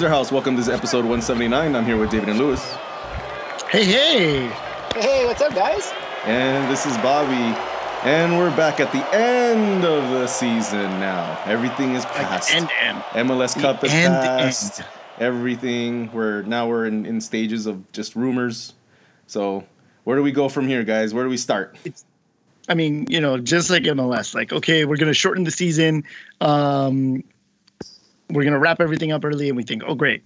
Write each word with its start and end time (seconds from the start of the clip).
Laser 0.00 0.08
House. 0.08 0.32
Welcome 0.32 0.56
to 0.56 0.62
this 0.62 0.74
episode 0.74 1.04
179. 1.04 1.76
I'm 1.76 1.84
here 1.84 1.98
with 1.98 2.10
David 2.10 2.30
and 2.30 2.38
Lewis. 2.38 2.64
Hey, 3.68 3.84
hey. 3.84 4.46
Hey, 4.94 5.26
what's 5.26 5.42
up, 5.42 5.54
guys? 5.54 5.92
And 6.24 6.72
this 6.72 6.86
is 6.86 6.96
Bobby. 6.98 7.54
And 8.08 8.38
we're 8.38 8.48
back 8.56 8.80
at 8.80 8.90
the 8.92 9.06
end 9.14 9.84
of 9.84 10.02
the 10.08 10.26
season 10.26 10.88
now. 11.00 11.38
Everything 11.44 11.96
is 11.96 12.06
past. 12.06 12.50
End, 12.50 12.70
end. 12.80 13.02
MLS 13.26 13.60
Cup 13.60 13.84
is 13.84 13.92
end, 13.92 14.14
passed. 14.14 14.80
end. 14.80 14.88
Everything. 15.18 16.10
We're 16.12 16.44
now 16.44 16.66
we're 16.66 16.86
in, 16.86 17.04
in 17.04 17.20
stages 17.20 17.66
of 17.66 17.92
just 17.92 18.16
rumors. 18.16 18.72
So 19.26 19.66
where 20.04 20.16
do 20.16 20.22
we 20.22 20.32
go 20.32 20.48
from 20.48 20.66
here, 20.66 20.82
guys? 20.82 21.12
Where 21.12 21.24
do 21.24 21.30
we 21.30 21.36
start? 21.36 21.76
I 22.70 22.72
mean, 22.72 23.04
you 23.10 23.20
know, 23.20 23.36
just 23.36 23.68
like 23.68 23.82
MLS, 23.82 24.34
like, 24.34 24.50
okay, 24.50 24.86
we're 24.86 24.96
going 24.96 25.08
to 25.08 25.14
shorten 25.14 25.44
the 25.44 25.50
season. 25.50 26.04
Um, 26.40 27.22
we're 28.30 28.42
going 28.42 28.52
to 28.54 28.58
wrap 28.58 28.80
everything 28.80 29.12
up 29.12 29.24
early, 29.24 29.48
and 29.48 29.56
we 29.56 29.62
think, 29.62 29.82
oh, 29.86 29.94
great. 29.94 30.22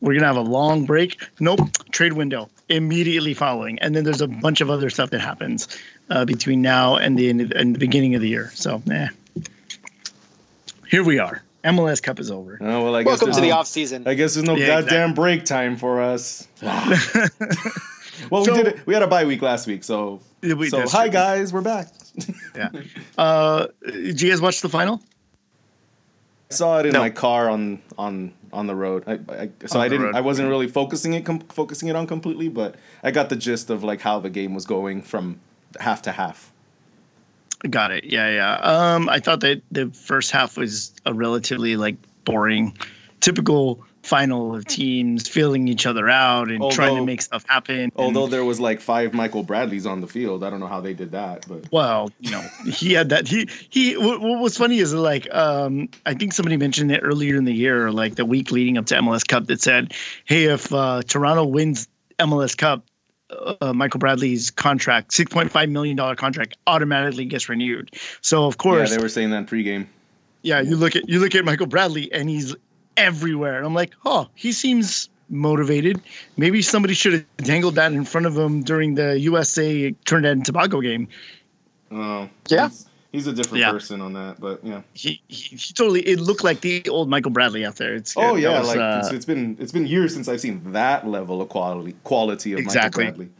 We're 0.00 0.12
going 0.12 0.20
to 0.22 0.26
have 0.26 0.36
a 0.36 0.40
long 0.40 0.84
break. 0.84 1.22
Nope. 1.40 1.60
Trade 1.90 2.12
window 2.14 2.50
immediately 2.68 3.34
following. 3.34 3.78
And 3.78 3.94
then 3.94 4.04
there's 4.04 4.20
a 4.20 4.28
bunch 4.28 4.60
of 4.60 4.70
other 4.70 4.90
stuff 4.90 5.10
that 5.10 5.20
happens 5.20 5.68
uh, 6.10 6.24
between 6.24 6.60
now 6.62 6.96
and 6.96 7.18
the, 7.18 7.28
end 7.30 7.52
and 7.52 7.74
the 7.74 7.78
beginning 7.78 8.14
of 8.14 8.20
the 8.20 8.28
year. 8.28 8.50
So, 8.54 8.82
eh. 8.90 9.08
Here 10.88 11.02
we 11.02 11.18
are. 11.18 11.42
MLS 11.64 12.02
Cup 12.02 12.20
is 12.20 12.30
over. 12.30 12.58
Oh 12.60 12.84
well, 12.84 12.94
I 12.94 13.02
guess 13.02 13.12
Welcome 13.12 13.26
there's 13.28 13.36
to 13.36 13.42
the 13.42 13.48
no, 13.48 13.56
off 13.56 13.66
season. 13.66 14.06
I 14.06 14.12
guess 14.14 14.34
there's 14.34 14.46
no 14.46 14.54
Yeah, 14.54 14.82
goddamn 14.82 15.14
break 15.14 15.46
time 15.46 15.76
for 15.78 16.02
us. 16.02 16.46
well, 16.62 18.44
we 18.44 18.52
did 18.52 18.66
it. 18.66 18.86
We 18.86 18.92
had 18.92 19.02
a 19.02 19.06
bye 19.06 19.24
week 19.24 19.40
last 19.40 19.66
week, 19.66 19.82
so 19.82 20.20
we- 20.42 20.68
so 20.68 20.86
hi 20.86 21.04
true. 21.04 21.12
guys, 21.12 21.52
we're 21.54 21.62
back. 21.62 21.88
Yeah. 22.54 22.68
Uh, 23.16 23.68
did 23.86 24.20
you 24.20 24.28
guys 24.30 24.42
watch 24.42 24.60
the 24.60 24.68
final? 24.68 25.00
I 26.50 26.54
saw 26.54 26.78
it 26.78 26.86
in 26.86 26.92
No. 26.92 27.00
my 27.00 27.10
car 27.10 27.48
on 27.50 27.80
on 27.98 28.32
on 28.52 28.66
the 28.66 28.74
road. 28.74 29.04
I, 29.06 29.12
I 29.32 29.50
so 29.66 29.78
On 29.78 29.84
I 29.84 29.88
didn't. 29.88 30.06
road. 30.06 30.14
I 30.14 30.20
wasn't 30.20 30.48
really 30.48 30.68
focusing 30.68 31.14
it 31.14 31.24
com- 31.24 31.40
focusing 31.40 31.88
it 31.88 31.96
on 31.96 32.06
completely, 32.06 32.48
but 32.48 32.76
I 33.02 33.10
got 33.10 33.28
the 33.28 33.36
gist 33.36 33.70
of 33.70 33.82
like 33.82 34.00
how 34.00 34.20
the 34.20 34.30
game 34.30 34.54
was 34.54 34.64
going 34.66 35.02
from 35.02 35.40
half 35.80 36.02
to 36.02 36.12
half. 36.12 36.52
Got 37.68 37.92
it. 37.92 38.04
Yeah, 38.04 38.28
yeah. 38.30 38.54
Um, 38.94 39.08
I 39.08 39.20
thought 39.20 39.40
that 39.40 39.62
the 39.72 39.88
first 39.90 40.30
half 40.30 40.56
was 40.58 40.92
a 41.06 41.14
relatively 41.14 41.76
like 41.76 41.96
boring, 42.24 42.76
typical 43.20 43.82
final 44.04 44.54
of 44.54 44.66
teams 44.66 45.26
feeling 45.26 45.66
each 45.66 45.86
other 45.86 46.08
out 46.08 46.50
and 46.50 46.70
trying 46.70 46.96
to 46.96 47.04
make 47.04 47.22
stuff 47.22 47.44
happen. 47.48 47.90
Although 47.96 48.24
and, 48.24 48.32
there 48.32 48.44
was 48.44 48.60
like 48.60 48.80
five 48.80 49.14
Michael 49.14 49.42
Bradleys 49.42 49.86
on 49.86 50.00
the 50.00 50.06
field, 50.06 50.44
I 50.44 50.50
don't 50.50 50.60
know 50.60 50.66
how 50.66 50.80
they 50.80 50.92
did 50.92 51.12
that, 51.12 51.46
but 51.48 51.70
well, 51.72 52.10
you 52.20 52.30
know, 52.30 52.42
he 52.66 52.92
had 52.92 53.08
that. 53.08 53.26
He 53.26 53.48
he. 53.68 53.96
What, 53.96 54.20
what 54.20 54.40
was 54.40 54.56
funny 54.56 54.78
is 54.78 54.92
like, 54.92 55.32
um, 55.34 55.88
I 56.06 56.14
think 56.14 56.32
somebody 56.32 56.56
mentioned 56.56 56.92
it 56.92 57.00
earlier 57.02 57.36
in 57.36 57.44
the 57.44 57.54
year, 57.54 57.90
like 57.90 58.16
the 58.16 58.26
week 58.26 58.50
leading 58.50 58.76
up 58.76 58.86
to 58.86 58.94
MLS 58.96 59.26
Cup, 59.26 59.46
that 59.46 59.60
said, 59.60 59.94
"Hey, 60.24 60.44
if 60.44 60.72
uh, 60.72 61.02
Toronto 61.06 61.44
wins 61.44 61.88
MLS 62.18 62.56
Cup." 62.56 62.84
Uh, 63.60 63.72
Michael 63.72 63.98
Bradley's 63.98 64.50
contract, 64.50 65.12
six 65.12 65.32
point 65.32 65.50
five 65.50 65.68
million 65.68 65.96
dollar 65.96 66.14
contract, 66.14 66.56
automatically 66.66 67.24
gets 67.24 67.48
renewed. 67.48 67.90
So 68.20 68.44
of 68.44 68.58
course, 68.58 68.74
yeah, 68.74 68.78
course, 68.78 68.96
they 68.96 69.02
were 69.02 69.08
saying 69.08 69.30
that 69.30 69.46
pregame. 69.46 69.86
yeah, 70.42 70.60
you 70.60 70.76
look 70.76 70.94
at 70.94 71.08
you 71.08 71.18
look 71.18 71.34
at 71.34 71.44
Michael 71.44 71.66
Bradley 71.66 72.12
and 72.12 72.28
he's 72.28 72.54
everywhere. 72.96 73.56
And 73.56 73.66
I'm 73.66 73.74
like, 73.74 73.92
oh, 74.04 74.28
he 74.34 74.52
seems 74.52 75.08
motivated. 75.30 76.00
Maybe 76.36 76.62
somebody 76.62 76.94
should 76.94 77.12
have 77.14 77.36
dangled 77.38 77.74
that 77.76 77.92
in 77.92 78.04
front 78.04 78.26
of 78.26 78.36
him 78.36 78.62
during 78.62 78.94
the 78.94 79.18
USA 79.20 79.90
Trinidad 80.04 80.32
and 80.36 80.44
Tobago 80.46 80.80
game. 80.80 81.08
Oh, 81.90 82.28
Yeah. 82.48 82.68
he's, 82.68 82.86
he's 83.12 83.26
a 83.26 83.32
different 83.32 83.60
Yeah. 83.60 83.70
person 83.70 84.00
on 84.00 84.12
that, 84.14 84.40
but 84.40 84.60
yeah. 84.62 84.82
He, 84.92 85.22
he, 85.28 85.56
he 85.56 85.72
totally 85.72 86.00
it 86.02 86.20
looked 86.20 86.44
like 86.44 86.60
the 86.60 86.86
old 86.88 87.08
Michael 87.08 87.30
Bradley 87.30 87.64
out 87.64 87.76
there. 87.76 87.94
It's 87.94 88.16
Oh 88.16 88.34
that 88.34 88.40
yeah, 88.40 88.58
was, 88.58 88.68
like 88.68 88.78
uh, 88.78 89.00
it's, 89.02 89.12
it's 89.12 89.24
been 89.24 89.56
it's 89.60 89.72
been 89.72 89.86
years 89.86 90.12
since 90.12 90.28
I've 90.28 90.40
seen 90.40 90.60
that 90.72 91.06
level 91.06 91.40
of 91.40 91.48
quality 91.48 91.94
quality 92.04 92.52
of 92.52 92.58
Exactly. 92.58 93.04
Michael 93.04 93.18
Bradley. 93.18 93.34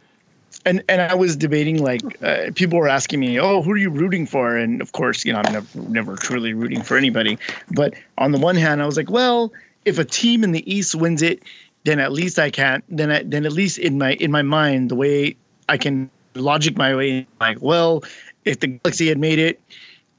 And 0.65 0.83
and 0.89 1.01
I 1.01 1.15
was 1.15 1.35
debating 1.35 1.83
like 1.83 2.01
uh, 2.23 2.51
people 2.55 2.79
were 2.79 2.89
asking 2.89 3.19
me, 3.19 3.39
"Oh, 3.39 3.61
who 3.61 3.71
are 3.71 3.77
you 3.77 3.89
rooting 3.89 4.25
for?" 4.25 4.57
And 4.57 4.81
of 4.81 4.91
course, 4.91 5.23
you 5.23 5.31
know, 5.31 5.39
I'm 5.39 5.53
never, 5.53 5.67
never 5.89 6.15
truly 6.15 6.53
rooting 6.53 6.81
for 6.81 6.97
anybody. 6.97 7.37
But 7.71 7.93
on 8.17 8.31
the 8.31 8.39
one 8.39 8.55
hand, 8.55 8.81
I 8.81 8.85
was 8.85 8.97
like, 8.97 9.09
"Well, 9.09 9.53
if 9.85 9.99
a 9.99 10.05
team 10.05 10.43
in 10.43 10.51
the 10.51 10.69
East 10.71 10.95
wins 10.95 11.21
it, 11.21 11.43
then 11.85 11.99
at 11.99 12.11
least 12.11 12.39
I 12.39 12.49
can't. 12.49 12.83
Then 12.89 13.11
I, 13.11 13.23
then 13.23 13.45
at 13.45 13.53
least 13.53 13.77
in 13.77 13.97
my 13.97 14.13
in 14.13 14.31
my 14.31 14.41
mind, 14.41 14.89
the 14.89 14.95
way 14.95 15.37
I 15.69 15.77
can 15.77 16.09
logic 16.33 16.77
my 16.77 16.95
way, 16.95 17.27
like, 17.39 17.61
well, 17.61 18.03
if 18.43 18.59
the 18.59 18.67
Galaxy 18.67 19.07
had 19.07 19.17
made 19.17 19.39
it, 19.39 19.61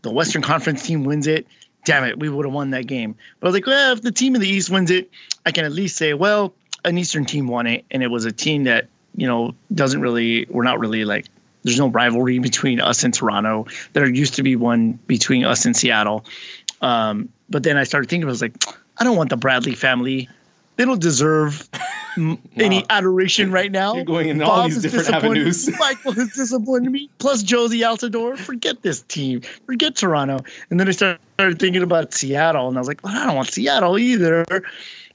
the 0.02 0.10
Western 0.10 0.42
Conference 0.42 0.86
team 0.86 1.04
wins 1.04 1.26
it. 1.26 1.46
Damn 1.84 2.04
it, 2.04 2.18
we 2.18 2.28
would 2.28 2.44
have 2.44 2.54
won 2.54 2.70
that 2.70 2.86
game. 2.86 3.14
But 3.38 3.46
I 3.46 3.48
was 3.50 3.54
like, 3.54 3.66
well, 3.66 3.92
if 3.92 4.02
the 4.02 4.10
team 4.10 4.34
in 4.34 4.40
the 4.40 4.48
East 4.48 4.70
wins 4.70 4.90
it, 4.90 5.08
I 5.44 5.52
can 5.52 5.64
at 5.64 5.70
least 5.70 5.96
say, 5.96 6.14
well, 6.14 6.52
an 6.84 6.98
Eastern 6.98 7.24
team 7.24 7.46
won 7.46 7.66
it, 7.66 7.84
and 7.92 8.02
it 8.02 8.08
was 8.08 8.24
a 8.24 8.32
team 8.32 8.64
that 8.64 8.88
you 9.16 9.26
know 9.26 9.54
doesn't 9.74 10.00
really, 10.00 10.46
we're 10.50 10.64
not 10.64 10.78
really 10.78 11.04
like, 11.04 11.26
there's 11.62 11.78
no 11.78 11.88
rivalry 11.88 12.38
between 12.50 12.80
us 12.80 13.04
and 13.04 13.12
Toronto. 13.12 13.66
There 13.92 14.08
used 14.08 14.34
to 14.34 14.42
be 14.42 14.56
one 14.56 14.92
between 15.06 15.44
us 15.44 15.64
and 15.64 15.76
Seattle. 15.76 16.24
Um, 16.82 17.28
but 17.48 17.62
then 17.62 17.76
I 17.76 17.84
started 17.84 18.08
thinking, 18.08 18.28
I 18.28 18.30
was 18.30 18.42
like, 18.42 18.54
I 18.98 19.04
don't 19.04 19.16
want 19.16 19.30
the 19.30 19.36
Bradley 19.36 19.74
family. 19.74 20.28
They 20.76 20.84
don't 20.84 21.00
deserve 21.00 21.68
m- 22.18 22.38
any 22.56 22.84
adoration 22.90 23.50
right 23.50 23.72
now. 23.72 23.94
You're 23.94 24.04
going 24.04 24.28
in 24.28 24.42
all 24.42 24.64
these 24.64 24.82
different 24.82 25.08
avenues. 25.08 25.68
Michael 25.78 26.12
has 26.12 26.32
disappointed 26.32 26.90
me. 26.90 27.08
Plus 27.18 27.42
Jozy 27.42 27.80
Altidore. 27.80 28.36
Forget 28.36 28.82
this 28.82 29.02
team. 29.02 29.40
Forget 29.64 29.96
Toronto. 29.96 30.40
And 30.70 30.78
then 30.78 30.88
I 30.88 30.90
started 30.90 31.20
started 31.36 31.58
thinking 31.58 31.82
about 31.82 32.14
Seattle, 32.14 32.66
and 32.66 32.78
I 32.78 32.80
was 32.80 32.88
like, 32.88 33.04
well, 33.04 33.14
I 33.14 33.26
don't 33.26 33.36
want 33.36 33.48
Seattle 33.48 33.98
either. 33.98 34.44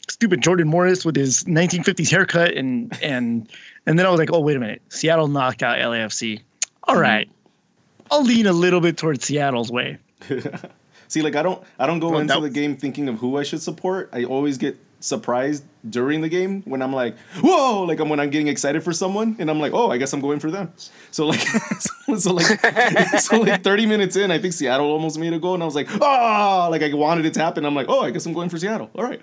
Stupid 0.08 0.42
Jordan 0.42 0.68
Morris 0.68 1.04
with 1.04 1.16
his 1.16 1.46
1950s 1.46 2.12
haircut, 2.12 2.54
and 2.54 2.96
and 3.02 3.50
and 3.86 3.98
then 3.98 4.06
I 4.06 4.10
was 4.10 4.20
like, 4.20 4.30
oh 4.34 4.40
wait 4.40 4.58
a 4.58 4.60
minute, 4.60 4.82
Seattle 4.90 5.28
knocked 5.28 5.64
out 5.64 5.78
LAFC. 5.78 6.42
All 6.84 6.98
right. 6.98 7.28
Mm-hmm. 7.28 8.08
I'll 8.12 8.24
lean 8.24 8.46
a 8.48 8.54
little 8.54 8.82
bit 8.82 8.98
towards 8.98 9.26
Seattle's 9.26 9.72
way. 9.72 9.98
See, 11.08 11.22
like 11.22 11.36
I 11.36 11.44
don't 11.44 11.64
I 11.80 11.88
don't 11.88 12.00
go 12.00 12.10
Well, 12.12 12.20
into 12.20 12.34
that- 12.34 12.42
the 12.42 12.50
game 12.50 12.76
thinking 12.78 13.08
of 13.10 13.20
who 13.20 13.38
I 13.38 13.44
should 13.44 13.62
support. 13.62 14.10
I 14.14 14.24
always 14.26 14.58
get 14.58 14.78
surprised 15.04 15.64
during 15.90 16.22
the 16.22 16.30
game 16.30 16.62
when 16.66 16.80
I'm 16.82 16.94
like, 16.94 17.18
whoa, 17.42 17.84
like 17.86 18.00
I'm 18.00 18.08
when 18.08 18.20
I'm 18.20 18.30
getting 18.30 18.48
excited 18.48 18.84
for 18.84 18.94
someone 18.94 19.36
and 19.40 19.50
I'm 19.50 19.60
like, 19.60 19.74
oh, 19.74 19.90
I 19.90 19.98
guess 19.98 20.14
I'm 20.14 20.22
going 20.22 20.40
for 20.40 20.52
them. 20.52 20.72
So 21.10 21.26
like 21.26 21.40
so, 21.80 22.16
so 22.18 22.34
like 22.34 22.46
so 23.20 23.40
like 23.42 23.64
30 23.64 23.86
minutes 23.88 24.16
in, 24.16 24.30
I 24.30 24.38
think 24.38 24.54
Seattle 24.54 24.86
almost 24.92 25.18
made 25.18 25.34
a 25.34 25.40
goal 25.40 25.56
and 25.56 25.64
I 25.64 25.66
was 25.66 25.74
like, 25.76 25.88
oh, 26.02 26.68
like 26.70 26.84
I 26.84 26.94
wanted 26.94 27.26
it 27.26 27.34
to 27.34 27.40
happen. 27.40 27.66
I'm 27.66 27.76
like, 27.76 27.88
oh, 27.90 28.02
I 28.02 28.12
guess 28.12 28.26
I'm 28.26 28.34
going 28.34 28.50
for 28.50 28.58
Seattle. 28.60 28.90
All 28.96 29.04
right. 29.04 29.22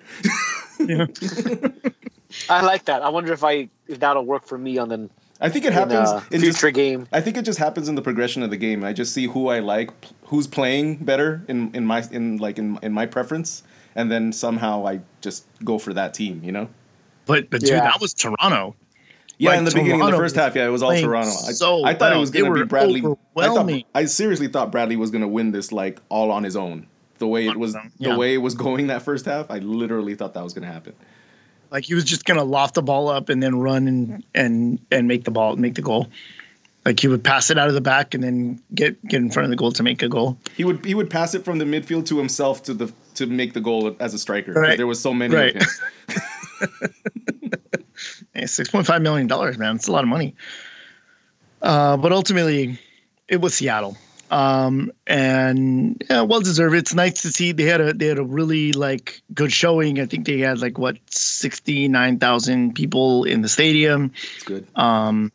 I 2.51 2.63
like 2.63 2.85
that. 2.87 3.03
I 3.03 3.09
wonder 3.09 3.33
if 3.33 3.45
I 3.45 3.69
if 3.87 4.01
that'll 4.01 4.25
work 4.25 4.47
for 4.47 4.59
me 4.59 4.79
on 4.79 4.89
the 4.89 5.11
I 5.41 5.49
think 5.49 5.65
it 5.65 5.69
in, 5.69 5.75
happens 5.75 6.09
uh, 6.09 6.23
in 6.31 6.41
future 6.41 6.69
just, 6.71 6.75
game. 6.75 7.09
I 7.13 7.21
think 7.21 7.37
it 7.37 7.45
just 7.45 7.59
happens 7.59 7.89
in 7.89 7.95
the 7.95 8.03
progression 8.03 8.43
of 8.43 8.51
the 8.51 8.57
game. 8.57 8.83
I 8.85 8.93
just 8.93 9.13
see 9.13 9.27
who 9.27 9.49
I 9.49 9.61
like, 9.61 9.91
who's 10.25 10.47
playing 10.49 10.97
better 10.97 11.45
in, 11.49 11.75
in 11.75 11.87
my 11.87 12.05
in 12.11 12.39
like 12.39 12.59
in, 12.59 12.79
in 12.83 12.93
my 12.93 13.07
preference, 13.07 13.63
and 13.95 14.11
then 14.11 14.33
somehow 14.33 14.87
I 14.87 15.01
just 15.21 15.47
go 15.65 15.79
for 15.79 15.95
that 15.95 16.13
team. 16.15 16.43
You 16.43 16.53
know? 16.53 16.69
But 17.27 17.51
but 17.51 17.61
dude, 17.61 17.71
Yeah. 17.71 17.81
that 17.83 18.01
was 18.01 18.15
Toronto. 18.15 18.75
Yeah, 19.41 19.51
Like, 19.51 19.59
in 19.59 19.65
the 19.67 19.71
beginning, 19.71 20.03
of 20.03 20.11
the 20.11 20.17
first 20.17 20.35
half, 20.35 20.57
yeah, 20.57 20.67
it 20.67 20.71
was 20.71 20.83
all 20.83 20.97
Toronto. 20.99 21.31
I, 21.31 21.53
so 21.53 21.85
I 21.85 21.95
thought 21.95 22.13
it 22.13 22.19
was 22.19 22.33
going 22.33 22.53
to 22.53 22.59
be 22.61 22.67
Bradley. 22.67 23.05
I 23.37 23.47
thought. 23.47 23.71
I 23.95 24.05
seriously 24.07 24.49
thought 24.49 24.73
Bradley 24.73 24.97
was 24.97 25.13
going 25.13 25.23
to 25.23 25.29
win 25.29 25.53
this 25.53 25.71
like 25.71 26.01
all 26.09 26.33
on 26.33 26.43
his 26.43 26.57
own. 26.57 26.89
The 27.19 27.29
way 27.29 27.47
it 27.47 27.57
was, 27.57 27.77
Yeah. 27.99 28.13
the 28.13 28.19
way 28.19 28.35
it 28.35 28.39
was 28.39 28.55
going 28.67 28.89
that 28.89 29.03
first 29.03 29.27
half, 29.27 29.49
I 29.51 29.59
literally 29.59 30.17
thought 30.17 30.35
that 30.35 30.43
was 30.43 30.55
going 30.55 30.67
to 30.67 30.73
happen. 30.73 30.95
Like 31.71 31.85
he 31.85 31.95
was 31.95 32.05
just 32.05 32.25
gonna 32.25 32.45
loft 32.45 32.75
the 32.75 32.83
ball 32.83 33.09
up 33.09 33.29
and 33.29 33.43
then 33.43 33.59
run 33.59 33.87
and 33.89 34.25
and 34.35 34.79
and 34.91 35.07
make 35.09 35.25
the 35.25 35.31
ball 35.31 35.57
make 35.57 35.75
the 35.75 35.83
goal. 35.83 36.09
Like 36.85 37.01
he 37.01 37.09
would 37.09 37.23
pass 37.23 37.51
it 37.51 37.59
out 37.59 37.69
of 37.69 37.75
the 37.75 37.81
back 37.83 38.15
and 38.15 38.25
then 38.25 38.63
get 38.75 39.03
get 39.07 39.21
in 39.21 39.31
front 39.31 39.45
of 39.45 39.51
the 39.51 39.57
goal 39.57 39.73
to 39.73 39.83
make 39.83 40.03
a 40.03 40.09
goal. 40.09 40.39
He 40.57 40.65
would 40.65 40.85
he 40.85 40.95
would 40.95 41.11
pass 41.11 41.35
it 41.35 41.45
from 41.45 41.59
the 41.59 41.65
midfield 41.67 42.07
to 42.07 42.17
himself 42.19 42.63
to 42.65 42.75
the 42.75 42.93
to 43.15 43.27
make 43.27 43.53
the 43.53 43.61
goal 43.61 43.95
as 44.01 44.15
a 44.15 44.19
striker. 44.19 44.53
Right. 44.53 44.77
There 44.79 44.87
was 44.87 45.01
so 45.01 45.13
many 45.13 45.35
Right. 45.35 45.57
of 45.57 45.63
him. 45.63 46.91
Hey, 48.35 48.47
Six 48.47 48.71
point 48.71 48.87
five 48.87 49.03
million 49.03 49.27
dollars, 49.27 49.59
man. 49.59 49.77
It's 49.77 49.89
a 49.89 49.93
lot 49.93 50.05
of 50.05 50.09
money. 50.09 50.35
Uh, 51.61 51.97
but 51.97 52.13
ultimately, 52.13 52.79
it 53.27 53.41
was 53.41 53.55
Seattle, 53.55 53.97
um, 54.31 54.93
and 55.07 56.03
yeah, 56.09 56.23
well 56.23 56.41
deserved. 56.41 56.75
It's 56.75 56.95
nice 56.95 57.23
to 57.23 57.33
see 57.33 57.53
they 57.53 57.65
had 57.65 57.81
a 57.81 57.93
they 57.93 58.07
had 58.07 58.19
a 58.19 58.25
really 58.25 58.73
like 58.73 59.23
good 59.35 59.53
showing. 59.53 60.01
I 60.01 60.07
think 60.07 60.27
they 60.27 60.39
had 60.39 60.61
like 60.61 60.79
what 60.79 60.99
sixty 61.11 61.89
nine 61.89 62.19
thousand 62.19 62.75
people 62.75 63.25
in 63.25 63.43
the 63.43 63.49
stadium. 63.49 64.13
It's 64.37 64.45
good. 64.45 64.67
Um, 64.75 65.33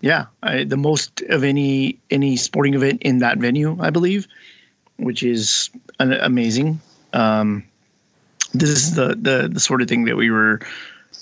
yeah, 0.00 0.26
I, 0.42 0.64
the 0.64 0.76
most 0.76 1.22
of 1.22 1.44
any 1.44 1.98
any 2.10 2.36
sporting 2.36 2.74
event 2.74 3.02
in 3.02 3.18
that 3.18 3.38
venue, 3.38 3.76
I 3.80 3.90
believe, 3.90 4.26
which 4.96 5.22
is 5.22 5.70
an, 5.98 6.12
amazing. 6.12 6.80
Um, 7.12 7.64
this 8.54 8.70
is 8.70 8.94
the, 8.94 9.08
the 9.20 9.48
the 9.52 9.60
sort 9.60 9.82
of 9.82 9.88
thing 9.88 10.04
that 10.04 10.16
we 10.16 10.30
were 10.30 10.60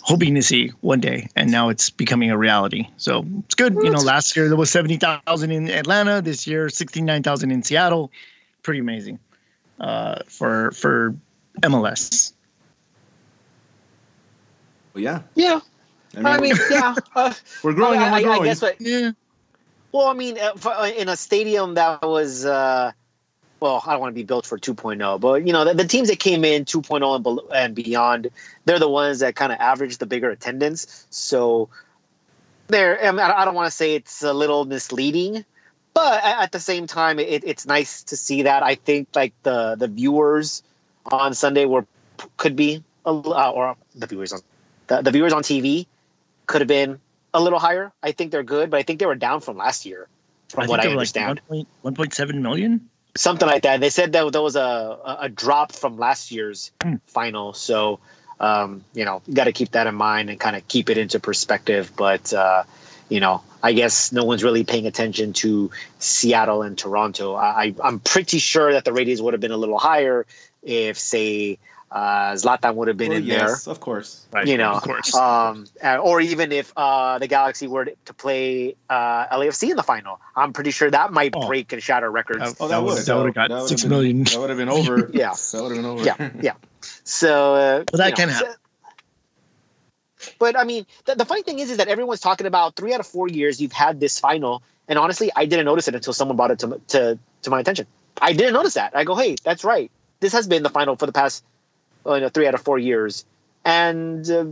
hoping 0.06 0.36
to 0.36 0.42
see 0.42 0.68
one 0.82 1.00
day, 1.00 1.28
and 1.34 1.50
now 1.50 1.68
it's 1.68 1.90
becoming 1.90 2.30
a 2.30 2.38
reality. 2.38 2.86
So 2.96 3.26
it's 3.44 3.56
good. 3.56 3.74
You 3.74 3.90
know, 3.90 3.98
last 3.98 4.36
year 4.36 4.46
there 4.48 4.56
was 4.56 4.70
seventy 4.70 4.96
thousand 4.96 5.50
in 5.50 5.68
Atlanta. 5.68 6.22
This 6.22 6.46
year, 6.46 6.68
sixty 6.70 7.02
nine 7.02 7.22
thousand 7.24 7.50
in 7.50 7.62
Seattle. 7.64 8.10
Pretty 8.62 8.78
amazing 8.80 9.18
uh, 9.80 10.20
for 10.28 10.70
for 10.70 11.14
MLS. 11.62 12.32
But 14.92 15.02
yeah, 15.02 15.22
Yeah, 15.34 15.60
I 16.14 16.16
mean, 16.18 16.26
I 16.26 16.40
mean, 16.40 16.54
yeah. 16.70 16.94
Uh, 17.14 17.32
we're 17.62 17.74
growing 17.74 17.98
I, 18.00 18.04
and 18.04 18.12
we're 18.12 18.16
I- 18.16 18.20
I 18.20 18.22
growing. 18.22 18.44
guess 18.44 18.62
what, 18.62 18.80
Yeah. 18.80 19.10
Well, 19.92 20.06
I 20.08 20.14
mean, 20.14 20.38
uh, 20.38 20.52
for- 20.54 20.72
uh, 20.72 20.88
in 20.88 21.08
a 21.08 21.16
stadium 21.16 21.74
that 21.74 22.02
was, 22.02 22.44
uh, 22.46 22.92
well, 23.60 23.82
I 23.86 23.92
don't 23.92 24.00
want 24.00 24.12
to 24.12 24.14
be 24.14 24.24
built 24.24 24.46
for 24.46 24.58
2.0, 24.58 25.20
but 25.20 25.46
you 25.46 25.52
know, 25.52 25.64
the, 25.64 25.74
the 25.74 25.86
teams 25.86 26.08
that 26.08 26.18
came 26.18 26.44
in 26.44 26.64
2.0 26.64 27.14
and, 27.14 27.24
bel- 27.24 27.48
and 27.54 27.74
beyond, 27.74 28.30
they're 28.64 28.78
the 28.78 28.88
ones 28.88 29.20
that 29.20 29.34
kind 29.34 29.52
of 29.52 29.58
average 29.58 29.98
the 29.98 30.06
bigger 30.06 30.30
attendance. 30.30 31.06
So, 31.10 31.68
there, 32.68 33.02
I, 33.02 33.10
mean, 33.10 33.20
I 33.20 33.44
don't 33.44 33.54
want 33.54 33.66
to 33.66 33.76
say 33.76 33.94
it's 33.94 34.22
a 34.22 34.32
little 34.32 34.64
misleading, 34.64 35.44
but 35.94 36.22
at 36.22 36.52
the 36.52 36.60
same 36.60 36.86
time, 36.86 37.18
it, 37.18 37.44
it's 37.44 37.66
nice 37.66 38.02
to 38.04 38.16
see 38.16 38.42
that. 38.42 38.62
I 38.62 38.74
think 38.74 39.08
like 39.14 39.32
the 39.44 39.76
the 39.76 39.88
viewers 39.88 40.62
on 41.06 41.32
Sunday 41.32 41.64
were 41.64 41.86
could 42.36 42.56
be 42.56 42.82
a, 43.06 43.10
uh, 43.10 43.50
or 43.54 43.76
the 43.94 44.06
viewers 44.06 44.32
on 44.32 44.40
the, 44.88 45.00
the 45.00 45.10
viewers 45.10 45.32
on 45.32 45.42
TV 45.42 45.86
could 46.46 46.60
have 46.60 46.68
been 46.68 47.00
a 47.32 47.40
little 47.40 47.58
higher. 47.58 47.92
I 48.02 48.12
think 48.12 48.32
they're 48.32 48.42
good, 48.42 48.70
but 48.70 48.78
I 48.78 48.82
think 48.82 48.98
they 48.98 49.06
were 49.06 49.14
down 49.14 49.40
from 49.40 49.56
last 49.56 49.86
year, 49.86 50.08
from 50.48 50.64
I 50.64 50.66
what 50.66 50.80
I 50.80 50.88
understand. 50.88 51.40
like 51.48 51.66
1.7 51.84 52.40
million. 52.40 52.88
Something 53.16 53.48
like 53.48 53.62
that. 53.62 53.74
And 53.74 53.82
They 53.82 53.90
said 53.90 54.12
that 54.12 54.32
there 54.32 54.42
was 54.42 54.56
a, 54.56 55.16
a, 55.20 55.28
drop 55.28 55.72
from 55.72 55.98
last 55.98 56.30
year's 56.30 56.70
Hmm. 56.82 56.96
final. 57.06 57.52
So, 57.52 57.98
um, 58.40 58.84
you 58.94 59.04
know, 59.04 59.22
got 59.32 59.44
to 59.44 59.52
keep 59.52 59.72
that 59.72 59.86
in 59.86 59.94
mind 59.94 60.30
and 60.30 60.38
kind 60.38 60.56
of 60.56 60.66
keep 60.68 60.90
it 60.90 60.98
into 60.98 61.18
perspective. 61.20 61.92
But, 61.96 62.32
uh, 62.32 62.64
you 63.08 63.20
know, 63.20 63.42
I 63.62 63.72
guess 63.72 64.12
no 64.12 64.24
one's 64.24 64.44
really 64.44 64.64
paying 64.64 64.86
attention 64.86 65.32
to 65.34 65.70
Seattle 65.98 66.62
and 66.62 66.76
Toronto. 66.76 67.34
I- 67.34 67.74
I'm 67.82 68.00
pretty 68.00 68.38
sure 68.38 68.72
that 68.72 68.84
the 68.84 68.92
ratings 68.92 69.22
would 69.22 69.34
have 69.34 69.40
been 69.40 69.52
a 69.52 69.56
little 69.56 69.78
higher 69.78 70.26
if, 70.62 70.98
say, 70.98 71.58
uh, 71.90 72.32
Zlatan 72.32 72.74
would 72.74 72.88
have 72.88 72.96
been 72.96 73.10
Well, 73.10 73.18
in 73.18 73.28
there 73.28 73.38
yes, 73.48 73.66
of 73.68 73.78
course. 73.80 74.26
Right. 74.32 74.46
you 74.46 74.58
know, 74.58 74.72
of 74.72 74.82
course. 74.82 75.14
um, 75.14 75.66
uh, 75.82 75.96
or 75.98 76.20
even 76.20 76.50
if 76.52 76.72
uh, 76.76 77.18
the 77.18 77.28
Galaxy 77.28 77.68
were 77.68 77.84
to 77.84 78.14
play 78.14 78.74
uh, 78.90 79.26
LAFC 79.38 79.70
in 79.70 79.76
the 79.76 79.82
final, 79.84 80.20
I'm 80.34 80.52
pretty 80.52 80.72
sure 80.72 80.90
that 80.90 81.12
might 81.12 81.32
Oh. 81.34 81.46
break 81.46 81.72
and 81.72 81.82
shatter 81.82 82.10
records. 82.10 82.40
That- 82.40 82.56
Oh, 82.60 82.68
that, 82.68 82.82
would- 82.82 82.94
would. 82.94 83.06
that 83.06 83.16
would've 83.16 83.34
got 83.34 83.50
would've 83.50 83.68
six 83.68 83.82
been- 83.82 83.90
million. 83.90 84.24
That 84.24 84.38
would 84.40 84.50
have 84.50 84.58
been 84.58 84.68
over. 84.68 85.10
Yeah. 85.14 85.32
That 85.52 85.62
would 85.62 85.72
have 85.76 85.82
been 85.82 85.84
over. 85.90 86.04
Yeah, 86.04 86.30
yeah. 86.40 86.52
So, 87.04 87.54
uh, 87.54 87.84
But 87.90 87.98
that 87.98 88.08
you 88.10 88.14
can 88.16 88.28
happen. 88.30 88.48
so- 88.50 90.32
But 90.38 90.58
I 90.58 90.64
mean, 90.64 90.86
the, 91.04 91.14
the 91.14 91.24
funny 91.24 91.42
thing 91.42 91.58
is, 91.58 91.70
is 91.70 91.76
that 91.76 91.88
everyone's 91.88 92.20
talking 92.20 92.46
about 92.46 92.74
three 92.76 92.92
out 92.94 93.00
of 93.00 93.06
four 93.06 93.28
years 93.28 93.60
you've 93.60 93.72
had 93.72 94.00
this 94.00 94.18
final, 94.18 94.62
and 94.88 94.98
honestly, 94.98 95.30
I 95.36 95.46
didn't 95.46 95.66
notice 95.66 95.88
it 95.88 95.94
until 95.94 96.12
someone 96.12 96.36
brought 96.36 96.50
it 96.50 96.58
to 96.60 96.80
to 96.88 97.18
to 97.42 97.50
my 97.50 97.60
attention. 97.60 97.86
I 98.20 98.32
didn't 98.32 98.54
notice 98.54 98.74
that. 98.74 98.96
I 98.96 99.04
go, 99.04 99.14
hey, 99.14 99.36
that's 99.44 99.62
right. 99.62 99.90
This 100.20 100.32
has 100.32 100.48
been 100.48 100.62
the 100.62 100.70
final 100.70 100.96
for 100.96 101.04
the 101.06 101.12
past, 101.12 101.44
well, 101.44 101.55
you 102.14 102.20
know, 102.20 102.28
three 102.28 102.46
out 102.46 102.54
of 102.54 102.60
four 102.62 102.78
years, 102.78 103.24
and 103.64 104.28
uh, 104.30 104.44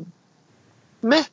meh. 1.02 1.24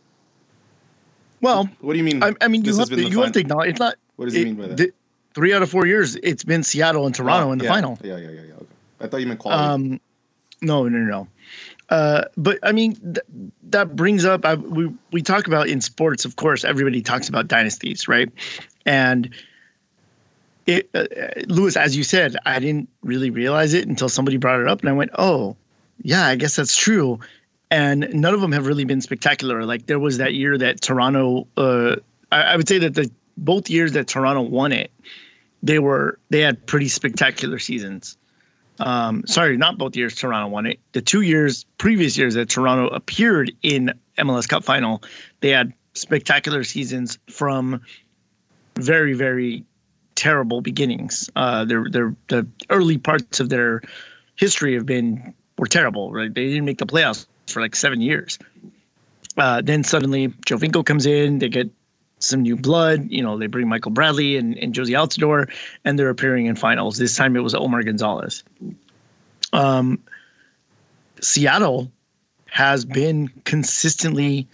well, 1.41 1.69
What 1.81 1.93
do 1.93 1.97
you 1.97 2.03
mean? 2.05 2.23
I, 2.23 2.33
I 2.41 2.47
mean, 2.47 2.61
you 2.63 2.71
This 2.71 2.77
have 2.79 2.89
to 2.89 2.95
the 2.95 3.03
you 3.09 3.21
have 3.21 3.31
to 3.33 3.39
acknowledge 3.39 3.69
it's 3.71 3.79
not. 3.79 3.95
what 4.15 4.25
does 4.25 4.33
he 4.33 4.45
mean 4.45 4.55
by 4.55 4.67
that? 4.67 4.77
the- 4.77 4.93
three 5.33 5.53
out 5.53 5.61
of 5.63 5.69
four 5.69 5.85
years, 5.87 6.15
it's 6.17 6.43
been 6.43 6.61
Seattle 6.61 7.05
and 7.05 7.15
Toronto 7.15 7.47
Oh, 7.49 7.51
in 7.53 7.57
the 7.57 7.63
yeah. 7.65 7.71
final. 7.71 7.97
Yeah, 8.03 8.17
yeah, 8.17 8.29
yeah, 8.29 8.41
yeah. 8.41 8.53
Okay. 8.55 8.65
I 8.99 9.07
thought 9.07 9.17
you 9.21 9.27
meant 9.27 9.39
quality. 9.39 9.63
Um, 9.93 9.99
no, 10.61 10.87
no, 10.89 10.97
no. 10.99 11.27
Uh, 11.89 12.25
but 12.37 12.59
I 12.63 12.71
mean, 12.73 12.95
th- 12.95 13.25
that 13.69 13.95
brings 13.95 14.23
up 14.25 14.45
I, 14.45 14.55
we 14.55 14.91
we 15.11 15.21
talk 15.21 15.47
about 15.47 15.67
in 15.67 15.81
sports. 15.81 16.23
Of 16.25 16.35
course, 16.35 16.63
everybody 16.63 17.01
talks 17.01 17.27
about 17.29 17.47
dynasties, 17.47 18.07
right? 18.07 18.29
And 18.85 19.29
it, 20.67 20.89
uh, 20.93 21.05
Lewis, 21.47 21.75
as 21.75 21.97
you 21.97 22.03
said, 22.03 22.37
I 22.45 22.59
didn't 22.59 22.87
really 23.03 23.29
realize 23.29 23.73
it 23.73 23.87
until 23.87 24.07
somebody 24.09 24.37
brought 24.37 24.59
it 24.61 24.67
up, 24.67 24.81
and 24.81 24.89
I 24.89 24.93
went, 24.93 25.11
"Oh, 25.17 25.55
yeah, 26.03 26.25
I 26.25 26.35
guess 26.35 26.55
that's 26.55 26.75
true." 26.75 27.19
And 27.69 28.09
none 28.13 28.33
of 28.33 28.41
them 28.41 28.51
have 28.51 28.67
really 28.67 28.83
been 28.83 29.01
spectacular. 29.01 29.65
Like 29.65 29.85
there 29.85 29.99
was 29.99 30.17
that 30.17 30.33
year 30.33 30.57
that 30.57 30.81
Toronto. 30.81 31.47
Uh, 31.57 31.95
I, 32.31 32.41
I 32.41 32.55
would 32.57 32.67
say 32.67 32.79
that 32.79 32.95
the 32.95 33.09
both 33.37 33.69
years 33.69 33.93
that 33.93 34.07
Toronto 34.07 34.41
won 34.41 34.71
it, 34.71 34.91
they 35.63 35.79
were 35.79 36.19
they 36.29 36.41
had 36.41 36.65
pretty 36.67 36.87
spectacular 36.87 37.59
seasons 37.59 38.17
um, 38.81 39.23
sorry, 39.27 39.57
not 39.57 39.77
both 39.77 39.95
years 39.95 40.15
Toronto 40.15 40.47
won 40.47 40.65
it. 40.65 40.79
The 40.93 41.01
two 41.01 41.21
years, 41.21 41.65
previous 41.77 42.17
years 42.17 42.33
that 42.33 42.49
Toronto 42.49 42.87
appeared 42.87 43.51
in 43.61 43.93
MLS 44.17 44.47
Cup 44.47 44.63
final, 44.63 45.03
they 45.41 45.49
had 45.49 45.73
spectacular 45.93 46.63
seasons 46.63 47.19
from 47.29 47.81
very, 48.75 49.13
very 49.13 49.63
terrible 50.15 50.61
beginnings. 50.61 51.29
Uh, 51.35 51.65
their, 51.65 51.89
their, 51.89 52.15
the 52.29 52.47
early 52.69 52.97
parts 52.97 53.39
of 53.39 53.49
their 53.49 53.81
history 54.35 54.73
have 54.73 54.85
been 54.85 55.33
were 55.61 55.67
terrible. 55.67 56.11
Right, 56.11 56.33
they 56.33 56.47
didn't 56.47 56.65
make 56.65 56.79
the 56.79 56.85
playoffs 56.85 57.27
for 57.47 57.61
like 57.61 57.75
seven 57.75 58.01
years. 58.01 58.37
Uh, 59.37 59.61
then 59.61 59.85
suddenly 59.85 60.27
Giovinco 60.27 60.85
comes 60.85 61.05
in. 61.05 61.39
They 61.39 61.47
get 61.47 61.69
some 62.19 62.41
new 62.41 62.57
blood. 62.57 63.09
You 63.09 63.21
know, 63.21 63.37
they 63.37 63.47
bring 63.47 63.69
Michael 63.69 63.91
Bradley 63.91 64.35
and, 64.35 64.57
and 64.57 64.73
Jozy 64.73 64.97
Altidore, 64.97 65.49
and 65.85 65.97
they're 65.97 66.09
appearing 66.09 66.47
in 66.47 66.55
finals. 66.55 66.97
This 66.97 67.15
time 67.15 67.37
it 67.37 67.41
was 67.41 67.55
Omar 67.55 67.83
Gonzalez. 67.83 68.43
Um, 69.53 70.03
Seattle 71.21 71.91
has 72.47 72.83
been 72.83 73.29
consistently 73.45 74.47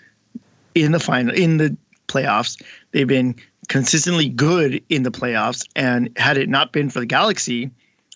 in 0.75 0.91
the 0.91 0.99
final 0.99 1.33
in 1.33 1.57
the 1.57 1.75
playoffs. 2.07 2.61
They've 2.91 3.07
been 3.07 3.35
consistently 3.69 4.27
good 4.29 4.83
in 4.89 5.03
the 5.03 5.11
playoffs, 5.11 5.67
and 5.75 6.11
had 6.17 6.37
it 6.37 6.49
not 6.49 6.73
been 6.73 6.89
for 6.89 6.99
the 6.99 7.05
Galaxy, 7.05 7.71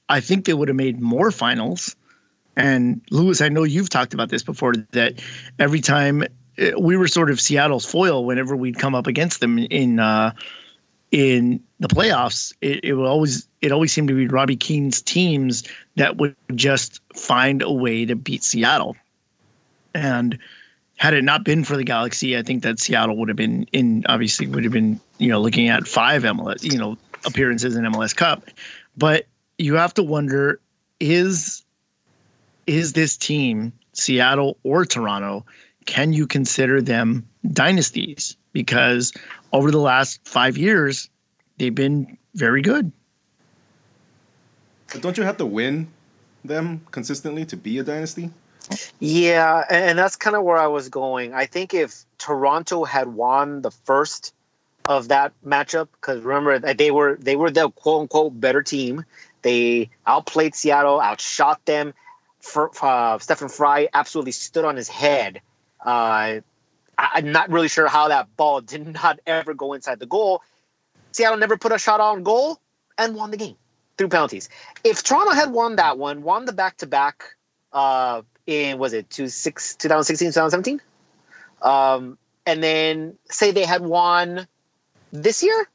I 0.09 0.19
think 0.19 0.45
they 0.45 0.53
would 0.53 0.67
have 0.67 0.77
made 0.77 0.99
more 0.99 1.31
finals. 1.31 1.95
And 2.55 3.01
Lewis, 3.11 3.41
I 3.41 3.49
know 3.49 3.63
you've 3.63 3.89
talked 3.89 4.13
about 4.13 4.29
this 4.29 4.43
before 4.43 4.73
that 4.91 5.21
every 5.57 5.81
time 5.81 6.23
uh, 6.59 6.71
we 6.79 6.97
were 6.97 7.07
sort 7.07 7.31
of 7.31 7.39
Seattle's 7.39 7.85
foil 7.85 8.25
whenever 8.25 8.55
we'd 8.55 8.77
come 8.77 8.95
up 8.95 9.07
against 9.07 9.39
them 9.39 9.57
in 9.57 9.99
uh, 9.99 10.33
in 11.11 11.61
the 11.79 11.87
playoffs. 11.87 12.53
It, 12.61 12.83
it 12.83 12.93
would 12.93 13.07
always 13.07 13.47
it 13.61 13.71
always 13.71 13.93
seemed 13.93 14.09
to 14.09 14.13
be 14.13 14.27
Robbie 14.27 14.57
Keane's 14.57 15.01
teams 15.01 15.63
that 15.95 16.17
would 16.17 16.35
just 16.55 17.01
find 17.15 17.61
a 17.61 17.71
way 17.71 18.05
to 18.05 18.15
beat 18.15 18.43
Seattle. 18.43 18.95
And 19.93 20.37
had 20.97 21.13
it 21.13 21.23
not 21.23 21.43
been 21.43 21.63
for 21.63 21.75
the 21.77 21.83
Galaxy, 21.83 22.37
I 22.37 22.43
think 22.43 22.63
that 22.63 22.79
Seattle 22.79 23.17
would 23.17 23.29
have 23.29 23.37
been 23.37 23.63
in 23.71 24.05
obviously 24.07 24.47
would 24.47 24.63
have 24.63 24.73
been 24.73 24.99
you 25.19 25.29
know 25.29 25.39
looking 25.39 25.69
at 25.69 25.87
five 25.87 26.23
MLS 26.23 26.63
you 26.63 26.77
know 26.77 26.97
appearances 27.25 27.75
in 27.75 27.85
MLS 27.85 28.15
Cup. 28.15 28.43
But 28.97 29.25
you 29.57 29.75
have 29.75 29.93
to 29.95 30.03
wonder 30.03 30.59
is 30.99 31.63
is 32.67 32.93
this 32.93 33.17
team 33.17 33.73
Seattle 33.93 34.57
or 34.63 34.85
Toronto? 34.85 35.45
Can 35.85 36.13
you 36.13 36.27
consider 36.27 36.81
them 36.81 37.27
dynasties? 37.51 38.35
Because 38.53 39.13
over 39.53 39.71
the 39.71 39.79
last 39.79 40.19
five 40.27 40.57
years, 40.57 41.09
they've 41.57 41.73
been 41.73 42.17
very 42.35 42.61
good. 42.61 42.91
but 44.91 45.01
don't 45.01 45.17
you 45.17 45.23
have 45.23 45.37
to 45.37 45.45
win 45.45 45.87
them 46.43 46.81
consistently 46.91 47.45
to 47.45 47.57
be 47.57 47.77
a 47.77 47.83
dynasty? 47.83 48.29
Yeah, 48.99 49.63
and, 49.69 49.85
and 49.91 49.99
that's 49.99 50.15
kind 50.15 50.35
of 50.35 50.43
where 50.43 50.57
I 50.57 50.67
was 50.67 50.89
going. 50.89 51.33
I 51.33 51.45
think 51.45 51.73
if 51.73 52.05
Toronto 52.17 52.83
had 52.83 53.07
won 53.07 53.61
the 53.61 53.71
first 53.71 54.33
of 54.85 55.09
that 55.09 55.33
matchup, 55.45 55.87
because 55.93 56.21
remember 56.21 56.73
they 56.73 56.91
were 56.91 57.17
they 57.17 57.35
were 57.35 57.51
the 57.51 57.69
quote 57.69 58.01
unquote 58.01 58.39
better 58.39 58.61
team. 58.61 59.05
They 59.41 59.89
outplayed 60.05 60.55
Seattle, 60.55 61.01
outshot 61.01 61.65
them. 61.65 61.93
Uh, 62.55 63.19
Stefan 63.19 63.49
Frei 63.49 63.89
absolutely 63.93 64.31
stood 64.31 64.65
on 64.65 64.75
his 64.75 64.87
head. 64.87 65.41
Uh, 65.83 65.89
I, 65.89 66.41
I'm 66.97 67.31
not 67.31 67.49
really 67.49 67.67
sure 67.67 67.87
how 67.87 68.09
that 68.09 68.35
ball 68.35 68.61
did 68.61 68.87
not 68.87 69.19
ever 69.25 69.53
go 69.53 69.73
inside 69.73 69.99
the 69.99 70.05
goal. 70.05 70.41
Seattle 71.11 71.37
never 71.37 71.57
put 71.57 71.71
a 71.71 71.77
shot 71.77 71.99
on 71.99 72.23
goal 72.23 72.59
and 72.97 73.15
won 73.15 73.31
the 73.31 73.37
game 73.37 73.55
through 73.97 74.09
penalties. 74.09 74.49
If 74.83 75.03
Toronto 75.03 75.31
had 75.33 75.51
won 75.51 75.75
that 75.75 75.97
one, 75.97 76.23
won 76.23 76.45
the 76.45 76.53
back 76.53 76.77
to 76.77 76.87
back 76.87 77.35
in 78.47 78.77
was 78.77 78.93
it 78.93 79.09
two 79.09 79.27
six, 79.27 79.75
2016 79.75 80.29
2017 80.29 80.81
um 81.61 82.17
and 82.45 82.63
then 82.63 83.17
say 83.29 83.51
they 83.51 83.65
had 83.65 83.81
won 83.81 84.47
this 85.11 85.43
year 85.43 85.67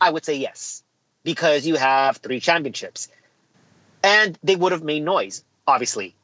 i 0.00 0.10
would 0.10 0.24
say 0.24 0.36
yes 0.36 0.82
because 1.24 1.66
you 1.66 1.74
have 1.74 2.18
three 2.18 2.40
championships 2.40 3.08
and 4.02 4.38
they 4.42 4.54
would 4.54 4.72
have 4.72 4.82
made 4.82 5.02
noise 5.02 5.44
obviously 5.66 6.14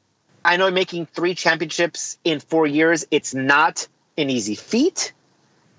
i 0.45 0.57
know 0.57 0.71
making 0.71 1.07
three 1.07 1.35
championships 1.35 2.19
in 2.25 2.41
four 2.41 2.67
years 2.67 3.07
it's 3.11 3.35
not 3.35 3.87
an 4.19 4.31
easy 4.31 4.55
feat 4.55 5.13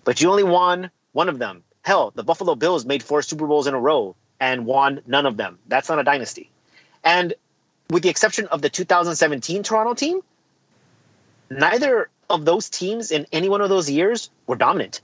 but 0.03 0.21
you 0.21 0.29
only 0.29 0.43
won 0.43 0.89
one 1.13 1.29
of 1.29 1.39
them 1.39 1.63
hell 1.83 2.11
the 2.15 2.23
buffalo 2.23 2.55
bills 2.55 2.85
made 2.85 3.03
four 3.03 3.21
super 3.21 3.47
bowls 3.47 3.67
in 3.67 3.73
a 3.73 3.79
row 3.79 4.15
and 4.39 4.65
won 4.65 5.01
none 5.05 5.25
of 5.25 5.37
them 5.37 5.59
that's 5.67 5.89
not 5.89 5.99
a 5.99 6.03
dynasty 6.03 6.49
and 7.03 7.33
with 7.91 8.03
the 8.03 8.09
exception 8.09 8.47
of 8.47 8.61
the 8.61 8.69
2017 8.69 9.63
Toronto 9.63 9.93
team, 9.93 10.21
neither 11.49 12.09
of 12.29 12.45
those 12.45 12.69
teams 12.69 13.11
in 13.11 13.27
any 13.31 13.49
one 13.49 13.61
of 13.61 13.69
those 13.69 13.89
years 13.89 14.29
were 14.47 14.55
dominant. 14.55 15.01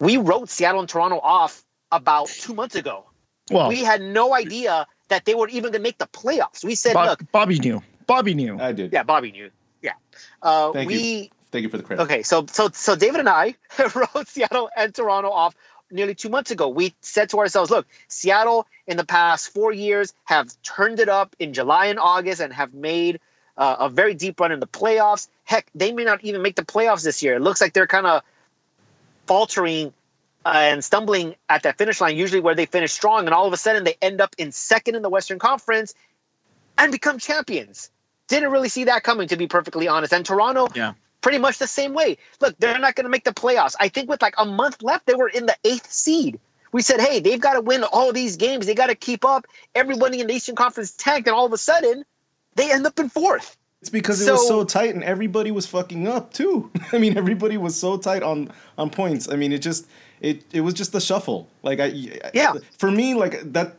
We 0.00 0.16
wrote 0.16 0.50
Seattle 0.50 0.80
and 0.80 0.88
Toronto 0.88 1.20
off 1.20 1.62
about 1.92 2.28
two 2.28 2.54
months 2.54 2.74
ago. 2.74 3.04
Well, 3.50 3.68
We 3.68 3.84
had 3.84 4.02
no 4.02 4.34
idea 4.34 4.86
that 5.08 5.24
they 5.24 5.34
were 5.34 5.48
even 5.48 5.64
going 5.64 5.72
to 5.74 5.78
make 5.78 5.98
the 5.98 6.06
playoffs. 6.08 6.64
We 6.64 6.74
said, 6.74 6.94
Bob- 6.94 7.08
look, 7.10 7.30
Bobby 7.30 7.58
knew. 7.58 7.82
Bobby 8.06 8.34
knew. 8.34 8.58
I 8.58 8.72
did. 8.72 8.92
yeah, 8.92 9.02
Bobby 9.02 9.32
knew. 9.32 9.50
Yeah. 9.82 9.92
Uh, 10.42 10.72
Thank 10.72 10.88
we 10.88 11.30
Thank 11.54 11.62
you 11.62 11.68
for 11.68 11.76
the 11.76 11.84
credit. 11.84 12.02
Okay, 12.02 12.24
so 12.24 12.46
so 12.50 12.68
so 12.72 12.96
David 12.96 13.20
and 13.20 13.28
I 13.28 13.54
wrote 13.94 14.26
Seattle 14.26 14.70
and 14.76 14.92
Toronto 14.92 15.30
off 15.30 15.54
nearly 15.88 16.14
two 16.14 16.28
months 16.28 16.50
ago. 16.50 16.68
We 16.68 16.94
said 17.00 17.30
to 17.30 17.38
ourselves, 17.38 17.70
look, 17.70 17.86
Seattle 18.08 18.66
in 18.88 18.96
the 18.96 19.04
past 19.04 19.50
four 19.50 19.72
years 19.72 20.12
have 20.24 20.50
turned 20.64 20.98
it 20.98 21.08
up 21.08 21.36
in 21.38 21.52
July 21.52 21.86
and 21.86 22.00
August 22.00 22.40
and 22.40 22.52
have 22.52 22.74
made 22.74 23.20
uh, 23.56 23.76
a 23.78 23.88
very 23.88 24.14
deep 24.14 24.40
run 24.40 24.50
in 24.50 24.58
the 24.58 24.66
playoffs. 24.66 25.28
Heck, 25.44 25.70
they 25.76 25.92
may 25.92 26.02
not 26.02 26.24
even 26.24 26.42
make 26.42 26.56
the 26.56 26.64
playoffs 26.64 27.04
this 27.04 27.22
year. 27.22 27.36
It 27.36 27.40
looks 27.40 27.60
like 27.60 27.72
they're 27.72 27.86
kind 27.86 28.06
of 28.06 28.22
faltering 29.26 29.92
uh, 30.44 30.52
and 30.54 30.84
stumbling 30.84 31.36
at 31.48 31.62
that 31.62 31.78
finish 31.78 32.00
line, 32.00 32.16
usually 32.16 32.40
where 32.40 32.56
they 32.56 32.66
finish 32.66 32.90
strong, 32.90 33.26
and 33.26 33.34
all 33.34 33.46
of 33.46 33.52
a 33.52 33.56
sudden 33.56 33.84
they 33.84 33.96
end 34.02 34.20
up 34.20 34.34
in 34.38 34.50
second 34.50 34.96
in 34.96 35.02
the 35.02 35.08
Western 35.08 35.38
Conference 35.38 35.94
and 36.76 36.90
become 36.90 37.18
champions. 37.18 37.90
Didn't 38.28 38.50
really 38.50 38.68
see 38.68 38.84
that 38.84 39.02
coming, 39.02 39.28
to 39.28 39.36
be 39.36 39.46
perfectly 39.46 39.86
honest. 39.88 40.12
And 40.12 40.24
Toronto, 40.24 40.68
Yeah. 40.74 40.94
pretty 41.20 41.38
much 41.38 41.58
the 41.58 41.66
same 41.66 41.92
way. 41.94 42.16
Look, 42.40 42.56
they're 42.58 42.78
not 42.78 42.94
going 42.94 43.04
to 43.04 43.10
make 43.10 43.24
the 43.24 43.32
playoffs. 43.34 43.74
I 43.80 43.88
think 43.88 44.08
with 44.08 44.22
like 44.22 44.34
a 44.38 44.44
month 44.46 44.82
left, 44.82 45.06
they 45.06 45.14
were 45.14 45.28
in 45.28 45.46
the 45.46 45.56
eighth 45.64 45.90
seed. 45.92 46.38
We 46.72 46.82
said, 46.82 47.00
hey, 47.00 47.20
they've 47.20 47.40
got 47.40 47.52
to 47.54 47.60
win 47.60 47.84
all 47.84 48.12
these 48.12 48.36
games. 48.36 48.66
They 48.66 48.74
got 48.74 48.86
to 48.88 48.94
keep 48.96 49.24
up. 49.24 49.46
Everybody 49.74 50.20
in 50.20 50.26
the 50.26 50.34
Eastern 50.34 50.56
Conference 50.56 50.92
tanked, 50.92 51.28
and 51.28 51.36
all 51.36 51.46
of 51.46 51.52
a 51.52 51.58
sudden, 51.58 52.04
they 52.56 52.72
end 52.72 52.86
up 52.86 52.98
in 52.98 53.08
fourth. 53.08 53.56
It's 53.80 53.90
because 53.90 54.26
it 54.26 54.32
was 54.32 54.40
So- 54.42 54.60
so 54.60 54.64
tight 54.64 54.94
and 54.94 55.04
everybody 55.04 55.50
was 55.50 55.66
fucking 55.66 56.08
up 56.08 56.32
too. 56.32 56.70
I 56.92 56.98
mean, 56.98 57.18
everybody 57.18 57.58
was 57.58 57.78
so 57.78 57.98
tight 57.98 58.22
on 58.22 58.50
on 58.78 58.88
points. 58.88 59.28
I 59.30 59.36
mean, 59.36 59.52
it 59.52 59.58
just 59.58 59.86
it 60.22 60.42
it 60.54 60.62
was 60.62 60.72
just 60.72 60.94
a 60.94 61.00
shuffle. 61.02 61.48
Like 61.62 61.80
I 61.80 61.86
Yeah. 62.32 62.54
For 62.78 62.90
me, 62.90 63.12
like 63.12 63.52
that 63.52 63.76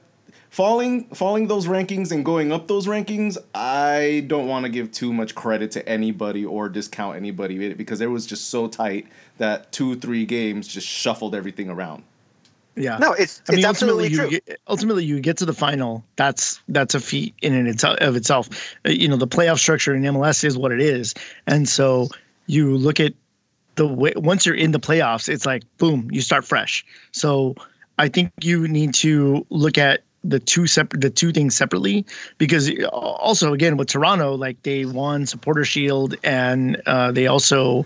falling 0.56 1.04
falling 1.08 1.48
those 1.48 1.68
rankings 1.68 2.14
and 2.14 2.24
going 2.24 2.54
up 2.54 2.70
those 2.70 2.88
rankings, 2.88 3.38
I 3.54 4.24
don't 4.28 4.48
want 4.48 4.66
to 4.66 4.70
give 4.70 4.90
too 4.90 5.12
much 5.12 5.36
credit 5.36 5.70
to 5.72 5.88
anybody 5.88 6.46
or 6.46 6.70
discount 6.70 7.18
anybody 7.18 7.74
because 7.74 8.00
it 8.00 8.06
was 8.06 8.26
just 8.26 8.50
so 8.50 8.70
tight 8.70 9.06
that 9.38 9.74
two 9.74 9.96
three 9.98 10.26
games 10.26 10.66
just 10.70 10.88
shuffled 10.88 11.36
everything 11.36 11.70
around. 11.70 12.04
Yeah. 12.78 12.98
No, 13.00 13.12
it's 13.12 13.42
I 13.50 13.52
mean, 13.52 13.60
it's 13.60 13.68
ultimately, 13.68 14.06
absolutely 14.06 14.10
you 14.10 14.18
true. 14.18 14.30
get, 14.48 14.60
ultimately 14.70 15.04
you 15.04 15.20
get 15.20 15.36
to 15.38 15.46
the 15.46 15.54
final. 15.54 16.06
That's 16.16 16.62
that's 16.70 16.96
a 16.96 17.02
feat 17.02 17.36
in 17.42 17.54
and 17.54 17.68
itself 17.68 17.98
of 18.00 18.16
itself. 18.16 18.48
Uh, 18.86 18.92
You 18.92 19.10
know, 19.10 19.18
the 19.18 19.28
playoff 19.28 19.60
structure 19.60 19.94
in 19.94 20.04
MLS 20.04 20.46
is 20.46 20.58
what 20.58 20.72
it 20.72 20.80
is, 20.80 21.16
and 21.48 21.68
so 21.68 22.08
you 22.48 22.78
look 22.78 23.02
at 23.02 23.14
the 23.76 23.88
way 23.88 24.14
once 24.16 24.46
you're 24.46 24.56
in 24.56 24.72
the 24.72 24.80
playoffs, 24.80 25.28
it's 25.28 25.46
like 25.46 25.64
boom, 25.80 26.08
you 26.14 26.22
start 26.22 26.46
fresh. 26.46 26.86
So 27.12 27.56
I 27.98 28.08
think 28.08 28.32
you 28.42 28.70
need 28.70 28.94
to 28.96 29.46
look 29.50 29.78
at 29.78 30.05
the 30.28 30.40
two 30.40 30.68
separate 30.68 31.02
the 31.02 31.10
two 31.10 31.32
things 31.32 31.56
separately 31.56 32.06
because 32.38 32.72
also 32.92 33.54
again 33.54 33.78
with 33.78 33.88
Toronto, 33.88 34.36
like 34.36 34.62
they 34.64 34.86
won 34.86 35.26
Supporter 35.26 35.66
Shield 35.66 36.16
and 36.24 36.82
uh, 36.86 37.12
they 37.12 37.28
also 37.28 37.86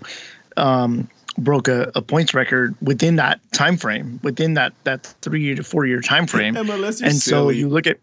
um, 0.56 1.08
broke 1.38 1.68
a, 1.68 1.90
a 1.94 2.02
points 2.02 2.34
record 2.34 2.74
within 2.80 3.16
that 3.16 3.40
time 3.52 3.76
frame, 3.76 4.20
within 4.22 4.54
that 4.54 4.72
that 4.84 5.04
three 5.22 5.54
to 5.54 5.62
four 5.62 5.86
year 5.86 6.00
time 6.00 6.26
frame. 6.26 6.54
MLS, 6.54 7.02
and 7.04 7.14
so 7.14 7.48
you 7.48 7.68
look 7.68 7.86
at 7.86 7.98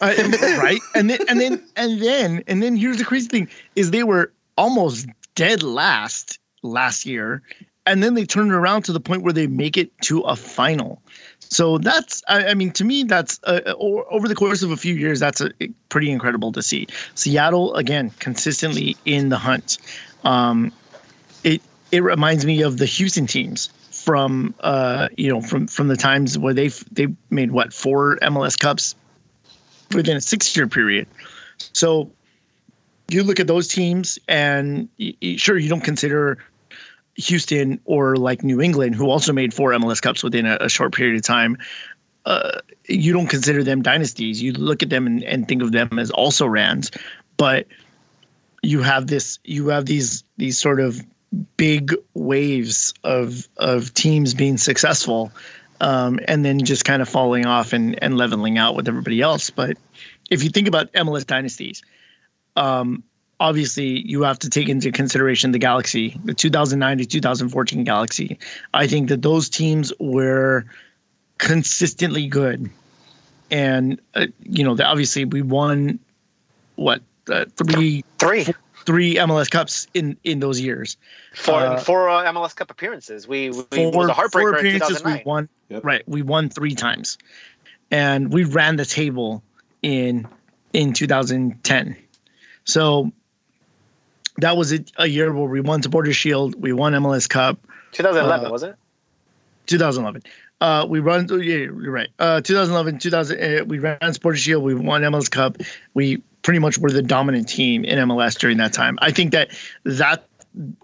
uh, 0.00 0.12
right, 0.58 0.80
and 0.94 1.10
then 1.10 1.20
and 1.28 1.40
then 1.40 1.64
and 1.76 2.00
then 2.00 2.44
and 2.46 2.62
then 2.62 2.76
here's 2.76 2.98
the 2.98 3.04
crazy 3.04 3.28
thing: 3.28 3.48
is 3.76 3.90
they 3.90 4.04
were 4.04 4.32
almost 4.56 5.06
dead 5.34 5.62
last 5.62 6.38
last 6.62 7.06
year, 7.06 7.42
and 7.86 8.02
then 8.02 8.14
they 8.14 8.24
turned 8.24 8.52
around 8.52 8.82
to 8.82 8.92
the 8.92 9.00
point 9.00 9.22
where 9.22 9.32
they 9.32 9.46
make 9.46 9.76
it 9.76 9.90
to 10.02 10.20
a 10.20 10.36
final. 10.36 11.02
So 11.48 11.78
that's, 11.78 12.22
I, 12.28 12.48
I 12.48 12.54
mean, 12.54 12.70
to 12.72 12.84
me, 12.84 13.02
that's 13.04 13.38
uh, 13.44 13.60
over 13.76 14.26
the 14.26 14.34
course 14.34 14.62
of 14.62 14.70
a 14.70 14.76
few 14.76 14.94
years, 14.94 15.20
that's 15.20 15.40
a, 15.40 15.50
pretty 15.90 16.10
incredible 16.10 16.52
to 16.52 16.62
see. 16.62 16.86
Seattle 17.14 17.74
again, 17.74 18.10
consistently 18.20 18.96
in 19.04 19.28
the 19.28 19.36
hunt. 19.36 19.78
Um, 20.24 20.72
it 21.44 21.60
it 21.90 22.02
reminds 22.02 22.46
me 22.46 22.62
of 22.62 22.78
the 22.78 22.86
Houston 22.86 23.26
teams 23.26 23.68
from 23.90 24.54
uh, 24.60 25.08
you 25.16 25.28
know 25.28 25.40
from 25.40 25.66
from 25.66 25.88
the 25.88 25.96
times 25.96 26.38
where 26.38 26.54
they 26.54 26.68
they 26.90 27.08
made 27.30 27.52
what 27.52 27.72
four 27.72 28.18
MLS 28.22 28.58
Cups 28.58 28.94
within 29.94 30.16
a 30.16 30.20
six 30.20 30.56
year 30.56 30.66
period. 30.66 31.06
So 31.72 32.10
you 33.08 33.22
look 33.22 33.40
at 33.40 33.46
those 33.46 33.68
teams, 33.68 34.18
and 34.28 34.88
sure, 35.36 35.58
you 35.58 35.68
don't 35.68 35.84
consider 35.84 36.38
Houston 37.16 37.80
or 37.84 38.16
like 38.16 38.42
New 38.42 38.60
England, 38.60 38.94
who 38.94 39.10
also 39.10 39.32
made 39.32 39.52
four 39.52 39.70
MLS 39.72 40.00
Cups 40.00 40.22
within 40.22 40.46
a, 40.46 40.56
a 40.60 40.68
short 40.68 40.94
period 40.94 41.16
of 41.16 41.22
time. 41.22 41.58
Uh, 42.24 42.60
you 42.88 43.12
don't 43.12 43.26
consider 43.26 43.64
them 43.64 43.82
dynasties. 43.82 44.40
You 44.40 44.52
look 44.52 44.82
at 44.82 44.90
them 44.90 45.06
and, 45.06 45.22
and 45.24 45.46
think 45.48 45.62
of 45.62 45.72
them 45.72 45.98
as 45.98 46.10
also 46.10 46.46
Rans, 46.46 46.90
but 47.36 47.66
you 48.62 48.80
have 48.82 49.08
this. 49.08 49.38
You 49.44 49.68
have 49.68 49.86
these 49.86 50.24
these 50.36 50.58
sort 50.58 50.80
of 50.80 51.04
big 51.56 51.94
waves 52.14 52.94
of 53.04 53.48
of 53.56 53.92
teams 53.94 54.34
being 54.34 54.56
successful, 54.56 55.32
um, 55.80 56.20
and 56.28 56.44
then 56.44 56.64
just 56.64 56.84
kind 56.84 57.02
of 57.02 57.08
falling 57.08 57.44
off 57.44 57.72
and 57.72 58.00
and 58.02 58.16
leveling 58.16 58.56
out 58.56 58.76
with 58.76 58.86
everybody 58.86 59.20
else. 59.20 59.50
But 59.50 59.76
if 60.30 60.44
you 60.44 60.50
think 60.50 60.68
about 60.68 60.92
MLS 60.92 61.26
dynasties, 61.26 61.82
um, 62.56 63.02
obviously 63.42 64.00
you 64.08 64.22
have 64.22 64.38
to 64.38 64.48
take 64.48 64.68
into 64.68 64.92
consideration 64.92 65.50
the 65.50 65.58
Galaxy, 65.58 66.16
the 66.24 66.32
2009 66.32 66.98
to 66.98 67.06
2014 67.06 67.82
Galaxy. 67.84 68.38
I 68.72 68.86
think 68.86 69.08
that 69.08 69.22
those 69.22 69.48
teams 69.50 69.92
were 69.98 70.64
consistently 71.38 72.28
good, 72.28 72.70
and 73.50 74.00
uh, 74.14 74.28
you 74.44 74.62
know, 74.64 74.76
the, 74.76 74.86
obviously 74.86 75.24
we 75.24 75.42
won 75.42 75.98
what 76.76 77.02
uh, 77.28 77.44
three 77.56 78.04
Three, 78.18 78.46
three 78.86 79.16
MLS 79.16 79.50
Cups 79.50 79.88
in 79.92 80.16
in 80.22 80.38
those 80.38 80.60
years. 80.60 80.96
four, 81.34 81.60
Uh, 81.60 81.78
four 81.80 82.08
uh, 82.08 82.32
MLS 82.32 82.54
Cup 82.54 82.70
appearances. 82.70 83.26
We, 83.26 83.50
we 83.50 83.62
Four, 83.64 83.90
was 83.90 84.08
a 84.08 84.14
four 84.14 84.28
heartbreaker 84.28 84.52
in 84.52 84.58
appearances 84.58 84.98
2009. 84.98 85.16
we 85.16 85.22
won. 85.26 85.48
Yep. 85.68 85.84
Right, 85.84 86.02
we 86.06 86.22
won 86.22 86.48
three 86.48 86.76
times, 86.76 87.18
and 87.90 88.32
we 88.32 88.44
ran 88.44 88.76
the 88.76 88.84
table 88.86 89.42
in 89.82 90.28
in 90.72 90.92
2010. 90.92 91.96
So 92.64 93.10
that 94.42 94.56
was 94.56 94.72
a, 94.72 94.84
a 94.96 95.06
year 95.06 95.32
where 95.32 95.48
we 95.48 95.60
won 95.60 95.82
Supporter 95.82 96.12
Shield, 96.12 96.60
we 96.60 96.72
won 96.72 96.92
MLS 96.92 97.28
Cup. 97.28 97.58
2011, 97.92 98.46
Uh, 98.46 98.50
was 98.50 98.62
it? 98.62 98.74
2011. 99.66 100.22
Uh, 100.60 100.86
we 100.88 101.00
run. 101.00 101.26
oh, 101.30 101.36
Yeah, 101.36 101.56
you're 101.56 101.90
right. 101.90 102.08
Uh, 102.18 102.40
2011, 102.40 102.98
2000. 102.98 103.38
Uh, 103.40 103.64
we 103.64 103.78
ran 103.78 104.12
Supporter 104.12 104.38
Shield. 104.38 104.62
We 104.62 104.74
won 104.74 105.02
MLS 105.02 105.30
Cup. 105.30 105.58
We 105.94 106.22
pretty 106.42 106.58
much 106.58 106.78
were 106.78 106.90
the 106.90 107.02
dominant 107.02 107.48
team 107.48 107.84
in 107.84 107.98
MLS 108.08 108.38
during 108.38 108.56
that 108.58 108.72
time. 108.72 108.98
I 109.00 109.12
think 109.12 109.32
that 109.32 109.50
that 109.84 110.26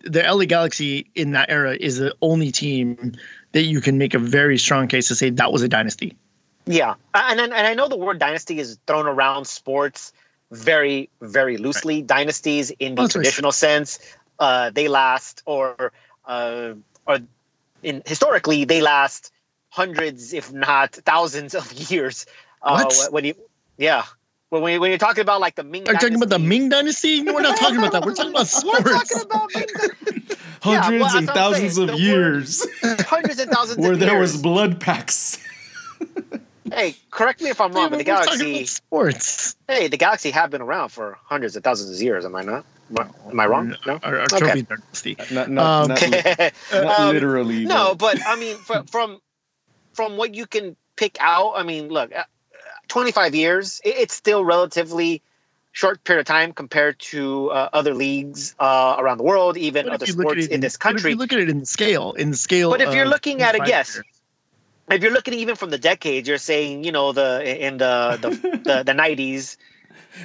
the 0.02 0.22
LA 0.22 0.44
Galaxy 0.44 1.10
in 1.14 1.32
that 1.32 1.50
era 1.50 1.76
is 1.78 1.98
the 1.98 2.14
only 2.22 2.50
team 2.50 3.12
that 3.52 3.62
you 3.62 3.80
can 3.80 3.98
make 3.98 4.14
a 4.14 4.18
very 4.18 4.56
strong 4.56 4.88
case 4.88 5.08
to 5.08 5.14
say 5.14 5.30
that 5.30 5.52
was 5.52 5.62
a 5.62 5.68
dynasty. 5.68 6.16
Yeah, 6.66 6.94
and 7.14 7.40
and 7.40 7.52
and 7.52 7.66
I 7.66 7.74
know 7.74 7.88
the 7.88 7.96
word 7.96 8.18
dynasty 8.18 8.58
is 8.58 8.78
thrown 8.86 9.06
around 9.06 9.46
sports 9.46 10.12
very 10.52 11.08
very 11.20 11.56
loosely. 11.56 12.02
Dynasties 12.02 12.70
in 12.70 12.94
the 12.94 13.00
Well, 13.02 13.06
that's 13.06 13.14
what 13.14 13.20
I 13.20 13.22
traditional 13.22 13.52
sense, 13.52 13.98
uh, 14.38 14.70
they 14.70 14.88
last 14.88 15.42
or 15.46 15.92
uh, 16.26 16.74
or 17.06 17.18
in 17.82 18.02
historically 18.06 18.64
they 18.64 18.80
last 18.80 19.32
hundreds, 19.70 20.32
if 20.32 20.52
not 20.52 20.92
thousands, 20.94 21.54
of 21.54 21.70
years. 21.90 22.26
Uh, 22.62 22.84
What? 22.84 23.12
When 23.12 23.24
you 23.24 23.34
yeah. 23.76 24.04
When, 24.50 24.62
when 24.62 24.80
when 24.80 24.90
you're 24.90 24.98
talking 24.98 25.20
about 25.20 25.40
like 25.42 25.56
the 25.56 25.62
Ming, 25.64 25.86
Are 25.88 25.92
you 25.92 25.98
talking 25.98 26.14
about 26.16 26.30
the 26.30 26.38
dynasty- 26.38 26.48
Ming 26.58 26.68
dynasty? 26.70 27.22
No, 27.22 27.34
we're 27.36 27.42
not 27.42 27.58
talking 27.58 27.76
about 27.76 27.92
that. 27.92 28.04
We're 28.06 28.14
talking 28.14 28.30
about 28.32 28.48
We're 28.64 28.80
sports. 28.80 28.90
talking 29.10 29.20
about 29.26 29.50
Ming 29.54 29.66
dy- 29.66 30.34
Hundreds 30.62 31.00
well, 31.02 31.16
and 31.18 31.28
that's 31.28 31.36
what 31.36 31.36
I'm 31.36 31.52
thousands 31.52 31.74
saying. 31.76 31.88
of 31.90 31.94
The 31.96 32.02
years 32.02 32.66
hundreds 33.06 33.38
and 33.38 33.50
thousands 33.50 33.78
where 33.84 33.92
of 33.92 34.00
there 34.00 34.12
years. 34.14 34.32
was 34.32 34.42
blood 34.42 34.80
packs. 34.80 35.38
Hey, 36.78 36.94
correct 37.10 37.42
me 37.42 37.50
if 37.50 37.60
I'm 37.60 37.72
wrong, 37.72 37.84
Yeah, 37.84 37.88
but 37.88 37.98
the 37.98 38.04
but 38.04 38.20
we're 38.20 38.24
talking 38.24 38.38
Galaxy. 38.38 38.66
sports. 38.66 39.56
Hey, 39.66 39.88
the 39.88 39.96
Galaxy 39.96 40.30
have 40.30 40.50
been 40.50 40.62
around 40.62 40.90
for 40.90 41.18
hundreds 41.24 41.56
of 41.56 41.64
thousands 41.64 41.96
of 41.96 42.00
years. 42.00 42.24
Am 42.24 42.36
I 42.36 42.42
not? 42.44 42.64
Am 43.28 43.40
I- 43.40 43.46
wrong? 43.46 43.74
No. 43.84 43.98
Our, 44.00 44.20
our 44.20 44.26
Okay. 44.32 44.62
dynasty. 44.62 45.16
Not, 45.32 45.50
not, 45.50 45.82
Um, 45.82 45.88
not, 45.88 46.06
li- 46.06 46.50
not 46.84 46.98
Um, 47.00 47.12
literally. 47.12 47.64
no, 47.64 47.96
but 47.96 48.24
I 48.24 48.36
mean, 48.36 48.56
from 48.58 48.86
from 48.94 49.20
from 49.94 50.16
what 50.16 50.36
you 50.36 50.46
can 50.46 50.76
pick 50.94 51.16
out, 51.20 51.54
I 51.56 51.64
mean, 51.64 51.88
look, 51.88 52.14
uh, 52.14 52.22
25 52.86 53.34
years, 53.34 53.80
it's 53.84 54.14
still 54.14 54.44
relatively 54.44 55.20
short 55.72 56.02
period 56.04 56.20
of 56.20 56.26
time 56.26 56.52
compared 56.52 56.98
to 56.98 57.50
uh, 57.50 57.68
other 57.72 57.92
leagues 57.94 58.54
uh, 58.60 58.96
around 58.98 59.18
the 59.18 59.24
world, 59.24 59.56
even 59.56 59.88
other 59.88 60.06
you 60.06 60.12
look 60.12 60.26
at 60.26 60.38
sports 60.38 60.46
it 60.46 60.52
in 60.52 60.60
this 60.60 60.76
but 60.76 60.90
if 60.90 60.92
country. 60.94 61.10
you 61.10 61.16
look 61.16 61.32
at 61.32 61.40
it 61.40 61.48
in 61.48 61.58
the 61.58 61.66
scale, 61.66 62.12
in 62.12 62.30
the 62.30 62.36
scale. 62.36 62.70
But 62.70 62.80
if 62.80 62.94
you're 62.94 63.06
looking 63.08 63.42
at 63.42 63.56
it, 63.56 63.58
25 63.58 63.68
yes. 63.68 63.94
years. 63.96 64.06
If 64.90 65.02
you're 65.02 65.12
looking 65.12 65.34
even 65.34 65.54
from 65.56 65.70
the 65.70 65.78
decades, 65.78 66.28
you're 66.28 66.38
saying, 66.38 66.84
you 66.84 66.92
know, 66.92 67.12
the 67.12 67.66
in 67.66 67.78
the 67.78 68.18
the 68.20 68.30
the, 68.30 68.82
the 68.84 68.92
90s. 69.04 69.56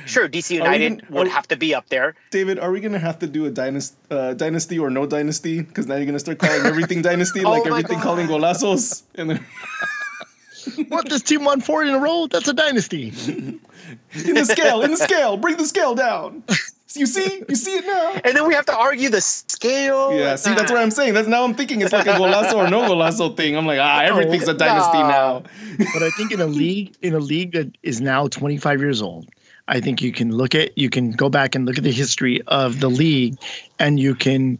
Sure, 0.08 0.27
DC 0.27 0.60
Are 0.60 0.70
we 0.70 0.77
United 0.77 1.10
would 1.10 1.27
are- 1.27 1.29
have 1.29 1.48
to 1.50 1.55
be 1.58 1.75
up 1.75 1.88
there. 1.89 2.15
David, 2.32 2.58
are 2.58 2.72
we 2.72 2.79
gonna 2.79 2.98
have 2.98 3.20
to 3.20 3.27
do 3.27 3.46
a 3.46 3.51
dynasty, 3.51 3.96
uh, 4.10 4.34
dynasty 4.34 4.79
or 4.79 4.89
no 4.89 5.05
dynasty? 5.05 5.62
Because 5.62 5.86
now 5.86 5.96
you're 5.98 6.05
gonna 6.08 6.17
start 6.20 6.39
calling 6.39 6.65
everything 6.65 7.01
dynasty, 7.12 7.43
Oh 7.46 7.51
like 7.51 7.63
my 7.65 7.70
everything 7.77 7.98
God. 7.98 8.03
calling 8.03 8.27
golazos. 8.27 9.03
And 9.15 9.29
then 9.32 9.46
What 10.88 11.10
this 11.10 11.22
team 11.22 11.43
won 11.43 11.60
four 11.62 11.84
in 11.84 11.89
a 11.89 12.00
row? 12.00 12.25
That's 12.27 12.48
a 12.48 12.53
dynasty. 12.53 13.10
in 13.27 13.60
the 14.13 14.46
scale, 14.46 14.82
in 14.82 14.91
the 14.91 14.98
scale, 14.98 15.36
bring 15.38 15.58
the 15.58 15.65
scale 15.65 15.93
down. 15.93 16.43
You 16.95 17.05
see, 17.05 17.43
you 17.50 17.55
see 17.55 17.77
it 17.77 17.85
now. 17.85 18.21
And 18.23 18.35
then 18.35 18.47
we 18.47 18.53
have 18.53 18.65
to 18.67 18.77
argue 18.77 19.09
the 19.09 19.21
scale. 19.21 20.17
Yeah, 20.17 20.35
see, 20.35 20.53
that's 20.53 20.71
what 20.71 20.81
I'm 20.81 20.91
saying. 20.91 21.13
That's 21.13 21.27
now 21.27 21.43
I'm 21.43 21.55
thinking 21.55 21.81
it's 21.81 21.93
like 21.93 22.07
a 22.07 22.12
golazo 22.13 22.55
or 22.55 22.69
no 22.69 22.81
golazo 22.81 23.35
thing. 23.35 23.57
I'm 23.57 23.65
like, 23.65 23.79
ah, 23.79 24.01
everything's 24.01 24.47
a 24.47 24.53
dynasty 24.53 25.00
No. 25.00 25.07
now. 25.07 25.43
but 25.93 26.03
I 26.03 26.09
think 26.12 26.31
in 26.31 26.41
a 26.41 26.45
league 26.45 26.95
in 27.01 27.13
a 27.13 27.19
league 27.19 27.53
that 27.53 27.75
is 27.83 28.01
now 28.01 28.27
25 28.27 28.79
years 28.79 29.01
old, 29.01 29.27
I 29.67 29.79
think 29.79 30.01
you 30.01 30.12
can 30.12 30.31
look 30.35 30.53
at 30.55 30.77
you 30.77 30.89
can 30.89 31.12
go 31.12 31.29
back 31.29 31.55
and 31.55 31.65
look 31.65 31.77
at 31.77 31.83
the 31.83 31.91
history 31.91 32.41
of 32.47 32.79
the 32.79 32.89
league, 32.89 33.38
and 33.79 34.00
you 34.00 34.13
can 34.15 34.59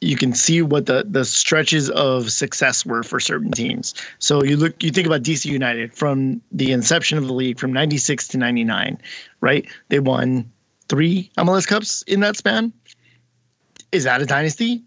you 0.00 0.16
can 0.16 0.34
see 0.34 0.62
what 0.62 0.86
the 0.86 1.04
the 1.08 1.24
stretches 1.24 1.88
of 1.90 2.32
success 2.32 2.84
were 2.84 3.02
for 3.04 3.20
certain 3.20 3.52
teams. 3.52 3.94
So 4.18 4.42
you 4.42 4.56
look 4.56 4.82
you 4.82 4.90
think 4.90 5.06
about 5.06 5.22
DC 5.22 5.44
United 5.44 5.94
from 5.94 6.40
the 6.50 6.72
inception 6.72 7.18
of 7.18 7.26
the 7.28 7.32
league 7.32 7.60
from 7.60 7.72
96 7.72 8.26
to 8.28 8.38
99, 8.38 8.98
right? 9.40 9.64
They 9.90 10.00
won 10.00 10.50
3 10.92 11.30
MLS 11.38 11.66
Cups 11.66 12.02
in 12.02 12.20
that 12.20 12.36
span. 12.36 12.70
Is 13.92 14.04
that 14.04 14.20
a 14.20 14.26
dynasty? 14.26 14.82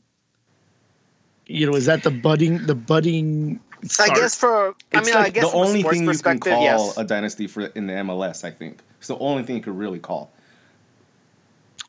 You 1.47 1.65
know, 1.65 1.75
is 1.75 1.87
that 1.87 2.03
the 2.03 2.11
budding 2.11 2.63
the 2.67 2.75
budding 2.75 3.59
I 3.99 4.09
guess 4.09 4.35
for 4.35 4.69
I 4.93 4.99
It's 4.99 5.07
mean 5.07 5.15
I 5.15 5.29
guess 5.31 5.49
the 5.49 5.57
only 5.57 5.81
thing 5.81 6.05
you 6.05 6.15
can 6.19 6.39
call 6.39 6.61
yes. 6.61 6.95
a 6.97 7.03
dynasty 7.03 7.47
for 7.47 7.61
in 7.73 7.87
the 7.87 7.93
MLS. 7.93 8.43
I 8.43 8.51
think 8.51 8.81
it's 8.99 9.07
the 9.07 9.17
only 9.17 9.41
thing 9.41 9.55
you 9.55 9.63
could 9.63 9.75
really 9.75 9.97
call. 9.97 10.31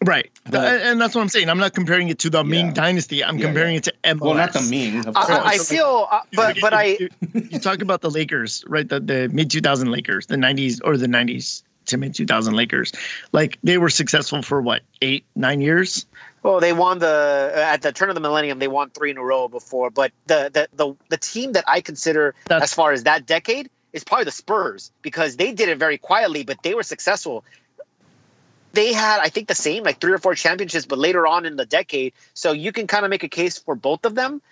Right. 0.03 0.31
But- 0.51 0.65
and, 0.67 0.83
and 0.83 1.01
that's 1.01 1.15
what 1.15 1.21
I'm 1.21 1.29
saying. 1.29 1.51
I'm 1.51 1.59
not 1.59 1.75
comparing 1.75 2.09
it 2.09 2.19
to 2.21 2.31
the 2.31 2.43
Ming 2.43 2.73
Dynasty. 2.73 3.23
I'm 3.23 3.37
Yeah, 3.37 3.47
comparing 3.47 3.75
yeah. 3.75 3.79
it 3.79 3.85
to 3.85 3.95
MLS. 4.05 4.21
Well, 4.21 4.35
not 4.35 4.53
the 4.55 4.63
Ming, 4.63 5.07
of 5.07 5.15
course. 5.15 5.29
I, 5.29 5.37
I, 5.37 5.47
I 5.49 5.59
feel, 5.59 6.09
uh, 6.11 6.21
but 6.33 6.57
but 6.63 6.73
I 6.73 6.97
you, 7.01 7.09
you 7.35 7.59
talk 7.59 7.83
about 7.83 8.01
the 8.01 8.11
Lakers, 8.11 8.65
right? 8.67 8.89
The 8.89 8.99
the 8.99 9.29
mid 9.31 9.51
2000 9.51 9.91
Lakers, 9.91 10.27
the 10.27 10.37
90s 10.37 10.81
or 10.85 10.97
the 10.97 11.07
90s 11.07 11.63
to 11.87 11.97
mid 11.99 12.15
2000 12.15 12.55
Lakers. 12.55 12.93
Like 13.33 13.59
they 13.63 13.79
were 13.79 13.91
successful 13.91 14.43
for 14.43 14.61
what 14.61 14.83
eight 15.03 15.25
nine 15.35 15.61
years. 15.61 16.07
Well, 16.43 16.61
they 16.61 16.73
won 16.73 16.99
the 17.01 17.53
uh, 17.57 17.59
at 17.59 17.83
the 17.83 17.93
turn 17.93 18.09
of 18.09 18.15
the 18.15 18.21
millennium. 18.21 18.59
They 18.59 18.69
won 18.69 18.91
three 18.91 19.11
in 19.11 19.19
a 19.19 19.23
row 19.25 19.49
before, 19.49 19.91
but 19.91 20.13
the 20.27 20.51
the 20.53 20.69
the, 20.77 20.95
the 21.09 21.17
team 21.17 21.53
that 21.53 21.65
I 21.67 21.81
consider 21.81 22.35
That's- 22.47 22.71
as 22.71 22.75
far 22.75 22.93
as 22.93 23.05
that 23.05 23.27
decade 23.27 23.69
is 23.93 24.05
probably 24.05 24.25
the 24.25 24.31
Spurs 24.33 24.91
because 25.03 25.37
they 25.37 25.53
did 25.53 25.69
it 25.69 25.79
very 25.79 25.99
quietly, 25.99 26.45
but 26.45 26.63
they 26.63 26.75
were 26.75 26.83
successful. 26.83 27.45
They 28.73 28.93
had, 28.93 29.21
I 29.21 29.31
think, 29.31 29.49
the 29.49 29.55
same 29.55 29.85
like 29.85 30.01
three 30.01 30.13
or 30.13 30.19
four 30.19 30.35
championships, 30.35 30.85
but 30.85 30.99
later 30.99 31.27
on 31.27 31.47
in 31.47 31.57
the 31.57 31.65
decade, 31.65 32.13
so 32.35 32.53
you 32.53 32.73
can 32.73 32.87
kind 32.87 33.05
of 33.07 33.11
make 33.11 33.23
a 33.23 33.29
case 33.29 33.57
for 33.59 33.75
both 33.75 34.05
of 34.05 34.15
them. 34.15 34.43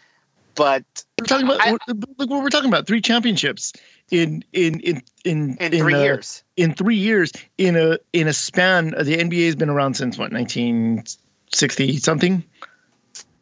But 0.55 0.85
We're 1.21 1.27
talking 1.27 1.47
about 1.47 1.61
I- 1.61 1.73
we're- 1.73 1.79
look 2.17 2.31
what 2.31 2.43
we're 2.43 2.49
talking 2.49 2.71
about. 2.71 2.87
Three 2.87 3.03
championships 3.03 3.73
in 4.11 4.45
in 4.53 4.81
in 4.81 5.03
in 5.25 5.57
in 5.59 5.71
three 5.73 5.95
uh, 5.95 6.03
years, 6.03 6.43
In 6.57 6.75
three 6.75 6.97
years, 6.97 7.33
in 7.59 7.77
a 7.77 7.99
in 8.13 8.29
a 8.29 8.33
span, 8.33 8.91
the 8.91 9.17
NBA 9.17 9.47
has 9.47 9.57
been 9.57 9.71
around 9.71 9.95
since 9.95 10.19
what 10.19 10.33
1960 10.33 11.97
something. 11.99 12.45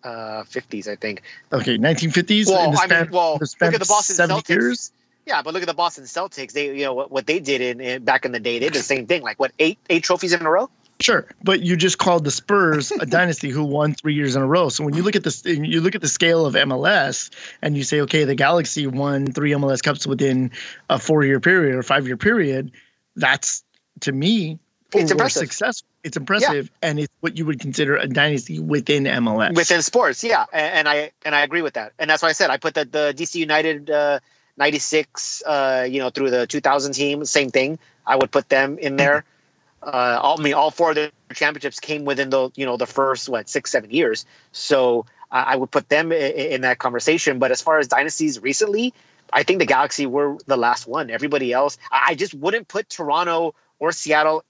uh, 0.04 0.44
fifties, 0.44 0.88
I 0.88 0.96
think. 0.96 1.22
Okay, 1.52 1.78
1950s. 1.78 2.46
Well, 2.48 2.64
in 2.66 2.70
the 2.72 2.78
I 2.80 2.86
mean, 3.02 3.10
well, 3.10 3.38
span 3.44 3.68
look 3.68 3.74
at 3.74 3.80
the 3.80 3.86
Boston 3.86 4.16
70 4.16 4.40
Celtics. 4.42 4.48
years. 4.48 4.92
Yeah, 5.26 5.42
but 5.42 5.54
look 5.54 5.62
at 5.62 5.68
the 5.68 5.74
Boston 5.74 6.04
Celtics. 6.04 6.52
They, 6.52 6.76
you 6.76 6.84
know, 6.84 6.94
what, 6.94 7.12
what 7.12 7.26
they 7.26 7.38
did 7.38 7.60
in, 7.60 7.80
in 7.80 8.04
back 8.04 8.24
in 8.24 8.32
the 8.32 8.40
day. 8.40 8.58
They 8.58 8.66
did 8.66 8.74
the 8.74 8.82
same 8.82 9.06
thing. 9.06 9.22
Like 9.22 9.38
what 9.38 9.52
eight 9.58 9.78
eight 9.90 10.02
trophies 10.02 10.32
in 10.32 10.44
a 10.44 10.50
row. 10.50 10.68
Sure, 11.02 11.26
but 11.42 11.62
you 11.62 11.76
just 11.76 11.98
called 11.98 12.24
the 12.24 12.30
Spurs 12.30 12.90
a 12.92 13.06
dynasty 13.06 13.50
who 13.50 13.64
won 13.64 13.94
three 13.94 14.14
years 14.14 14.36
in 14.36 14.42
a 14.42 14.46
row. 14.46 14.68
So 14.68 14.84
when 14.84 14.94
you 14.94 15.02
look 15.02 15.16
at 15.16 15.24
this, 15.24 15.44
you 15.44 15.80
look 15.80 15.94
at 15.94 16.00
the 16.00 16.08
scale 16.08 16.46
of 16.46 16.54
MLS, 16.54 17.30
and 17.60 17.76
you 17.76 17.82
say, 17.82 18.00
okay, 18.02 18.24
the 18.24 18.34
Galaxy 18.34 18.86
won 18.86 19.26
three 19.32 19.50
MLS 19.52 19.82
Cups 19.82 20.06
within 20.06 20.50
a 20.88 20.98
four-year 20.98 21.40
period 21.40 21.74
or 21.74 21.82
five-year 21.82 22.16
period. 22.16 22.70
That's 23.16 23.64
to 24.00 24.12
me, 24.12 24.58
It's 24.94 25.10
impressive. 25.10 25.40
Success. 25.40 25.82
It's 26.04 26.16
impressive, 26.16 26.70
and 26.82 26.98
it's 26.98 27.12
what 27.20 27.38
you 27.38 27.46
would 27.46 27.60
consider 27.60 27.96
a 27.96 28.08
dynasty 28.08 28.58
within 28.58 29.04
MLS. 29.04 29.54
within 29.54 29.82
sports 29.82 30.24
yeah 30.24 30.46
and, 30.52 30.74
and 30.74 30.88
i 30.88 31.10
and 31.24 31.34
i 31.34 31.42
agree 31.42 31.62
with 31.62 31.74
that 31.74 31.92
and 31.98 32.10
that's 32.10 32.22
why 32.22 32.28
i 32.28 32.32
said 32.32 32.50
i 32.50 32.56
put 32.56 32.74
the, 32.74 32.84
the 32.84 33.14
dc 33.16 33.34
united 33.36 33.88
uh 33.88 34.18
96 34.56 35.42
uh 35.46 35.86
you 35.88 36.00
know 36.00 36.10
through 36.10 36.30
the 36.30 36.46
2000 36.46 36.92
team 36.92 37.24
same 37.24 37.50
thing 37.50 37.78
i 38.04 38.16
would 38.16 38.32
put 38.32 38.48
them 38.48 38.78
in 38.78 38.96
there 38.96 39.24
uh 39.82 40.18
all, 40.22 40.38
i 40.38 40.42
mean 40.42 40.54
all 40.54 40.70
four 40.70 40.90
of 40.90 40.96
the 40.96 41.12
championships 41.34 41.80
came 41.80 42.04
within 42.04 42.30
the 42.30 42.50
you 42.54 42.64
know 42.64 42.76
the 42.76 42.86
first 42.86 43.28
what 43.28 43.48
six 43.48 43.70
seven 43.70 43.90
years. 43.90 44.24
So 44.52 45.06
i, 45.30 45.42
I 45.42 45.56
would 45.56 45.70
put 45.70 45.88
them 45.88 46.12
in, 46.12 46.32
in 46.32 46.60
that 46.62 46.78
conversation. 46.78 47.38
But 47.38 47.50
as 47.50 47.60
far 47.60 47.78
as 47.78 47.88
dynasties 47.88 48.40
recently 48.40 48.94
i 49.32 49.42
think 49.42 49.58
the 49.58 49.66
galaxy 49.66 50.06
were 50.06 50.36
the 50.46 50.56
last 50.56 50.86
one. 50.86 51.10
Everybody 51.10 51.52
else 51.52 51.78
i, 51.90 52.14
just 52.14 52.34
wouldn't 52.34 52.68
put 52.68 52.88
toronto 52.88 53.54
or 53.78 53.92
seattle 53.92 54.44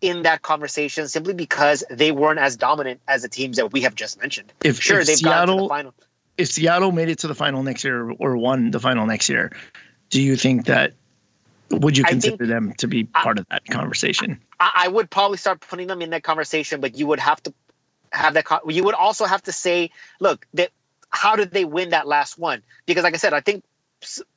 in 0.00 0.22
that 0.22 0.42
conversation 0.42 1.08
simply 1.08 1.34
because 1.34 1.84
they 1.90 2.12
weren't 2.12 2.38
as 2.38 2.56
dominant 2.56 3.00
as 3.06 3.22
the 3.22 3.28
teams 3.28 3.56
that 3.56 3.72
we 3.72 3.82
have 3.82 3.94
just 3.94 4.20
mentioned. 4.20 4.52
If, 4.64 4.80
sure 4.80 5.00
if 5.00 5.06
they've 5.06 5.22
gotten 5.22 5.56
to 5.56 5.62
the 5.62 5.68
final. 5.68 5.94
if 6.38 6.48
Seattle 6.48 6.92
made 6.92 7.08
it 7.08 7.18
to 7.20 7.28
the 7.28 7.34
final 7.34 7.62
next 7.62 7.84
year 7.84 8.10
or 8.10 8.36
won 8.36 8.70
the 8.70 8.80
final 8.80 9.06
next 9.06 9.28
year, 9.28 9.52
do 10.08 10.20
you 10.22 10.36
think 10.36 10.66
that 10.66 10.94
would 11.70 11.96
you 11.96 12.04
consider 12.04 12.36
think- 12.36 12.48
them 12.48 12.72
to 12.78 12.86
be 12.86 13.04
part 13.04 13.38
of 13.38 13.46
that 13.50 13.64
conversation? 13.66 14.40
I, 14.58 14.84
I 14.84 14.88
would 14.88 15.10
probably 15.10 15.38
start 15.38 15.60
putting 15.60 15.86
them 15.86 16.02
in 16.02 16.10
that 16.10 16.22
conversation, 16.22 16.80
but 16.80 16.96
you 16.96 17.06
would 17.06 17.20
have 17.20 17.42
to 17.44 17.54
have 18.12 18.34
that. 18.34 18.44
co- 18.44 18.68
You 18.68 18.84
would 18.84 18.94
also 18.94 19.24
have 19.24 19.42
to 19.44 19.52
say, 19.52 19.90
look, 20.20 20.46
that 20.54 20.70
how 21.10 21.36
did 21.36 21.52
they 21.52 21.64
win 21.64 21.90
that 21.90 22.06
last 22.06 22.38
one? 22.38 22.62
Because, 22.86 23.04
like 23.04 23.14
I 23.14 23.18
said, 23.18 23.32
I 23.32 23.40
think 23.40 23.64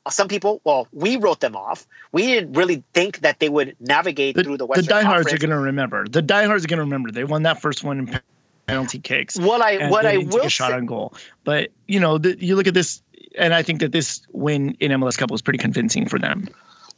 some 0.10 0.28
people, 0.28 0.60
well, 0.64 0.88
we 0.92 1.18
wrote 1.18 1.40
them 1.40 1.56
off. 1.56 1.88
We 2.12 2.28
didn't 2.28 2.54
really 2.54 2.84
think 2.94 3.20
that 3.22 3.40
they 3.40 3.50
would 3.50 3.76
navigate 3.80 4.36
The, 4.36 4.44
through 4.44 4.58
the 4.58 4.66
Western. 4.66 4.86
the 4.86 4.90
diehards 4.90 5.32
are 5.34 5.38
going 5.38 5.52
to 5.52 5.58
remember. 5.58 6.08
The 6.08 6.22
diehards 6.22 6.66
are 6.66 6.68
going 6.68 6.78
to 6.80 6.84
remember. 6.84 7.12
They 7.12 7.24
won 7.24 7.44
that 7.44 7.62
first 7.62 7.84
one 7.84 8.00
in 8.00 8.20
penalty 8.68 9.00
kicks. 9.00 9.40
What 9.40 9.62
I 9.62 9.90
what 9.90 10.06
I 10.06 10.18
will 10.18 10.50
shot 10.50 10.72
say, 10.72 10.78
on 10.78 10.86
goal. 10.86 11.14
But 11.44 11.70
you 11.88 12.00
know, 12.00 12.18
the, 12.18 12.38
you 12.44 12.56
look 12.56 12.68
at 12.68 12.74
this, 12.74 13.02
and 13.38 13.54
I 13.54 13.62
think 13.64 13.80
that 13.80 13.92
this 13.92 14.22
win 14.32 14.76
in 14.80 14.92
MLS 14.92 15.18
Cup 15.18 15.32
was 15.32 15.42
pretty 15.42 15.60
convincing 15.60 16.08
for 16.08 16.20
them. 16.20 16.48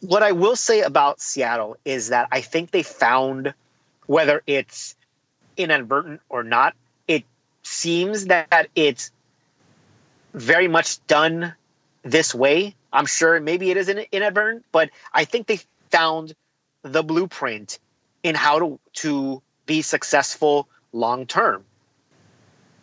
What 0.08 0.24
I 0.24 0.32
will 0.34 0.56
say 0.56 0.82
about 0.82 1.20
Seattle 1.20 1.78
is 1.84 2.10
that 2.10 2.28
I 2.32 2.42
think 2.42 2.72
they 2.72 2.84
found 2.84 3.54
whether 4.06 4.42
it's 4.46 4.96
inadvertent 5.58 6.22
or 6.30 6.44
not, 6.44 6.76
it 7.08 7.24
seems 7.64 8.28
that 8.28 8.70
it's 8.76 9.12
very 10.34 10.68
much 10.68 11.06
done 11.08 11.54
this 12.04 12.36
way. 12.36 12.76
I'm 12.94 13.08
sure 13.08 13.40
maybe 13.40 13.72
it 13.72 13.78
isn't 13.78 13.98
inadvertent, 14.12 14.66
but 14.72 14.90
I 15.12 15.26
think 15.26 15.48
they 15.48 15.60
found 15.90 16.36
the 16.84 17.04
blueprint 17.04 17.80
in 18.22 18.36
how 18.36 18.60
to 18.60 18.80
to 18.94 19.42
be 19.66 19.82
successful 19.82 20.68
long 20.94 21.26
term. 21.26 21.66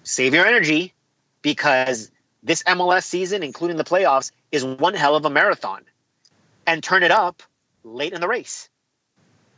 Save 0.03 0.35
your 0.35 0.47
energy 0.47 0.93
because 1.41 2.11
this 2.43 2.65
MLS 2.65 3.05
season, 3.05 3.45
including 3.45 3.77
the 3.77 3.85
playoffs, 3.85 4.33
is 4.51 4.65
one 4.65 4.95
hell 4.95 5.15
of 5.15 5.25
a 5.25 5.31
marathon 5.31 5.83
and 6.66 6.83
turn 6.83 7.03
it 7.03 7.11
up 7.11 7.42
late 7.85 8.12
in 8.12 8.20
the 8.20 8.29
race. 8.29 8.68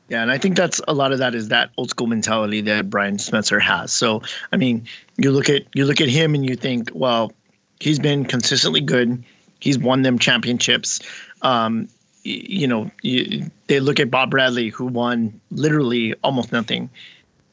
Yeah, 0.09 0.21
and 0.21 0.31
I 0.31 0.37
think 0.37 0.57
that's 0.57 0.81
a 0.87 0.93
lot 0.93 1.13
of 1.13 1.19
that 1.19 1.35
is 1.35 1.49
that 1.49 1.71
old 1.79 1.91
school 1.91 2.07
mentality 2.07 2.61
that 2.63 2.91
Brian 2.91 3.17
Schmetzer 3.17 3.61
has. 3.61 3.93
So, 3.93 4.23
I 4.53 4.57
mean, 4.57 4.87
you 5.17 5.31
look 5.31 5.49
at 5.49 5.63
you 5.75 5.87
look 5.87 6.01
at 6.01 6.09
him 6.09 6.35
and 6.35 6.49
you 6.49 6.57
think, 6.57 6.91
well, 6.93 7.33
he's 7.81 7.99
been 7.99 8.25
consistently 8.25 8.83
good. 8.83 9.25
He's 9.61 9.79
won 9.79 10.03
them 10.03 10.19
championships. 10.19 11.01
Um, 11.41 11.89
you 12.23 12.67
know, 12.67 12.91
you, 13.03 13.51
they 13.67 13.81
look 13.81 13.99
at 13.99 14.11
Bob 14.11 14.31
Bradley, 14.31 14.69
who 14.69 14.87
won 14.87 15.41
literally 15.51 16.15
almost 16.23 16.53
nothing, 16.53 16.91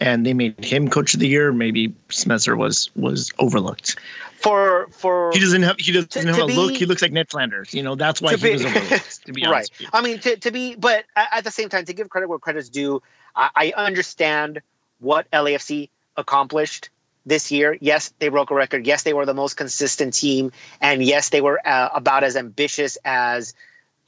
and 0.01 0.25
they 0.25 0.33
made 0.33 0.63
him 0.63 0.89
coach 0.89 1.13
of 1.13 1.21
the 1.21 1.27
year. 1.27 1.53
Maybe 1.53 1.93
Schmetzer 2.09 2.57
was 2.57 2.89
was 2.97 3.31
overlooked. 3.39 3.95
For 4.41 4.87
for 4.91 5.31
He 5.33 5.39
doesn't 5.39 5.61
have 5.61 5.79
he 5.79 5.91
doesn't 5.91 6.09
To- 6.11 6.25
have 6.25 6.35
to 6.35 6.43
a 6.43 6.45
look. 6.45 6.73
He 6.73 6.85
looks 6.85 7.01
like 7.01 7.11
Ned 7.11 7.29
Flanders. 7.29 7.73
You 7.73 7.83
know, 7.83 7.95
that's 7.95 8.21
why 8.21 8.35
he 8.35 8.41
be- 8.43 8.51
was 8.53 8.65
overlooked. 8.65 9.21
To 9.25 9.33
be 9.33 9.43
right. 9.43 9.69
honest. 9.69 9.73
I 9.93 10.01
mean, 10.01 10.19
to, 10.19 10.35
to 10.37 10.51
be, 10.51 10.75
but 10.75 11.05
at 11.15 11.43
the 11.43 11.51
same 11.51 11.69
time, 11.69 11.85
to 11.85 11.93
give 11.93 12.09
credit 12.09 12.27
where 12.27 12.39
credit's 12.39 12.69
due, 12.69 13.03
I, 13.35 13.49
I 13.55 13.73
understand 13.77 14.61
what 14.99 15.29
LAFC 15.31 15.89
accomplished 16.17 16.89
this 17.25 17.51
year. 17.51 17.77
Yes, 17.79 18.13
they 18.17 18.29
broke 18.29 18.49
a 18.49 18.55
record. 18.55 18.87
Yes, 18.87 19.03
they 19.03 19.13
were 19.13 19.27
the 19.27 19.33
most 19.35 19.57
consistent 19.57 20.15
team, 20.15 20.51
and 20.81 21.03
yes, 21.03 21.29
they 21.29 21.41
were 21.41 21.59
uh, 21.65 21.89
about 21.93 22.23
as 22.23 22.35
ambitious 22.35 22.97
as 23.05 23.53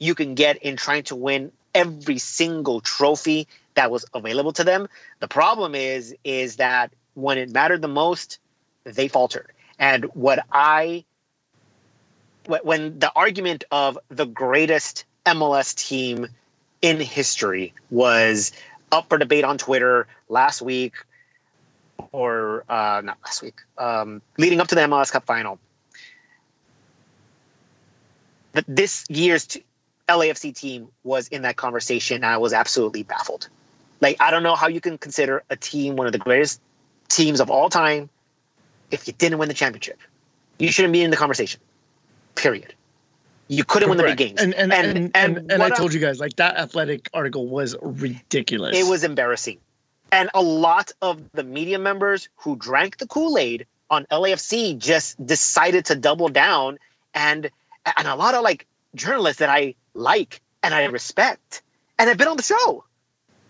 you 0.00 0.16
can 0.16 0.34
get 0.34 0.56
in 0.58 0.76
trying 0.76 1.04
to 1.04 1.14
win 1.16 1.52
every 1.74 2.18
single 2.18 2.80
trophy 2.80 3.46
that 3.74 3.90
was 3.90 4.04
available 4.14 4.52
to 4.54 4.64
them. 4.64 4.88
The 5.20 5.28
problem 5.28 5.74
is, 5.76 6.14
is 6.24 6.56
that 6.56 6.92
when 7.14 7.38
it 7.38 7.50
mattered 7.52 7.82
the 7.82 7.88
most, 7.88 8.38
they 8.84 9.06
faltered. 9.08 9.52
And 9.78 10.04
what 10.14 10.44
I 10.52 11.04
when 12.46 12.98
the 12.98 13.10
argument 13.14 13.64
of 13.70 13.98
the 14.08 14.26
greatest 14.26 15.04
MLS 15.24 15.74
team 15.74 16.28
in 16.82 17.00
history 17.00 17.72
was 17.90 18.52
up 18.92 19.08
for 19.08 19.18
debate 19.18 19.44
on 19.44 19.56
Twitter 19.56 20.06
last 20.28 20.60
week, 20.60 20.94
or 22.12 22.64
uh, 22.68 23.00
not 23.02 23.18
last 23.24 23.42
week, 23.42 23.60
um, 23.78 24.20
leading 24.36 24.60
up 24.60 24.68
to 24.68 24.74
the 24.74 24.82
MLS 24.82 25.10
Cup 25.10 25.24
final. 25.24 25.58
This 28.68 29.04
year's 29.08 29.58
LAFC 30.08 30.54
team 30.54 30.88
was 31.02 31.28
in 31.28 31.42
that 31.42 31.56
conversation, 31.56 32.22
I 32.22 32.36
was 32.36 32.52
absolutely 32.52 33.02
baffled. 33.02 33.48
Like 34.00 34.16
I 34.20 34.30
don't 34.30 34.42
know 34.42 34.54
how 34.54 34.68
you 34.68 34.80
can 34.80 34.98
consider 34.98 35.42
a 35.48 35.56
team 35.56 35.96
one 35.96 36.06
of 36.06 36.12
the 36.12 36.18
greatest 36.18 36.60
teams 37.08 37.40
of 37.40 37.50
all 37.50 37.70
time 37.70 38.10
if 38.94 39.06
you 39.06 39.12
didn't 39.12 39.38
win 39.38 39.48
the 39.48 39.54
championship. 39.54 39.98
You 40.58 40.70
shouldn't 40.70 40.92
be 40.92 41.02
in 41.02 41.10
the 41.10 41.16
conversation. 41.16 41.60
Period. 42.34 42.74
You 43.48 43.64
couldn't 43.64 43.88
win 43.90 43.98
the 43.98 44.04
big 44.04 44.16
games. 44.16 44.40
And 44.40 44.54
and 44.54 44.72
and, 44.72 44.96
and, 44.98 45.10
and, 45.14 45.52
and 45.52 45.62
I 45.62 45.68
what 45.68 45.76
told 45.76 45.92
you 45.92 46.00
guys 46.00 46.18
like 46.18 46.36
that 46.36 46.56
athletic 46.56 47.10
article 47.12 47.46
was 47.46 47.76
ridiculous. 47.82 48.76
It 48.76 48.86
was 48.88 49.04
embarrassing. 49.04 49.58
And 50.10 50.30
a 50.32 50.42
lot 50.42 50.92
of 51.02 51.20
the 51.32 51.42
media 51.42 51.78
members 51.78 52.28
who 52.36 52.56
drank 52.56 52.98
the 52.98 53.06
Kool-Aid 53.06 53.66
on 53.90 54.06
LAFC 54.10 54.78
just 54.78 55.24
decided 55.26 55.86
to 55.86 55.94
double 55.96 56.28
down 56.28 56.78
and 57.12 57.50
and 57.96 58.08
a 58.08 58.14
lot 58.14 58.34
of 58.34 58.42
like 58.42 58.66
journalists 58.94 59.40
that 59.40 59.50
I 59.50 59.74
like 59.92 60.40
and 60.62 60.72
I 60.72 60.84
respect 60.86 61.62
and 61.98 62.08
have 62.08 62.16
been 62.16 62.28
on 62.28 62.36
the 62.36 62.42
show. 62.42 62.84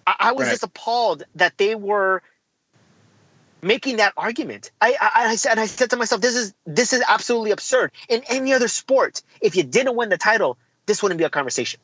I, 0.07 0.17
I 0.19 0.33
was 0.33 0.47
Right. 0.47 0.53
just 0.53 0.65
appalled 0.65 1.23
that 1.37 1.57
they 1.59 1.75
were 1.75 2.23
making 3.65 3.97
that 3.97 4.13
argument. 4.17 4.71
I, 4.81 4.97
I 5.01 5.11
I 5.31 5.37
said 5.37 5.59
I 5.59 5.67
said 5.67 5.91
to 5.91 5.97
myself, 5.97 6.21
this 6.21 6.37
is 6.37 6.55
this 6.67 6.93
is 6.93 7.03
absolutely 7.09 7.51
absurd. 7.51 7.93
In 8.09 8.23
any 8.29 8.53
other 8.53 8.69
sport, 8.69 9.23
if 9.41 9.57
you 9.57 9.63
didn't 9.63 9.97
win 9.97 10.11
the 10.11 10.19
title, 10.19 10.59
this 10.87 11.03
wouldn't 11.03 11.19
be 11.19 11.25
a 11.25 11.31
conversation. 11.31 11.81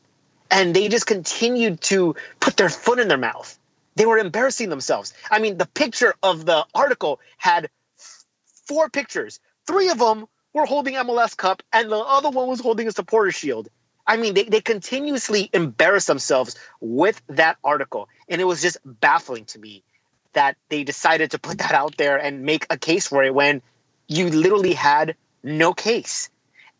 And 0.49 0.75
they 0.75 0.87
just 0.89 1.07
continued 1.07 1.81
to 1.81 2.15
put 2.39 2.57
their 2.57 2.69
foot 2.69 2.99
in 2.99 3.07
their 3.07 3.17
mouth. 3.17 3.57
They 3.95 4.05
were 4.05 4.17
embarrassing 4.17 4.69
themselves. 4.69 5.13
I 5.29 5.39
mean, 5.39 5.57
the 5.57 5.65
picture 5.65 6.13
of 6.23 6.45
the 6.45 6.65
article 6.73 7.19
had 7.37 7.69
four 8.65 8.89
pictures. 8.89 9.39
Three 9.65 9.89
of 9.89 9.99
them 9.99 10.27
were 10.53 10.65
holding 10.65 10.95
MLS 10.95 11.35
Cup, 11.35 11.63
and 11.73 11.91
the 11.91 11.97
other 11.97 12.29
one 12.29 12.47
was 12.47 12.59
holding 12.59 12.87
a 12.87 12.91
supporter 12.91 13.31
shield. 13.31 13.69
I 14.05 14.17
mean, 14.17 14.33
they, 14.33 14.43
they 14.43 14.61
continuously 14.61 15.49
embarrass 15.53 16.05
themselves 16.05 16.55
with 16.79 17.21
that 17.27 17.57
article. 17.63 18.09
And 18.27 18.41
it 18.41 18.45
was 18.45 18.61
just 18.61 18.77
baffling 18.83 19.45
to 19.45 19.59
me 19.59 19.83
that 20.33 20.57
they 20.69 20.83
decided 20.83 21.31
to 21.31 21.39
put 21.39 21.57
that 21.59 21.73
out 21.73 21.97
there 21.97 22.17
and 22.17 22.43
make 22.43 22.65
a 22.69 22.77
case 22.77 23.07
for 23.07 23.23
it 23.23 23.33
when 23.33 23.61
you 24.07 24.29
literally 24.29 24.73
had 24.73 25.15
no 25.43 25.73
case. 25.73 26.29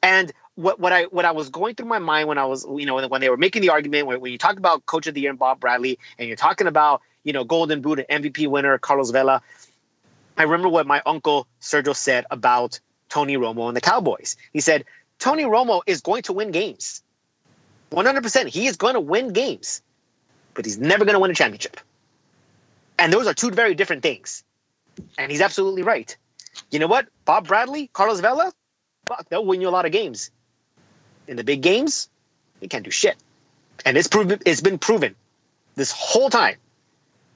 And 0.03 0.31
what, 0.55 0.79
what 0.79 0.91
I 0.91 1.03
what 1.03 1.25
I 1.25 1.31
was 1.31 1.49
going 1.49 1.75
through 1.75 1.87
my 1.87 1.99
mind 1.99 2.27
when 2.27 2.37
I 2.37 2.45
was 2.45 2.65
you 2.65 2.85
know 2.85 3.07
when, 3.07 3.21
they 3.21 3.29
were 3.29 3.37
making 3.37 3.61
the 3.61 3.69
argument 3.69 4.07
when, 4.07 4.19
when 4.19 4.31
you 4.31 4.37
talk 4.37 4.57
about 4.57 4.85
coach 4.85 5.07
of 5.07 5.13
the 5.13 5.21
year 5.21 5.29
and 5.29 5.39
Bob 5.39 5.59
Bradley 5.59 5.97
and 6.17 6.27
you're 6.27 6.37
talking 6.37 6.67
about 6.67 7.01
you 7.23 7.33
know 7.33 7.43
Golden 7.43 7.81
Boot 7.81 7.99
and 7.99 8.23
MVP 8.23 8.47
winner 8.47 8.77
Carlos 8.77 9.11
Vela, 9.11 9.41
I 10.37 10.43
remember 10.43 10.69
what 10.69 10.87
my 10.87 11.01
uncle 11.05 11.47
Sergio 11.61 11.95
said 11.95 12.25
about 12.31 12.79
Tony 13.09 13.37
Romo 13.37 13.67
and 13.67 13.77
the 13.77 13.81
Cowboys. 13.81 14.37
He 14.53 14.59
said 14.59 14.85
Tony 15.19 15.43
Romo 15.43 15.81
is 15.85 16.01
going 16.01 16.23
to 16.23 16.33
win 16.33 16.51
games, 16.51 17.01
100. 17.91 18.21
percent 18.21 18.49
He 18.49 18.67
is 18.67 18.75
going 18.75 18.95
to 18.95 18.99
win 18.99 19.33
games, 19.33 19.81
but 20.53 20.65
he's 20.65 20.77
never 20.77 21.05
going 21.05 21.13
to 21.13 21.19
win 21.19 21.31
a 21.31 21.35
championship. 21.35 21.79
And 23.01 23.11
those 23.11 23.25
are 23.25 23.33
two 23.33 23.49
very 23.49 23.73
different 23.73 24.03
things. 24.03 24.43
And 25.17 25.31
he's 25.31 25.41
absolutely 25.41 25.81
right. 25.81 26.15
You 26.69 26.77
know 26.77 26.85
what? 26.85 27.07
Bob 27.25 27.47
Bradley, 27.47 27.87
Carlos 27.91 28.19
Vela, 28.19 28.53
fuck, 29.07 29.27
they'll 29.27 29.43
win 29.43 29.59
you 29.59 29.67
a 29.67 29.71
lot 29.71 29.87
of 29.87 29.91
games. 29.91 30.29
In 31.27 31.35
the 31.35 31.43
big 31.43 31.63
games, 31.63 32.09
they 32.59 32.67
can't 32.67 32.85
do 32.85 32.91
shit. 32.91 33.17
And 33.85 33.97
it's 33.97 34.07
proven 34.07 34.39
it's 34.45 34.61
been 34.61 34.77
proven 34.77 35.15
this 35.73 35.91
whole 35.91 36.29
time. 36.29 36.57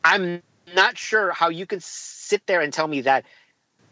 I'm 0.03 0.43
not 0.75 0.99
sure 0.99 1.31
how 1.31 1.49
you 1.49 1.65
can 1.65 1.79
sit 1.81 2.45
there 2.45 2.61
and 2.61 2.71
tell 2.71 2.87
me 2.87 3.01
that 3.01 3.25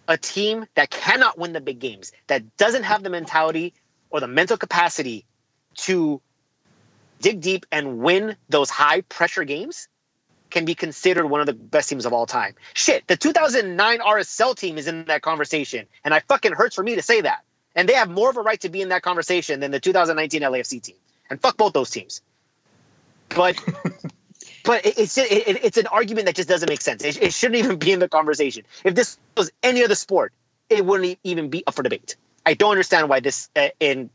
a 0.08 0.16
team 0.16 0.68
that 0.76 0.92
cannot 0.92 1.40
win 1.40 1.54
the 1.54 1.62
big 1.62 1.80
games, 1.80 2.12
that 2.28 2.56
doesn't 2.58 2.84
have 2.84 3.02
the 3.02 3.10
mentality 3.10 3.74
or 4.12 4.20
the 4.20 4.28
mental 4.28 4.58
capacity 4.58 5.26
to 5.78 6.22
dig 7.20 7.42
deep 7.42 7.66
and 7.72 7.98
win 7.98 8.36
those 8.48 8.70
high 8.70 9.02
pressure 9.02 9.44
games 9.44 9.88
can 10.54 10.66
be 10.66 10.76
considered 10.76 11.26
one 11.28 11.42
of 11.42 11.48
the 11.48 11.54
best 11.54 11.90
teams 11.90 12.06
of 12.06 12.14
all 12.14 12.26
time. 12.28 12.54
Shit, 12.76 13.06
the 13.08 13.18
2009 13.18 14.00
RSL 14.00 14.56
team 14.56 14.78
is 14.78 14.88
in 14.88 15.06
that 15.06 15.22
conversation, 15.24 15.88
and 16.06 16.14
I 16.14 16.20
fucking 16.22 16.54
hurts 16.54 16.76
for 16.76 16.84
me 16.84 16.96
to 16.96 17.02
say 17.02 17.22
that. 17.22 17.44
And 17.76 17.90
they 17.90 17.94
have 17.94 18.08
more 18.10 18.30
of 18.30 18.38
a 18.38 18.42
right 18.42 18.62
to 18.62 18.70
be 18.70 18.82
in 18.82 18.90
that 18.90 19.02
conversation 19.02 19.60
than 19.60 19.72
the 19.72 19.80
2019 19.80 20.42
LAFC 20.44 20.80
team. 20.82 20.96
And 21.30 21.42
fuck 21.42 21.58
both 21.58 21.74
those 21.74 21.90
teams. 21.90 22.22
But 23.30 23.56
but 24.64 24.86
it's 24.86 25.18
it, 25.18 25.32
it- 25.32 25.66
it's 25.66 25.78
an 25.78 25.88
argument 25.88 26.28
that 26.28 26.36
just 26.36 26.48
doesn't 26.48 26.70
make 26.70 26.82
sense. 26.82 27.04
It, 27.04 27.22
it 27.22 27.34
shouldn't 27.34 27.58
even 27.58 27.78
be 27.78 27.92
in 27.92 28.00
the 28.00 28.08
conversation. 28.08 28.64
If 28.84 28.94
this 28.94 29.18
was 29.36 29.52
any 29.64 29.84
other 29.84 29.96
sport, 29.96 30.34
it 30.70 30.86
wouldn't 30.86 31.18
even 31.24 31.50
be 31.50 31.66
up 31.66 31.74
for 31.74 31.82
debate. 31.82 32.16
I 32.46 32.54
don't 32.54 32.72
understand 32.72 33.10
why 33.10 33.20
this 33.22 33.50
uh, 33.56 33.70
in 33.80 34.12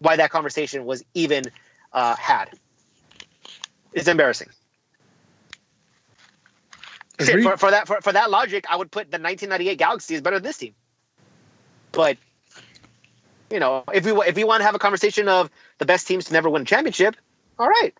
why 0.00 0.16
that 0.16 0.30
conversation 0.30 0.84
was 0.84 1.04
even 1.14 1.44
uh, 1.92 2.16
had. 2.16 2.50
It's 3.92 4.08
embarrassing. 4.08 4.48
Shit, 7.20 7.42
for, 7.42 7.56
for 7.56 7.70
that 7.70 7.86
for, 7.86 8.00
for 8.00 8.12
that 8.12 8.30
logic, 8.30 8.66
I 8.68 8.76
would 8.76 8.90
put 8.90 9.10
the 9.10 9.16
1998 9.18 9.76
Galaxy 9.78 10.14
is 10.14 10.20
better 10.20 10.36
than 10.36 10.44
this 10.44 10.58
team. 10.58 10.74
But 11.92 12.16
you 13.50 13.58
know, 13.60 13.84
if 13.92 14.04
we 14.04 14.12
if 14.26 14.36
we 14.36 14.44
want 14.44 14.60
to 14.60 14.64
have 14.64 14.74
a 14.74 14.78
conversation 14.78 15.28
of 15.28 15.50
the 15.78 15.84
best 15.84 16.06
teams 16.06 16.26
to 16.26 16.32
never 16.32 16.48
win 16.48 16.62
a 16.62 16.64
championship, 16.64 17.16
all 17.58 17.68
right, 17.68 17.92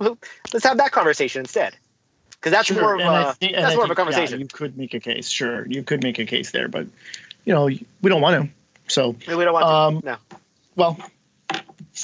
let's 0.00 0.64
have 0.64 0.78
that 0.78 0.92
conversation 0.92 1.40
instead. 1.40 1.76
Because 2.30 2.52
that's 2.52 2.68
Sure, 2.68 2.82
more 2.82 2.94
of 2.94 3.00
and 3.00 3.26
a 3.26 3.32
thi- 3.34 3.52
that's 3.52 3.74
more 3.74 3.84
of 3.84 3.90
a 3.90 3.94
think, 3.94 3.98
yeah, 3.98 4.04
conversation. 4.04 4.40
you 4.40 4.46
could 4.46 4.76
make 4.76 4.94
a 4.94 5.00
case, 5.00 5.28
sure. 5.28 5.66
You 5.66 5.82
could 5.82 6.02
make 6.02 6.18
a 6.18 6.24
case 6.24 6.50
there, 6.50 6.68
but 6.68 6.86
you 7.44 7.54
know, 7.54 7.64
we 7.66 7.86
don't 8.04 8.20
want 8.20 8.44
to. 8.44 8.50
So, 8.92 9.16
we 9.26 9.44
don't 9.44 9.52
want 9.52 9.66
to. 9.66 9.72
um, 9.74 10.00
no. 10.04 10.16
well, 10.76 10.98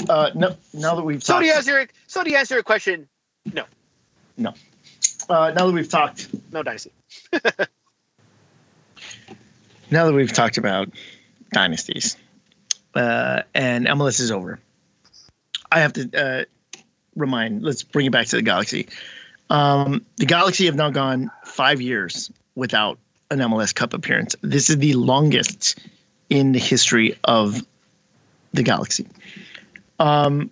uh, 0.08 0.30
no, 0.34 0.56
now 0.72 0.96
that 0.96 1.02
we've 1.02 1.22
So 1.22 1.34
talked, 1.34 1.46
to 1.46 1.54
answer 1.54 1.88
so 2.06 2.24
to 2.24 2.34
answer 2.34 2.54
your 2.54 2.62
question, 2.64 3.08
uh, 5.28 5.52
now 5.52 5.66
that 5.66 5.72
we've 5.72 5.88
talked, 5.88 6.28
no 6.52 6.62
dynasty. 6.62 6.92
now 9.90 10.06
that 10.06 10.12
we've 10.12 10.32
talked 10.32 10.58
about 10.58 10.88
dynasties, 11.52 12.16
uh, 12.94 13.42
and 13.54 13.86
MLS 13.86 14.20
is 14.20 14.30
over, 14.30 14.60
I 15.70 15.80
have 15.80 15.92
to 15.94 16.10
uh, 16.16 16.44
remind. 17.16 17.62
Let's 17.62 17.82
bring 17.82 18.06
it 18.06 18.12
back 18.12 18.26
to 18.26 18.36
the 18.36 18.42
Galaxy. 18.42 18.88
Um, 19.50 20.04
the 20.16 20.26
Galaxy 20.26 20.66
have 20.66 20.76
now 20.76 20.90
gone 20.90 21.30
five 21.44 21.80
years 21.80 22.30
without 22.54 22.98
an 23.30 23.38
MLS 23.40 23.74
Cup 23.74 23.94
appearance. 23.94 24.36
This 24.42 24.70
is 24.70 24.78
the 24.78 24.94
longest 24.94 25.78
in 26.30 26.52
the 26.52 26.58
history 26.58 27.18
of 27.24 27.64
the 28.52 28.62
Galaxy. 28.62 29.06
Um, 29.98 30.50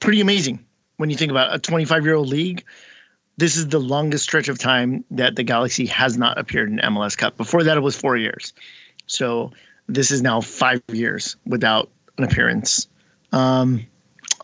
pretty 0.00 0.20
amazing 0.20 0.64
when 0.96 1.10
you 1.10 1.16
think 1.16 1.30
about 1.30 1.54
a 1.54 1.58
25 1.58 2.04
year 2.04 2.14
old 2.14 2.28
league. 2.28 2.64
This 3.36 3.56
is 3.56 3.68
the 3.68 3.80
longest 3.80 4.24
stretch 4.24 4.48
of 4.48 4.58
time 4.58 5.04
that 5.10 5.34
the 5.36 5.42
Galaxy 5.42 5.86
has 5.86 6.16
not 6.16 6.38
appeared 6.38 6.70
in 6.70 6.78
MLS 6.78 7.16
Cup. 7.16 7.36
Before 7.36 7.64
that, 7.64 7.76
it 7.76 7.80
was 7.80 7.96
four 7.96 8.16
years. 8.16 8.52
So 9.06 9.50
this 9.88 10.10
is 10.10 10.22
now 10.22 10.40
five 10.40 10.82
years 10.92 11.36
without 11.46 11.90
an 12.16 12.24
appearance. 12.24 12.86
Um, 13.32 13.84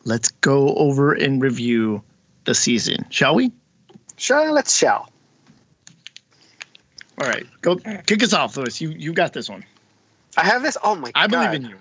let's 0.04 0.28
go 0.28 0.74
over 0.74 1.12
and 1.12 1.40
review 1.40 2.02
the 2.44 2.54
season, 2.54 3.06
shall 3.10 3.34
we? 3.34 3.52
Sure, 4.16 4.50
let's 4.50 4.76
shall. 4.76 5.08
All 7.20 7.28
right, 7.28 7.46
go 7.60 7.76
kick 7.76 8.22
us 8.22 8.32
off, 8.32 8.56
Lewis. 8.56 8.80
You 8.80 8.90
you 8.90 9.12
got 9.12 9.34
this 9.34 9.48
one. 9.48 9.64
I 10.36 10.44
have 10.44 10.62
this. 10.62 10.76
Oh 10.82 10.94
my 10.94 11.12
I 11.14 11.26
god! 11.26 11.30
believe 11.30 11.64
in 11.64 11.70
you. 11.70 11.76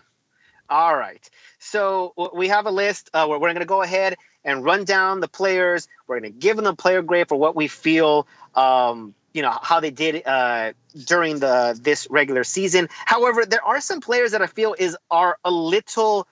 All 0.70 0.96
right. 0.96 1.28
So 1.60 2.14
we 2.34 2.50
have 2.50 2.66
a 2.66 2.72
list. 2.72 3.10
Uh, 3.14 3.26
where 3.26 3.40
we're 3.40 3.50
going 3.50 3.60
to 3.60 3.66
go 3.66 3.82
ahead 3.82 4.18
and 4.44 4.64
run 4.64 4.84
down 4.86 5.20
the 5.20 5.28
players. 5.28 5.88
We're 6.08 6.20
going 6.20 6.32
to 6.34 6.38
give 6.40 6.56
them 6.58 6.66
a 6.66 6.76
player 6.76 7.02
grade 7.02 7.28
for 7.28 7.36
what 7.38 7.56
we 7.56 7.68
feel, 7.68 8.28
um, 8.56 9.14
you 9.34 9.42
know, 9.42 9.56
how 9.62 9.80
they 9.80 9.92
did 9.92 10.26
uh, 10.26 10.74
during 11.06 11.40
the 11.40 11.78
this 11.80 12.08
regular 12.10 12.44
season. 12.44 12.90
However, 13.06 13.46
there 13.46 13.64
are 13.64 13.82
some 13.82 14.02
players 14.02 14.32
that 14.32 14.42
I 14.42 14.48
feel 14.48 14.76
is 14.78 14.98
are 15.12 15.38
a 15.44 15.52
little 15.52 16.28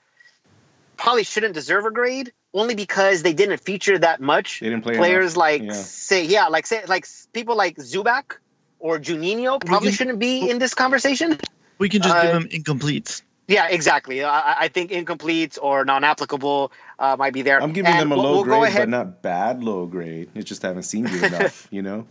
probably 0.98 1.24
shouldn't 1.24 1.54
deserve 1.54 1.86
a 1.86 1.92
grade 1.92 2.34
only 2.54 2.74
because 2.74 3.22
they 3.22 3.34
didn't 3.34 3.58
feature 3.60 4.00
that 4.00 4.20
much. 4.20 4.62
They 4.62 4.70
didn't 4.70 4.84
play 4.84 4.96
Players 4.98 5.34
enough. 5.34 5.38
like 5.38 5.62
Yeah. 5.64 5.72
say 5.74 6.26
yeah, 6.26 6.48
like 6.48 6.66
say 6.66 6.84
like 6.88 7.06
people 7.34 7.56
like 7.56 7.76
Zubak 7.78 8.38
or 8.80 8.98
Juninho 8.98 9.64
probably 9.64 9.90
can- 9.90 9.96
shouldn't 9.98 10.20
be 10.20 10.50
in 10.50 10.58
this 10.58 10.74
conversation. 10.74 11.38
We 11.78 11.90
can 11.90 12.02
just 12.02 12.16
Uh, 12.16 12.22
give 12.24 12.32
them 12.32 12.48
incompletes. 12.50 13.22
Yeah, 13.48 13.68
exactly. 13.70 14.24
I, 14.24 14.40
I- 14.40 14.56
I 14.62 14.68
think 14.68 14.92
incomplete 14.92 15.58
or 15.62 15.86
non-applicable 15.86 16.72
uh, 17.00 17.16
might 17.18 17.34
be 17.34 17.42
there. 17.42 17.62
I'm 17.62 17.72
giving 17.74 17.92
And 17.92 18.02
them 18.02 18.12
a 18.12 18.16
we'll- 18.16 18.24
low 18.26 18.34
we'll 18.44 18.44
grade, 18.62 18.74
but 18.76 18.90
not 18.90 19.22
bad 19.22 19.64
low 19.64 19.86
grade. 19.86 20.30
It's 20.36 20.48
just 20.50 20.62
haven't 20.62 20.84
seen 20.84 21.08
you 21.08 21.24
enough, 21.24 21.68
you 21.72 21.82
know. 21.82 22.06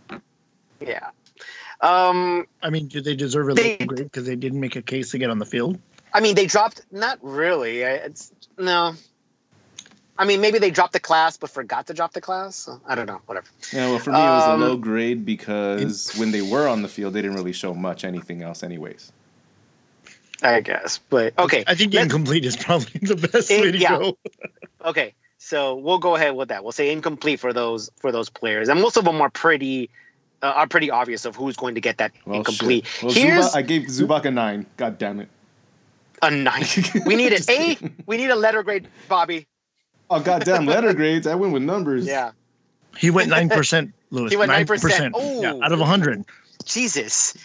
Yeah. 0.79 1.09
Um, 1.81 2.47
I 2.63 2.71
mean, 2.71 2.87
do 2.87 3.01
they 3.01 3.15
deserve 3.15 3.49
a 3.49 3.53
They- 3.53 3.77
low 3.79 3.85
grade 3.85 4.03
because 4.05 4.25
they 4.25 4.35
didn't 4.35 4.59
make 4.59 4.75
a 4.75 4.81
case 4.81 5.11
to 5.11 5.17
get 5.19 5.29
on 5.29 5.37
the 5.37 5.45
field? 5.45 5.79
I 6.13 6.21
mean, 6.21 6.33
they 6.35 6.47
dropped. 6.47 6.81
Not 6.91 7.19
really. 7.21 7.81
It's 7.81 8.31
no. 8.57 8.95
I 10.17 10.25
mean, 10.25 10.41
maybe 10.41 10.57
they 10.57 10.71
dropped 10.71 10.93
the 10.93 10.99
class, 10.99 11.37
but 11.37 11.51
forgot 11.51 11.85
to 11.87 11.93
drop 11.93 12.13
the 12.13 12.21
class. 12.21 12.55
So, 12.55 12.81
I 12.87 12.95
don't 12.95 13.05
know. 13.05 13.21
Whatever. 13.27 13.45
Yeah, 13.71 13.89
well, 13.91 13.99
for 13.99 14.09
me, 14.11 14.17
it 14.17 14.21
was 14.21 14.43
Um, 14.49 14.63
a 14.63 14.65
low 14.65 14.77
grade 14.77 15.23
because 15.25 16.15
when 16.17 16.31
they 16.31 16.41
were 16.41 16.67
on 16.67 16.81
the 16.81 16.87
field, 16.87 17.13
they 17.13 17.21
didn't 17.21 17.35
really 17.37 17.53
show 17.53 17.75
much 17.75 18.03
anything 18.03 18.41
else, 18.41 18.63
anyways. 18.63 19.11
I 20.43 20.61
guess. 20.61 20.99
But 21.09 21.37
okay. 21.39 21.63
I 21.67 21.75
think 21.75 21.93
incomplete 21.95 22.45
is 22.45 22.55
probably 22.57 22.99
the 23.01 23.15
best 23.15 23.49
It- 23.51 23.61
way 23.61 23.71
to 23.71 23.77
yeah. 23.77 23.97
go. 23.97 24.17
Okay. 24.85 25.13
So 25.39 25.75
we'll 25.75 25.97
go 25.97 26.15
ahead 26.15 26.35
with 26.35 26.49
that. 26.49 26.63
We'll 26.63 26.71
say 26.71 26.91
incomplete 26.91 27.39
for 27.39 27.51
those 27.53 27.89
for 27.97 28.11
those 28.11 28.29
players, 28.29 28.69
and 28.69 28.79
most 28.81 28.95
of 28.97 29.05
them 29.05 29.19
are 29.21 29.29
pretty 29.29 29.89
uh, 30.41 30.47
are 30.47 30.67
pretty 30.67 30.89
obvious 30.91 31.25
of 31.25 31.35
who's 31.35 31.55
going 31.57 31.75
to 31.75 31.81
get 31.81 31.97
that 31.97 32.11
Well, 32.25 32.37
incomplete. 32.37 32.85
Well, 33.01 33.11
Here's 33.11 33.45
Zubak, 33.49 33.55
I 33.55 33.61
gave 33.63 33.81
Zubak 33.83 34.25
a 34.25 34.31
nine. 34.31 34.65
God 34.77 34.97
damn 34.97 35.19
it. 35.19 35.29
a 36.21 36.31
nine. 36.31 36.63
We 37.05 37.15
need 37.15 37.33
an 37.33 37.41
A. 37.49 37.77
We 38.05 38.17
need 38.17 38.29
a 38.29 38.35
letter 38.35 38.63
grade, 38.63 38.87
Bobby. 39.09 39.47
Oh 40.09 40.19
goddamn 40.21 40.65
letter 40.65 40.93
grades. 40.93 41.27
I 41.27 41.35
went 41.35 41.53
with 41.53 41.63
numbers. 41.63 42.05
Yeah. 42.05 42.31
He 42.97 43.09
went 43.09 43.29
nine 43.29 43.49
percent, 43.49 43.93
Lewis. 44.11 44.31
He 44.31 44.37
went 44.37 44.51
9%. 44.51 44.65
9%. 45.11 45.41
Yeah, 45.41 45.65
out 45.65 45.71
of 45.71 45.79
hundred. 45.81 46.23
Jesus. 46.65 47.35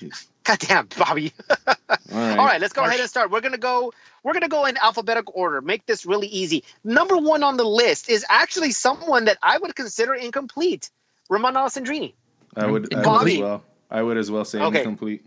God 0.44 0.58
damn, 0.58 0.88
Bobby. 0.98 1.32
All 1.50 2.18
right. 2.18 2.38
All 2.38 2.44
right, 2.46 2.60
let's 2.60 2.72
go 2.72 2.84
ahead 2.84 3.00
and 3.00 3.08
start. 3.08 3.30
We're 3.30 3.40
gonna 3.40 3.58
go. 3.58 3.92
We're 4.22 4.32
gonna 4.32 4.48
go 4.48 4.66
in 4.66 4.76
alphabetical 4.76 5.32
order. 5.36 5.60
Make 5.60 5.86
this 5.86 6.04
really 6.04 6.26
easy. 6.26 6.64
Number 6.84 7.16
one 7.16 7.42
on 7.42 7.56
the 7.56 7.64
list 7.64 8.08
is 8.08 8.24
actually 8.28 8.72
someone 8.72 9.26
that 9.26 9.38
I 9.42 9.58
would 9.58 9.74
consider 9.74 10.14
incomplete. 10.14 10.90
Ramon 11.30 11.54
Alessandrini. 11.54 12.12
I 12.56 12.66
would, 12.66 12.94
I 12.94 13.06
would 13.06 13.28
as 13.28 13.38
well. 13.38 13.64
I 13.90 14.02
would 14.02 14.16
as 14.18 14.30
well 14.30 14.44
say 14.44 14.60
Okay. 14.60 14.78
incomplete. 14.78 15.24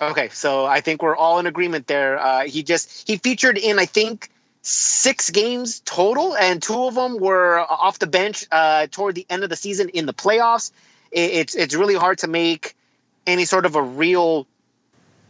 Okay, 0.00 0.28
so 0.28 0.66
I 0.66 0.82
think 0.82 1.02
we're 1.02 1.16
all 1.16 1.38
in 1.38 1.46
agreement 1.46 1.86
there. 1.86 2.18
Uh, 2.18 2.44
he 2.44 2.62
just 2.62 3.08
he 3.08 3.16
featured 3.16 3.56
in 3.56 3.78
I 3.78 3.86
think 3.86 4.30
six 4.62 5.30
games 5.30 5.80
total, 5.80 6.36
and 6.36 6.62
two 6.62 6.84
of 6.84 6.94
them 6.94 7.18
were 7.18 7.60
off 7.60 7.98
the 7.98 8.06
bench 8.06 8.44
uh, 8.52 8.88
toward 8.90 9.14
the 9.14 9.24
end 9.30 9.42
of 9.44 9.50
the 9.50 9.56
season 9.56 9.88
in 9.90 10.04
the 10.04 10.12
playoffs. 10.12 10.70
It, 11.10 11.30
it's 11.32 11.54
it's 11.54 11.74
really 11.74 11.94
hard 11.94 12.18
to 12.18 12.28
make 12.28 12.76
any 13.26 13.44
sort 13.44 13.66
of 13.66 13.76
a 13.76 13.82
real 13.82 14.46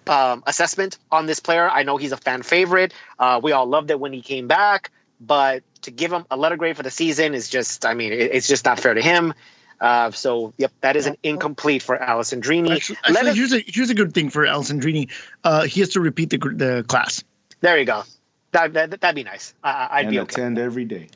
um, 0.07 0.43
assessment 0.47 0.99
on 1.11 1.27
this 1.27 1.41
player. 1.41 1.69
I 1.69 1.83
know 1.83 1.97
he's 1.97 2.13
a 2.13 2.17
fan 2.17 2.43
favorite. 2.43 2.95
Uh, 3.19 3.41
we 3.43 3.53
all 3.53 3.67
loved 3.67 3.91
it 3.91 3.99
when 3.99 4.13
he 4.13 4.23
came 4.23 4.47
back, 4.47 4.91
but 5.21 5.63
to 5.83 5.91
give 5.91 6.13
him 6.13 6.25
a 6.31 6.37
letter 6.37 6.57
grade 6.57 6.77
for 6.77 6.83
the 6.83 6.91
season 6.91 7.35
is 7.35 7.49
just 7.49 7.85
I 7.85 7.95
mean 7.95 8.13
it, 8.13 8.21
it's 8.33 8.49
just 8.49 8.65
not 8.65 8.79
fair 8.81 8.95
to 8.95 9.03
him. 9.03 9.35
Uh, 9.81 10.11
so 10.11 10.55
yep, 10.57 10.73
that 10.81 10.97
is 10.97 11.07
an 11.07 11.17
incomplete 11.23 11.83
for 11.83 11.99
Alessandrini. 11.99 12.71
Actually, 12.77 12.99
Let 13.09 13.17
actually 13.27 13.31
us- 13.31 13.37
here's 13.37 13.53
a 13.53 13.65
here's 13.67 13.91
a 13.91 13.95
good 13.95 14.15
thing 14.15 14.31
for 14.31 14.47
Alessandrini. 14.47 15.11
Uh, 15.45 15.65
he 15.65 15.81
has 15.81 15.91
to 15.91 16.01
repeat 16.01 16.31
the 16.31 16.39
the 16.39 16.85
class. 16.89 17.23
There 17.61 17.79
you 17.79 17.85
go. 17.85 18.05
That, 18.53 18.73
that, 18.75 19.01
that'd 19.01 19.15
be 19.15 19.25
nice. 19.25 19.55
I, 19.63 19.71
I- 19.71 19.89
I'd 19.99 20.01
and 20.07 20.11
be 20.11 20.21
okay. 20.21 20.41
attend 20.43 20.59
every 20.59 20.85
day. 20.85 21.09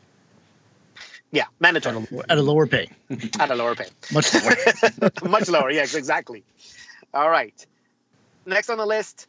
Yeah, 1.32 1.44
mandatory 1.60 2.06
at 2.28 2.38
a 2.38 2.42
lower 2.42 2.66
pay, 2.66 2.88
at 3.38 3.50
a 3.50 3.54
lower 3.54 3.74
pay. 3.76 3.86
much 4.12 4.34
lower. 4.34 5.10
Much 5.28 5.48
lower. 5.48 5.70
Yes, 5.70 5.94
exactly. 5.94 6.42
All 7.14 7.30
right. 7.30 7.54
Next 8.46 8.68
on 8.68 8.78
the 8.78 8.86
list, 8.86 9.28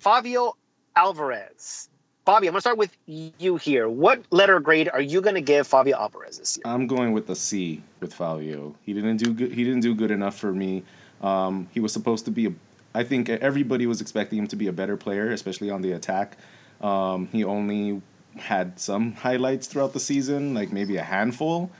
Fabio 0.00 0.54
Alvarez. 0.94 1.88
Bobby, 2.24 2.46
I'm 2.46 2.52
going 2.52 2.58
to 2.58 2.60
start 2.62 2.78
with 2.78 2.96
you 3.06 3.56
here. 3.56 3.86
What 3.86 4.22
letter 4.30 4.58
grade 4.58 4.88
are 4.88 5.00
you 5.00 5.20
going 5.20 5.34
to 5.34 5.42
give 5.42 5.66
Fabio 5.66 5.96
Alvarez 5.96 6.38
this 6.38 6.56
year? 6.56 6.62
I'm 6.66 6.86
going 6.86 7.12
with 7.12 7.28
a 7.28 7.36
C 7.36 7.82
with 8.00 8.14
Fabio. 8.14 8.74
He 8.82 8.94
didn't 8.94 9.18
do 9.18 9.34
good. 9.34 9.52
He 9.52 9.62
didn't 9.64 9.80
do 9.80 9.94
good 9.94 10.10
enough 10.10 10.36
for 10.38 10.52
me. 10.52 10.84
Um, 11.20 11.68
he 11.72 11.80
was 11.80 11.92
supposed 11.92 12.24
to 12.26 12.30
be 12.30 12.46
a. 12.46 12.52
I 12.94 13.04
think 13.04 13.28
everybody 13.28 13.86
was 13.86 14.00
expecting 14.00 14.38
him 14.38 14.46
to 14.48 14.56
be 14.56 14.68
a 14.68 14.72
better 14.72 14.96
player, 14.96 15.30
especially 15.30 15.68
on 15.70 15.82
the 15.82 15.92
attack. 15.92 16.38
Um, 16.80 17.28
he 17.30 17.44
only 17.44 18.00
had 18.36 18.78
some 18.80 19.12
highlights 19.12 19.66
throughout 19.66 19.92
the 19.92 20.00
season, 20.00 20.54
like 20.54 20.72
maybe 20.72 20.96
a 20.96 21.02
handful, 21.02 21.70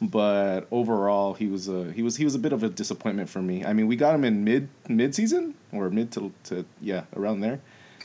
but 0.00 0.66
overall 0.70 1.34
he 1.34 1.46
was 1.46 1.68
a 1.68 1.92
he 1.92 2.02
was 2.02 2.16
he 2.16 2.24
was 2.24 2.34
a 2.34 2.38
bit 2.38 2.52
of 2.52 2.62
a 2.62 2.68
disappointment 2.68 3.28
for 3.28 3.42
me. 3.42 3.64
I 3.64 3.72
mean, 3.72 3.86
we 3.86 3.96
got 3.96 4.14
him 4.14 4.24
in 4.24 4.44
mid 4.44 4.68
mid 4.88 5.14
season 5.14 5.54
or 5.72 5.90
mid 5.90 6.12
to 6.12 6.32
to 6.44 6.64
yeah 6.80 7.04
around 7.16 7.40
there. 7.40 7.60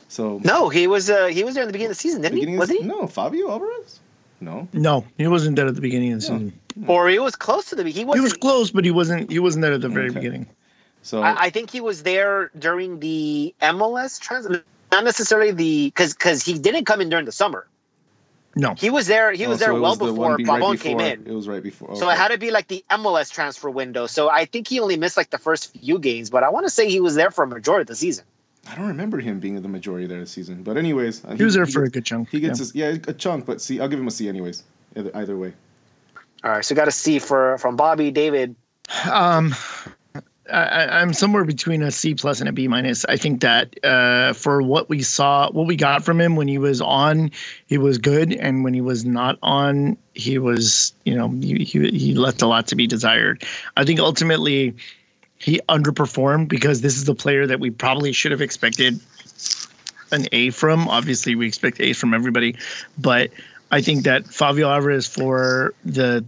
So 0.08 0.40
No, 0.44 0.70
he 0.70 0.88
was 0.88 1.10
uh, 1.10 1.28
he 1.28 1.44
was 1.44 1.54
there 1.56 1.64
in 1.64 1.68
the 1.68 1.74
beginning 1.74 1.92
of 1.92 1.98
the 1.98 2.02
season, 2.02 2.22
didn't 2.22 2.38
he? 2.40 2.58
Was 2.58 2.70
the- 2.70 2.76
he? 2.78 2.84
no 2.84 3.08
Fabio 3.08 3.50
Alvarez. 3.52 4.00
No, 4.42 4.70
no, 4.72 5.04
he 5.18 5.28
wasn't 5.28 5.58
there 5.58 5.68
at 5.68 5.76
the 5.76 5.82
beginning 5.82 6.14
of 6.14 6.20
the 6.20 6.26
season. 6.26 6.54
Or 6.88 7.10
he 7.10 7.20
was 7.20 7.36
close 7.36 7.66
to 7.66 7.76
the 7.76 7.84
he 7.84 7.92
He 7.92 8.06
wasn't 8.06 8.24
was 8.24 8.34
close, 8.34 8.72
but 8.72 8.86
he 8.86 8.92
wasn't. 8.92 9.30
He 9.30 9.38
wasn't 9.40 9.64
there 9.64 9.74
at 9.74 9.82
the 9.82 9.90
very 9.90 10.06
Okay. 10.10 10.16
beginning. 10.20 10.48
so 11.02 11.22
I, 11.22 11.48
I 11.48 11.50
think 11.50 11.70
he 11.70 11.82
was 11.82 12.04
there 12.04 12.50
during 12.58 13.02
the 13.02 13.54
MLS 13.62 14.18
trans 14.20 14.48
not 14.94 15.04
necessarily 15.04 15.52
the 15.52 15.92
cuz 15.92 16.14
cuz 16.14 16.42
he 16.42 16.58
didn't 16.58 16.86
come 16.86 17.02
in 17.02 17.10
during 17.10 17.26
the 17.26 17.34
summer. 17.34 17.68
No, 18.56 18.74
He 18.74 18.90
was 18.90 19.08
there 19.08 19.32
he 19.32 19.46
oh, 19.46 19.50
was 19.50 19.60
so 19.60 19.66
there 19.66 19.76
it 19.76 19.80
well 19.80 19.96
the 19.96 20.06
before 20.06 20.30
one 20.30 20.38
be- 20.38 20.44
right 20.44 20.80
came 20.80 21.00
in. 21.00 21.24
It 21.26 21.34
was 21.34 21.48
right 21.48 21.62
before. 21.62 21.96
So 21.96 22.10
it 22.10 22.18
had 22.18 22.30
to 22.30 22.38
be 22.38 22.52
like 22.52 22.68
the 22.68 22.84
MLS 22.90 23.32
transfer 23.32 23.70
window. 23.70 24.08
So 24.08 24.30
I 24.30 24.46
think 24.46 24.68
he 24.68 24.80
only 24.80 24.98
missed 24.98 25.18
like 25.18 25.30
the 25.30 25.38
first 25.38 25.78
few 25.78 26.00
games, 26.00 26.30
but 26.30 26.44
I 26.44 26.50
want 26.50 26.66
to 26.66 26.70
say 26.70 26.90
he 26.90 27.00
was 27.00 27.16
there 27.16 27.32
for 27.32 27.44
a 27.44 27.48
majority 27.48 27.84
of 27.84 27.88
the 27.88 27.96
season. 27.96 28.26
I 28.68 28.76
don't 28.76 28.88
remember 28.88 29.20
him 29.20 29.40
being 29.40 29.56
in 29.56 29.64
the 29.64 29.70
majority 29.70 30.08
there 30.08 30.20
this 30.20 30.32
season. 30.32 30.64
But 30.64 30.78
anyways, 30.78 31.26
uh, 31.26 31.36
he 31.36 31.44
was 31.44 31.56
there 31.56 31.66
for 31.66 31.84
a 31.84 31.90
good 31.90 32.06
chunk. 32.06 32.30
he 32.30 32.40
gets 32.40 32.60
yeah. 32.76 32.92
his 32.92 33.04
yeah 33.06 33.12
a 33.12 33.14
chunk, 33.14 33.46
but 33.46 33.62
see, 33.62 33.80
I'll 33.80 33.88
give 33.88 34.00
him 34.00 34.08
a 34.08 34.12
C 34.12 34.28
anyways. 34.28 34.64
Either, 34.96 35.12
either 35.16 35.38
way. 35.38 35.54
All 36.44 36.52
right, 36.52 36.66
so 36.66 36.74
we 36.74 36.78
got 36.78 36.88
a 36.88 36.92
C 36.92 37.20
for 37.20 37.58
from 37.58 37.76
Bobby 37.76 38.12
David. 38.12 38.56
Um, 39.10 39.56
I, 40.52 41.02
I'm 41.02 41.14
somewhere 41.14 41.44
between 41.44 41.82
a 41.82 41.92
C 41.92 42.14
plus 42.16 42.40
and 42.40 42.50
a 42.50 42.52
B 42.52 42.68
minus. 42.68 43.06
I 43.06 43.18
think 43.18 43.42
that 43.42 43.84
uh, 43.84 44.34
for 44.34 44.62
what 44.62 44.90
we 44.90 45.02
saw, 45.02 45.52
what 45.52 45.68
we 45.68 45.76
got 45.76 46.04
from 46.04 46.20
him 46.20 46.36
when 46.36 46.48
he 46.48 46.58
was 46.58 46.82
on, 46.82 47.32
he 47.68 47.78
was 47.78 47.98
good, 47.98 48.34
and 48.34 48.64
when 48.64 48.74
he 48.74 48.82
was 48.82 49.06
not 49.06 49.38
on, 49.42 49.98
he 50.14 50.38
was, 50.38 50.94
you 51.06 51.16
know, 51.16 51.30
he 51.30 51.64
he, 51.64 51.90
he 51.92 52.14
left 52.14 52.42
a 52.42 52.48
lot 52.48 52.68
to 52.68 52.76
be 52.76 52.88
desired. 52.88 53.44
I 53.78 53.86
think 53.86 54.00
ultimately 54.00 54.76
he 55.38 55.62
underperformed 55.70 56.48
because 56.50 56.82
this 56.82 56.98
is 56.98 57.06
the 57.06 57.16
player 57.16 57.48
that 57.48 57.60
we 57.60 57.70
probably 57.70 58.12
should 58.12 58.32
have 58.32 58.42
expected 58.42 59.00
an 60.12 60.28
A 60.32 60.50
from. 60.50 60.88
Obviously, 60.88 61.36
we 61.36 61.48
expect 61.48 61.80
A's 61.80 61.98
from 61.98 62.14
everybody, 62.14 62.56
but 62.98 63.32
I 63.72 63.82
think 63.82 64.04
that 64.04 64.26
Fabio 64.26 64.70
Alvarez 64.70 65.08
for 65.08 65.74
the 65.86 66.26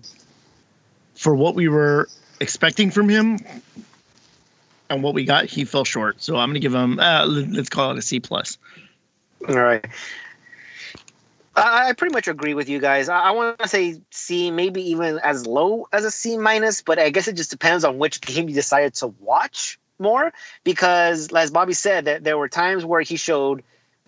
for 1.16 1.36
what 1.36 1.56
we 1.56 1.68
were 1.68 2.08
expecting 2.40 2.90
from 2.90 3.08
him 3.08 3.38
and 4.92 5.04
what 5.04 5.14
we 5.14 5.26
got, 5.26 5.46
he 5.46 5.66
fell 5.66 5.86
short. 5.86 6.22
So 6.22 6.36
I'm 6.36 6.50
going 6.50 6.56
to 6.56 6.60
give 6.60 6.74
him. 6.74 7.00
Uh, 7.00 7.26
let- 7.26 7.52
let's 7.52 7.70
call 7.70 7.92
it 7.92 7.98
a 7.98 8.02
C 8.02 8.20
plus. 8.20 8.58
All 9.48 9.56
right. 9.56 9.86
I 11.56 11.90
I 11.90 11.94
pretty 11.94 12.14
much 12.14 12.28
agree 12.28 12.54
with 12.54 12.70
you 12.70 12.80
guys. 12.80 13.10
I, 13.10 13.20
I 13.20 13.32
want 13.32 13.60
to 13.60 13.68
say 13.68 14.02
C, 14.12 14.52
maybe 14.52 14.92
even 14.92 15.20
as 15.24 15.48
low 15.48 15.88
as 15.92 16.06
a 16.06 16.12
C 16.12 16.38
minus, 16.38 16.82
but 16.82 17.00
I 17.00 17.10
guess 17.10 17.28
it 17.28 17.34
just 17.34 17.52
depends 17.52 17.84
on 17.84 17.98
which 17.98 18.22
game 18.22 18.48
you 18.48 18.56
decided 18.56 18.94
to 18.96 19.08
watch 19.08 19.80
more. 20.00 20.32
Because, 20.64 21.34
as 21.34 21.52
Bobby 21.52 21.74
said, 21.74 22.06
that 22.06 22.24
there 22.24 22.38
were 22.38 22.50
times 22.50 22.86
where 22.86 23.02
he 23.02 23.16
showed 23.18 23.64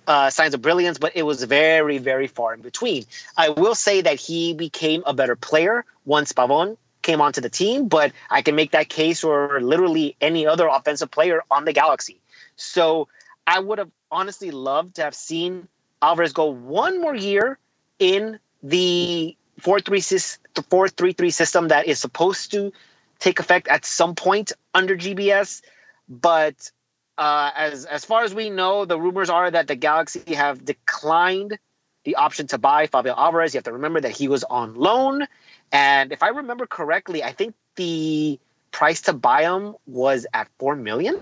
uh, 0.07 0.29
signs 0.29 0.53
of 0.53 0.61
brilliance, 0.61 0.97
but 0.97 1.13
it 1.15 1.23
was 1.23 1.43
very, 1.43 1.97
very 1.97 2.27
far 2.27 2.53
in 2.53 2.61
between. 2.61 3.05
I 3.37 3.49
will 3.49 3.75
say 3.75 4.01
that 4.01 4.19
he 4.19 4.53
became 4.53 5.03
a 5.05 5.13
better 5.13 5.35
player 5.35 5.85
once 6.05 6.33
Pavon 6.33 6.77
came 7.03 7.21
onto 7.21 7.41
the 7.41 7.49
team, 7.49 7.87
but 7.87 8.11
I 8.29 8.41
can 8.41 8.55
make 8.55 8.71
that 8.71 8.89
case 8.89 9.19
for 9.21 9.61
literally 9.61 10.15
any 10.19 10.47
other 10.47 10.67
offensive 10.67 11.11
player 11.11 11.43
on 11.51 11.65
the 11.65 11.73
Galaxy. 11.73 12.19
So 12.55 13.07
I 13.45 13.59
would 13.59 13.77
have 13.77 13.91
honestly 14.11 14.51
loved 14.51 14.95
to 14.95 15.03
have 15.03 15.13
seen 15.13 15.67
Alvarez 16.01 16.33
go 16.33 16.45
one 16.45 17.01
more 17.01 17.15
year 17.15 17.59
in 17.99 18.39
the 18.61 19.37
4-3-3 19.61 21.33
system 21.33 21.67
that 21.69 21.87
is 21.87 21.99
supposed 21.99 22.51
to 22.51 22.71
take 23.19 23.39
effect 23.39 23.67
at 23.67 23.85
some 23.85 24.15
point 24.15 24.51
under 24.73 24.97
GBS. 24.97 25.61
But 26.09 26.71
uh, 27.17 27.51
as 27.55 27.85
as 27.85 28.03
far 28.05 28.23
as 28.23 28.33
we 28.33 28.49
know, 28.49 28.85
the 28.85 28.99
rumors 28.99 29.29
are 29.29 29.49
that 29.49 29.67
the 29.67 29.75
Galaxy 29.75 30.33
have 30.33 30.65
declined 30.65 31.57
the 32.03 32.15
option 32.15 32.47
to 32.47 32.57
buy 32.57 32.87
Fabio 32.87 33.13
Alvarez. 33.15 33.53
You 33.53 33.59
have 33.59 33.65
to 33.65 33.73
remember 33.73 34.01
that 34.01 34.11
he 34.11 34.27
was 34.27 34.43
on 34.43 34.75
loan, 34.75 35.27
and 35.73 36.11
if 36.11 36.21
I 36.21 36.29
remember 36.29 36.67
correctly, 36.67 37.23
I 37.23 37.33
think 37.33 37.55
the 37.75 38.39
price 38.71 39.01
to 39.01 39.13
buy 39.13 39.41
him 39.41 39.75
was 39.87 40.27
at 40.33 40.47
four 40.59 40.75
million. 40.75 41.19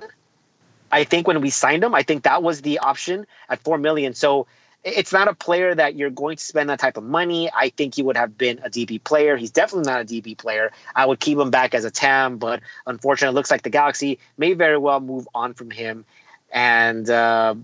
I 0.92 1.06
think 1.06 1.26
when 1.26 1.40
we 1.40 1.50
signed 1.50 1.84
him, 1.84 1.96
I 1.96 2.04
think 2.04 2.24
that 2.24 2.44
was 2.44 2.62
the 2.62 2.80
option 2.80 3.26
at 3.48 3.64
four 3.64 3.78
million. 3.78 4.14
So 4.14 4.48
it's 4.84 5.14
not 5.14 5.30
a 5.30 5.34
player 5.34 5.74
that 5.74 5.96
you're 5.96 6.10
going 6.10 6.36
to 6.36 6.44
spend 6.44 6.70
that 6.70 6.80
type 6.80 6.98
of 6.98 7.04
money. 7.04 7.50
I 7.56 7.70
think 7.70 7.96
he 7.96 8.04
would 8.04 8.18
have 8.18 8.38
been 8.38 8.60
a 8.60 8.70
DP 8.70 9.02
player. 9.02 9.38
He's 9.38 9.52
definitely 9.52 9.90
not 9.90 10.02
a 10.02 10.06
DP 10.06 10.38
player. 10.38 10.72
I 10.94 11.06
would 11.06 11.22
keep 11.22 11.38
him 11.38 11.50
back 11.50 11.74
as 11.74 11.86
a 11.86 11.92
TAM, 11.92 12.38
but 12.38 12.62
unfortunately, 12.86 13.34
it 13.34 13.36
looks 13.36 13.52
like 13.52 13.62
the 13.62 13.70
Galaxy 13.70 14.20
may 14.38 14.54
very 14.54 14.78
well 14.78 15.00
move 15.00 15.30
on 15.34 15.54
from 15.54 15.72
him. 15.72 16.04
And 16.52 17.10
uh, 17.10 17.56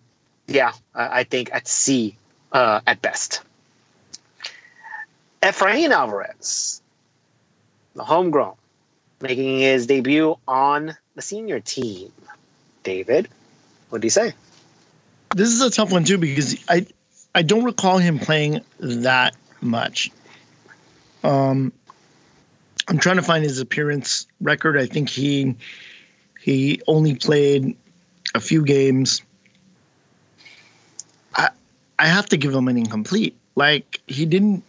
yeah, 0.47 0.71
I 0.95 1.23
think 1.25 1.49
at 1.53 1.67
C 1.67 2.15
uh, 2.53 2.79
at 2.87 3.01
best. 3.01 3.41
Efrain 5.41 5.91
Alvarez, 5.91 6.81
the 7.95 8.03
homegrown, 8.03 8.55
making 9.21 9.59
his 9.59 9.87
debut 9.87 10.37
on 10.47 10.95
the 11.15 11.21
senior 11.21 11.59
team. 11.59 12.11
David, 12.83 13.27
what 13.89 14.01
do 14.01 14.05
you 14.05 14.11
say? 14.11 14.33
This 15.35 15.49
is 15.49 15.61
a 15.61 15.69
tough 15.69 15.91
one 15.91 16.03
too 16.03 16.17
because 16.17 16.63
I 16.69 16.85
I 17.35 17.41
don't 17.41 17.63
recall 17.63 17.97
him 17.97 18.17
playing 18.17 18.61
that 18.79 19.35
much. 19.61 20.09
Um, 21.23 21.71
I'm 22.87 22.97
trying 22.97 23.17
to 23.17 23.21
find 23.21 23.43
his 23.43 23.59
appearance 23.59 24.25
record. 24.41 24.77
I 24.77 24.85
think 24.85 25.09
he 25.09 25.55
he 26.39 26.81
only 26.87 27.15
played 27.15 27.75
a 28.33 28.39
few 28.39 28.63
games. 28.63 29.21
I 31.35 31.49
I 31.99 32.07
have 32.07 32.27
to 32.29 32.37
give 32.37 32.53
him 32.53 32.67
an 32.67 32.77
incomplete. 32.77 33.35
Like 33.55 34.01
he 34.07 34.25
didn't 34.25 34.63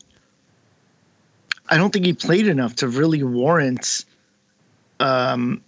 I 1.68 1.76
don't 1.76 1.92
think 1.92 2.04
he 2.04 2.12
played 2.12 2.46
enough 2.46 2.76
to 2.76 2.88
really 2.88 3.22
warrant 3.22 4.04
um, 5.00 5.62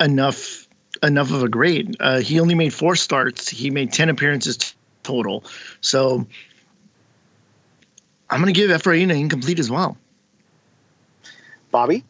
enough 0.00 0.66
enough 1.02 1.32
of 1.32 1.42
a 1.42 1.48
grade. 1.48 1.96
Uh, 2.00 2.20
he 2.20 2.40
only 2.40 2.54
made 2.54 2.74
four 2.74 2.96
starts. 2.96 3.48
He 3.48 3.70
made 3.70 3.92
ten 3.92 4.08
appearances 4.08 4.56
t- 4.56 4.74
total. 5.02 5.44
So 5.80 6.26
I'm 8.30 8.40
going 8.40 8.52
to 8.52 8.58
give 8.58 8.70
Efrain 8.70 9.04
an 9.04 9.10
incomplete 9.10 9.58
as 9.58 9.70
well. 9.70 9.96
Bobby? 11.70 12.04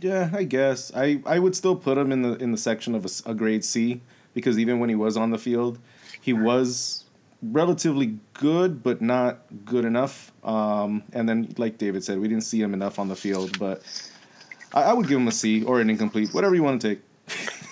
Yeah, 0.00 0.30
I 0.32 0.44
guess 0.44 0.92
I, 0.94 1.20
I 1.26 1.38
would 1.38 1.56
still 1.56 1.74
put 1.74 1.98
him 1.98 2.12
in 2.12 2.22
the 2.22 2.34
in 2.36 2.52
the 2.52 2.58
section 2.58 2.94
of 2.94 3.04
a, 3.04 3.30
a 3.30 3.34
grade 3.34 3.64
C 3.64 4.00
because 4.34 4.58
even 4.58 4.78
when 4.78 4.88
he 4.88 4.94
was 4.94 5.16
on 5.16 5.30
the 5.30 5.38
field, 5.38 5.78
he 6.20 6.32
was 6.32 7.01
relatively 7.42 8.18
good, 8.34 8.82
but 8.82 9.02
not 9.02 9.40
good 9.64 9.84
enough. 9.84 10.32
Um, 10.44 11.02
and 11.12 11.28
then, 11.28 11.54
like 11.58 11.78
David 11.78 12.04
said, 12.04 12.20
we 12.20 12.28
didn't 12.28 12.44
see 12.44 12.60
him 12.60 12.74
enough 12.74 12.98
on 12.98 13.08
the 13.08 13.16
field, 13.16 13.58
but 13.58 13.82
I, 14.72 14.82
I 14.82 14.92
would 14.92 15.08
give 15.08 15.18
him 15.18 15.28
a 15.28 15.32
C 15.32 15.64
or 15.64 15.80
an 15.80 15.90
incomplete, 15.90 16.32
whatever 16.32 16.54
you 16.54 16.62
want 16.62 16.80
to 16.80 16.88
take. 16.94 17.02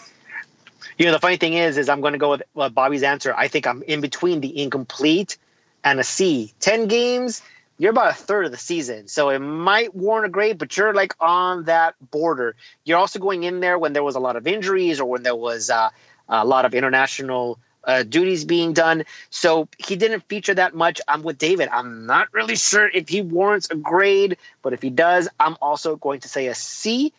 You 1.01 1.07
know, 1.07 1.13
the 1.13 1.19
funny 1.19 1.39
thing 1.39 1.55
is, 1.55 1.79
is 1.79 1.89
I'm 1.89 2.03
going 2.03 2.13
to 2.13 2.19
go 2.19 2.37
with 2.53 2.75
Bobby's 2.75 3.03
answer. 3.03 3.35
I 3.35 3.49
think 3.49 3.67
I'm 3.67 3.83
in 3.85 4.03
between 4.03 4.43
the 4.43 4.63
incomplete 4.63 5.39
and 5.83 5.99
a 5.99 6.05
C. 6.05 6.53
Ten 6.61 6.89
games, 6.89 7.41
you're 7.79 7.93
about 7.93 8.11
a 8.11 8.15
third 8.15 8.45
of 8.45 8.51
the 8.51 8.59
season, 8.59 9.09
so 9.09 9.31
it 9.31 9.39
might 9.39 9.95
warrant 9.95 10.27
a 10.27 10.29
grade, 10.29 10.59
but 10.59 10.77
you're 10.77 10.93
like 10.93 11.15
on 11.19 11.65
that 11.65 11.95
border. 12.11 12.55
You're 12.85 12.99
also 12.99 13.19
going 13.19 13.45
in 13.45 13.61
there 13.61 13.79
when 13.79 13.95
there 13.95 14.03
was 14.03 14.15
a 14.15 14.21
lot 14.21 14.37
of 14.37 14.47
injuries 14.47 15.01
or 15.01 15.07
when 15.07 15.23
there 15.23 15.35
was 15.35 15.71
uh, 15.71 15.89
a 16.29 16.45
lot 16.45 16.67
of 16.67 16.75
international 16.75 17.59
uh, 17.85 18.03
duties 18.03 18.45
being 18.45 18.73
done. 18.73 19.05
So 19.31 19.69
he 19.79 19.97
didn't 19.97 20.29
feature 20.29 20.55
that 20.55 20.75
much. 20.75 21.01
I'm 21.09 21.23
with 21.23 21.39
David. 21.39 21.69
I'm 21.73 22.07
not 22.07 22.33
really 22.33 22.57
sure 22.57 22.89
if 22.89 23.09
he 23.09 23.23
warrants 23.23 23.71
a 23.71 23.77
grade, 23.77 24.37
but 24.63 24.73
if 24.73 24.83
he 24.83 24.91
does, 24.91 25.29
I'm 25.39 25.57
also 25.61 25.97
going 25.97 26.21
to 26.21 26.29
say 26.29 26.47
a 26.47 26.55
C 26.55 27.13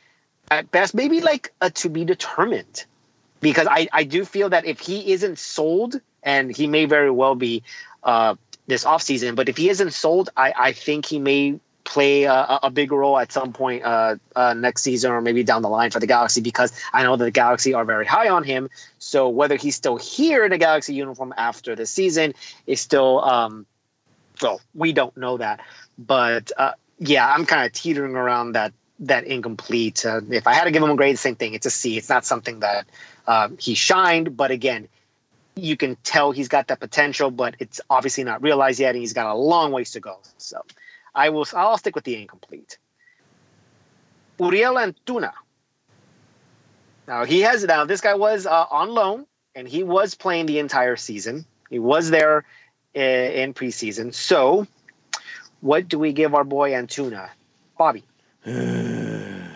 at 0.49 0.69
best, 0.71 0.93
maybe 0.93 1.21
like 1.21 1.53
a 1.61 1.69
to 1.69 1.89
be 1.89 2.05
determined 2.05 2.85
because 3.39 3.67
I, 3.69 3.87
I 3.91 4.03
do 4.03 4.25
feel 4.25 4.49
that 4.49 4.65
if 4.65 4.79
he 4.79 5.11
isn't 5.13 5.39
sold, 5.39 5.99
and 6.23 6.55
he 6.55 6.67
may 6.67 6.85
very 6.85 7.09
well 7.09 7.35
be 7.35 7.63
uh, 8.03 8.35
this 8.67 8.83
offseason, 8.83 9.35
but 9.35 9.49
if 9.49 9.57
he 9.57 9.69
isn't 9.69 9.91
sold, 9.91 10.29
I, 10.37 10.53
I 10.57 10.71
think 10.73 11.05
he 11.05 11.19
may 11.19 11.59
play 11.83 12.23
a, 12.23 12.59
a 12.63 12.71
big 12.71 12.91
role 12.91 13.17
at 13.17 13.31
some 13.31 13.53
point 13.53 13.83
uh, 13.83 14.15
uh, 14.35 14.53
next 14.53 14.83
season 14.83 15.11
or 15.11 15.21
maybe 15.21 15.43
down 15.43 15.61
the 15.61 15.69
line 15.69 15.91
for 15.91 15.99
the 15.99 16.07
Galaxy 16.07 16.41
because 16.41 16.71
I 16.93 17.03
know 17.03 17.15
that 17.15 17.25
the 17.25 17.31
Galaxy 17.31 17.73
are 17.73 17.85
very 17.85 18.05
high 18.05 18.29
on 18.29 18.43
him. 18.43 18.69
So 18.99 19.29
whether 19.29 19.55
he's 19.55 19.75
still 19.75 19.97
here 19.97 20.45
in 20.45 20.51
a 20.53 20.57
Galaxy 20.57 20.93
uniform 20.93 21.33
after 21.37 21.75
the 21.75 21.85
season 21.85 22.33
is 22.67 22.79
still, 22.79 23.23
um, 23.23 23.65
well, 24.41 24.61
we 24.73 24.93
don't 24.93 25.15
know 25.17 25.37
that. 25.37 25.61
But 25.97 26.51
uh, 26.57 26.73
yeah, 26.99 27.31
I'm 27.31 27.45
kind 27.45 27.65
of 27.65 27.73
teetering 27.73 28.15
around 28.15 28.53
that 28.53 28.73
that 29.01 29.25
incomplete. 29.25 30.05
Uh, 30.05 30.21
if 30.29 30.45
I 30.47 30.53
had 30.53 30.65
to 30.65 30.71
give 30.71 30.83
him 30.83 30.91
a 30.91 30.95
grade, 30.95 31.17
same 31.17 31.35
thing. 31.35 31.53
It's 31.53 31.65
a 31.65 31.71
C. 31.71 31.97
It's 31.97 32.09
not 32.09 32.23
something 32.23 32.59
that 32.59 32.87
uh, 33.27 33.49
he 33.59 33.73
shined, 33.73 34.37
but 34.37 34.51
again, 34.51 34.87
you 35.55 35.75
can 35.75 35.97
tell 36.03 36.31
he's 36.31 36.47
got 36.47 36.67
that 36.67 36.79
potential, 36.79 37.31
but 37.31 37.55
it's 37.59 37.81
obviously 37.89 38.23
not 38.23 38.41
realized 38.41 38.79
yet, 38.79 38.95
and 38.95 39.01
he's 39.01 39.13
got 39.13 39.25
a 39.27 39.35
long 39.35 39.71
ways 39.71 39.91
to 39.91 39.99
go. 39.99 40.19
So, 40.37 40.61
I 41.13 41.29
will. 41.29 41.45
I'll 41.55 41.77
stick 41.77 41.95
with 41.95 42.03
the 42.03 42.15
incomplete. 42.15 42.77
Uriel 44.39 44.75
Antuna. 44.75 45.33
Now 47.07 47.25
he 47.25 47.41
has 47.41 47.63
now. 47.63 47.85
This 47.85 48.01
guy 48.01 48.15
was 48.15 48.45
uh, 48.45 48.65
on 48.71 48.89
loan, 48.89 49.25
and 49.55 49.67
he 49.67 49.83
was 49.83 50.15
playing 50.15 50.45
the 50.45 50.59
entire 50.59 50.95
season. 50.95 51.45
He 51.69 51.79
was 51.79 52.09
there 52.09 52.45
in, 52.93 53.03
in 53.03 53.53
preseason. 53.53 54.13
So, 54.13 54.67
what 55.61 55.87
do 55.87 55.99
we 55.99 56.13
give 56.13 56.33
our 56.33 56.43
boy 56.43 56.71
Antuna, 56.71 57.29
Bobby? 57.77 58.03
That's 58.45 59.49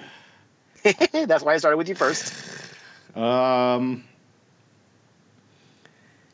why 1.43 1.53
I 1.53 1.57
started 1.57 1.77
with 1.77 1.89
you 1.89 1.95
first. 1.95 2.33
Um, 3.15 4.03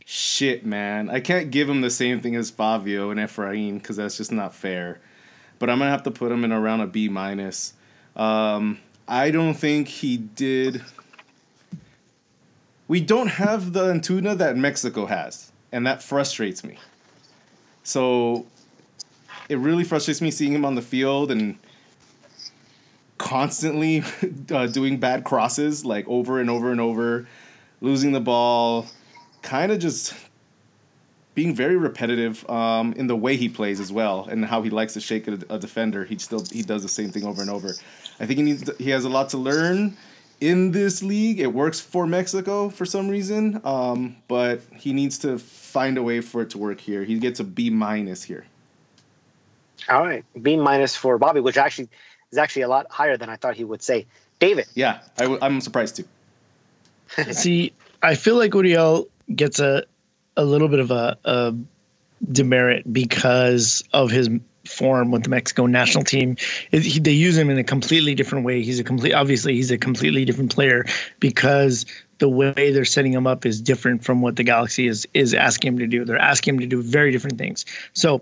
shit, 0.04 0.66
man. 0.66 1.10
I 1.10 1.20
can't 1.20 1.52
give 1.52 1.70
him 1.70 1.82
the 1.82 1.90
same 1.90 2.20
thing 2.20 2.36
as 2.36 2.50
Fabio 2.50 3.12
and 3.12 3.20
Efrain 3.20 3.76
because 3.76 3.96
that's 3.96 4.18
just 4.18 4.32
not 4.32 4.54
fair. 4.54 5.00
But 5.62 5.70
I'm 5.70 5.78
gonna 5.78 5.92
have 5.92 6.02
to 6.04 6.12
put 6.12 6.32
him 6.32 6.44
in 6.44 6.52
around 6.52 6.82
a 6.82 6.88
B 6.88 7.08
minus. 7.08 7.74
Um, 8.16 8.80
I 9.08 9.30
don't 9.30 9.54
think 9.54 9.88
he 9.88 10.18
did. 10.18 10.82
We 12.88 13.00
don't 13.00 13.28
have 13.28 13.72
the 13.72 13.94
Antuna 13.94 14.36
that 14.40 14.58
Mexico 14.58 15.06
has, 15.06 15.52
and 15.72 15.86
that 15.86 16.02
frustrates 16.02 16.64
me. 16.64 16.80
So 17.84 18.48
it 19.50 19.60
really 19.60 19.84
frustrates 19.84 20.20
me 20.20 20.32
seeing 20.32 20.52
him 20.52 20.66
on 20.66 20.74
the 20.74 20.82
field 20.82 21.30
and 21.30 21.60
constantly 23.20 24.04
uh, 24.52 24.66
doing 24.66 24.98
bad 24.98 25.24
crosses 25.24 25.86
like 25.86 26.08
over 26.08 26.40
and 26.40 26.50
over 26.50 26.72
and 26.72 26.82
over, 26.82 27.28
losing 27.82 28.14
the 28.14 28.20
ball, 28.20 28.88
kind 29.44 29.72
of 29.72 29.78
just 29.78 30.16
being 31.34 31.56
very 31.56 31.78
repetitive 31.78 32.48
um, 32.50 32.94
in 32.94 33.08
the 33.08 33.16
way 33.16 33.38
he 33.38 33.48
plays 33.48 33.80
as 33.80 33.92
well 33.92 34.28
and 34.30 34.46
how 34.46 34.62
he 34.62 34.70
likes 34.70 34.94
to 34.94 35.00
shake 35.00 35.28
a, 35.28 35.40
a, 35.50 35.58
defender. 35.58 36.04
He 36.04 36.18
still 36.18 36.44
he 36.52 36.62
does 36.62 36.84
the 36.84 36.90
same 36.90 37.10
thing 37.10 37.26
over 37.26 37.42
and 37.42 37.50
over. 37.50 37.74
I 38.20 38.26
think 38.26 38.38
he 38.38 38.44
needs 38.44 38.64
to, 38.64 38.76
he 38.78 38.90
has 38.90 39.06
a 39.06 39.10
lot 39.10 39.30
to 39.30 39.38
learn 39.38 39.96
in 40.42 40.72
this 40.72 41.02
league. 41.02 41.40
It 41.40 41.54
works 41.54 41.80
for 41.80 42.06
Mexico 42.06 42.70
for 42.70 42.86
some 42.86 43.08
reason, 43.08 43.62
um, 43.64 44.18
but 44.28 44.62
he 44.76 44.92
needs 44.92 45.18
to 45.20 45.40
find 45.40 45.98
a 45.98 46.04
way 46.04 46.20
for 46.20 46.42
it 46.42 46.50
to 46.52 46.58
work 46.58 46.82
here. 46.82 47.04
He 47.04 47.18
gets 47.18 47.40
a 47.40 47.46
B 47.46 47.70
minus 47.70 48.24
here. 48.24 48.46
All 49.90 50.06
right, 50.06 50.26
B 50.42 50.58
minus 50.58 50.96
for 50.96 51.18
Bobby, 51.18 51.40
which 51.40 51.58
actually 51.58 51.90
is 52.32 52.38
actually 52.38 52.64
a 52.64 52.68
lot 52.68 52.88
higher 52.92 53.18
than 53.18 53.30
I 53.30 53.36
thought 53.36 53.56
he 53.56 53.64
would 53.64 53.82
say. 53.82 54.06
David. 54.40 54.66
Yeah, 54.74 55.00
i 55.18 55.24
w- 55.24 55.40
I'm 55.42 55.62
surprised 55.62 55.98
too. 55.98 56.06
See, 57.32 57.74
I 58.02 58.16
feel 58.16 58.36
like 58.38 58.54
Uriel 58.54 59.08
gets 59.36 59.60
a 59.60 59.86
a 60.38 60.44
little 60.44 60.68
bit 60.68 60.80
of 60.80 60.92
a, 60.92 61.18
a 61.26 61.56
demerit 62.32 62.92
because 62.92 63.84
of 63.94 64.12
his 64.12 64.30
form 64.66 65.12
with 65.12 65.24
the 65.24 65.30
Mexico 65.30 65.66
national 65.66 66.04
team. 66.04 66.38
It, 66.72 66.84
he, 66.84 67.00
they 67.00 67.12
use 67.12 67.38
him 67.38 67.50
in 67.50 67.58
a 67.58 67.64
completely 67.64 68.16
different 68.16 68.46
way. 68.46 68.62
He's 68.62 68.80
a 68.80 68.84
complete, 68.84 69.14
obviously, 69.14 69.56
he's 69.56 69.72
a 69.72 69.78
completely 69.78 70.26
different 70.26 70.54
player 70.54 70.86
because 71.20 71.86
the 72.20 72.30
way 72.30 72.72
they're 72.72 72.86
setting 72.86 73.12
him 73.12 73.26
up 73.26 73.46
is 73.46 73.60
different 73.60 74.04
from 74.04 74.22
what 74.22 74.36
the 74.36 74.44
Galaxy 74.44 74.88
is 74.88 75.08
is 75.14 75.34
asking 75.34 75.74
him 75.74 75.80
to 75.80 75.88
do. 75.88 76.06
They're 76.06 76.18
asking 76.18 76.56
him 76.56 76.60
to 76.62 76.68
do 76.68 76.82
very 76.82 77.12
different 77.12 77.38
things. 77.38 77.66
So, 77.94 78.22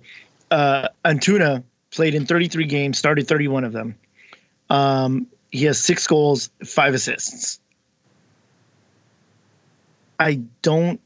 uh, 0.51 0.87
Antuna 1.03 1.63
played 1.91 2.15
in 2.15 2.25
33 2.25 2.65
games, 2.65 2.97
started 2.97 3.27
31 3.27 3.65
of 3.65 3.73
them. 3.73 3.95
Um, 4.69 5.27
he 5.51 5.65
has 5.65 5.79
six 5.79 6.07
goals, 6.07 6.49
five 6.63 6.93
assists. 6.93 7.59
I 10.19 10.41
don't. 10.61 10.99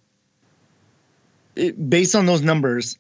It, 1.55 1.89
based 1.89 2.15
on 2.15 2.25
those 2.25 2.41
numbers, 2.41 2.97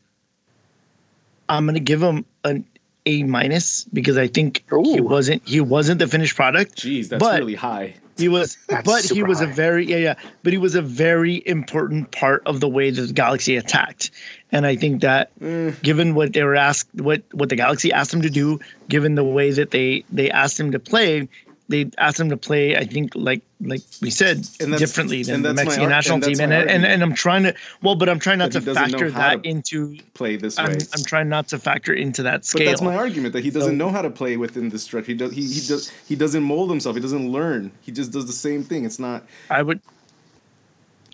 I'm 1.49 1.65
going 1.65 1.75
to 1.75 1.81
give 1.81 2.01
him 2.01 2.25
an 2.43 2.65
A 3.05 3.23
minus 3.23 3.83
because 3.85 4.17
I 4.17 4.27
think 4.27 4.63
Ooh. 4.71 4.83
he 4.83 5.01
wasn't 5.01 5.47
he 5.47 5.61
wasn't 5.61 5.99
the 5.99 6.07
finished 6.07 6.35
product. 6.35 6.77
Jeez, 6.77 7.09
that's 7.09 7.19
but, 7.19 7.39
really 7.39 7.55
high. 7.55 7.95
He 8.15 8.29
was, 8.29 8.57
but 8.85 9.03
he 9.03 9.23
was 9.23 9.39
high. 9.39 9.49
a 9.49 9.53
very 9.53 9.85
yeah 9.85 9.97
yeah. 9.97 10.15
But 10.43 10.53
he 10.53 10.59
was 10.59 10.75
a 10.75 10.81
very 10.81 11.41
important 11.45 12.11
part 12.11 12.43
of 12.45 12.59
the 12.59 12.69
way 12.69 12.91
that 12.91 13.01
the 13.01 13.13
Galaxy 13.13 13.55
attacked, 13.55 14.11
and 14.51 14.65
I 14.65 14.75
think 14.75 15.01
that 15.01 15.31
mm. 15.39 15.79
given 15.81 16.13
what 16.13 16.33
they 16.33 16.43
were 16.43 16.55
asked, 16.55 16.89
what 16.93 17.23
what 17.31 17.49
the 17.49 17.55
Galaxy 17.55 17.91
asked 17.91 18.13
him 18.13 18.21
to 18.21 18.29
do, 18.29 18.59
given 18.87 19.15
the 19.15 19.23
way 19.23 19.51
that 19.51 19.71
they 19.71 20.05
they 20.11 20.29
asked 20.29 20.59
him 20.59 20.71
to 20.71 20.79
play, 20.79 21.27
they 21.69 21.89
asked 21.97 22.19
him 22.19 22.29
to 22.29 22.37
play. 22.37 22.75
I 22.75 22.85
think 22.85 23.15
like 23.15 23.41
like 23.61 23.81
we 24.01 24.09
said 24.09 24.45
differently 24.57 25.23
than 25.23 25.41
the 25.41 25.53
Mexican 25.53 25.89
national 25.89 26.19
team, 26.21 26.39
and 26.39 26.53
and, 26.53 26.85
and 26.85 27.01
I'm 27.01 27.13
trying 27.13 27.43
to 27.43 27.55
well, 27.81 27.95
but 27.95 28.09
I'm 28.09 28.19
trying 28.19 28.39
not 28.39 28.51
to 28.51 28.61
factor 28.61 29.09
that 29.11 29.43
to 29.43 29.49
into 29.49 29.97
play 30.13 30.35
this 30.35 30.57
way. 30.57 30.65
I'm, 30.65 30.71
I'm, 30.71 31.03
trying 31.05 31.29
not 31.29 31.47
to 31.49 31.59
factor 31.59 31.93
into 31.93 32.23
that 32.23 32.45
scale. 32.45 32.65
But 32.65 32.71
that's 32.71 32.81
my 32.81 32.95
argument 32.95 33.33
that 33.33 33.43
he 33.43 33.49
doesn't 33.49 33.71
so, 33.71 33.75
know 33.75 33.89
how 33.89 34.01
to 34.01 34.09
play 34.09 34.37
within 34.37 34.69
the 34.69 34.79
structure. 34.79 35.11
He 35.11 35.17
does 35.17 35.31
he 35.31 35.41
he 35.41 35.61
does 35.67 35.89
he 36.07 36.15
doesn't 36.15 36.43
mold 36.43 36.69
himself. 36.69 36.95
He 36.95 37.01
doesn't 37.01 37.31
learn. 37.31 37.71
He 37.81 37.91
just 37.91 38.11
does 38.11 38.25
the 38.25 38.33
same 38.33 38.63
thing. 38.63 38.85
It's 38.85 38.99
not. 38.99 39.25
I 39.49 39.61
would. 39.61 39.79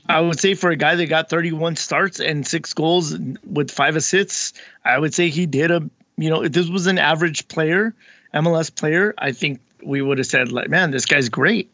I 0.08 0.22
would 0.22 0.39
say 0.39 0.56
for 0.56 0.72
a 0.72 0.76
guy 0.76 0.95
that 0.95 1.06
got 1.06 1.30
31 1.30 1.76
starts 1.76 2.20
and 2.20 2.45
six 2.47 2.74
goals 2.74 3.16
with 3.45 3.70
five 3.70 3.95
assists, 3.95 4.54
I 4.84 4.97
would 4.97 5.14
say 5.14 5.30
he 5.30 5.45
did 5.45 5.70
a 5.70 5.88
you 6.18 6.32
know 6.32 6.43
if 6.43 6.54
this 6.54 6.68
was 6.68 6.88
an 6.88 6.97
average 6.97 7.47
player, 7.47 7.93
MLS 8.34 8.74
player, 8.74 9.14
I 9.20 9.32
think 9.32 9.60
we 9.84 10.01
would 10.01 10.17
have 10.17 10.27
said 10.27 10.51
like, 10.51 10.69
man, 10.69 10.91
this 10.91 11.05
guy's 11.05 11.30
great. 11.30 11.71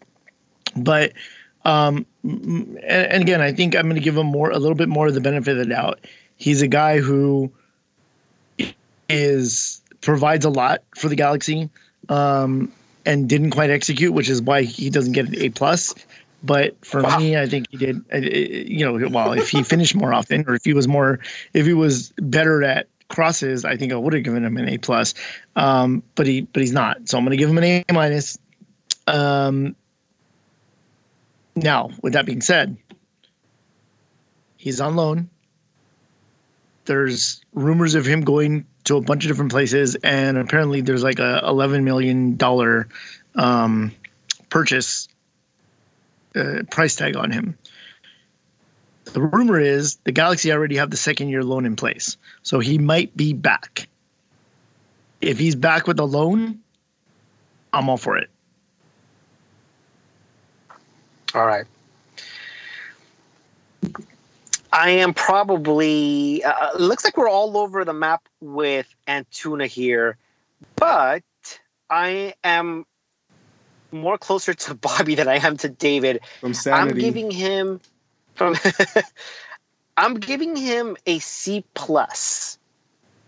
But 0.76 1.14
um, 1.64 2.06
and, 2.24 2.78
and 2.84 3.24
again, 3.24 3.42
I 3.42 3.52
think 3.52 3.76
I'm 3.76 3.84
going 3.84 3.96
to 3.96 4.02
give 4.02 4.18
him 4.18 4.28
more 4.28 4.52
a 4.52 4.60
little 4.60 4.76
bit 4.76 4.90
more 4.90 5.08
of 5.08 5.14
the 5.14 5.22
benefit 5.22 5.52
of 5.52 5.58
the 5.58 5.66
doubt. 5.66 6.00
He's 6.38 6.62
a 6.62 6.68
guy 6.68 7.00
who 7.00 7.52
is 9.10 9.82
provides 10.02 10.46
a 10.46 10.50
lot 10.50 10.84
for 10.96 11.10
the 11.10 11.16
Galaxy 11.16 11.70
um, 12.10 12.72
and 13.06 13.28
didn't 13.28 13.52
quite 13.52 13.70
execute, 13.70 14.14
which 14.14 14.30
is 14.30 14.42
why 14.42 14.64
he 14.64 14.90
doesn't 14.90 15.14
get 15.14 15.28
an 15.28 15.36
A 15.36 15.50
plus. 15.50 15.94
But 16.44 16.76
for 16.86 17.02
wow. 17.02 17.18
me, 17.18 17.38
I 17.38 17.48
think 17.48 17.68
he 17.72 17.78
did. 17.78 18.06
Uh, 18.14 18.18
you 18.18 18.86
know, 18.86 19.10
well, 19.10 19.34
if 19.34 19.50
he 19.50 19.64
finished 19.64 19.96
more 19.96 20.14
often, 20.14 20.46
or 20.48 20.54
if 20.54 20.64
he 20.64 20.74
was 20.74 20.88
more, 20.88 21.20
if 21.54 21.66
he 21.66 21.74
was 21.74 22.14
better 22.18 22.64
at 22.64 22.88
crosses, 23.10 23.66
I 23.66 23.78
think 23.78 23.94
I 23.94 23.96
would 23.96 24.14
have 24.14 24.24
given 24.24 24.44
him 24.44 24.58
an 24.58 24.70
A 24.70 24.78
plus. 24.78 25.14
Um, 25.56 26.04
but 26.16 26.28
he 26.28 26.42
but 26.42 26.62
he's 26.62 26.72
not. 26.74 27.08
So 27.08 27.18
I'm 27.18 27.24
gonna 27.24 27.38
give 27.38 27.50
him 27.50 27.58
an 27.58 27.64
A 27.64 27.86
minus. 27.94 28.38
Um, 29.08 29.76
now, 31.56 31.92
with 32.02 32.14
that 32.14 32.26
being 32.26 32.42
said, 32.42 32.76
he's 34.58 34.82
on 34.82 34.96
loan. 34.96 35.30
There's 36.86 37.42
rumors 37.54 37.96
of 37.96 38.06
him 38.06 38.22
going 38.22 38.66
to 38.84 38.98
a 38.98 39.02
bunch 39.02 39.26
of 39.26 39.30
different 39.30 39.52
places, 39.52 39.96
and 39.96 40.38
apparently 40.38 40.82
there's 40.82 41.04
like 41.04 41.20
a 41.20 41.42
11 41.46 41.84
million 41.84 42.36
dollar 42.36 42.88
um, 43.36 43.92
purchase 44.50 45.08
uh, 46.36 46.64
price 46.70 46.96
tag 46.96 47.16
on 47.16 47.32
him. 47.32 47.58
The 49.06 49.22
rumor 49.22 49.60
is 49.60 49.96
the 50.04 50.12
Galaxy 50.12 50.52
already 50.52 50.76
have 50.78 50.90
the 50.90 50.98
second 50.98 51.30
year 51.30 51.44
loan 51.44 51.66
in 51.66 51.76
place, 51.76 52.18
so 52.44 52.60
he 52.60 52.78
might 52.78 53.16
be 53.16 53.34
back. 53.34 53.88
If 55.22 55.40
he's 55.40 55.56
back 55.56 55.88
with 55.88 56.00
a 56.00 56.04
loan, 56.04 56.60
I'm 57.72 57.90
all 57.90 57.98
for 57.98 58.18
it. 58.18 58.30
All 61.34 61.46
right. 61.46 61.66
I 64.72 64.90
am 64.90 65.14
probably. 65.14 66.44
Uh, 66.44 66.78
looks 66.78 67.06
like 67.06 67.16
we're 67.16 67.30
all 67.30 67.58
over 67.58 67.86
the 67.86 67.94
map 67.94 68.28
with 68.42 68.94
Antuna 69.08 69.68
here, 69.68 70.18
but 70.76 71.24
I 71.90 72.34
am 72.44 72.86
more 73.92 74.18
closer 74.18 74.54
to 74.54 74.74
Bobby 74.76 75.16
than 75.16 75.28
I 75.28 75.36
am 75.36 75.58
to 75.58 75.70
David. 75.70 76.22
From 76.42 76.54
sanity. 76.54 76.92
I'm 76.92 76.98
giving 76.98 77.32
him 77.32 77.80
from. 78.36 78.56
I'm 79.98 80.16
giving 80.16 80.58
him 80.58 80.98
a 81.06 81.20
C 81.20 81.64
plus 81.74 82.58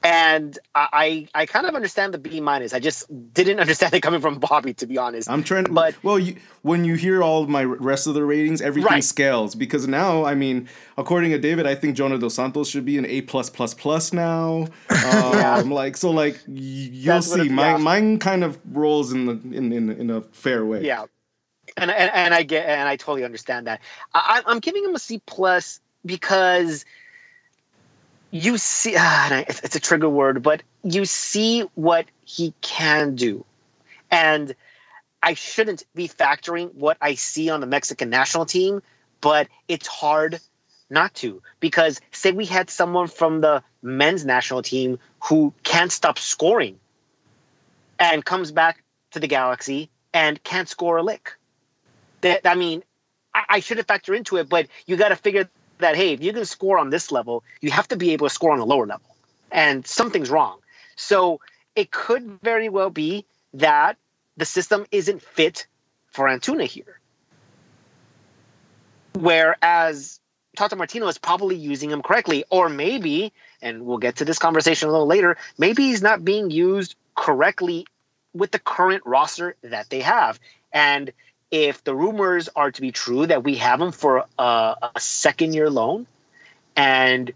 and 0.04 0.58
I 0.76 1.28
I 1.34 1.46
kind 1.46 1.66
of 1.66 1.76
understand 1.76 2.14
the 2.14 2.18
B 2.18 2.40
minus. 2.40 2.74
I 2.74 2.80
just 2.80 3.08
didn't 3.34 3.60
understand 3.66 3.94
it 3.94 4.02
coming 4.02 4.22
from 4.22 4.40
Bobby, 4.40 4.74
to 4.76 4.86
be 4.86 4.98
honest. 4.98 5.30
I'm 5.30 5.44
trying, 5.44 5.66
but 5.66 5.96
well, 6.04 6.20
you, 6.20 6.38
when 6.62 6.86
you 6.86 6.96
hear 6.96 7.22
all 7.24 7.44
of 7.44 7.50
my 7.50 7.64
rest 7.64 8.08
of 8.08 8.14
the 8.14 8.24
ratings, 8.24 8.62
everything 8.62 8.92
right. 8.92 9.04
scales 9.04 9.56
because 9.56 9.88
now, 9.88 10.24
I 10.24 10.36
mean, 10.36 10.70
according 10.98 11.32
to 11.32 11.40
David, 11.40 11.66
I 11.66 11.76
think 11.76 11.96
Jonah 11.96 12.18
Dos 12.18 12.36
Santos 12.36 12.70
should 12.70 12.86
be 12.86 12.98
an 12.98 13.06
A 13.06 13.22
plus 13.22 13.50
plus 13.50 13.74
plus 13.74 14.14
now. 14.14 14.68
Um, 15.08 15.40
yeah. 15.40 15.64
Like 15.66 15.96
so, 15.96 16.12
like 16.12 16.42
you'll 16.48 17.16
That's 17.16 17.32
see. 17.32 17.48
My 17.48 17.72
yeah. 17.72 17.78
mine 17.78 18.20
kind 18.20 18.44
of 18.44 18.60
rolls 18.74 19.14
in 19.14 19.26
the 19.26 19.34
in 19.56 19.72
in, 19.72 19.90
in 19.90 20.10
a 20.10 20.22
fair 20.22 20.66
way. 20.66 20.84
Yeah, 20.84 21.06
and, 21.78 21.92
and 21.92 22.12
and 22.14 22.34
I 22.34 22.44
get 22.44 22.68
and 22.68 22.90
I 22.90 22.96
totally 22.96 23.24
understand 23.24 23.68
that. 23.68 23.82
I, 24.14 24.42
I'm 24.46 24.60
giving 24.60 24.84
him 24.84 24.96
a 24.96 25.00
C 25.00 25.22
plus 25.26 25.80
because 26.06 26.86
you 28.32 28.58
see, 28.58 28.96
uh, 29.00 29.44
it's 29.48 29.76
a 29.76 29.80
trigger 29.80 30.10
word, 30.10 30.44
but 30.44 30.64
you 30.84 31.06
see 31.06 31.62
what 31.76 32.06
he 32.26 32.54
can 32.62 33.16
do. 33.16 33.46
And 34.10 34.56
I 35.22 35.34
shouldn't 35.34 35.86
be 35.96 36.08
factoring 36.08 36.74
what 36.74 36.98
I 37.02 37.16
see 37.16 37.50
on 37.50 37.60
the 37.60 37.68
Mexican 37.68 38.10
national 38.10 38.46
team, 38.46 38.82
but 39.22 39.48
it's 39.68 39.88
hard 39.88 40.40
not 40.90 41.14
to. 41.16 41.42
Because 41.60 42.00
say 42.12 42.32
we 42.32 42.46
had 42.46 42.70
someone 42.70 43.08
from 43.08 43.42
the 43.42 43.64
men's 43.82 44.26
national 44.26 44.62
team 44.62 45.00
who 45.24 45.54
can't 45.64 45.92
stop 45.92 46.20
scoring 46.20 46.80
and 48.00 48.24
comes 48.24 48.52
back 48.52 48.84
to 49.12 49.20
the 49.20 49.28
Galaxy 49.28 49.90
and 50.14 50.42
can't 50.44 50.70
score 50.70 50.98
a 50.98 51.04
lick. 51.04 51.34
That 52.22 52.42
I 52.46 52.56
mean, 52.56 52.84
I, 53.34 53.44
I 53.50 53.60
shouldn't 53.60 53.88
factor 53.88 54.14
into 54.14 54.38
it, 54.38 54.50
but 54.50 54.68
you 54.86 54.98
got 54.98 55.10
to 55.10 55.16
figure 55.16 55.50
that 55.80 55.96
hey, 55.96 56.14
if 56.14 56.24
you 56.24 56.34
can 56.34 56.46
score 56.46 56.80
on 56.80 56.90
this 56.90 57.12
level, 57.12 57.44
you 57.62 57.72
have 57.72 57.88
to 57.90 57.98
be 57.98 58.12
able 58.12 58.28
to 58.28 58.34
score 58.34 58.52
on 58.52 58.60
a 58.60 58.66
lower 58.66 58.86
level, 58.86 59.16
and 59.52 59.86
something's 59.86 60.30
wrong. 60.30 60.60
So 60.96 61.40
it 61.76 61.92
could 61.92 62.40
very 62.42 62.70
well 62.70 62.90
be 62.90 63.26
that 63.54 63.98
the 64.36 64.46
system 64.46 64.86
isn't 64.92 65.22
fit 65.22 65.68
for 66.08 66.28
Antuna 66.28 66.66
here. 66.66 67.00
Whereas 69.14 70.20
Tata 70.56 70.76
Martino 70.76 71.08
is 71.08 71.20
probably 71.20 71.56
using 71.56 71.92
him 71.92 72.02
correctly, 72.02 72.44
or 72.50 72.70
maybe, 72.70 73.32
and 73.62 73.86
we'll 73.86 74.00
get 74.00 74.18
to 74.18 74.26
this 74.26 74.40
conversation 74.40 74.90
a 74.90 74.92
little 74.92 75.08
later, 75.08 75.38
maybe 75.58 75.84
he's 75.84 76.02
not 76.02 76.26
being 76.26 76.50
used 76.50 76.96
correctly 77.16 77.86
with 78.34 78.52
the 78.52 78.60
current 78.60 79.04
roster 79.06 79.56
that 79.62 79.90
they 79.90 80.02
have. 80.02 80.40
And 80.72 81.12
if 81.52 81.84
the 81.84 81.96
rumors 81.96 82.50
are 82.56 82.72
to 82.72 82.82
be 82.82 82.92
true 82.92 83.26
that 83.26 83.44
we 83.44 83.56
have 83.56 83.82
him 83.82 83.92
for 83.92 84.26
a, 84.38 84.76
a 84.96 85.00
second 85.00 85.54
year 85.54 85.70
loan 85.70 86.06
and 86.76 87.32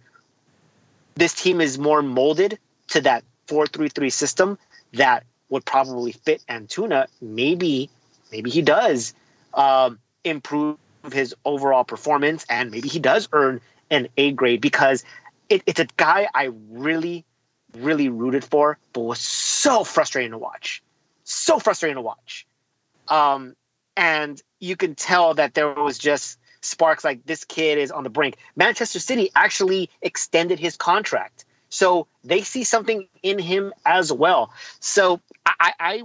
this 1.15 1.33
team 1.33 1.61
is 1.61 1.77
more 1.77 2.01
molded 2.01 2.59
to 2.89 3.01
that 3.01 3.23
433 3.47 4.09
system 4.09 4.57
that 4.93 5.23
would 5.49 5.65
probably 5.65 6.11
fit 6.11 6.43
Antuna, 6.49 7.07
maybe 7.21 7.89
maybe 8.31 8.49
he 8.49 8.61
does 8.61 9.13
um, 9.53 9.99
improve 10.23 10.77
his 11.11 11.35
overall 11.43 11.83
performance 11.83 12.45
and 12.49 12.71
maybe 12.71 12.87
he 12.87 12.99
does 12.99 13.27
earn 13.33 13.59
an 13.89 14.07
A 14.17 14.31
grade 14.31 14.61
because 14.61 15.03
it, 15.49 15.63
it's 15.65 15.79
a 15.79 15.87
guy 15.97 16.27
I 16.33 16.49
really, 16.69 17.25
really 17.77 18.07
rooted 18.09 18.45
for, 18.45 18.77
but 18.93 19.01
was 19.01 19.19
so 19.19 19.83
frustrating 19.83 20.31
to 20.31 20.37
watch. 20.37 20.81
So 21.23 21.59
frustrating 21.59 21.95
to 21.95 22.01
watch. 22.01 22.47
Um, 23.09 23.55
and 23.95 24.41
you 24.59 24.75
can 24.75 24.95
tell 24.95 25.33
that 25.35 25.53
there 25.53 25.73
was 25.73 25.97
just 25.97 26.39
sparks 26.61 27.03
like 27.03 27.25
this 27.25 27.43
kid 27.43 27.77
is 27.77 27.91
on 27.91 28.03
the 28.03 28.09
brink. 28.09 28.37
Manchester 28.55 28.99
City 28.99 29.31
actually 29.35 29.89
extended 30.01 30.59
his 30.59 30.77
contract. 30.77 31.45
So 31.69 32.07
they 32.23 32.41
see 32.41 32.63
something 32.63 33.07
in 33.23 33.39
him 33.39 33.73
as 33.85 34.11
well. 34.11 34.53
So 34.79 35.21
I, 35.45 35.73
I 35.79 36.03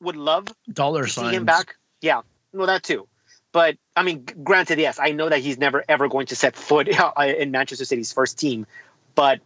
would 0.00 0.16
love 0.16 0.46
dollar 0.70 1.04
to 1.04 1.10
signs. 1.10 1.30
see 1.30 1.36
him 1.36 1.44
back. 1.44 1.76
Yeah, 2.00 2.22
well 2.52 2.66
that 2.66 2.82
too. 2.82 3.08
But 3.52 3.78
I 3.96 4.02
mean, 4.02 4.26
granted, 4.44 4.78
yes, 4.78 4.98
I 5.00 5.12
know 5.12 5.28
that 5.28 5.40
he's 5.40 5.56
never 5.56 5.82
ever 5.88 6.08
going 6.08 6.26
to 6.26 6.36
set 6.36 6.54
foot 6.54 6.88
in 7.18 7.50
Manchester 7.50 7.86
City's 7.86 8.12
first 8.12 8.38
team, 8.38 8.66
but 9.14 9.40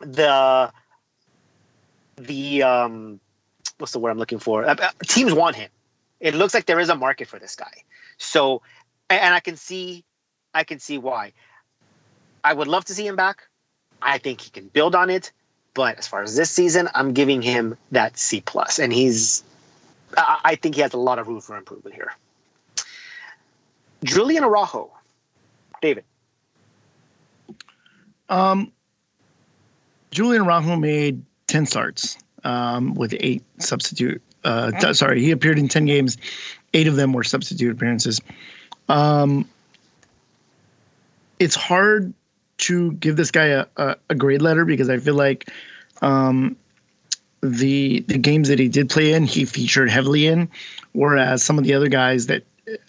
the 0.00 0.72
the 2.16 2.62
um, 2.62 3.20
what's 3.76 3.92
the 3.92 3.98
word 3.98 4.10
I'm 4.10 4.18
looking 4.18 4.38
for? 4.38 4.64
Uh, 4.64 4.76
uh 4.80 4.90
teams 5.06 5.34
want 5.34 5.56
him 5.56 5.68
it 6.22 6.34
looks 6.34 6.54
like 6.54 6.64
there 6.66 6.80
is 6.80 6.88
a 6.88 6.94
market 6.94 7.28
for 7.28 7.38
this 7.38 7.56
guy. 7.56 7.82
So, 8.16 8.62
and 9.10 9.34
I 9.34 9.40
can 9.40 9.56
see, 9.56 10.04
I 10.54 10.64
can 10.64 10.78
see 10.78 10.96
why. 10.96 11.32
I 12.44 12.54
would 12.54 12.68
love 12.68 12.84
to 12.86 12.94
see 12.94 13.06
him 13.06 13.16
back. 13.16 13.42
I 14.00 14.18
think 14.18 14.40
he 14.40 14.50
can 14.50 14.68
build 14.68 14.94
on 14.94 15.10
it. 15.10 15.32
But 15.74 15.98
as 15.98 16.06
far 16.06 16.22
as 16.22 16.36
this 16.36 16.50
season, 16.50 16.88
I'm 16.94 17.12
giving 17.12 17.42
him 17.42 17.76
that 17.90 18.18
C 18.18 18.40
plus, 18.40 18.78
and 18.78 18.92
he's. 18.92 19.42
I 20.16 20.56
think 20.60 20.74
he 20.74 20.82
has 20.82 20.92
a 20.92 20.98
lot 20.98 21.18
of 21.18 21.26
room 21.26 21.40
for 21.40 21.56
improvement 21.56 21.96
here. 21.96 22.12
Julian 24.04 24.44
Araujo, 24.44 24.90
David. 25.80 26.04
Um, 28.28 28.70
Julian 30.10 30.42
Araujo 30.42 30.76
made 30.76 31.22
ten 31.46 31.64
starts 31.64 32.18
um, 32.44 32.92
with 32.92 33.14
eight 33.20 33.42
substitute 33.58 34.20
uh, 34.44 34.92
sorry, 34.92 35.20
he 35.20 35.30
appeared 35.30 35.58
in 35.58 35.68
10 35.68 35.84
games. 35.84 36.18
Eight 36.74 36.86
of 36.86 36.96
them 36.96 37.12
were 37.12 37.24
substitute 37.24 37.72
appearances. 37.72 38.20
Um, 38.88 39.48
it's 41.38 41.54
hard 41.54 42.12
to 42.58 42.92
give 42.92 43.16
this 43.16 43.30
guy 43.30 43.46
a, 43.46 43.66
a, 43.76 43.96
a 44.10 44.14
grade 44.14 44.42
letter 44.42 44.64
because 44.64 44.88
I 44.88 44.98
feel 44.98 45.14
like 45.14 45.48
um, 46.00 46.56
the 47.42 48.00
the 48.06 48.18
games 48.18 48.48
that 48.48 48.58
he 48.58 48.68
did 48.68 48.88
play 48.88 49.12
in, 49.12 49.24
he 49.24 49.44
featured 49.44 49.90
heavily 49.90 50.26
in, 50.26 50.48
whereas 50.92 51.42
some 51.42 51.58
of 51.58 51.64
the 51.64 51.74
other 51.74 51.88
guys 51.88 52.26
that 52.26 52.44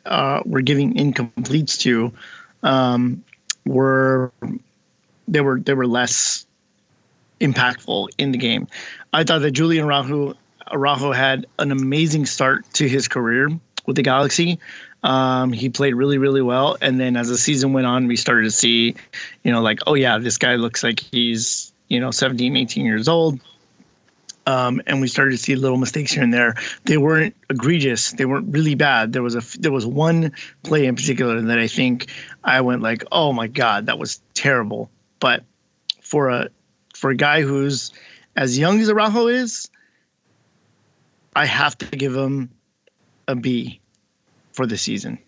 uh, 0.06 0.42
were 0.46 0.62
giving 0.62 0.94
incompletes 0.96 1.80
to 1.80 2.14
um, 2.62 3.24
were 3.66 4.32
they 5.28 5.42
were 5.42 5.60
they 5.60 5.74
were 5.74 5.88
less 5.88 6.46
impactful 7.42 8.10
in 8.18 8.32
the 8.32 8.38
game. 8.38 8.68
I 9.12 9.24
thought 9.24 9.40
that 9.40 9.52
Julian 9.52 9.86
Araujo 9.86 10.36
Araujo 10.72 11.12
had 11.12 11.46
an 11.60 11.72
amazing 11.72 12.26
start 12.26 12.66
to 12.74 12.88
his 12.88 13.08
career 13.08 13.50
with 13.86 13.96
the 13.96 14.04
Galaxy. 14.04 14.60
Um, 15.04 15.52
he 15.52 15.70
played 15.70 15.96
really, 15.96 16.18
really 16.18 16.42
well. 16.42 16.78
And 16.82 17.00
then 17.00 17.18
as 17.18 17.28
the 17.28 17.38
season 17.38 17.74
went 17.74 17.88
on, 17.88 18.08
we 18.08 18.16
started 18.16 18.44
to 18.44 18.52
see, 18.52 18.96
you 19.44 19.52
know, 19.52 19.62
like, 19.62 19.80
oh, 19.86 19.96
yeah, 19.96 20.18
this 20.18 20.38
guy 20.38 20.56
looks 20.56 20.84
like 20.84 21.00
he's, 21.00 21.74
you 21.90 22.00
know, 22.00 22.12
17, 22.12 22.56
18 22.56 22.86
years 22.86 23.08
old. 23.08 23.40
Um, 24.46 24.82
and 24.88 25.00
we 25.00 25.08
started 25.08 25.32
to 25.32 25.38
see 25.38 25.56
little 25.56 25.78
mistakes 25.78 26.12
here 26.12 26.24
and 26.24 26.34
there. 26.34 26.56
They 26.86 26.98
weren't 26.98 27.36
egregious. 27.50 28.12
They 28.12 28.26
weren't 28.26 28.54
really 28.54 28.76
bad. 28.76 29.14
There 29.14 29.24
was 29.24 29.36
a 29.36 29.60
there 29.60 29.72
was 29.72 29.86
one 29.86 30.34
play 30.64 30.86
in 30.86 30.96
particular 30.96 31.40
that 31.40 31.60
I 31.60 31.68
think 31.68 32.08
I 32.44 32.60
went 32.60 32.82
like, 32.82 33.06
oh 33.12 33.32
my 33.32 33.48
god, 33.48 33.86
that 33.86 34.00
was 34.00 34.20
terrible. 34.34 34.90
But 35.22 35.46
for 36.02 36.30
a 36.30 36.50
for 36.94 37.10
a 37.10 37.16
guy 37.16 37.42
who's 37.42 37.94
as 38.36 38.58
young 38.58 38.82
as 38.82 38.90
Araujo 38.90 39.28
is, 39.28 39.70
I 41.36 41.46
have 41.46 41.78
to 41.80 41.86
give 41.86 42.16
him 42.16 42.50
a 43.28 43.36
B 43.36 43.80
for 44.52 44.66
the 44.66 44.78
season. 44.78 45.20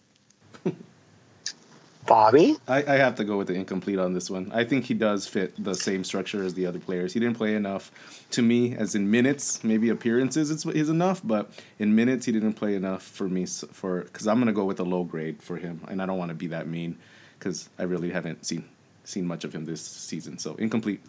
Bobby? 2.06 2.56
I, 2.68 2.84
I 2.84 2.98
have 2.98 3.16
to 3.16 3.24
go 3.24 3.38
with 3.38 3.48
the 3.48 3.56
incomplete 3.56 3.98
on 3.98 4.14
this 4.14 4.30
one. 4.30 4.52
I 4.54 4.64
think 4.64 4.86
he 4.86 4.94
does 4.94 5.28
fit 5.28 5.54
the 5.64 5.74
same 5.74 6.04
structure 6.04 6.44
as 6.44 6.54
the 6.54 6.68
other 6.68 6.78
players. 6.78 7.14
He 7.14 7.20
didn't 7.20 7.36
play 7.36 7.56
enough 7.56 7.92
to 8.32 8.44
me, 8.44 8.76
as 8.76 8.94
in 8.94 9.10
minutes, 9.10 9.64
maybe 9.64 9.90
appearances 9.90 10.52
is, 10.52 10.66
is 10.68 10.90
enough, 10.90 11.22
but 11.24 11.50
in 11.80 11.96
minutes 11.96 12.26
he 12.26 12.32
didn't 12.32 12.54
play 12.54 12.76
enough 12.76 13.02
for 13.02 13.28
me 13.28 13.46
for 13.46 14.02
because 14.02 14.28
I'm 14.28 14.38
gonna 14.38 14.54
go 14.54 14.66
with 14.66 14.80
a 14.80 14.84
low 14.84 15.04
grade 15.04 15.42
for 15.42 15.58
him, 15.58 15.82
and 15.88 16.02
I 16.02 16.06
don't 16.06 16.20
want 16.20 16.30
to 16.30 16.36
be 16.36 16.48
that 16.48 16.68
mean 16.68 16.98
because 17.40 17.70
I 17.80 17.84
really 17.84 18.12
haven't 18.12 18.46
seen 18.46 18.66
seen 19.04 19.26
much 19.26 19.44
of 19.44 19.54
him 19.54 19.66
this 19.66 19.82
season. 19.82 20.38
So 20.38 20.56
incomplete. 20.56 21.02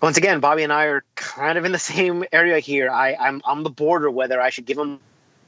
Once 0.00 0.16
again, 0.16 0.40
Bobby 0.40 0.62
and 0.62 0.72
I 0.72 0.84
are 0.84 1.04
kind 1.40 1.56
of 1.56 1.64
in 1.64 1.72
the 1.72 1.78
same 1.94 2.24
area 2.32 2.58
here. 2.58 2.90
I, 2.90 3.14
I'm 3.14 3.40
on 3.44 3.62
the 3.62 3.70
border 3.70 4.10
whether 4.10 4.40
I 4.40 4.50
should 4.50 4.66
give 4.66 4.78
him 4.78 5.00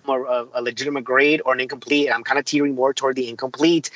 a, 0.09 0.47
a 0.55 0.63
legitimate 0.63 1.05
grade 1.05 1.43
or 1.45 1.53
an 1.53 1.61
incomplete. 1.61 2.11
I'm 2.13 2.25
kind 2.25 2.39
of 2.39 2.45
teetering 2.45 2.75
more 2.75 2.95
toward 2.95 3.17
the 3.17 3.29
incomplete. 3.29 3.91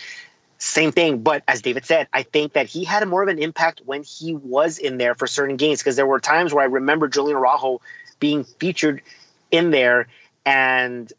Same 0.59 0.91
thing, 0.91 1.19
but 1.19 1.43
as 1.47 1.61
David 1.61 1.85
said, 1.85 2.09
I 2.15 2.23
think 2.23 2.55
that 2.55 2.67
he 2.67 2.85
had 2.85 3.07
more 3.07 3.23
of 3.23 3.29
an 3.29 3.39
impact 3.39 3.83
when 3.85 4.03
he 4.03 4.35
was 4.35 4.79
in 4.79 4.97
there 4.97 5.15
for 5.15 5.27
certain 5.27 5.57
games 5.57 5.81
because 5.81 5.97
there 5.97 6.07
were 6.07 6.19
times 6.19 6.55
where 6.55 6.63
I 6.63 6.67
remember 6.67 7.09
Julian 7.09 7.37
Araujo 7.37 7.83
being 8.21 8.45
featured 8.45 9.03
in 9.51 9.71
there 9.71 10.09
and 10.47 11.13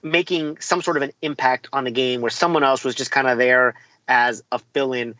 making 0.00 0.58
some 0.60 0.80
sort 0.80 0.96
of 0.96 1.02
an 1.02 1.10
impact 1.22 1.68
on 1.72 1.82
the 1.84 1.90
game 1.90 2.20
where 2.20 2.30
someone 2.30 2.62
else 2.62 2.84
was 2.84 2.94
just 2.94 3.10
kind 3.10 3.26
of 3.26 3.36
there 3.36 3.74
as 4.06 4.44
a 4.52 4.60
fill-in. 4.72 5.16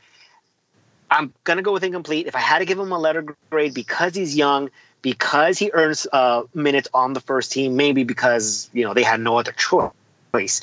I'm 1.12 1.32
gonna 1.44 1.62
go 1.62 1.72
with 1.72 1.84
incomplete. 1.84 2.26
If 2.26 2.34
I 2.34 2.40
had 2.40 2.60
to 2.60 2.64
give 2.64 2.78
him 2.78 2.90
a 2.90 2.98
letter 2.98 3.36
grade 3.50 3.74
because 3.74 4.14
he's 4.14 4.34
young, 4.34 4.70
because 5.02 5.58
he 5.58 5.70
earns 5.74 6.06
uh, 6.12 6.44
minutes 6.54 6.88
on 6.94 7.12
the 7.12 7.20
first 7.20 7.52
team, 7.52 7.76
maybe 7.76 8.02
because 8.02 8.70
you 8.72 8.84
know 8.84 8.94
they 8.94 9.02
had 9.02 9.20
no 9.20 9.36
other 9.36 9.52
choice. 9.52 10.62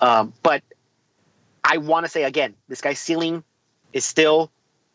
Um, 0.00 0.32
but 0.42 0.62
I 1.64 1.78
want 1.78 2.06
to 2.06 2.10
say 2.10 2.22
again, 2.22 2.54
this 2.68 2.80
guy's 2.80 3.00
ceiling 3.00 3.42
is 3.92 4.04
still 4.04 4.52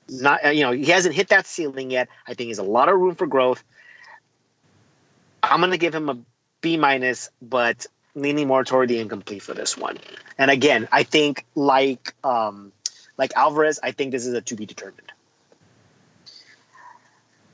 not. 0.09 0.45
Uh, 0.45 0.49
you 0.49 0.63
know, 0.63 0.71
he 0.71 0.85
hasn't 0.85 1.13
hit 1.13 1.27
that 1.29 1.45
ceiling 1.45 1.91
yet. 1.91 2.07
I 2.25 2.33
think 2.33 2.47
he's 2.47 2.59
a 2.59 2.63
lot 2.63 2.87
of 2.87 2.97
room 2.97 3.15
for 3.15 3.27
growth. 3.27 3.61
I'm 5.43 5.59
going 5.59 5.71
to 5.71 5.77
give 5.77 5.93
him 5.93 6.07
a 6.07 6.17
B 6.61 6.77
minus, 6.77 7.29
but 7.41 7.85
leaning 8.15 8.47
more 8.47 8.63
toward 8.63 8.87
the 8.87 8.99
incomplete 8.99 9.41
for 9.41 9.53
this 9.53 9.77
one. 9.77 9.97
And 10.37 10.49
again, 10.49 10.87
I 10.93 11.03
think 11.03 11.45
like 11.55 12.13
um, 12.23 12.71
like 13.17 13.33
Alvarez, 13.35 13.79
I 13.83 13.91
think 13.91 14.11
this 14.11 14.25
is 14.25 14.33
a 14.33 14.41
to 14.41 14.55
be 14.55 14.65
determined. 14.65 15.11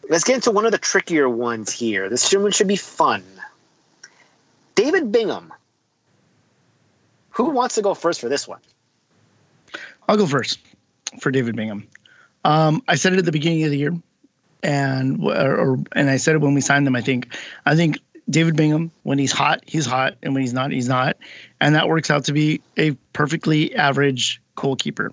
Let's 0.10 0.24
get 0.24 0.36
into 0.36 0.52
one 0.52 0.66
of 0.66 0.72
the 0.72 0.78
trickier 0.80 1.30
ones 1.30 1.72
here. 1.72 2.10
This 2.10 2.34
one 2.34 2.52
should 2.52 2.68
be 2.68 2.76
fun. 2.76 3.24
David 4.74 5.12
Bingham. 5.12 5.54
Who 7.32 7.52
wants 7.52 7.76
to 7.76 7.82
go 7.82 7.94
first 7.94 8.20
for 8.20 8.28
this 8.28 8.48
one? 8.48 8.60
I'll 10.08 10.18
go 10.18 10.26
first 10.26 10.60
for 11.20 11.32
David 11.32 11.56
Bingham. 11.56 11.88
Um, 12.44 12.82
I 12.88 12.96
said 12.96 13.14
it 13.14 13.20
at 13.20 13.26
the 13.26 13.32
beginning 13.32 13.64
of 13.64 13.72
the 13.72 13.78
year, 13.78 13.96
and 14.64 15.24
or, 15.24 15.56
or, 15.56 15.80
and 15.92 16.10
I 16.10 16.18
said 16.18 16.36
it 16.36 16.40
when 16.40 16.54
we 16.54 16.62
signed 16.62 16.88
them. 16.88 16.96
I 16.96 17.02
think 17.02 17.36
I 17.66 17.76
think 17.76 18.00
David 18.30 18.56
Bingham 18.56 18.92
when 19.04 19.20
he's 19.20 19.32
hot, 19.32 19.62
he's 19.68 19.86
hot, 19.86 20.16
and 20.24 20.34
when 20.34 20.42
he's 20.42 20.54
not, 20.54 20.72
he's 20.72 20.88
not, 20.88 21.18
and 21.62 21.76
that 21.76 21.88
works 21.88 22.10
out 22.10 22.26
to 22.26 22.34
be 22.34 22.62
a 22.78 22.92
perfectly 23.14 23.76
average 23.76 24.42
goalkeeper. 24.56 25.12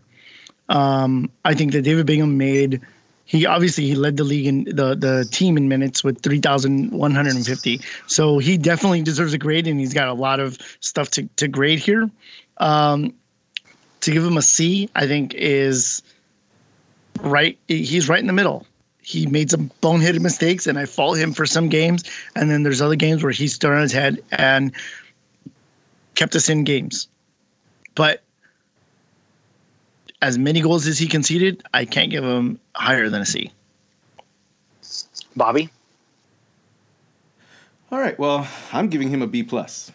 Um, 0.68 1.30
I 1.44 1.54
think 1.54 1.72
that 1.72 1.82
David 1.82 2.06
Bingham 2.06 2.36
made 2.36 2.80
he 3.26 3.44
obviously 3.44 3.84
he 3.86 3.94
led 3.94 4.16
the 4.16 4.24
league 4.24 4.46
in 4.46 4.64
the 4.64 4.94
the 4.94 5.28
team 5.30 5.56
in 5.56 5.68
minutes 5.68 6.02
with 6.02 6.22
3150 6.22 7.80
so 8.06 8.38
he 8.38 8.56
definitely 8.56 9.02
deserves 9.02 9.32
a 9.34 9.38
grade 9.38 9.66
and 9.66 9.78
he's 9.78 9.92
got 9.92 10.08
a 10.08 10.14
lot 10.14 10.40
of 10.40 10.58
stuff 10.80 11.10
to, 11.10 11.28
to 11.36 11.48
grade 11.48 11.80
here. 11.80 12.08
Um, 12.58 13.12
to 14.00 14.12
give 14.12 14.24
him 14.24 14.36
a 14.36 14.42
c 14.42 14.88
i 14.94 15.06
think 15.06 15.34
is 15.34 16.00
right 17.20 17.58
he's 17.68 18.08
right 18.08 18.20
in 18.20 18.26
the 18.26 18.32
middle. 18.32 18.66
He 19.02 19.26
made 19.26 19.50
some 19.50 19.70
boneheaded 19.82 20.20
mistakes 20.20 20.66
and 20.66 20.78
i 20.78 20.86
fault 20.86 21.18
him 21.18 21.32
for 21.32 21.46
some 21.46 21.68
games. 21.68 22.04
And 22.34 22.50
then 22.50 22.62
there's 22.62 22.80
other 22.80 22.96
games 22.96 23.22
where 23.22 23.32
he 23.32 23.48
stood 23.48 23.72
on 23.72 23.82
his 23.82 23.92
head 23.92 24.22
and 24.32 24.72
kept 26.14 26.34
us 26.34 26.48
in 26.48 26.64
games. 26.64 27.08
But 27.94 28.22
as 30.22 30.38
many 30.38 30.60
goals 30.60 30.86
as 30.86 30.98
he 30.98 31.06
conceded, 31.06 31.62
I 31.74 31.84
can't 31.84 32.10
give 32.10 32.24
him 32.24 32.60
higher 32.74 33.08
than 33.08 33.22
a 33.22 33.26
C. 33.26 33.52
Bobby. 35.34 35.70
All 37.90 37.98
right. 37.98 38.18
Well, 38.18 38.48
I'm 38.72 38.88
giving 38.88 39.10
him 39.10 39.22
a 39.22 39.26
B 39.26 39.42
plus. 39.42 39.92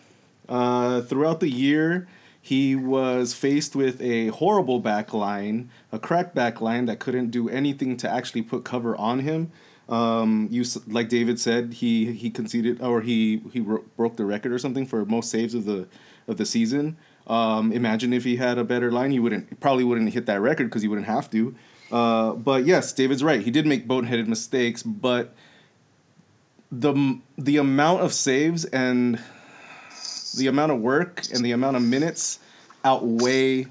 Uh, 0.47 1.01
throughout 1.01 1.39
the 1.39 1.49
year, 1.49 2.07
he 2.41 2.75
was 2.75 3.33
faced 3.33 3.75
with 3.75 4.01
a 4.01 4.27
horrible 4.27 4.79
back 4.79 5.13
line, 5.13 5.69
a 5.91 5.99
cracked 5.99 6.33
back 6.33 6.61
line 6.61 6.85
that 6.85 6.99
couldn't 6.99 7.31
do 7.31 7.49
anything 7.49 7.97
to 7.97 8.09
actually 8.09 8.41
put 8.41 8.63
cover 8.63 8.95
on 8.95 9.19
him. 9.19 9.51
Um, 9.89 10.47
you 10.49 10.63
like 10.87 11.09
David 11.09 11.39
said, 11.39 11.73
he 11.73 12.13
he 12.13 12.29
conceded 12.29 12.81
or 12.81 13.01
he 13.01 13.41
he 13.51 13.59
broke 13.59 14.15
the 14.15 14.25
record 14.25 14.53
or 14.53 14.59
something 14.59 14.85
for 14.85 15.05
most 15.05 15.29
saves 15.29 15.53
of 15.53 15.65
the 15.65 15.87
of 16.27 16.37
the 16.37 16.45
season. 16.45 16.97
Um, 17.27 17.71
imagine 17.71 18.13
if 18.13 18.23
he 18.23 18.35
had 18.35 18.57
a 18.57 18.63
better 18.63 18.91
line, 18.91 19.11
he 19.11 19.19
wouldn't 19.19 19.59
probably 19.59 19.83
wouldn't 19.83 20.13
hit 20.13 20.25
that 20.25 20.41
record 20.41 20.65
because 20.65 20.81
he 20.81 20.87
wouldn't 20.87 21.07
have 21.07 21.29
to. 21.31 21.55
Uh, 21.91 22.33
but 22.33 22.65
yes, 22.65 22.93
David's 22.93 23.23
right. 23.23 23.41
He 23.41 23.51
did 23.51 23.65
make 23.65 23.87
boneheaded 23.87 24.27
mistakes, 24.27 24.81
but 24.81 25.33
the 26.71 27.19
the 27.37 27.57
amount 27.57 28.01
of 28.01 28.13
saves 28.13 28.65
and 28.65 29.19
the 30.37 30.47
amount 30.47 30.71
of 30.71 30.79
work 30.79 31.21
and 31.33 31.43
the 31.43 31.51
amount 31.51 31.75
of 31.75 31.83
minutes 31.83 32.39
outweigh 32.85 33.63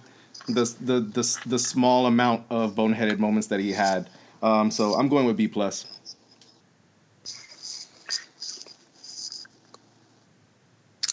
the 0.47 0.65
the 0.81 1.01
the, 1.01 1.41
the 1.47 1.59
small 1.59 2.07
amount 2.07 2.45
of 2.51 2.75
boneheaded 2.75 3.19
moments 3.19 3.49
that 3.49 3.61
he 3.61 3.73
had. 3.73 4.11
Um, 4.43 4.71
so 4.71 4.95
I'm 4.95 5.09
going 5.09 5.27
with 5.27 5.37
B 5.37 5.49
plus. 5.49 5.87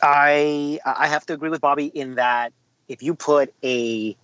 I 0.07 0.79
I 0.85 1.07
have 1.07 1.25
to 1.25 1.33
agree 1.33 1.49
with 1.49 1.59
Bobby 1.59 1.87
in 1.87 2.15
that 2.15 2.53
if 2.87 3.03
you 3.03 3.13
put 3.13 3.53
a 3.61 4.15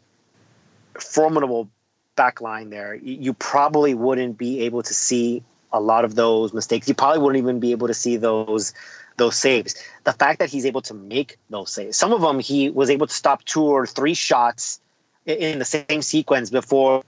formidable 0.98 1.70
backline 2.16 2.70
there, 2.70 2.96
you 2.96 3.34
probably 3.34 3.94
wouldn't 3.94 4.38
be 4.38 4.62
able 4.62 4.82
to 4.84 4.94
see 4.94 5.44
a 5.74 5.82
lot 5.82 6.06
of 6.06 6.16
those 6.16 6.54
mistakes. 6.54 6.88
You 6.88 6.94
probably 6.94 7.20
wouldn't 7.20 7.44
even 7.44 7.60
be 7.60 7.72
able 7.72 7.88
to 7.88 7.94
see 7.94 8.16
those 8.16 8.74
those 9.18 9.36
saves. 9.36 9.76
The 10.06 10.14
fact 10.14 10.40
that 10.40 10.50
he's 10.50 10.66
able 10.66 10.82
to 10.84 10.94
make 10.94 11.38
those 11.50 11.74
saves, 11.74 11.98
some 11.98 12.14
of 12.14 12.22
them 12.22 12.40
he 12.40 12.70
was 12.70 12.90
able 12.90 13.08
to 13.08 13.14
stop 13.14 13.44
two 13.44 13.64
or 13.64 13.86
three 13.86 14.14
shots 14.14 14.80
in 15.26 15.60
the 15.60 15.66
same 15.66 16.02
sequence 16.02 16.50
before 16.50 17.04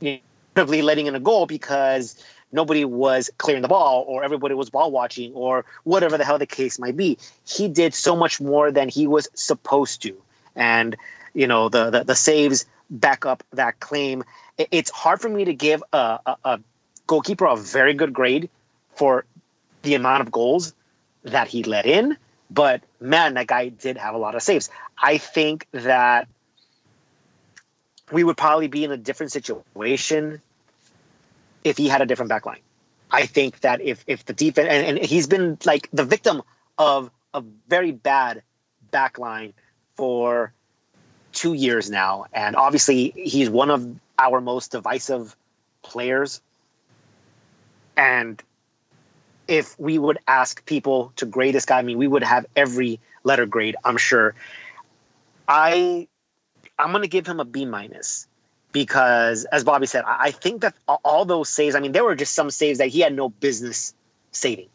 you 0.00 0.20
know, 0.56 0.64
letting 0.64 1.06
in 1.06 1.14
a 1.14 1.20
goal 1.20 1.46
because 1.46 2.16
nobody 2.54 2.84
was 2.84 3.30
clearing 3.36 3.62
the 3.62 3.68
ball 3.68 4.04
or 4.06 4.24
everybody 4.24 4.54
was 4.54 4.70
ball 4.70 4.90
watching 4.90 5.32
or 5.34 5.64
whatever 5.82 6.16
the 6.16 6.24
hell 6.24 6.38
the 6.38 6.46
case 6.46 6.78
might 6.78 6.96
be. 6.96 7.18
He 7.44 7.68
did 7.68 7.92
so 7.92 8.16
much 8.16 8.40
more 8.40 8.70
than 8.70 8.88
he 8.88 9.06
was 9.06 9.28
supposed 9.34 10.00
to. 10.02 10.16
And, 10.54 10.96
you 11.34 11.46
know, 11.46 11.68
the, 11.68 11.90
the, 11.90 12.04
the 12.04 12.14
saves 12.14 12.64
back 12.88 13.26
up 13.26 13.42
that 13.52 13.80
claim. 13.80 14.22
It's 14.56 14.90
hard 14.90 15.20
for 15.20 15.28
me 15.28 15.44
to 15.44 15.52
give 15.52 15.82
a, 15.92 16.20
a, 16.24 16.36
a 16.44 16.60
goalkeeper 17.08 17.44
a 17.44 17.56
very 17.56 17.92
good 17.92 18.12
grade 18.12 18.48
for 18.94 19.24
the 19.82 19.94
amount 19.94 20.22
of 20.22 20.30
goals 20.30 20.72
that 21.24 21.48
he 21.48 21.64
let 21.64 21.86
in. 21.86 22.16
But 22.50 22.82
man, 23.00 23.34
that 23.34 23.48
guy 23.48 23.68
did 23.68 23.96
have 23.96 24.14
a 24.14 24.18
lot 24.18 24.36
of 24.36 24.42
saves. 24.42 24.70
I 24.96 25.18
think 25.18 25.66
that 25.72 26.28
we 28.12 28.22
would 28.22 28.36
probably 28.36 28.68
be 28.68 28.84
in 28.84 28.92
a 28.92 28.96
different 28.96 29.32
situation 29.32 30.40
if 31.64 31.76
he 31.78 31.88
had 31.88 32.02
a 32.02 32.06
different 32.06 32.30
backline. 32.30 32.60
I 33.10 33.26
think 33.26 33.60
that 33.60 33.80
if 33.80 34.04
if 34.06 34.24
the 34.24 34.32
defense 34.32 34.68
and, 34.70 34.98
and 34.98 35.06
he's 35.06 35.26
been 35.26 35.58
like 35.64 35.88
the 35.92 36.04
victim 36.04 36.42
of 36.78 37.10
a 37.32 37.42
very 37.68 37.92
bad 37.92 38.42
backline 38.92 39.52
for 39.96 40.52
two 41.32 41.54
years 41.54 41.90
now, 41.90 42.26
and 42.32 42.54
obviously 42.56 43.12
he's 43.16 43.50
one 43.50 43.70
of 43.70 43.86
our 44.18 44.40
most 44.40 44.72
divisive 44.72 45.36
players. 45.82 46.40
And 47.96 48.42
if 49.46 49.78
we 49.78 49.98
would 49.98 50.18
ask 50.26 50.64
people 50.64 51.12
to 51.16 51.26
grade 51.26 51.54
this 51.54 51.64
guy, 51.64 51.78
I 51.78 51.82
mean, 51.82 51.98
we 51.98 52.08
would 52.08 52.24
have 52.24 52.46
every 52.56 53.00
letter 53.22 53.46
grade, 53.46 53.76
I'm 53.84 53.96
sure. 53.96 54.34
I 55.46 56.08
I'm 56.78 56.92
gonna 56.92 57.06
give 57.06 57.26
him 57.26 57.40
a 57.40 57.44
B 57.44 57.64
minus 57.64 58.26
because, 58.74 59.44
as 59.46 59.62
Bobby 59.62 59.86
said, 59.86 60.02
I 60.04 60.32
think 60.32 60.62
that 60.62 60.74
all 61.04 61.24
those 61.24 61.48
saves. 61.48 61.76
I 61.76 61.80
mean, 61.80 61.92
there 61.92 62.02
were 62.02 62.16
just 62.16 62.34
some 62.34 62.50
saves 62.50 62.78
that 62.78 62.88
he 62.88 63.00
had 63.00 63.14
no 63.14 63.28
business 63.28 63.94
saving. 64.32 64.68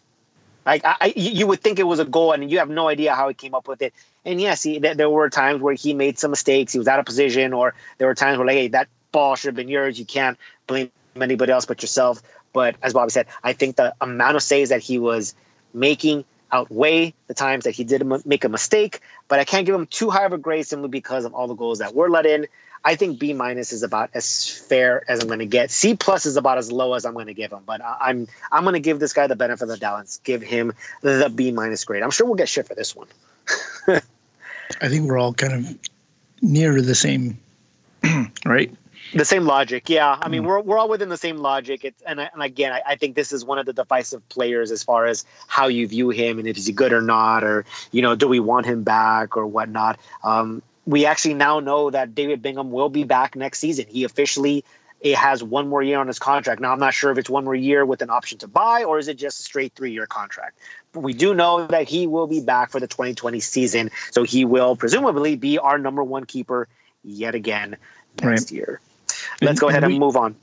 Like 0.65 0.81
I, 0.85 1.13
you 1.15 1.45
would 1.47 1.59
think 1.59 1.79
it 1.79 1.83
was 1.83 1.99
a 1.99 2.05
goal, 2.05 2.31
and 2.31 2.49
you 2.49 2.59
have 2.59 2.69
no 2.69 2.87
idea 2.87 3.13
how 3.13 3.27
he 3.27 3.33
came 3.33 3.53
up 3.53 3.67
with 3.67 3.81
it. 3.81 3.93
And 4.23 4.39
yes, 4.39 4.63
he, 4.63 4.79
there 4.79 5.09
were 5.09 5.29
times 5.29 5.61
where 5.61 5.73
he 5.73 5.93
made 5.93 6.17
some 6.17 6.31
mistakes. 6.31 6.71
He 6.71 6.79
was 6.79 6.87
out 6.87 6.99
of 6.99 7.05
position, 7.05 7.51
or 7.53 7.75
there 7.97 8.07
were 8.07 8.15
times 8.15 8.37
where 8.37 8.47
like, 8.47 8.55
hey, 8.55 8.67
that 8.69 8.87
ball 9.11 9.35
should 9.35 9.49
have 9.49 9.55
been 9.55 9.67
yours. 9.67 9.99
You 9.99 10.05
can't 10.05 10.37
blame 10.65 10.91
anybody 11.19 11.51
else 11.51 11.65
but 11.65 11.81
yourself. 11.81 12.23
But 12.53 12.77
as 12.81 12.93
Bobby 12.93 13.11
said, 13.11 13.27
I 13.43 13.51
think 13.51 13.75
the 13.75 13.93
amount 13.99 14.37
of 14.37 14.43
saves 14.43 14.69
that 14.69 14.81
he 14.81 14.97
was 14.97 15.35
making 15.73 16.23
outweigh 16.51 17.13
the 17.27 17.33
times 17.33 17.65
that 17.65 17.71
he 17.71 17.83
did 17.83 18.03
make 18.25 18.43
a 18.43 18.49
mistake, 18.49 19.01
but 19.27 19.39
I 19.39 19.43
can't 19.43 19.65
give 19.65 19.75
him 19.75 19.85
too 19.87 20.09
high 20.09 20.25
of 20.25 20.33
a 20.33 20.37
grade 20.37 20.65
simply 20.65 20.89
because 20.89 21.25
of 21.25 21.33
all 21.33 21.47
the 21.47 21.53
goals 21.53 21.79
that 21.79 21.93
were 21.93 22.09
let 22.09 22.25
in. 22.25 22.47
I 22.85 22.95
think 22.95 23.19
B 23.19 23.33
minus 23.33 23.71
is 23.71 23.83
about 23.83 24.09
as 24.13 24.49
fair 24.49 25.03
as 25.09 25.21
I'm 25.21 25.27
going 25.27 25.39
to 25.39 25.45
get. 25.45 25.71
C 25.71 25.95
plus 25.95 26.25
is 26.25 26.37
about 26.37 26.57
as 26.57 26.71
low 26.71 26.93
as 26.93 27.05
I'm 27.05 27.13
going 27.13 27.27
to 27.27 27.33
give 27.33 27.51
him, 27.51 27.59
but 27.65 27.81
I'm 27.83 28.27
I'm 28.51 28.63
going 28.63 28.73
to 28.73 28.79
give 28.79 28.99
this 28.99 29.13
guy 29.13 29.27
the 29.27 29.35
benefit 29.35 29.63
of 29.63 29.69
the 29.69 29.77
doubt 29.77 29.99
and 29.99 30.19
give 30.23 30.41
him 30.41 30.73
the 31.01 31.31
B 31.33 31.51
minus 31.51 31.83
grade. 31.83 32.03
I'm 32.03 32.11
sure 32.11 32.25
we'll 32.25 32.35
get 32.35 32.49
shit 32.49 32.67
for 32.67 32.75
this 32.75 32.95
one. 32.95 33.07
I 34.81 34.87
think 34.87 35.07
we're 35.07 35.17
all 35.17 35.33
kind 35.33 35.53
of 35.53 35.79
near 36.41 36.81
the 36.81 36.95
same, 36.95 37.37
right? 38.45 38.73
The 39.13 39.25
same 39.25 39.45
logic, 39.45 39.89
yeah. 39.89 40.19
I 40.21 40.29
mean, 40.29 40.43
mm. 40.43 40.47
we're, 40.47 40.59
we're 40.59 40.77
all 40.77 40.89
within 40.89 41.09
the 41.09 41.17
same 41.17 41.37
logic. 41.37 41.83
It's, 41.83 42.01
and, 42.03 42.19
and 42.19 42.43
again, 42.43 42.71
I, 42.71 42.81
I, 42.85 42.95
think 42.95 43.15
this 43.15 43.31
is 43.31 43.43
one 43.43 43.57
of 43.57 43.65
the 43.65 43.73
divisive 43.73 44.27
players 44.29 44.69
as 44.69 44.83
far 44.83 45.07
as 45.07 45.25
how 45.47 45.67
you 45.67 45.87
view 45.87 46.09
him 46.09 46.37
and 46.37 46.47
if 46.47 46.57
he's 46.57 46.69
good 46.69 46.93
or 46.93 47.01
not, 47.01 47.43
or 47.43 47.65
you 47.91 48.03
know, 48.03 48.15
do 48.15 48.27
we 48.27 48.39
want 48.39 48.67
him 48.67 48.83
back 48.83 49.35
or 49.35 49.47
whatnot. 49.47 49.99
Um, 50.23 50.61
we 50.85 51.05
actually 51.05 51.35
now 51.35 51.59
know 51.59 51.89
that 51.89 52.15
David 52.15 52.41
Bingham 52.41 52.71
will 52.71 52.89
be 52.89 53.03
back 53.03 53.35
next 53.35 53.59
season. 53.59 53.85
He 53.87 54.03
officially 54.03 54.63
it 55.01 55.15
has 55.15 55.41
one 55.41 55.69
more 55.69 55.81
year 55.81 55.99
on 55.99 56.07
his 56.07 56.19
contract. 56.19 56.59
Now 56.61 56.73
I'm 56.73 56.79
not 56.79 56.93
sure 56.93 57.11
if 57.11 57.17
it's 57.17 57.29
one 57.29 57.45
more 57.45 57.55
year 57.55 57.85
with 57.85 58.01
an 58.01 58.09
option 58.09 58.37
to 58.39 58.47
buy 58.47 58.83
or 58.83 58.99
is 58.99 59.07
it 59.07 59.15
just 59.15 59.39
a 59.39 59.43
straight 59.43 59.73
three 59.73 59.91
year 59.91 60.05
contract. 60.05 60.59
But 60.91 61.01
we 61.01 61.13
do 61.13 61.33
know 61.33 61.67
that 61.67 61.87
he 61.87 62.07
will 62.07 62.27
be 62.27 62.41
back 62.41 62.71
for 62.71 62.79
the 62.79 62.87
2020 62.87 63.39
season, 63.39 63.91
so 64.11 64.23
he 64.23 64.43
will 64.43 64.75
presumably 64.75 65.35
be 65.35 65.57
our 65.57 65.77
number 65.77 66.03
one 66.03 66.25
keeper 66.25 66.67
yet 67.03 67.35
again 67.35 67.77
next 68.21 68.51
right. 68.51 68.51
year. 68.51 68.81
Let's 69.41 69.51
and, 69.51 69.59
go 69.59 69.69
ahead 69.69 69.83
and, 69.83 69.91
we, 69.91 69.95
and 69.95 69.99
move 69.99 70.17
on. 70.17 70.35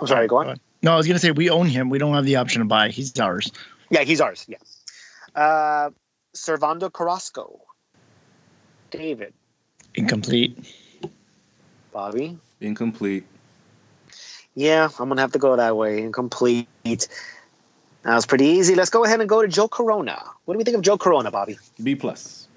I'm 0.00 0.06
sorry, 0.06 0.28
go 0.28 0.38
on. 0.38 0.60
No, 0.82 0.92
I 0.92 0.96
was 0.96 1.06
going 1.06 1.14
to 1.14 1.20
say 1.20 1.30
we 1.30 1.48
own 1.48 1.66
him. 1.66 1.90
We 1.90 1.98
don't 1.98 2.14
have 2.14 2.24
the 2.24 2.36
option 2.36 2.60
to 2.60 2.66
buy. 2.66 2.88
He's 2.88 3.18
ours. 3.18 3.52
Yeah, 3.90 4.02
he's 4.02 4.20
ours. 4.20 4.46
Yeah. 4.48 4.58
Uh, 5.34 5.90
Servando 6.34 6.92
Carrasco. 6.92 7.60
David. 8.92 9.32
Incomplete. 9.94 10.56
Bobby. 11.92 12.38
Incomplete. 12.60 13.24
Yeah, 14.54 14.88
I'm 14.98 15.08
gonna 15.08 15.20
have 15.20 15.32
to 15.32 15.38
go 15.38 15.56
that 15.56 15.76
way. 15.76 16.02
Incomplete. 16.02 16.68
That 16.84 18.14
was 18.14 18.26
pretty 18.26 18.46
easy. 18.46 18.74
Let's 18.74 18.90
go 18.90 19.04
ahead 19.04 19.20
and 19.20 19.28
go 19.28 19.42
to 19.42 19.48
Joe 19.48 19.68
Corona. 19.68 20.22
What 20.44 20.54
do 20.54 20.58
we 20.58 20.64
think 20.64 20.76
of 20.76 20.82
Joe 20.82 20.98
Corona, 20.98 21.30
Bobby? 21.30 21.58
B 21.82 21.94
plus. 21.94 22.48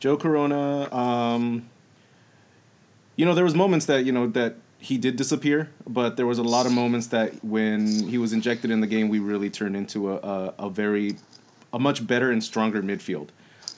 Joe 0.00 0.16
Corona. 0.16 0.92
Um, 0.94 1.68
you 3.16 3.24
know, 3.24 3.34
there 3.34 3.44
was 3.44 3.54
moments 3.54 3.86
that 3.86 4.04
you 4.04 4.12
know 4.12 4.26
that 4.28 4.56
he 4.78 4.98
did 4.98 5.16
disappear, 5.16 5.70
but 5.86 6.16
there 6.16 6.26
was 6.26 6.38
a 6.38 6.42
lot 6.42 6.66
of 6.66 6.72
moments 6.72 7.08
that 7.08 7.44
when 7.44 8.08
he 8.08 8.18
was 8.18 8.32
injected 8.32 8.70
in 8.70 8.80
the 8.80 8.86
game, 8.86 9.08
we 9.08 9.18
really 9.18 9.50
turned 9.50 9.76
into 9.76 10.10
a, 10.10 10.16
a, 10.16 10.54
a 10.58 10.70
very, 10.70 11.16
a 11.72 11.78
much 11.78 12.06
better 12.06 12.30
and 12.30 12.42
stronger 12.42 12.82
midfield. 12.82 13.28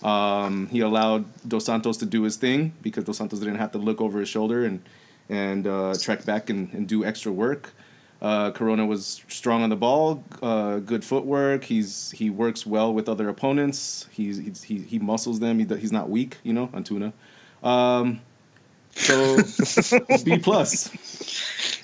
Um, 0.03 0.66
he 0.68 0.80
allowed 0.80 1.24
Dos 1.48 1.64
Santos 1.64 1.96
to 1.98 2.07
do 2.07 2.22
his 2.22 2.36
thing 2.36 2.72
because 2.82 3.05
Dos 3.05 3.18
Santos 3.18 3.38
didn't 3.38 3.57
have 3.57 3.72
to 3.72 3.78
look 3.78 4.00
over 4.00 4.20
his 4.20 4.28
shoulder 4.28 4.64
and 4.64 4.82
and 5.28 5.66
uh, 5.66 5.94
track 6.00 6.24
back 6.24 6.50
and, 6.50 6.72
and 6.72 6.88
do 6.88 7.05
extra 7.05 7.32
work. 7.32 7.72
Uh, 8.20 8.53
Corona 8.53 8.86
was 8.86 9.22
strong 9.28 9.62
on 9.62 9.70
the 9.70 9.76
ball, 9.76 10.22
uh, 10.42 10.78
good 10.78 11.05
footwork. 11.05 11.64
He's 11.64 12.11
he 12.12 12.30
works 12.30 12.64
well 12.64 12.94
with 12.94 13.09
other 13.09 13.28
opponents. 13.28 14.07
He's 14.12 14.62
he 14.62 14.78
he 14.78 14.98
muscles 14.98 15.40
them. 15.40 15.59
He, 15.59 15.64
he's 15.76 15.92
not 15.92 16.09
weak, 16.09 16.36
you 16.44 16.53
know, 16.53 16.68
Antuna. 16.68 17.12
Um, 17.62 18.20
so 18.94 19.36
B 20.24 20.38
plus. 20.38 20.90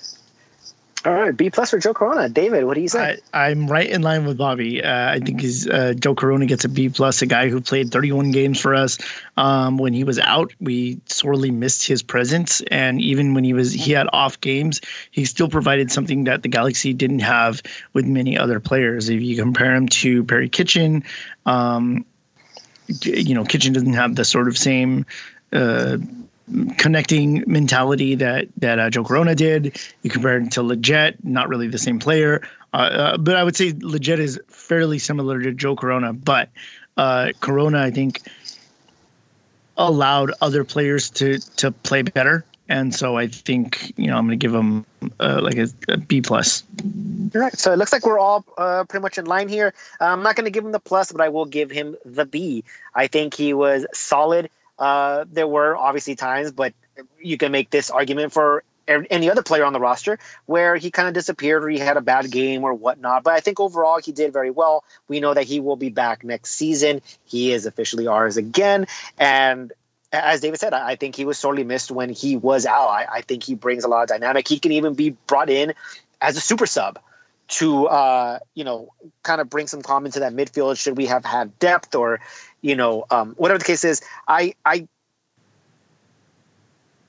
All 1.09 1.15
right, 1.15 1.35
B 1.35 1.49
plus 1.49 1.71
for 1.71 1.79
Joe 1.79 1.95
Corona. 1.95 2.29
David, 2.29 2.65
what 2.65 2.75
do 2.75 2.83
you 2.83 2.89
say? 2.89 3.19
I, 3.33 3.51
am 3.51 3.67
right 3.67 3.89
in 3.89 4.03
line 4.03 4.27
with 4.27 4.37
Bobby. 4.37 4.85
Uh, 4.85 5.13
I 5.13 5.21
think 5.21 5.41
he's 5.41 5.67
uh, 5.67 5.95
Joe 5.99 6.15
Corona 6.15 6.45
gets 6.45 6.67
a 6.67 6.69
B 6.69 6.91
plus. 6.91 7.23
A 7.23 7.27
guy 7.27 7.49
who 7.49 7.63
played 7.63 7.91
31 7.91 8.31
games 8.31 8.61
for 8.61 8.75
us. 8.75 8.99
Um, 9.39 9.79
when 9.79 9.95
he 9.95 10.05
was 10.05 10.19
out, 10.19 10.53
we 10.61 11.01
sorely 11.07 11.51
missed 11.51 11.87
his 11.87 12.03
presence, 12.03 12.61
and 12.71 13.01
even 13.01 13.33
when 13.33 13.43
he 13.43 13.55
was 13.55 13.73
he 13.73 13.93
had 13.93 14.07
off 14.13 14.39
games, 14.43 14.83
he 15.11 15.25
still 15.25 15.49
provided 15.49 15.91
something 15.91 16.25
that 16.25 16.43
the 16.43 16.49
Galaxy 16.51 16.93
didn't 16.93 17.21
have 17.21 17.63
with 17.95 18.05
many 18.05 18.37
other 18.37 18.61
players. 18.61 19.09
If 19.09 19.23
you 19.23 19.35
compare 19.35 19.75
him 19.75 19.89
to 19.89 20.25
Perry 20.25 20.51
Kitchen, 20.51 21.05
um, 21.47 22.05
you 23.01 23.35
know, 23.35 23.45
Kitchen 23.45 23.73
doesn't 23.73 23.95
have 23.95 24.15
the 24.15 24.27
sort 24.27 24.47
of 24.47 24.59
same. 24.59 25.07
Uh, 25.55 25.97
connecting 26.77 27.45
mentality 27.47 28.15
that 28.17 28.49
that 28.59 28.79
uh, 28.79 28.91
Joe 28.91 29.05
Corona 29.05 29.35
did. 29.35 29.79
You 30.03 30.11
compare 30.11 30.39
it 30.39 30.53
to 30.53 30.61
Lletget, 30.61 31.23
not 31.25 31.49
really 31.49 31.69
the 31.69 31.79
same 31.79 31.99
player, 31.99 32.43
uh, 32.73 32.77
uh, 32.77 33.19
but 33.19 33.37
I 33.37 33.45
would 33.45 33.57
say 33.57 33.73
Lletget 33.73 34.19
is 34.19 34.41
fairly 34.49 34.99
similar 34.99 35.43
to 35.43 35.53
Joe 35.53 35.77
Corona. 35.77 36.13
But 36.13 36.51
uh, 36.97 37.33
Corona, 37.41 37.81
I 37.81 37.91
think, 37.91 38.23
allowed 39.77 40.33
other 40.41 40.65
players 40.65 41.11
to 41.11 41.39
to 41.57 41.71
play 41.71 42.03
better, 42.03 42.45
and 42.69 42.95
so 42.95 43.17
I 43.17 43.27
think 43.27 43.93
you 43.97 44.09
know 44.09 44.17
I'm 44.17 44.27
going 44.27 44.39
to 44.39 44.43
give 44.43 44.55
him 44.55 44.85
uh, 45.21 45.41
like 45.43 45.57
a, 45.57 45.69
a 45.89 45.97
B 45.97 46.21
plus. 46.21 46.63
All 47.35 47.41
right. 47.41 47.57
So 47.57 47.73
it 47.73 47.77
looks 47.77 47.93
like 47.93 48.07
we're 48.07 48.19
all 48.19 48.45
uh, 48.57 48.85
pretty 48.85 49.03
much 49.03 49.19
in 49.19 49.27
line 49.27 49.49
here. 49.49 49.75
I'm 50.01 50.23
not 50.23 50.37
going 50.37 50.45
to 50.45 50.51
give 50.51 50.65
him 50.65 50.73
the 50.73 50.81
plus, 50.81 51.13
but 51.13 51.21
I 51.21 51.29
will 51.29 51.47
give 51.47 51.71
him 51.71 51.97
the 52.05 52.25
B. 52.25 52.65
I 52.95 53.07
think 53.07 53.35
he 53.35 53.55
was 53.55 53.87
solid 53.93 54.51
uh, 54.79 55.25
there 55.31 55.47
were 55.47 55.77
obviously 55.77 56.15
times, 56.15 56.53
but 56.53 56.75
you 57.21 57.37
can 57.37 57.53
make 57.53 57.71
this 57.71 57.91
argument 57.91 58.33
for 58.33 58.65
any 58.89 59.31
other 59.31 59.43
player 59.43 59.65
on 59.65 59.73
the 59.73 59.81
roster 59.81 60.19
where 60.47 60.77
he 60.77 60.91
kind 60.91 61.09
of 61.09 61.15
disappeared 61.15 61.63
or 61.63 61.69
he 61.69 61.79
had 61.79 61.97
a 61.97 62.01
bad 62.01 62.31
game 62.31 62.65
or 62.65 62.73
whatnot. 62.73 63.23
But 63.23 63.35
I 63.35 63.41
think 63.41 63.61
overall 63.61 64.01
he 64.03 64.13
did 64.13 64.33
very 64.33 64.51
well. 64.51 64.85
We 65.09 65.21
know 65.21 65.35
that 65.35 65.45
he 65.45 65.61
will 65.61 65.77
be 65.77 65.91
back 65.91 66.25
next 66.25 66.53
season. 66.53 67.03
He 67.25 67.53
is 67.53 67.67
officially 67.67 68.07
ours 68.07 68.37
again. 68.37 68.87
And 69.19 69.73
as 70.11 70.41
David 70.41 70.59
said, 70.59 70.73
I 70.73 70.97
think 70.97 71.17
he 71.17 71.27
was 71.27 71.39
sorely 71.39 71.65
missed 71.65 71.91
when 71.91 72.09
he 72.09 72.37
was 72.37 72.65
out. 72.65 72.89
I, 72.89 73.07
I 73.11 73.21
think 73.21 73.43
he 73.43 73.55
brings 73.55 73.85
a 73.85 73.89
lot 73.89 74.03
of 74.03 74.09
dynamic. 74.09 74.49
He 74.49 74.59
can 74.59 74.73
even 74.73 74.95
be 74.95 75.11
brought 75.27 75.51
in 75.51 75.75
as 76.21 76.37
a 76.37 76.41
super 76.41 76.67
sub 76.67 76.99
to 77.49 77.87
uh, 77.87 78.39
you 78.55 78.65
know 78.65 78.93
kind 79.23 79.41
of 79.41 79.49
bring 79.49 79.67
some 79.67 79.83
calm 79.83 80.07
into 80.07 80.21
that 80.21 80.35
midfield 80.35 80.79
should 80.79 80.97
we 80.97 81.07
have 81.07 81.25
had 81.25 81.59
depth 81.59 81.95
or 81.95 82.21
you 82.61 82.77
know, 82.77 83.05
um, 83.11 83.35
whatever 83.37 83.59
the 83.59 83.65
case 83.65 83.85
is, 83.85 84.03
I 84.27 84.55
I 84.65 84.89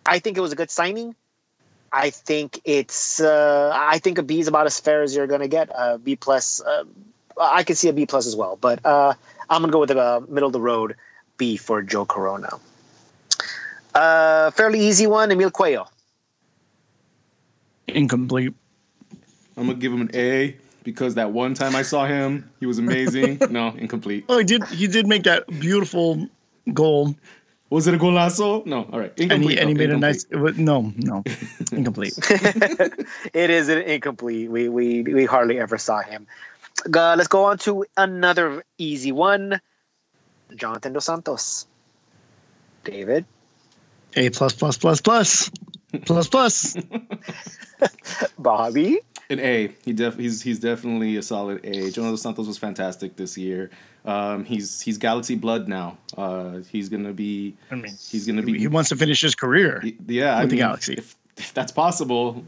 I 0.06 0.20
think 0.20 0.38
it 0.38 0.42
was 0.42 0.52
a 0.52 0.56
good 0.56 0.72
signing. 0.72 1.16
I 1.92 2.12
think 2.12 2.62
it's 2.66 3.20
uh, 3.20 3.72
I 3.74 4.00
think 4.00 4.18
a 4.18 4.24
B 4.24 4.40
is 4.40 4.48
about 4.48 4.66
as 4.68 4.80
fair 4.80 5.02
as 5.02 5.16
you're 5.16 5.28
going 5.28 5.42
to 5.42 5.48
get. 5.48 5.70
A 5.76 5.98
B 5.98 6.16
plus, 6.16 6.62
uh, 6.62 6.84
I 7.40 7.64
can 7.64 7.76
see 7.76 7.90
a 7.90 7.94
B 7.94 8.06
plus 8.06 8.28
as 8.28 8.36
well, 8.36 8.58
but 8.60 8.86
uh, 8.86 9.14
I'm 9.50 9.62
going 9.62 9.72
to 9.72 9.74
go 9.74 9.80
with 9.80 9.92
a 9.92 10.24
middle 10.30 10.48
of 10.48 10.54
the 10.54 10.62
road 10.62 10.96
B 11.38 11.58
for 11.58 11.82
Joe 11.82 12.06
Corona. 12.06 12.60
Uh, 13.96 14.52
fairly 14.52 14.80
easy 14.80 15.08
one, 15.08 15.32
Emil 15.32 15.50
Cuello. 15.50 15.88
Incomplete. 17.88 18.54
I'm 19.58 19.68
gonna 19.68 19.80
give 19.80 19.92
him 19.92 20.02
an 20.02 20.12
A 20.14 20.56
because 20.84 21.16
that 21.16 21.32
one 21.32 21.54
time 21.54 21.76
I 21.76 21.82
saw 21.82 22.06
him, 22.06 22.50
he 22.60 22.66
was 22.66 22.80
amazing. 22.80 23.40
no, 23.50 23.70
incomplete. 23.70 24.26
Oh, 24.30 24.38
he 24.38 24.44
did. 24.44 24.64
He 24.66 24.88
did 24.88 25.08
make 25.08 25.24
that 25.24 25.48
beautiful 25.60 26.28
goal. 26.74 27.16
Was 27.70 27.86
it 27.86 27.94
a 27.94 27.98
golazo? 27.98 28.66
No. 28.66 28.90
All 28.92 29.00
right. 29.00 29.14
Incomplete. 29.18 29.32
And 29.32 29.44
he, 29.44 29.58
and 29.60 29.70
he 29.70 29.76
made 29.76 29.92
incomplete. 29.92 30.26
a 30.32 30.38
nice. 30.38 30.58
No, 30.58 30.94
no, 30.98 31.24
incomplete. 31.72 32.18
it 33.34 33.50
is 33.50 33.70
an 33.70 33.80
incomplete. 33.80 34.50
We 34.50 34.70
we 34.70 35.04
we 35.04 35.26
hardly 35.26 35.60
ever 35.60 35.78
saw 35.78 36.02
him. 36.02 36.28
Uh, 36.86 37.16
let's 37.16 37.28
go 37.28 37.46
on 37.46 37.58
to 37.60 37.86
another 37.98 38.64
easy 38.78 39.12
one. 39.12 39.62
Jonathan 40.56 40.94
Dos 40.94 41.06
Santos. 41.06 41.68
David. 42.84 43.26
A 44.16 44.30
plus 44.32 44.54
plus 44.54 44.78
plus 44.78 45.02
plus 45.02 45.52
plus 46.06 46.28
plus. 46.28 46.78
Bobby. 48.40 49.00
An 49.30 49.40
A. 49.40 49.72
He 49.86 49.94
def 49.94 50.18
he's 50.18 50.42
he's 50.42 50.60
definitely 50.60 51.16
a 51.18 51.22
solid 51.22 51.64
A. 51.64 51.92
Jonathan 51.92 52.18
Santos 52.18 52.48
was 52.48 52.58
fantastic 52.58 53.16
this 53.16 53.38
year. 53.38 53.70
Um, 54.06 54.44
he's 54.44 54.82
he's 54.82 54.98
Galaxy 54.98 55.36
blood 55.36 55.68
now. 55.68 55.98
Uh, 56.18 56.60
he's 56.70 56.90
gonna 56.90 57.14
be. 57.14 57.56
I 57.70 57.76
mean, 57.76 57.96
he's 58.10 58.26
gonna 58.26 58.42
be. 58.42 58.58
He 58.58 58.68
wants 58.68 58.90
to 58.90 58.96
finish 58.96 59.22
his 59.22 59.36
career. 59.36 59.82
He, 59.82 59.98
yeah, 60.08 60.38
with 60.38 60.46
I 60.46 60.50
the 60.50 60.58
Galaxy. 60.58 60.94
If, 60.94 61.16
if 61.38 61.54
that's 61.54 61.72
possible, 61.72 62.44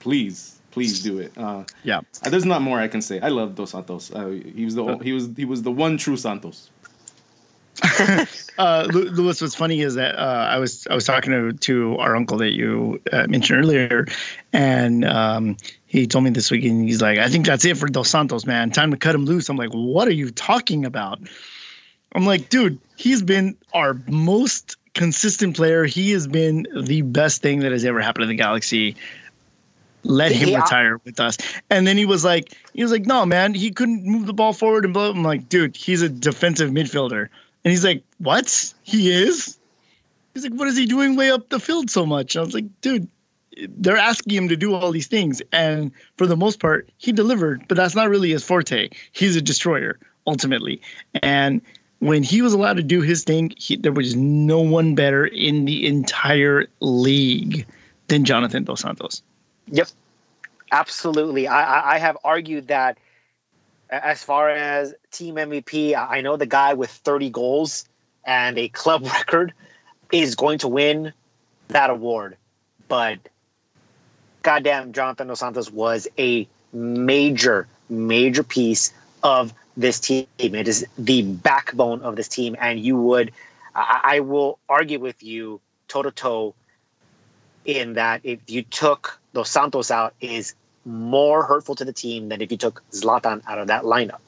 please, 0.00 0.60
please 0.72 1.02
do 1.02 1.18
it. 1.20 1.32
Uh, 1.38 1.64
yeah. 1.84 2.00
Uh, 2.22 2.28
there's 2.28 2.44
not 2.44 2.60
more 2.60 2.80
I 2.80 2.88
can 2.88 3.00
say. 3.00 3.18
I 3.20 3.28
love 3.28 3.54
Dos 3.54 3.70
Santos. 3.70 4.12
Uh, 4.12 4.28
he 4.54 4.64
was 4.66 4.74
the 4.74 4.98
he 4.98 5.12
was 5.12 5.30
he 5.36 5.46
was 5.46 5.62
the 5.62 5.72
one 5.72 5.96
true 5.96 6.18
Santos. 6.18 6.70
uh, 8.58 8.86
Lewis, 8.90 9.40
what's 9.40 9.54
funny 9.54 9.82
is 9.82 9.94
that 9.94 10.18
uh, 10.18 10.48
I 10.50 10.58
was 10.58 10.86
I 10.90 10.94
was 10.94 11.04
talking 11.04 11.32
to, 11.32 11.52
to 11.52 11.96
our 11.98 12.16
uncle 12.16 12.38
that 12.38 12.52
you 12.52 13.00
uh, 13.12 13.26
mentioned 13.28 13.60
earlier, 13.60 14.06
and 14.52 15.04
um, 15.04 15.56
he 16.00 16.06
told 16.06 16.24
me 16.24 16.30
this 16.30 16.50
week, 16.50 16.64
and 16.64 16.84
he's 16.84 17.02
like, 17.02 17.18
"I 17.18 17.28
think 17.28 17.46
that's 17.46 17.64
it 17.64 17.76
for 17.76 17.88
Dos 17.88 18.10
Santos, 18.10 18.46
man. 18.46 18.70
Time 18.70 18.90
to 18.90 18.96
cut 18.96 19.14
him 19.14 19.24
loose." 19.24 19.48
I'm 19.48 19.56
like, 19.56 19.70
"What 19.70 20.08
are 20.08 20.12
you 20.12 20.30
talking 20.30 20.84
about?" 20.84 21.20
I'm 22.14 22.26
like, 22.26 22.48
"Dude, 22.48 22.78
he's 22.96 23.22
been 23.22 23.56
our 23.74 24.00
most 24.08 24.76
consistent 24.94 25.56
player. 25.56 25.84
He 25.84 26.12
has 26.12 26.26
been 26.26 26.66
the 26.74 27.02
best 27.02 27.42
thing 27.42 27.60
that 27.60 27.72
has 27.72 27.84
ever 27.84 28.00
happened 28.00 28.22
to 28.22 28.28
the 28.28 28.34
Galaxy." 28.34 28.96
let 30.08 30.30
him 30.30 30.50
Yeah. 30.50 30.62
retire 30.62 31.00
with 31.04 31.18
us. 31.18 31.36
And 31.68 31.84
then 31.84 31.96
he 31.96 32.06
was 32.06 32.24
like, 32.24 32.52
he 32.74 32.82
was 32.84 32.92
like, 32.92 33.06
no, 33.06 33.26
man, 33.26 33.54
he 33.54 33.72
couldn't 33.72 34.04
move 34.04 34.26
the 34.26 34.32
ball 34.32 34.52
forward 34.52 34.84
and 34.84 34.94
blah. 34.94 35.10
I'm 35.10 35.24
like, 35.24 35.48
dude, 35.48 35.76
he's 35.76 36.00
a 36.00 36.08
defensive 36.08 36.70
midfielder. 36.70 37.28
And 37.64 37.72
he's 37.72 37.84
like, 37.84 38.04
what? 38.18 38.72
He 38.84 39.10
is? 39.10 39.58
He's 40.32 40.44
like, 40.44 40.52
what 40.52 40.68
is 40.68 40.76
he 40.76 40.86
doing 40.86 41.16
way 41.16 41.32
up 41.32 41.48
the 41.48 41.58
field 41.58 41.90
so 41.90 42.06
much? 42.06 42.36
I 42.36 42.40
was 42.40 42.54
like, 42.54 42.66
dude, 42.82 43.08
they're 43.56 43.96
asking 43.96 44.36
him 44.36 44.48
to 44.48 44.56
do 44.56 44.74
all 44.74 44.90
these 44.90 45.06
things. 45.06 45.42
And 45.52 45.90
for 46.16 46.26
the 46.26 46.36
most 46.36 46.60
part, 46.60 46.90
he 46.98 47.12
delivered, 47.12 47.66
but 47.68 47.76
that's 47.76 47.94
not 47.94 48.08
really 48.08 48.30
his 48.30 48.44
forte. 48.44 48.90
He's 49.12 49.36
a 49.36 49.42
destroyer, 49.42 49.98
ultimately. 50.26 50.80
And 51.22 51.60
when 52.00 52.22
he 52.22 52.42
was 52.42 52.52
allowed 52.52 52.76
to 52.76 52.82
do 52.82 53.00
his 53.00 53.24
thing, 53.24 53.52
he, 53.56 53.76
there 53.76 53.92
was 53.92 54.14
no 54.14 54.60
one 54.60 54.94
better 54.94 55.26
in 55.26 55.64
the 55.64 55.86
entire 55.86 56.66
league 56.80 57.66
than 58.08 58.24
Jonathan 58.24 58.64
Dos 58.64 58.80
Santos. 58.80 59.22
Yep, 59.68 59.88
absolutely. 60.70 61.48
I, 61.48 61.94
I, 61.94 61.98
have 61.98 62.16
argued 62.22 62.68
that 62.68 62.98
as 63.90 64.22
far 64.22 64.48
as 64.50 64.94
team 65.10 65.36
MVP, 65.36 65.96
I 65.96 66.20
know 66.20 66.36
the 66.36 66.46
guy 66.46 66.74
with 66.74 66.90
30 66.90 67.30
goals 67.30 67.88
and 68.24 68.58
a 68.58 68.68
club 68.68 69.04
record 69.18 69.52
is 70.12 70.36
going 70.36 70.58
to 70.58 70.68
win 70.68 71.12
that 71.68 71.90
award. 71.90 72.36
But 72.88 73.18
goddamn, 74.46 74.92
Jonathan 74.92 75.26
Dos 75.26 75.40
Santos 75.40 75.72
was 75.72 76.06
a 76.16 76.46
major, 76.72 77.66
major 77.90 78.44
piece 78.44 78.94
of 79.24 79.52
this 79.76 79.98
team. 79.98 80.26
It 80.38 80.68
is 80.68 80.86
the 80.96 81.22
backbone 81.22 82.02
of 82.02 82.14
this 82.14 82.28
team, 82.28 82.54
and 82.60 82.78
you 82.78 82.96
would, 82.96 83.32
I, 83.74 84.00
I 84.04 84.20
will 84.20 84.60
argue 84.68 85.00
with 85.00 85.20
you 85.24 85.60
toe 85.88 86.02
to 86.02 86.12
toe 86.12 86.54
in 87.64 87.94
that 87.94 88.20
if 88.22 88.38
you 88.46 88.62
took 88.62 89.18
Dos 89.34 89.50
Santos 89.50 89.90
out 89.90 90.14
is 90.20 90.54
more 90.84 91.42
hurtful 91.42 91.74
to 91.74 91.84
the 91.84 91.92
team 91.92 92.28
than 92.28 92.40
if 92.40 92.52
you 92.52 92.56
took 92.56 92.84
Zlatan 92.92 93.42
out 93.48 93.58
of 93.58 93.66
that 93.66 93.82
lineup. 93.82 94.20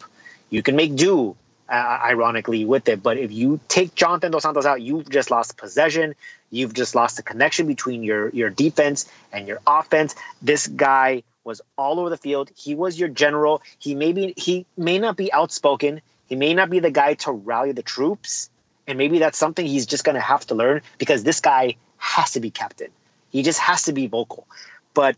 You 0.51 0.65
can 0.65 0.75
make 0.75 0.97
do, 0.97 1.37
uh, 1.69 1.99
ironically, 2.03 2.65
with 2.65 2.89
it, 2.89 3.05
but 3.05 3.19
if 3.19 3.31
you 3.31 3.61
take 3.69 3.95
Jonathan 3.95 4.33
Dos 4.33 4.43
Santos 4.43 4.67
out, 4.67 4.83
you've 4.83 5.09
just 5.09 5.31
lost 5.31 5.57
possession. 5.57 6.17
You've 6.51 6.75
just 6.75 6.95
lost 6.95 7.17
the 7.17 7.23
connection 7.23 7.67
between 7.67 8.03
your 8.03 8.31
your 8.31 8.51
defense 8.51 9.11
and 9.33 9.47
your 9.47 9.61
offense. 9.67 10.15
This 10.41 10.67
guy 10.67 11.23
was 11.45 11.61
all 11.77 12.01
over 12.01 12.11
the 12.11 12.17
field. 12.17 12.51
He 12.57 12.75
was 12.75 12.99
your 12.99 13.09
general. 13.09 13.63
He 13.79 13.95
may 13.95 14.13
be 14.13 14.35
he 14.37 14.67
may 14.77 14.99
not 14.99 15.17
be 15.17 15.33
outspoken. 15.33 16.01
He 16.27 16.37
may 16.37 16.55
not 16.55 16.71
be 16.71 16.81
the 16.81 16.91
guy 16.91 17.15
to 17.15 17.33
rally 17.33 17.73
the 17.73 17.83
troops, 17.83 18.51
and 18.87 18.99
maybe 18.99 19.19
that's 19.19 19.39
something 19.39 19.67
he's 19.67 19.87
just 19.87 20.05
going 20.05 20.15
to 20.15 20.21
have 20.21 20.47
to 20.47 20.55
learn 20.55 20.83
because 20.99 21.25
this 21.25 21.41
guy 21.41 21.77
has 21.97 22.33
to 22.33 22.41
be 22.41 22.51
captain. 22.51 22.91
He 23.31 23.43
just 23.43 23.59
has 23.59 23.85
to 23.85 23.93
be 23.93 24.07
vocal. 24.07 24.47
But 24.95 25.17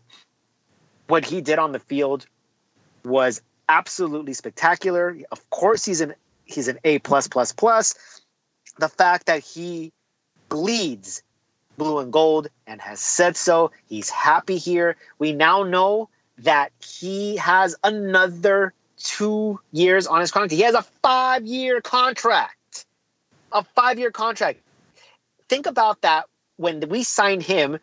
what 1.07 1.25
he 1.25 1.41
did 1.41 1.59
on 1.59 1.71
the 1.71 1.79
field 1.79 2.25
was 3.03 3.41
absolutely 3.67 4.33
spectacular. 4.33 5.17
Of 5.31 5.49
course, 5.49 5.85
he's 5.85 6.01
an 6.01 6.13
he's 6.45 6.67
an 6.67 6.79
A 6.83 6.99
plus 6.99 7.27
plus 7.27 7.51
plus. 7.51 7.95
The 8.77 8.89
fact 8.89 9.25
that 9.25 9.43
he 9.43 9.91
bleeds 10.51 11.23
blue 11.77 11.97
and 11.99 12.13
gold 12.13 12.47
and 12.67 12.79
has 12.81 12.99
said 12.99 13.35
so. 13.35 13.71
He's 13.87 14.09
happy 14.09 14.57
here. 14.57 14.97
We 15.17 15.31
now 15.31 15.63
know 15.63 16.09
that 16.39 16.71
he 16.83 17.37
has 17.37 17.75
another 17.83 18.73
two 18.97 19.59
years 19.71 20.05
on 20.05 20.19
his 20.19 20.29
contract. 20.31 20.53
He 20.53 20.61
has 20.61 20.75
a 20.75 20.83
five 21.01 21.45
year 21.45 21.81
contract. 21.81 22.85
A 23.51 23.63
five 23.63 23.97
year 23.97 24.11
contract. 24.11 24.59
Think 25.49 25.65
about 25.65 26.01
that 26.01 26.25
when 26.57 26.87
we 26.89 27.03
signed 27.03 27.41
him. 27.41 27.79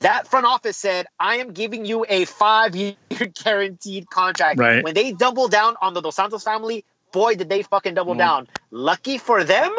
That 0.00 0.28
front 0.28 0.46
office 0.46 0.76
said, 0.76 1.06
I 1.18 1.36
am 1.36 1.52
giving 1.52 1.84
you 1.84 2.04
a 2.08 2.24
five 2.26 2.76
year 2.76 2.94
guaranteed 3.44 4.08
contract. 4.08 4.58
Right. 4.58 4.82
When 4.84 4.94
they 4.94 5.12
double 5.12 5.48
down 5.48 5.74
on 5.82 5.94
the 5.94 6.00
Dos 6.00 6.16
Santos 6.16 6.44
family, 6.44 6.84
boy, 7.12 7.34
did 7.34 7.48
they 7.48 7.62
fucking 7.62 7.94
double 7.94 8.14
Mm. 8.14 8.18
down. 8.18 8.48
Lucky 8.70 9.18
for 9.18 9.42
them, 9.44 9.74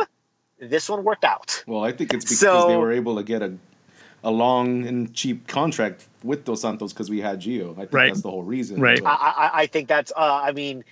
this 0.59 0.89
one 0.89 1.03
worked 1.03 1.23
out. 1.23 1.63
Well, 1.67 1.83
I 1.83 1.91
think 1.91 2.13
it's 2.13 2.25
because 2.25 2.39
So- 2.39 2.67
they 2.67 2.75
were 2.77 2.91
able 2.91 3.15
to 3.17 3.23
get 3.23 3.41
a 3.41 3.53
a 4.23 4.31
long 4.31 4.85
and 4.87 5.13
cheap 5.13 5.47
contract 5.47 6.07
with 6.23 6.43
Dos 6.43 6.61
Santos 6.61 6.91
because 6.91 7.07
we 7.09 7.21
had 7.21 7.39
Gio. 7.39 7.73
I 7.73 7.81
think 7.81 7.93
Right. 7.93 8.07
that's 8.09 8.21
the 8.21 8.31
whole 8.31 8.41
reason. 8.43 8.81
Right. 8.81 8.99
I, 9.05 9.09
I, 9.53 9.61
I 9.61 9.65
think 9.67 9.87
that's. 9.87 10.11
Uh, 10.11 10.41
I 10.43 10.51
mean, 10.53 10.83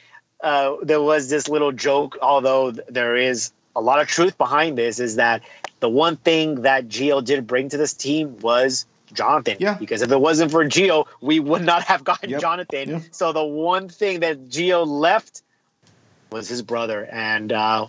uh, 0.42 0.76
there 0.84 1.02
was 1.02 1.28
this 1.30 1.48
little 1.50 1.72
joke, 1.72 2.18
although 2.22 2.72
there 2.72 3.16
is 3.16 3.52
a 3.76 3.82
lot 3.82 4.00
of 4.00 4.08
truth 4.08 4.38
behind 4.38 4.78
this. 4.78 5.00
Is 5.00 5.16
that 5.16 5.42
the 5.80 5.90
one 5.90 6.18
thing 6.18 6.62
that 6.62 6.88
Gio 6.88 7.22
did 7.26 7.48
bring 7.48 7.68
to 7.70 7.78
this 7.78 7.94
team 7.94 8.38
was 8.40 8.86
Jonathan. 9.12 9.58
Yeah. 9.60 9.74
Because 9.74 10.04
if 10.04 10.12
it 10.12 10.22
wasn't 10.22 10.52
for 10.52 10.64
Gio, 10.64 11.06
we 11.20 11.40
would 11.40 11.64
not 11.64 11.84
have 11.84 12.04
gotten 12.04 12.30
Yep. 12.30 12.42
Jonathan. 12.42 12.90
Yeah. 12.90 13.00
So 13.12 13.34
the 13.34 13.44
one 13.44 13.90
thing 13.90 14.20
that 14.20 14.50
Gio 14.50 14.86
left 14.86 15.42
was 16.32 16.48
his 16.48 16.62
brother, 16.62 17.08
and 17.12 17.52
uh, 17.52 17.88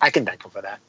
I 0.00 0.10
can 0.10 0.26
thank 0.26 0.44
him 0.44 0.50
for 0.50 0.62
that. 0.62 0.80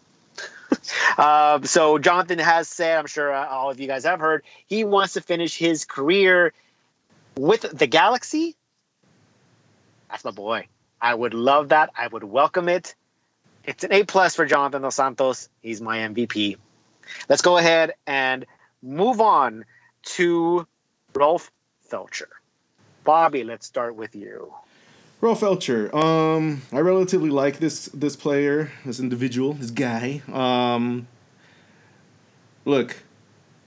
Um, 1.17 1.65
so 1.65 1.97
Jonathan 1.97 2.39
has 2.39 2.70
said, 2.70 2.97
I'm 2.97 3.05
sure 3.05 3.34
uh, 3.34 3.45
all 3.47 3.70
of 3.70 3.80
you 3.80 3.88
guys 3.88 4.05
have 4.05 4.22
heard, 4.22 4.43
he 4.67 4.86
wants 4.86 5.13
to 5.13 5.22
finish 5.22 5.57
his 5.57 5.84
career 5.84 6.53
with 7.36 7.65
the 7.78 7.88
Galaxy. 7.88 8.55
That's 10.09 10.24
my 10.24 10.32
boy. 10.32 10.67
I 11.01 11.13
would 11.13 11.34
love 11.34 11.70
that. 11.70 11.89
I 11.97 12.07
would 12.07 12.24
welcome 12.24 12.70
it. 12.70 12.95
It's 13.65 13.84
an 13.84 13.91
A 13.91 14.03
plus 14.03 14.36
for 14.36 14.45
Jonathan 14.45 14.82
Dos 14.82 14.95
Santos. 14.95 15.49
He's 15.61 15.82
my 15.82 15.97
MVP. 15.99 16.57
Let's 17.28 17.41
go 17.41 17.57
ahead 17.57 17.93
and 18.07 18.45
move 18.82 19.20
on 19.20 19.65
to 20.03 20.67
Rolf 21.13 21.51
Feltscher. 21.91 22.30
Bobby, 23.03 23.43
let's 23.43 23.65
start 23.65 23.95
with 23.95 24.15
you. 24.15 24.53
Ro 25.22 25.36
Feltscher. 25.36 25.93
Um, 25.93 26.61
I 26.72 26.80
relatively 26.80 27.30
like 27.30 27.59
this 27.59 27.86
this 27.88 28.15
player, 28.15 28.72
this 28.86 28.99
individual, 28.99 29.53
this 29.53 29.70
guy. 29.72 30.22
Um, 30.32 31.07
look, 32.65 33.03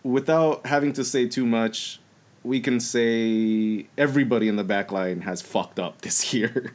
without 0.03 0.67
having 0.67 0.93
to 0.95 1.05
say 1.05 1.29
too 1.29 1.45
much, 1.45 2.01
we 2.43 2.61
can 2.61 2.81
say 2.81 3.87
everybody 3.99 4.49
in 4.49 4.57
the 4.57 4.65
back 4.65 4.91
line 4.93 5.21
has 5.23 5.43
fucked 5.43 5.79
up 5.79 6.01
this 6.01 6.33
year. 6.35 6.73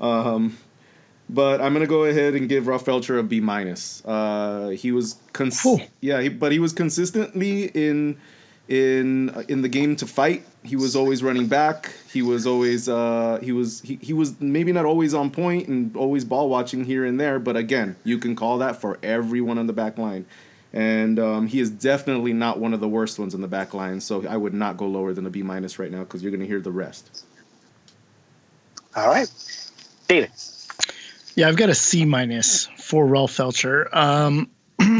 um, 0.00 0.56
but 1.28 1.60
I'm 1.60 1.72
gonna 1.74 1.86
go 1.86 2.04
ahead 2.04 2.34
and 2.34 2.48
give 2.48 2.66
Ralph 2.66 2.84
Feltscher 2.86 3.18
a 3.18 3.22
B 3.22 3.40
minus. 3.40 4.02
Uh, 4.06 4.70
he 4.70 4.90
was 4.90 5.16
cons- 5.34 5.66
yeah, 6.00 6.20
he, 6.22 6.28
but 6.30 6.50
he 6.52 6.58
was 6.58 6.72
consistently 6.72 7.64
in 7.74 8.16
in 8.68 9.30
uh, 9.30 9.42
in 9.48 9.60
the 9.60 9.68
game 9.68 9.96
to 9.96 10.06
fight. 10.06 10.46
He 10.64 10.76
was 10.76 10.96
always 10.96 11.22
running 11.22 11.46
back. 11.46 11.92
He 12.10 12.22
was 12.22 12.46
always 12.46 12.88
uh, 12.88 13.38
he 13.42 13.52
was 13.52 13.80
he, 13.82 13.98
he 14.00 14.12
was 14.12 14.40
maybe 14.40 14.72
not 14.72 14.86
always 14.86 15.12
on 15.12 15.30
point 15.30 15.68
and 15.68 15.94
always 15.96 16.24
ball 16.24 16.48
watching 16.48 16.84
here 16.84 17.04
and 17.04 17.20
there. 17.20 17.38
But 17.38 17.56
again, 17.56 17.96
you 18.02 18.18
can 18.18 18.34
call 18.34 18.58
that 18.58 18.80
for 18.80 18.98
everyone 19.02 19.58
on 19.58 19.66
the 19.66 19.72
back 19.72 19.98
line. 19.98 20.26
And 20.72 21.20
um, 21.20 21.46
he 21.46 21.60
is 21.60 21.70
definitely 21.70 22.32
not 22.32 22.58
one 22.58 22.74
of 22.74 22.80
the 22.80 22.88
worst 22.88 23.18
ones 23.18 23.34
in 23.34 23.40
the 23.40 23.48
back 23.48 23.74
line. 23.74 24.00
So 24.00 24.26
I 24.26 24.36
would 24.36 24.54
not 24.54 24.76
go 24.76 24.88
lower 24.88 25.12
than 25.12 25.24
a 25.24 25.30
B 25.30 25.42
minus 25.42 25.78
right 25.78 25.90
now 25.90 26.00
because 26.00 26.22
you're 26.22 26.32
going 26.32 26.40
to 26.40 26.46
hear 26.46 26.60
the 26.60 26.72
rest. 26.72 27.24
All 28.96 29.06
right. 29.06 29.30
David. 30.08 30.30
Yeah, 31.36 31.48
I've 31.48 31.56
got 31.56 31.68
a 31.68 31.74
C 31.74 32.04
minus 32.04 32.66
for 32.78 33.06
Ralph 33.06 33.36
Feltscher. 33.36 33.94
Um, 33.94 34.50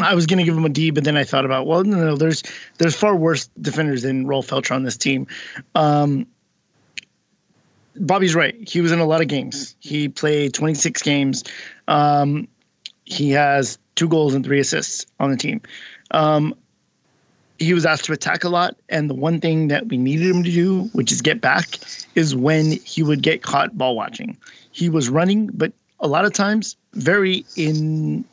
I 0.02 0.14
was 0.14 0.26
going 0.26 0.38
to 0.38 0.44
give 0.44 0.56
him 0.56 0.64
a 0.64 0.68
D, 0.68 0.90
but 0.90 1.04
then 1.04 1.16
I 1.16 1.24
thought 1.24 1.44
about, 1.44 1.66
well, 1.66 1.84
no, 1.84 1.96
no, 1.96 2.16
there's 2.16 2.42
there's 2.78 2.94
far 2.94 3.16
worse 3.16 3.48
defenders 3.60 4.02
than 4.02 4.26
Ralph 4.26 4.48
Feltscher 4.48 4.74
on 4.74 4.82
this 4.82 4.96
team. 4.96 5.26
Um, 5.74 6.26
Bobby's 7.96 8.34
right. 8.34 8.56
He 8.68 8.80
was 8.80 8.92
in 8.92 8.98
a 8.98 9.06
lot 9.06 9.20
of 9.20 9.28
games. 9.28 9.76
He 9.80 10.08
played 10.08 10.54
26 10.54 11.02
games. 11.02 11.44
Um, 11.86 12.48
he 13.04 13.30
has 13.30 13.78
two 13.94 14.08
goals 14.08 14.34
and 14.34 14.44
three 14.44 14.60
assists 14.60 15.06
on 15.20 15.30
the 15.30 15.36
team. 15.36 15.60
Um, 16.10 16.54
he 17.58 17.72
was 17.72 17.86
asked 17.86 18.04
to 18.06 18.12
attack 18.12 18.42
a 18.44 18.48
lot, 18.48 18.76
and 18.88 19.08
the 19.08 19.14
one 19.14 19.40
thing 19.40 19.68
that 19.68 19.86
we 19.86 19.96
needed 19.96 20.28
him 20.28 20.42
to 20.42 20.50
do, 20.50 20.82
which 20.92 21.12
is 21.12 21.22
get 21.22 21.40
back, 21.40 21.78
is 22.14 22.34
when 22.34 22.72
he 22.72 23.02
would 23.02 23.22
get 23.22 23.42
caught 23.42 23.76
ball 23.78 23.94
watching. 23.94 24.36
He 24.72 24.88
was 24.88 25.08
running, 25.08 25.50
but 25.54 25.72
a 26.00 26.08
lot 26.08 26.24
of 26.24 26.32
times 26.32 26.76
very 26.94 27.44
in 27.56 28.24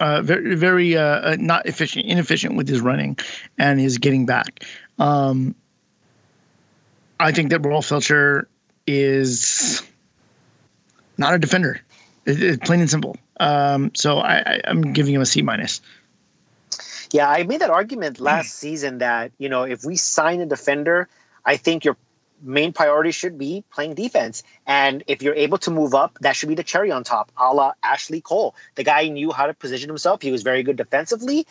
uh, 0.00 0.22
very 0.22 0.54
very 0.54 0.96
uh, 0.96 1.02
uh, 1.02 1.36
not 1.38 1.66
efficient, 1.66 2.06
inefficient 2.06 2.56
with 2.56 2.68
his 2.68 2.80
running 2.80 3.16
and 3.58 3.78
his 3.78 3.98
getting 3.98 4.26
back. 4.26 4.64
Um, 4.98 5.54
I 7.20 7.32
think 7.32 7.50
that 7.50 7.64
Rolf 7.64 7.88
Feltscher 7.88 8.46
is 8.86 9.82
not 11.18 11.34
a 11.34 11.38
defender. 11.38 11.80
It, 12.26 12.42
it, 12.42 12.62
plain 12.62 12.80
and 12.80 12.90
simple. 12.90 13.16
Um, 13.38 13.90
so 13.94 14.18
I, 14.18 14.60
I'm 14.64 14.92
giving 14.92 15.14
him 15.14 15.20
a 15.20 15.26
C 15.26 15.42
minus. 15.42 15.80
Yeah, 17.12 17.28
I 17.28 17.42
made 17.42 17.60
that 17.60 17.70
argument 17.70 18.20
last 18.20 18.54
season 18.54 18.98
that, 18.98 19.32
you 19.38 19.48
know, 19.48 19.64
if 19.64 19.84
we 19.84 19.96
sign 19.96 20.40
a 20.40 20.46
defender, 20.46 21.08
I 21.44 21.56
think 21.56 21.84
your 21.84 21.96
main 22.42 22.72
priority 22.72 23.10
should 23.12 23.38
be 23.38 23.64
playing 23.72 23.94
defense. 23.94 24.42
And 24.66 25.02
if 25.06 25.22
you're 25.22 25.34
able 25.34 25.58
to 25.58 25.70
move 25.70 25.94
up, 25.94 26.18
that 26.20 26.36
should 26.36 26.48
be 26.48 26.54
the 26.54 26.64
cherry 26.64 26.90
on 26.90 27.04
top, 27.04 27.30
a 27.36 27.54
la 27.54 27.72
Ashley 27.82 28.20
Cole. 28.20 28.54
The 28.74 28.84
guy 28.84 29.08
knew 29.08 29.32
how 29.32 29.46
to 29.46 29.54
position 29.54 29.88
himself. 29.88 30.22
He 30.22 30.30
was 30.32 30.42
very 30.42 30.62
good 30.62 30.76
defensively. 30.76 31.46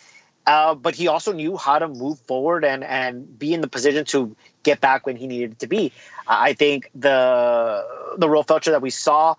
uh, 0.49 0.73
but 0.73 0.95
he 0.95 1.07
also 1.07 1.31
knew 1.31 1.57
how 1.57 1.77
to 1.77 1.87
move 1.87 2.19
forward 2.21 2.65
and 2.65 2.83
and 2.83 3.37
be 3.37 3.53
in 3.53 3.61
the 3.61 3.67
position 3.67 4.03
to 4.05 4.35
get 4.63 4.81
back 4.81 5.05
when 5.05 5.15
he 5.15 5.27
needed 5.27 5.59
to 5.59 5.67
be. 5.67 5.91
I 6.27 6.53
think 6.53 6.89
the 6.95 7.85
the 8.17 8.27
Roel 8.27 8.43
Feltscher 8.43 8.71
that 8.71 8.81
we 8.81 8.89
saw 8.89 9.35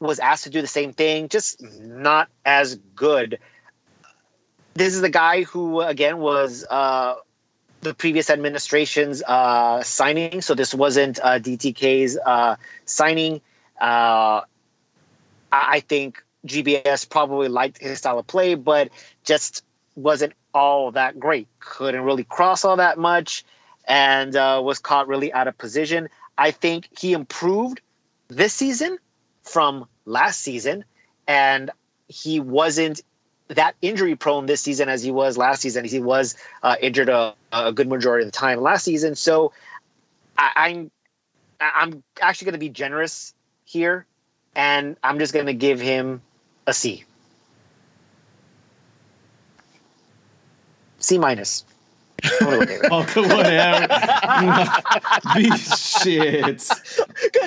was 0.00 0.18
asked 0.18 0.44
to 0.44 0.50
do 0.50 0.60
the 0.62 0.66
same 0.66 0.92
thing, 0.92 1.28
just 1.28 1.62
not 1.62 2.28
as 2.44 2.76
good. 2.96 3.38
This 4.74 4.94
is 4.94 5.00
the 5.00 5.10
guy 5.10 5.42
who, 5.42 5.80
again, 5.80 6.18
was 6.18 6.64
uh, 6.68 7.14
the 7.80 7.94
previous 7.94 8.30
administration's 8.30 9.22
uh, 9.22 9.82
signing. 9.82 10.42
So 10.42 10.54
this 10.54 10.74
wasn't 10.74 11.18
uh, 11.18 11.38
DTK's 11.38 12.18
uh, 12.18 12.56
signing. 12.84 13.40
Uh, 13.80 14.42
I 15.52 15.80
think 15.80 16.22
GBS 16.46 17.08
probably 17.08 17.48
liked 17.48 17.78
his 17.78 17.98
style 17.98 18.18
of 18.18 18.26
play, 18.26 18.54
but 18.54 18.90
just 19.24 19.64
wasn't 19.94 20.34
all 20.54 20.92
that 20.92 21.18
great. 21.18 21.48
Couldn't 21.58 22.02
really 22.02 22.24
cross 22.24 22.64
all 22.64 22.76
that 22.76 22.98
much 22.98 23.44
and 23.86 24.36
uh, 24.36 24.60
was 24.62 24.78
caught 24.78 25.08
really 25.08 25.32
out 25.32 25.48
of 25.48 25.56
position. 25.58 26.08
I 26.36 26.50
think 26.50 26.88
he 26.98 27.12
improved 27.12 27.80
this 28.28 28.54
season 28.54 28.98
from 29.42 29.86
last 30.04 30.40
season, 30.40 30.84
and 31.26 31.70
he 32.08 32.40
wasn't 32.40 33.00
that 33.50 33.74
injury 33.82 34.14
prone 34.14 34.46
this 34.46 34.60
season 34.60 34.88
as 34.88 35.02
he 35.02 35.10
was 35.10 35.36
last 35.36 35.60
season. 35.62 35.84
He 35.84 35.98
was 35.98 36.36
uh, 36.62 36.76
injured 36.80 37.08
a, 37.08 37.34
a, 37.52 37.72
good 37.72 37.88
majority 37.88 38.24
of 38.24 38.32
the 38.32 38.36
time 38.36 38.60
last 38.60 38.84
season. 38.84 39.14
So 39.16 39.52
I, 40.38 40.50
I'm 40.56 40.90
I'm 41.60 42.02
actually 42.20 42.46
going 42.46 42.52
to 42.54 42.58
be 42.58 42.68
generous 42.68 43.34
here, 43.64 44.06
and 44.54 44.96
I'm 45.02 45.18
just 45.18 45.34
going 45.34 45.46
to 45.46 45.54
give 45.54 45.80
him 45.80 46.22
a 46.66 46.72
C. 46.72 47.04
C 51.00 51.18
minus. 51.18 51.64
oh, 52.42 52.58
whatever. 53.16 53.88
Be 55.34 55.50
shit. 55.56 56.68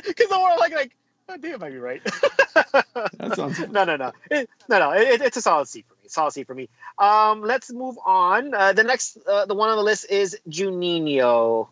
Because 0.05 0.29
more 0.29 0.57
like 0.57 0.73
like, 0.73 0.95
oh, 1.29 1.37
damn, 1.37 1.55
I 1.55 1.57
might 1.57 1.71
be 1.71 1.77
right. 1.77 2.03
that 2.03 3.33
sounds. 3.35 3.59
no, 3.59 3.83
no, 3.83 3.95
no, 3.95 4.11
it, 4.29 4.49
no, 4.67 4.79
no. 4.79 4.91
It, 4.91 5.21
it's 5.21 5.37
a 5.37 5.41
solid 5.41 5.67
C 5.67 5.85
for 6.13 6.21
me. 6.21 6.23
Solid 6.23 6.31
C 6.33 6.43
for 6.43 6.55
me. 6.55 6.69
Um, 6.97 7.41
let's 7.41 7.71
move 7.71 7.97
on. 8.05 8.53
Uh, 8.53 8.73
the 8.73 8.83
next, 8.83 9.17
uh, 9.27 9.45
the 9.45 9.55
one 9.55 9.69
on 9.69 9.77
the 9.77 9.83
list 9.83 10.09
is 10.09 10.37
Juninho. 10.49 11.67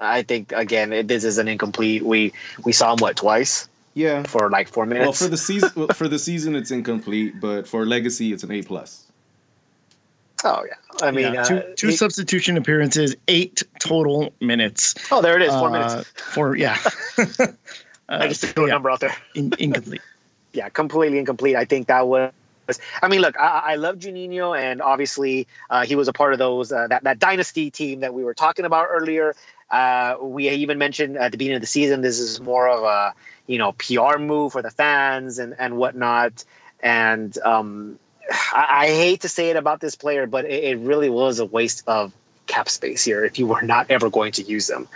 I 0.00 0.22
think 0.22 0.52
again, 0.52 0.92
it, 0.92 1.08
this 1.08 1.24
is 1.24 1.38
an 1.38 1.48
incomplete. 1.48 2.02
We 2.04 2.32
we 2.64 2.72
saw 2.72 2.92
him 2.92 2.98
what 2.98 3.16
twice. 3.16 3.68
Yeah, 3.94 4.22
for 4.22 4.48
like 4.48 4.68
four 4.68 4.86
minutes. 4.86 5.04
Well, 5.04 5.12
for 5.12 5.28
the 5.28 5.36
season, 5.36 5.88
for 5.88 6.06
the 6.06 6.18
season, 6.20 6.54
it's 6.54 6.70
incomplete, 6.70 7.40
but 7.40 7.66
for 7.66 7.84
legacy, 7.84 8.32
it's 8.32 8.44
an 8.44 8.52
A 8.52 8.62
plus. 8.62 9.04
Oh 10.44 10.64
yeah, 10.64 10.74
I 11.04 11.10
mean 11.10 11.34
yeah, 11.34 11.42
two, 11.42 11.56
uh, 11.56 11.62
two 11.74 11.90
substitution 11.90 12.56
appearances, 12.56 13.16
eight 13.26 13.64
total 13.80 14.32
minutes. 14.40 14.94
Oh, 15.10 15.20
there 15.20 15.34
it 15.34 15.42
is, 15.42 15.50
four 15.50 15.68
uh, 15.68 15.72
minutes. 15.72 16.12
Four, 16.14 16.56
yeah, 16.56 16.78
I 18.08 18.28
just 18.28 18.46
threw 18.46 18.66
a 18.66 18.68
yeah, 18.68 18.74
number 18.74 18.90
out 18.90 19.00
there. 19.00 19.16
In, 19.34 19.52
incomplete. 19.58 20.00
yeah, 20.52 20.68
completely 20.68 21.18
incomplete. 21.18 21.56
I 21.56 21.64
think 21.64 21.88
that 21.88 22.06
was. 22.06 22.32
I 23.02 23.08
mean, 23.08 23.20
look, 23.20 23.38
I, 23.38 23.62
I 23.66 23.74
love 23.76 23.98
Juninho, 23.98 24.58
and 24.58 24.82
obviously 24.82 25.46
uh, 25.70 25.84
he 25.84 25.96
was 25.96 26.08
a 26.08 26.12
part 26.12 26.32
of 26.32 26.38
those 26.38 26.72
uh, 26.72 26.88
that 26.88 27.04
that 27.04 27.18
dynasty 27.18 27.70
team 27.70 28.00
that 28.00 28.12
we 28.14 28.24
were 28.24 28.34
talking 28.34 28.64
about 28.64 28.88
earlier. 28.90 29.34
Uh, 29.70 30.16
we 30.20 30.48
even 30.48 30.78
mentioned 30.78 31.16
at 31.16 31.32
the 31.32 31.38
beginning 31.38 31.56
of 31.56 31.60
the 31.60 31.66
season 31.66 32.00
this 32.00 32.18
is 32.18 32.40
more 32.40 32.68
of 32.68 32.84
a 32.84 33.14
you 33.46 33.58
know 33.58 33.72
PR 33.72 34.18
move 34.18 34.52
for 34.52 34.62
the 34.62 34.70
fans 34.70 35.38
and 35.38 35.54
and 35.58 35.76
whatnot, 35.76 36.44
and 36.82 37.36
um, 37.38 37.98
I, 38.30 38.66
I, 38.70 38.86
hate 38.86 39.22
to 39.22 39.28
say 39.28 39.50
it 39.50 39.56
about 39.56 39.80
this 39.80 39.94
player, 39.94 40.26
but 40.26 40.44
it, 40.44 40.64
it, 40.64 40.78
really 40.78 41.08
was 41.08 41.38
a 41.38 41.44
waste 41.44 41.84
of 41.86 42.12
cap 42.46 42.68
space 42.68 43.04
here 43.04 43.24
if 43.24 43.38
you 43.38 43.46
were 43.46 43.62
not 43.62 43.90
ever 43.90 44.10
going 44.10 44.32
to 44.32 44.42
use 44.42 44.66
them. 44.66 44.88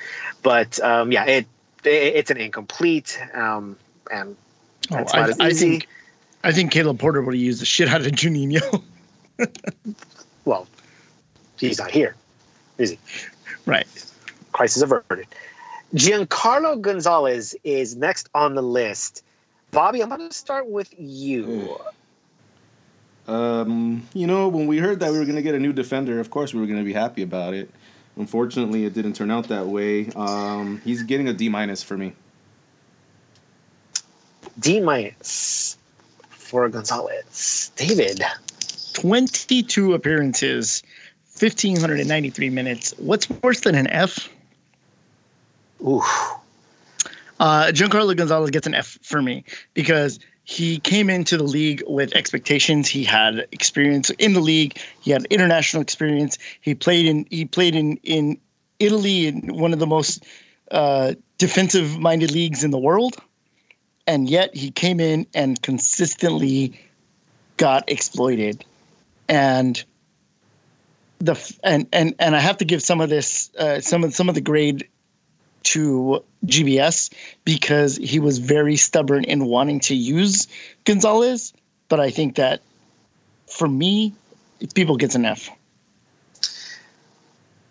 But 0.43 0.81
um, 0.81 1.13
yeah, 1.13 1.25
it, 1.25 1.47
it, 1.85 1.89
it's 1.89 2.31
an 2.31 2.37
incomplete, 2.37 3.19
um, 3.35 3.77
and 4.11 4.37
that's 4.91 5.15
oh, 5.15 5.19
I. 5.19 5.47
I 5.49 5.53
think, 5.53 5.87
I 6.45 6.53
think 6.53 6.73
Caleb 6.73 6.99
Porter 6.99 7.23
would 7.23 7.35
have 7.35 7.41
used 7.41 7.61
the 7.61 7.67
shit 7.67 7.89
out 7.89 8.01
of 8.01 8.09
Juninho. 8.09 8.83
well, 10.45 10.67
he's 11.59 11.79
not 11.79 11.91
here, 11.91 12.17
is 12.79 12.91
he? 12.91 12.99
Right. 13.65 13.87
Crisis 14.53 14.83
averted. 14.83 15.27
Giancarlo 15.95 16.81
Gonzalez 16.81 17.55
is 17.65 17.97
next 17.97 18.29
on 18.35 18.55
the 18.55 18.63
list. 18.63 19.25
Bobby, 19.71 20.03
I'm 20.03 20.09
going 20.09 20.29
to 20.29 20.35
start 20.35 20.69
with 20.69 20.93
you. 20.99 21.79
Um, 23.29 24.07
you 24.13 24.27
know, 24.27 24.49
when 24.49 24.67
we 24.67 24.79
heard 24.79 25.01
that 25.01 25.13
we 25.13 25.19
were 25.19 25.25
going 25.25 25.37
to 25.37 25.43
get 25.43 25.55
a 25.55 25.61
new 25.61 25.73
defender, 25.73 26.19
of 26.19 26.31
course 26.31 26.53
we 26.53 26.61
were 26.61 26.67
going 26.67 26.79
to 26.79 26.85
be 26.85 26.93
happy 26.93 27.23
about 27.23 27.55
it. 27.55 27.71
Unfortunately, 28.17 28.85
it 28.85 28.95
didn't 28.95 29.15
turn 29.15 29.31
out 29.31 29.49
that 29.49 29.67
way. 29.67 30.09
Um, 30.17 30.83
he's 30.85 31.03
getting 31.03 31.29
a 31.29 31.33
D 31.33 31.49
minus 31.49 31.83
for 31.83 31.97
me. 31.97 32.13
D 34.59 34.81
minus 34.81 35.79
for 36.53 36.69
Gonzalez. 36.69 37.73
David. 37.77 38.23
22 38.93 39.95
appearances, 39.95 40.83
1,593 41.41 42.51
minutes. 42.51 42.93
What's 42.99 43.29
worse 43.43 43.61
than 43.63 43.75
an 43.75 43.87
F? 43.87 44.29
Ooh. 45.81 46.03
Uh, 47.41 47.73
Giancarlo 47.73 48.15
Gonzalez 48.15 48.51
gets 48.51 48.67
an 48.67 48.75
F 48.75 48.99
for 49.03 49.23
me 49.23 49.45
because– 49.73 50.21
he 50.45 50.81
came 50.81 51.09
into 51.09 51.37
the 51.37 51.45
league 51.45 51.83
with 51.87 52.15
expectations. 52.15 52.89
He 52.89 53.05
had 53.05 53.47
experience 53.53 54.11
in 54.11 54.33
the 54.33 54.41
league. 54.41 54.77
He 55.01 55.13
had 55.13 55.25
international 55.27 55.83
experience. 55.83 56.37
He 56.61 56.75
played 56.75 57.07
in 57.07 57.27
he 57.31 57.45
played 57.45 57.77
in 57.77 57.97
in 58.03 58.39
Italy 58.79 59.29
in 59.29 59.57
one 59.57 59.73
of 59.73 59.79
the 59.79 59.87
most 59.87 60.25
uh, 60.71 61.15
defensive 61.39 61.99
minded 61.99 62.33
leagues 62.33 62.65
in 62.65 62.73
the 62.73 62.79
world, 62.79 63.17
and 64.07 64.29
yet 64.29 64.55
he 64.55 64.71
came 64.71 65.01
in 65.01 65.27
and 65.35 65.61
consistently 65.63 66.81
got 67.57 67.89
exploited, 67.89 68.65
and 69.29 69.83
the 71.19 71.57
and 71.63 71.87
and 71.93 72.15
and 72.19 72.35
I 72.35 72.41
have 72.41 72.59
to 72.59 72.65
give 72.65 72.83
some 72.83 73.01
of 73.01 73.09
this 73.09 73.51
uh, 73.57 73.81
some 73.81 74.05
of 74.05 74.15
some 74.15 74.29
of 74.29 74.35
the 74.35 74.41
grade 74.41 74.89
to 75.65 76.25
GBS 76.47 77.13
because 77.45 77.97
he 77.97 78.19
was 78.19 78.39
very 78.39 78.77
stubborn 78.77 79.25
in 79.25 79.47
wanting 79.47 79.81
to 79.81 79.95
use 79.95 80.49
Gonzalez. 80.85 81.53
But 81.89 82.01
I 82.01 82.11
think 82.11 82.37
that 82.37 82.63
for 83.47 83.69
me, 83.69 84.13
Pipo 84.61 84.99
gets 84.99 85.15
an 85.15 85.25
F. 85.25 85.51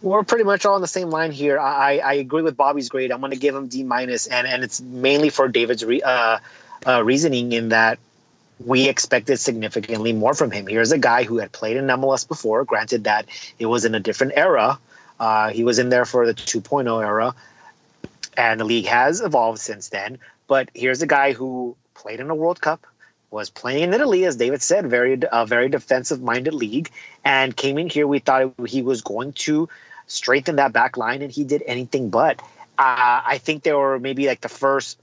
We're 0.02 0.24
pretty 0.24 0.44
much 0.44 0.66
all 0.66 0.76
on 0.76 0.82
the 0.82 0.88
same 0.88 1.10
line 1.10 1.32
here. 1.32 1.60
I, 1.60 1.98
I 2.00 2.14
agree 2.14 2.42
with 2.42 2.58
Bobby's 2.58 2.90
grade. 2.90 3.12
I'm 3.12 3.20
going 3.20 3.32
to 3.32 3.38
give 3.38 3.54
him 3.54 3.68
D 3.68 3.84
minus, 3.84 4.26
and 4.28 4.48
and 4.48 4.64
it's 4.64 4.82
mainly 4.82 5.30
for 5.30 5.48
David's 5.48 5.86
re, 5.86 6.02
uh, 6.02 6.40
uh, 6.88 7.04
reasoning 7.04 7.52
in 7.52 7.70
that 7.70 8.00
we 8.66 8.90
expected 8.90 9.38
significantly 9.38 10.14
more 10.14 10.34
from 10.34 10.50
him. 10.50 10.66
Here's 10.66 10.92
a 10.92 10.98
guy 10.98 11.24
who 11.24 11.38
had 11.38 11.52
played 11.52 11.78
in 11.78 11.86
MLS 11.86 12.28
before. 12.28 12.66
Granted 12.66 13.04
that 13.04 13.28
it 13.60 13.68
was 13.68 13.86
in 13.86 13.94
a 13.94 14.00
different 14.00 14.34
era. 14.36 14.80
Uh, 15.20 15.50
he 15.50 15.64
was 15.64 15.78
in 15.78 15.90
there 15.90 16.06
for 16.06 16.26
the 16.26 16.34
2.0 16.34 17.04
era, 17.06 17.36
and 18.36 18.60
the 18.60 18.66
league 18.66 18.88
has 18.88 19.22
evolved 19.22 19.60
since 19.60 19.90
then. 19.90 20.18
But 20.48 20.72
here's 20.74 21.04
a 21.04 21.08
guy 21.08 21.34
who 21.34 21.76
played 21.94 22.20
in 22.20 22.32
a 22.32 22.36
World 22.36 22.60
Cup, 22.60 22.88
was 23.30 23.52
playing 23.52 23.84
in 23.84 23.94
Italy, 23.94 24.26
as 24.26 24.36
David 24.36 24.62
said, 24.62 24.90
very 24.90 25.20
a 25.32 25.46
very 25.46 25.70
defensive 25.70 26.22
minded 26.22 26.54
league, 26.54 26.90
and 27.24 27.56
came 27.56 27.78
in 27.78 27.88
here. 27.88 28.08
We 28.08 28.20
thought 28.20 28.54
he 28.68 28.82
was 28.82 29.02
going 29.02 29.34
to 29.34 29.70
strengthen 30.12 30.58
that 30.58 30.74
back 30.74 30.98
line, 30.98 31.22
and 31.22 31.32
he 31.32 31.44
did 31.44 31.64
anything 31.66 32.10
but. 32.10 32.42
Uh, 32.78 33.22
I 33.26 33.40
think 33.42 33.64
there 33.64 33.78
were 33.78 34.00
maybe 34.00 34.28
like 34.28 34.42
the 34.42 34.50
first 34.50 35.00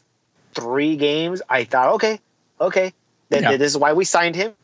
three 0.55 0.97
games. 0.97 1.43
I 1.49 1.65
thought, 1.65 1.95
okay, 1.95 2.21
okay, 2.61 2.93
then 3.29 3.43
yeah. 3.43 3.57
this 3.57 3.73
is 3.73 3.79
why 3.79 3.93
we 3.93 4.05
signed 4.05 4.37
him, 4.37 4.55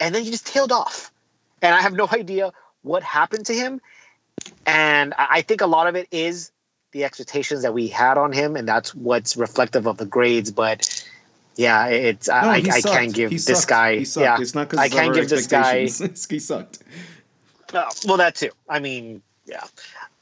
and 0.00 0.14
then 0.14 0.22
he 0.24 0.30
just 0.30 0.46
tailed 0.46 0.72
off, 0.72 1.10
and 1.62 1.74
I 1.74 1.80
have 1.80 1.94
no 1.94 2.08
idea 2.12 2.52
what 2.82 3.02
happened 3.02 3.46
to 3.46 3.54
him. 3.54 3.80
And 4.66 5.14
I 5.16 5.42
think 5.42 5.60
a 5.60 5.66
lot 5.66 5.86
of 5.86 5.94
it 5.94 6.08
is 6.10 6.50
the 6.92 7.04
expectations 7.04 7.62
that 7.62 7.72
we 7.72 7.88
had 7.88 8.18
on 8.18 8.32
him, 8.32 8.56
and 8.56 8.68
that's 8.68 8.94
what's 8.94 9.36
reflective 9.36 9.86
of 9.86 9.96
the 9.96 10.06
grades. 10.06 10.50
But 10.50 11.06
yeah, 11.56 11.86
it's 11.86 12.28
no, 12.28 12.34
I, 12.34 12.62
I 12.70 12.80
can't 12.80 13.14
give 13.14 13.30
this 13.30 13.64
guy. 13.64 13.90
Yeah, 14.16 14.40
it's 14.40 14.54
not 14.54 14.68
because 14.68 14.80
I 14.80 14.88
can't 14.88 15.14
give 15.14 15.28
this 15.28 15.46
guy. 15.46 15.82
he 15.82 15.88
sucked. 15.88 16.78
Uh, 17.72 17.90
well, 18.06 18.18
that 18.18 18.34
too. 18.34 18.50
I 18.68 18.78
mean, 18.78 19.22
yeah, 19.46 19.64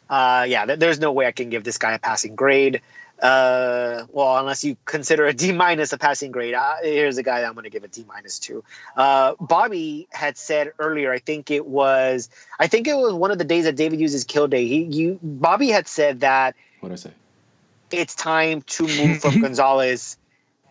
uh, 0.08 0.44
yeah. 0.44 0.76
there's 0.76 1.00
no 1.00 1.12
way 1.12 1.26
I 1.26 1.32
can 1.32 1.50
give 1.50 1.64
this 1.64 1.78
guy 1.78 1.92
a 1.92 1.98
passing 1.98 2.34
grade. 2.34 2.80
Uh, 3.22 4.04
well, 4.10 4.36
unless 4.38 4.64
you 4.64 4.76
consider 4.84 5.26
a 5.26 5.32
D 5.34 5.52
minus 5.52 5.92
a 5.92 5.98
passing 5.98 6.32
grade. 6.32 6.54
Uh, 6.54 6.76
here's 6.82 7.18
a 7.18 7.22
guy 7.22 7.40
that 7.40 7.46
I'm 7.46 7.54
going 7.54 7.64
to 7.64 7.70
give 7.70 7.84
a 7.84 7.88
D 7.88 8.04
minus 8.08 8.40
to. 8.40 8.64
Uh, 8.96 9.34
Bobby 9.40 10.08
had 10.10 10.36
said 10.36 10.72
earlier, 10.80 11.12
I 11.12 11.20
think 11.20 11.50
it 11.50 11.64
was, 11.64 12.28
I 12.58 12.66
think 12.66 12.88
it 12.88 12.96
was 12.96 13.14
one 13.14 13.30
of 13.30 13.38
the 13.38 13.44
days 13.44 13.64
that 13.64 13.76
David 13.76 14.00
uses 14.00 14.24
kill 14.24 14.48
day. 14.48 14.66
He, 14.66 14.82
you, 14.82 15.20
Bobby 15.22 15.68
had 15.68 15.86
said 15.86 16.20
that. 16.20 16.56
What 16.80 16.90
I 16.90 16.96
say? 16.96 17.12
It's 17.92 18.16
time 18.16 18.62
to 18.62 18.82
move 19.06 19.20
from 19.20 19.40
Gonzalez 19.40 20.16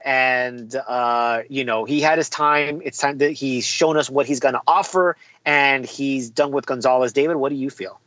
and 0.03 0.75
uh, 0.75 1.43
you 1.47 1.63
know 1.63 1.85
he 1.85 2.01
had 2.01 2.17
his 2.17 2.29
time. 2.29 2.81
It's 2.83 2.97
time 2.97 3.19
that 3.19 3.31
he's 3.31 3.65
shown 3.65 3.97
us 3.97 4.09
what 4.09 4.25
he's 4.25 4.39
going 4.39 4.55
to 4.55 4.61
offer, 4.67 5.15
and 5.45 5.85
he's 5.85 6.29
done 6.29 6.51
with 6.51 6.65
Gonzalez. 6.65 7.13
David, 7.13 7.35
what 7.35 7.49
do 7.49 7.55
you 7.55 7.69
feel? 7.69 8.00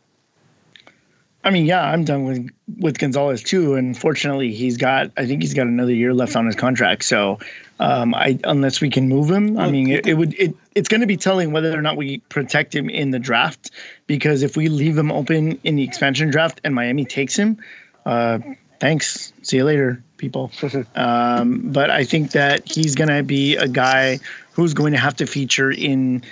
I 1.45 1.51
mean, 1.51 1.66
yeah, 1.66 1.82
I'm 1.82 2.05
done 2.05 2.24
with 2.24 2.51
with 2.78 2.99
Gonzalez 2.99 3.42
too. 3.42 3.74
And 3.74 3.97
fortunately, 3.97 4.53
he's 4.53 4.78
got 4.78 5.11
I 5.16 5.26
think 5.26 5.42
he's 5.42 5.55
got 5.55 5.66
another 5.66 5.92
year 5.92 6.14
left 6.14 6.34
on 6.36 6.47
his 6.47 6.57
contract. 6.57 7.05
So, 7.05 7.38
um, 7.78 8.14
I 8.14 8.38
unless 8.45 8.80
we 8.80 8.88
can 8.88 9.09
move 9.09 9.30
him, 9.30 9.59
I 9.59 9.70
mean, 9.70 9.90
it, 9.90 10.07
it 10.07 10.14
would 10.14 10.34
it 10.34 10.57
it's 10.74 10.88
going 10.88 11.03
to 11.03 11.07
be 11.07 11.18
telling 11.18 11.53
whether 11.53 11.76
or 11.76 11.82
not 11.82 11.97
we 11.97 12.18
protect 12.18 12.74
him 12.74 12.88
in 12.88 13.11
the 13.11 13.18
draft. 13.18 13.70
Because 14.07 14.42
if 14.42 14.57
we 14.57 14.68
leave 14.68 14.97
him 14.97 15.12
open 15.12 15.61
in 15.64 15.76
the 15.76 15.84
expansion 15.84 16.30
draft 16.30 16.62
and 16.64 16.74
Miami 16.74 17.05
takes 17.05 17.36
him, 17.36 17.59
uh, 18.07 18.38
thanks, 18.80 19.32
see 19.42 19.59
you 19.59 19.64
later, 19.64 20.03
people. 20.16 20.51
um, 20.95 21.72
but 21.72 21.90
I 21.90 22.05
think 22.05 22.32
that 22.32 22.66
he's 22.66 22.95
going 22.95 23.09
to 23.09 23.22
be 23.22 23.57
a 23.57 23.68
guy 23.68 24.18
who's 24.53 24.72
going 24.72 24.92
to 24.92 24.99
have 24.99 25.16
to 25.16 25.26
feature 25.26 25.70
in 25.70 26.22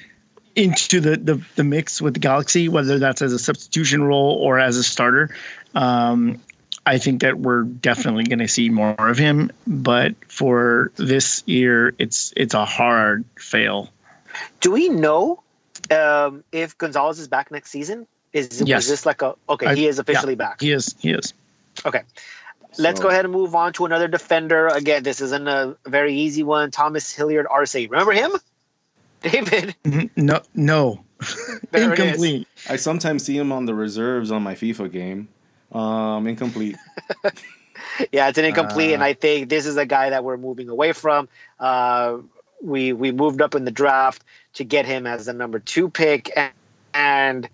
into 0.55 1.01
the, 1.01 1.17
the, 1.17 1.43
the 1.57 1.65
mix 1.65 2.03
with 2.03 2.15
the 2.15 2.21
Galaxy, 2.21 2.69
whether 2.69 2.99
that's 2.99 3.23
as 3.23 3.33
a 3.33 3.39
substitution 3.39 4.03
role 4.05 4.39
or 4.41 4.59
as 4.59 4.77
a 4.77 4.83
starter. 4.83 5.35
Um, 5.75 6.41
I 6.85 6.99
think 6.99 7.21
that 7.21 7.39
we're 7.39 7.63
definitely 7.63 8.25
going 8.25 8.41
to 8.41 8.49
see 8.49 8.69
more 8.69 8.95
of 8.99 9.17
him, 9.17 9.51
but 9.67 10.15
for 10.29 10.91
this 10.97 11.43
year, 11.47 11.95
it's 11.99 12.33
it's 12.37 12.55
a 12.55 12.65
hard 12.65 13.25
fail. 13.39 13.89
Do 14.61 14.73
we 14.73 14.89
know 14.89 15.43
um, 15.91 16.43
if 16.51 16.77
Gonzalez 16.79 17.21
is 17.21 17.29
back 17.29 17.53
next 17.53 17.71
season? 17.71 18.07
Is 18.33 18.63
yes. 18.63 18.89
this 18.89 19.07
like 19.07 19.23
a 19.23 19.37
okay? 19.49 19.67
I, 19.67 19.75
he 19.77 19.87
is 19.87 19.99
officially 19.99 20.33
yeah, 20.33 20.39
back. 20.39 20.61
He 20.61 20.73
is. 20.73 20.95
He 20.99 21.13
is. 21.13 21.35
Okay. 21.87 22.03
Let's 22.79 23.01
go 23.01 23.09
ahead 23.09 23.27
and 23.27 23.33
move 23.33 23.55
on 23.55 23.75
to 23.75 23.85
another 23.85 24.09
defender. 24.09 24.67
Again, 24.69 25.03
this 25.03 25.21
isn't 25.21 25.47
a 25.47 25.77
very 25.85 26.15
easy 26.15 26.43
one. 26.43 26.71
Thomas 26.71 27.13
Hilliard 27.13 27.47
Arce. 27.51 27.75
Remember 27.75 28.13
him? 28.13 28.33
David. 29.23 29.75
No, 30.17 30.41
no. 30.55 31.05
incomplete. 31.73 32.49
I 32.69 32.77
sometimes 32.77 33.25
see 33.25 33.37
him 33.37 33.53
on 33.53 33.67
the 33.67 33.75
reserves 33.75 34.31
on 34.31 34.43
my 34.43 34.55
FIFA 34.55 34.91
game. 34.91 35.29
Um, 35.73 36.27
incomplete. 36.27 36.77
yeah, 38.13 38.29
it's 38.29 38.39
an 38.39 38.45
incomplete, 38.45 38.91
uh, 38.91 38.95
and 38.95 39.05
I 39.05 39.15
think 39.15 39.49
this 39.49 39.67
is 39.67 39.77
a 39.77 39.87
guy 39.87 40.11
that 40.11 40.25
we're 40.25 40.37
moving 40.37 40.69
away 40.69 40.93
from. 40.93 41.29
Uh, 41.59 42.19
we 42.63 42.93
we 42.93 43.11
moved 43.13 43.41
up 43.41 43.55
in 43.55 43.65
the 43.65 43.71
draft 43.71 44.23
to 44.55 44.65
get 44.65 44.87
him 44.87 45.07
as 45.07 45.27
the 45.27 45.33
number 45.33 45.59
two 45.59 45.89
pick, 45.89 46.31
and, 46.37 46.53
and 46.95 47.49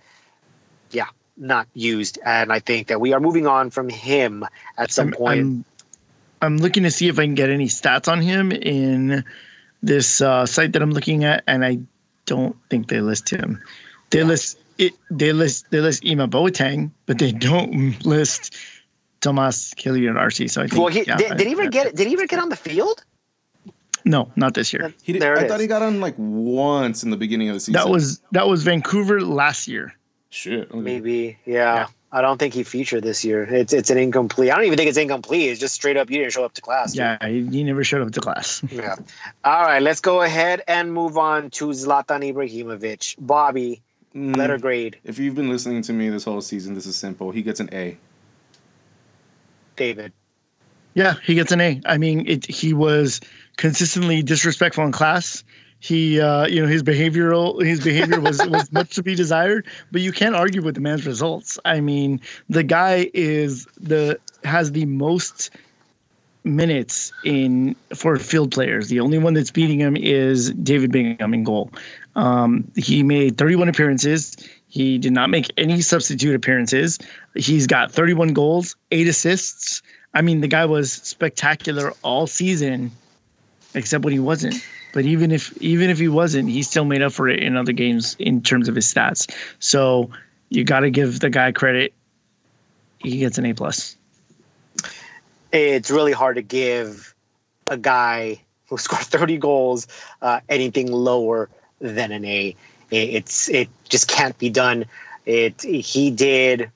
yeah, 0.91 1.07
not 1.37 1.69
used. 1.75 2.19
And 2.25 2.53
I 2.53 2.59
think 2.59 2.89
that 2.89 3.01
we 3.01 3.13
are 3.13 3.21
moving 3.21 3.47
on 3.47 3.71
from 3.71 3.89
him 3.89 4.45
at 4.77 4.91
some 4.91 5.09
I'm, 5.09 5.15
point. 5.15 5.41
I'm, 5.41 5.65
I'm 6.41 6.57
looking 6.59 6.83
to 6.85 6.91
see 6.91 7.09
if 7.09 7.19
I 7.19 7.25
can 7.25 7.35
get 7.35 7.51
any 7.51 7.67
stats 7.67 8.11
on 8.11 8.21
him 8.21 8.53
in 8.53 9.25
this 9.83 10.21
uh, 10.21 10.47
site 10.47 10.73
that 10.73 10.83
I'm 10.83 10.91
looking 10.91 11.25
at, 11.25 11.45
and 11.47 11.65
I 11.65 11.79
don't 12.27 12.57
think 12.71 12.89
they 12.89 13.01
list 13.01 13.31
him. 13.31 13.63
They 14.11 14.25
list 14.25 14.59
it. 14.79 14.95
They 15.11 15.33
list 15.33 15.71
they 15.71 15.81
list 15.81 16.05
Ima 16.05 16.29
Boateng, 16.29 16.91
but 17.07 17.19
they 17.19 17.33
don't 17.33 18.05
list 18.05 18.55
Tomas 19.21 19.75
Hilliard 19.77 20.17
Arce. 20.17 20.53
So 20.53 20.63
I 20.63 20.67
think. 20.67 20.81
Well, 20.81 20.89
he, 20.89 21.05
yeah, 21.05 21.17
did, 21.17 21.37
did 21.37 21.47
he 21.47 21.53
ever 21.53 21.63
I, 21.63 21.67
get? 21.67 21.95
Did 21.95 22.07
he 22.07 22.15
ever 22.15 22.27
get 22.27 22.41
on 22.41 22.49
the 22.49 22.57
field? 22.57 23.05
No, 24.05 24.31
not 24.37 24.55
this 24.55 24.73
year. 24.73 24.95
He 25.03 25.13
did, 25.13 25.23
I 25.23 25.47
thought 25.47 25.61
he 25.61 25.67
got 25.67 25.83
on 25.83 26.01
like 26.01 26.15
once 26.17 27.03
in 27.03 27.11
the 27.11 27.17
beginning 27.17 27.49
of 27.49 27.55
the 27.55 27.61
season. 27.61 27.75
That 27.75 27.89
was 27.89 28.21
that 28.33 28.49
was 28.49 28.63
Vancouver 28.63 29.21
last 29.21 29.69
year. 29.69 29.95
Shit. 30.31 30.71
Okay. 30.71 30.79
Maybe, 30.79 31.39
yeah. 31.45 31.75
yeah. 31.75 31.87
I 32.11 32.23
don't 32.23 32.39
think 32.39 32.55
he 32.55 32.63
featured 32.63 33.03
this 33.03 33.25
year. 33.25 33.43
It's 33.43 33.73
it's 33.73 33.91
an 33.91 33.99
incomplete. 33.99 34.51
I 34.51 34.57
don't 34.57 34.65
even 34.65 34.79
think 34.79 34.89
it's 34.89 34.97
incomplete. 34.97 35.51
It's 35.51 35.61
just 35.61 35.75
straight 35.75 35.99
up 35.99 36.09
you 36.11 36.19
didn't 36.19 36.33
show 36.33 36.45
up 36.45 36.55
to 36.55 36.63
class. 36.63 36.93
Dude. 36.93 37.01
Yeah, 37.01 37.27
he, 37.27 37.47
he 37.47 37.65
never 37.65 37.85
showed 37.85 38.01
up 38.01 38.13
to 38.13 38.21
class. 38.21 38.63
yeah. 38.71 38.97
All 39.45 39.63
right, 39.63 39.83
let's 39.83 40.01
go 40.01 40.23
ahead 40.23 40.63
and 40.67 40.93
move 40.93 41.19
on 41.19 41.51
to 41.51 41.67
Zlatan 41.67 42.33
Ibrahimovic. 42.33 43.17
Bobby, 43.19 43.83
mm, 44.15 44.35
letter 44.37 44.59
grade. 44.59 44.99
If 45.05 45.19
you've 45.19 45.35
been 45.35 45.51
listening 45.51 45.83
to 45.83 45.93
me 45.93 46.09
this 46.09 46.25
whole 46.25 46.41
season, 46.41 46.75
this 46.75 46.87
is 46.87 46.97
simple. 46.97 47.31
He 47.31 47.43
gets 47.43 47.61
an 47.61 47.69
A. 47.73 47.99
David. 49.77 50.13
Yeah, 50.95 51.15
he 51.23 51.35
gets 51.35 51.53
an 51.53 51.61
A. 51.61 51.81
I 51.85 51.99
mean, 51.99 52.27
it, 52.27 52.47
he 52.47 52.73
was 52.73 53.21
consistently 53.57 54.23
disrespectful 54.23 54.85
in 54.85 54.93
class 54.93 55.45
he 55.81 56.21
uh, 56.21 56.47
you 56.47 56.61
know 56.61 56.67
his 56.67 56.83
behavioral 56.83 57.65
his 57.65 57.83
behavior 57.83 58.21
was 58.21 58.45
was 58.49 58.71
much 58.73 58.95
to 58.95 59.03
be 59.03 59.15
desired 59.15 59.67
but 59.93 60.01
you 60.01 60.13
can't 60.13 60.35
argue 60.35 60.63
with 60.63 60.75
the 60.75 60.81
man's 60.81 61.07
results. 61.07 61.59
I 61.65 61.81
mean 61.81 62.21
the 62.49 62.63
guy 62.63 63.11
is 63.15 63.67
the 63.81 64.19
has 64.45 64.73
the 64.73 64.87
most 64.87 65.51
minutes 66.45 67.13
in 67.25 67.77
for 67.95 68.19
field 68.19 68.51
players. 68.53 68.89
The 68.89 69.01
only 69.01 69.19
one 69.19 69.35
that's 69.35 69.51
beating 69.51 69.79
him 69.79 69.97
is 69.97 70.51
david 70.53 70.91
bingham 70.91 71.35
in 71.35 71.45
goal. 71.45 71.71
Um, 72.17 72.71
he 72.75 73.03
made 73.03 73.39
31 73.39 73.69
appearances. 73.69 74.37
He 74.69 74.99
did 74.99 75.13
not 75.13 75.31
make 75.31 75.51
any 75.57 75.81
substitute 75.81 76.35
appearances. 76.35 76.99
He's 77.35 77.67
got 77.67 77.93
31 77.93 78.33
goals 78.33 78.75
8 78.91 79.07
assists. 79.07 79.83
I 80.15 80.23
mean 80.23 80.41
the 80.41 80.49
guy 80.49 80.65
was 80.65 80.93
spectacular 80.93 81.93
all 82.03 82.27
season 82.27 82.91
except 83.75 84.03
when 84.03 84.13
he 84.13 84.19
wasn't 84.19 84.57
but 84.93 85.05
even 85.05 85.31
if 85.31 85.57
even 85.63 85.91
if 85.91 85.99
he 85.99 86.09
wasn't, 86.09 86.49
he 86.49 86.63
still 86.63 86.85
made 86.85 87.03
up 87.03 87.13
for 87.13 87.29
it 87.29 87.43
in 87.43 87.57
other 87.57 87.73
games 87.73 88.17
in 88.19 88.43
terms 88.43 88.69
of 88.69 88.75
his 88.75 88.93
stats. 88.93 89.31
So 89.59 90.11
you 90.49 90.65
got 90.65 90.81
to 90.81 90.91
give 90.91 91.21
the 91.21 91.31
guy 91.31 91.53
credit. 91.53 91.93
He 92.99 93.19
gets 93.19 93.39
an 93.39 93.47
A 93.47 93.55
plus. 93.55 93.97
It's 95.53 95.91
really 95.91 96.13
hard 96.13 96.37
to 96.37 96.43
give 96.43 97.15
a 97.71 97.77
guy 97.77 98.41
who 98.69 98.79
scored 98.79 99.03
30 99.03 99.39
goals 99.39 99.87
uh, 100.23 100.41
anything 100.49 100.91
lower 100.91 101.49
than 101.81 102.13
an 102.13 102.25
A. 102.25 102.57
It's 102.91 103.49
it 103.51 103.69
just 103.89 104.09
can't 104.09 104.37
be 104.39 104.49
done. 104.49 104.87
It 105.27 105.63
he 105.63 106.11
did. 106.11 106.71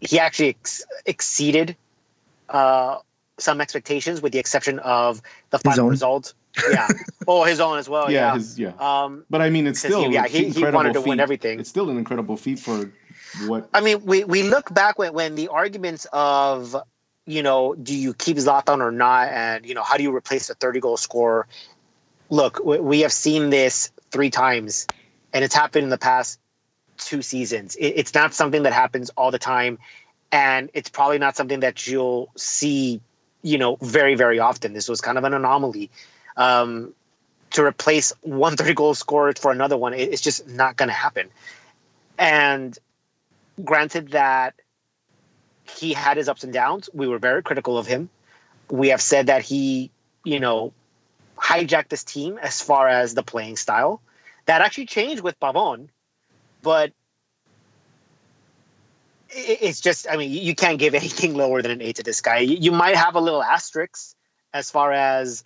He 0.00 0.18
actually 0.18 0.50
ex- 0.50 0.84
exceeded 1.06 1.76
uh, 2.48 2.98
some 3.36 3.60
expectations, 3.60 4.22
with 4.22 4.32
the 4.32 4.38
exception 4.38 4.78
of 4.78 5.20
the 5.50 5.58
final 5.58 5.88
result 5.88 6.32
yeah. 6.70 6.88
Oh, 7.26 7.44
his 7.44 7.60
own 7.60 7.78
as 7.78 7.88
well. 7.88 8.10
Yeah. 8.10 8.28
Yeah. 8.28 8.34
His, 8.34 8.58
yeah. 8.58 8.72
Um, 8.78 9.24
but 9.28 9.42
I 9.42 9.50
mean, 9.50 9.66
it's 9.66 9.80
still 9.80 10.08
he, 10.08 10.14
yeah. 10.14 10.26
He, 10.26 10.48
he 10.48 10.64
wanted 10.64 10.94
to 10.94 11.00
feat. 11.00 11.08
win 11.08 11.20
everything. 11.20 11.60
It's 11.60 11.68
still 11.68 11.90
an 11.90 11.98
incredible 11.98 12.36
feat 12.36 12.58
for 12.58 12.90
what. 13.46 13.68
I 13.74 13.80
mean, 13.80 14.04
we 14.04 14.24
we 14.24 14.42
look 14.42 14.72
back 14.72 14.98
when 14.98 15.12
when 15.12 15.34
the 15.34 15.48
arguments 15.48 16.06
of 16.12 16.74
you 17.28 17.42
know, 17.42 17.74
do 17.74 17.94
you 17.94 18.14
keep 18.14 18.38
Zlatan 18.38 18.80
or 18.80 18.90
not, 18.90 19.28
and 19.28 19.66
you 19.66 19.74
know, 19.74 19.82
how 19.82 19.98
do 19.98 20.02
you 20.02 20.16
replace 20.16 20.48
a 20.48 20.54
thirty 20.54 20.80
goal 20.80 20.96
scorer? 20.96 21.46
Look, 22.30 22.64
we, 22.64 22.80
we 22.80 23.00
have 23.00 23.12
seen 23.12 23.50
this 23.50 23.92
three 24.10 24.30
times, 24.30 24.86
and 25.34 25.44
it's 25.44 25.54
happened 25.54 25.84
in 25.84 25.90
the 25.90 25.98
past 25.98 26.40
two 26.96 27.20
seasons. 27.20 27.76
It, 27.76 27.88
it's 27.88 28.14
not 28.14 28.32
something 28.32 28.62
that 28.62 28.72
happens 28.72 29.10
all 29.10 29.30
the 29.30 29.38
time, 29.38 29.78
and 30.32 30.70
it's 30.72 30.88
probably 30.88 31.18
not 31.18 31.36
something 31.36 31.60
that 31.60 31.86
you'll 31.86 32.30
see, 32.34 33.02
you 33.42 33.58
know, 33.58 33.76
very 33.82 34.14
very 34.14 34.38
often. 34.38 34.72
This 34.72 34.88
was 34.88 35.02
kind 35.02 35.18
of 35.18 35.24
an 35.24 35.34
anomaly 35.34 35.90
um, 36.38 36.94
to 37.50 37.64
replace 37.64 38.14
one 38.22 38.56
30 38.56 38.72
goal 38.72 38.94
scorer 38.94 39.34
for 39.34 39.52
another 39.52 39.76
one, 39.76 39.92
it's 39.92 40.22
just 40.22 40.48
not 40.48 40.76
going 40.76 40.88
to 40.88 40.94
happen. 40.94 41.28
And 42.16 42.78
granted 43.62 44.12
that 44.12 44.54
he 45.68 45.92
had 45.92 46.16
his 46.16 46.28
ups 46.28 46.44
and 46.44 46.52
downs, 46.52 46.88
we 46.94 47.06
were 47.06 47.18
very 47.18 47.42
critical 47.42 47.76
of 47.76 47.86
him. 47.86 48.08
We 48.70 48.88
have 48.88 49.02
said 49.02 49.26
that 49.26 49.42
he, 49.42 49.90
you 50.24 50.40
know, 50.40 50.72
hijacked 51.36 51.88
this 51.88 52.04
team 52.04 52.38
as 52.38 52.60
far 52.60 52.88
as 52.88 53.14
the 53.14 53.22
playing 53.22 53.56
style. 53.56 54.00
That 54.46 54.62
actually 54.62 54.86
changed 54.86 55.22
with 55.22 55.38
Pavon, 55.38 55.88
but 56.62 56.92
it's 59.30 59.80
just, 59.80 60.06
I 60.10 60.16
mean, 60.16 60.30
you 60.30 60.54
can't 60.54 60.78
give 60.78 60.94
anything 61.02 61.34
lower 61.34 61.62
than 61.62 61.70
an 61.70 61.82
eight 61.82 61.96
to 61.96 62.02
this 62.02 62.20
guy. 62.20 62.38
You 62.38 62.72
might 62.72 62.96
have 62.96 63.14
a 63.14 63.20
little 63.20 63.42
asterisk 63.42 64.14
as 64.54 64.70
far 64.70 64.92
as 64.92 65.44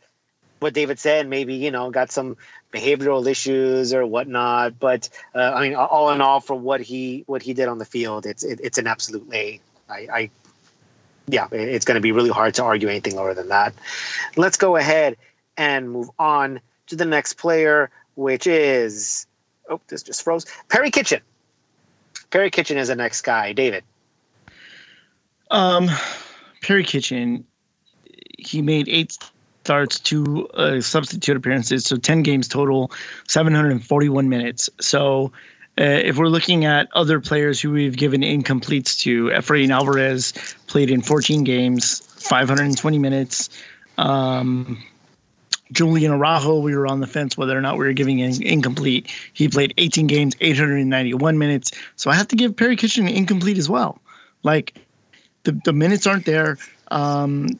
what 0.62 0.74
David 0.74 0.98
said, 0.98 1.28
maybe 1.28 1.54
you 1.54 1.70
know 1.70 1.90
got 1.90 2.10
some 2.10 2.36
behavioral 2.72 3.26
issues 3.26 3.92
or 3.92 4.06
whatnot. 4.06 4.78
But 4.78 5.08
uh, 5.34 5.52
I 5.54 5.68
mean, 5.68 5.76
all 5.76 6.10
in 6.10 6.20
all, 6.20 6.40
for 6.40 6.54
what 6.54 6.80
he 6.80 7.24
what 7.26 7.42
he 7.42 7.52
did 7.52 7.68
on 7.68 7.78
the 7.78 7.84
field, 7.84 8.24
it's 8.26 8.44
it, 8.44 8.60
it's 8.62 8.78
an 8.78 8.86
absolute 8.86 9.28
I 9.90 10.30
yeah, 11.28 11.48
it's 11.52 11.84
going 11.84 11.96
to 11.96 12.00
be 12.00 12.12
really 12.12 12.30
hard 12.30 12.54
to 12.54 12.64
argue 12.64 12.88
anything 12.88 13.14
lower 13.14 13.34
than 13.34 13.48
that. 13.48 13.74
Let's 14.36 14.56
go 14.56 14.76
ahead 14.76 15.16
and 15.56 15.90
move 15.90 16.10
on 16.18 16.60
to 16.88 16.96
the 16.96 17.04
next 17.04 17.34
player, 17.34 17.90
which 18.14 18.46
is 18.46 19.26
oh, 19.68 19.80
this 19.88 20.02
just 20.02 20.22
froze. 20.22 20.46
Perry 20.68 20.90
Kitchen. 20.90 21.20
Perry 22.30 22.50
Kitchen 22.50 22.78
is 22.78 22.88
the 22.88 22.96
next 22.96 23.22
guy. 23.22 23.52
David. 23.52 23.84
Um, 25.50 25.88
Perry 26.62 26.84
Kitchen. 26.84 27.44
He 28.38 28.62
made 28.62 28.88
eight 28.88 29.16
starts 29.64 30.00
to 30.00 30.48
uh, 30.48 30.80
substitute 30.80 31.36
appearances, 31.36 31.84
so 31.84 31.96
10 31.96 32.22
games 32.22 32.48
total, 32.48 32.90
741 33.28 34.28
minutes. 34.28 34.68
So 34.80 35.30
uh, 35.78 35.84
if 35.84 36.18
we're 36.18 36.26
looking 36.26 36.64
at 36.64 36.88
other 36.94 37.20
players 37.20 37.60
who 37.60 37.70
we've 37.70 37.96
given 37.96 38.22
incompletes 38.22 38.98
to, 39.00 39.26
Efrain 39.28 39.70
Alvarez 39.70 40.32
played 40.66 40.90
in 40.90 41.00
14 41.00 41.44
games, 41.44 42.00
520 42.00 42.98
minutes. 42.98 43.48
Um, 43.98 44.82
Julian 45.70 46.12
Araujo, 46.12 46.58
we 46.58 46.76
were 46.76 46.88
on 46.88 47.00
the 47.00 47.06
fence 47.06 47.38
whether 47.38 47.56
or 47.56 47.60
not 47.60 47.78
we 47.78 47.86
were 47.86 47.92
giving 47.92 48.18
in 48.18 48.42
incomplete. 48.42 49.10
He 49.32 49.48
played 49.48 49.72
18 49.78 50.08
games, 50.08 50.34
891 50.40 51.38
minutes. 51.38 51.70
So 51.96 52.10
I 52.10 52.14
have 52.14 52.28
to 52.28 52.36
give 52.36 52.56
Perry 52.56 52.76
Kitchen 52.76 53.06
incomplete 53.06 53.58
as 53.58 53.70
well. 53.70 54.00
Like 54.42 54.74
the, 55.44 55.52
the 55.64 55.72
minutes 55.72 56.06
aren't 56.06 56.26
there. 56.26 56.58
Um, 56.90 57.58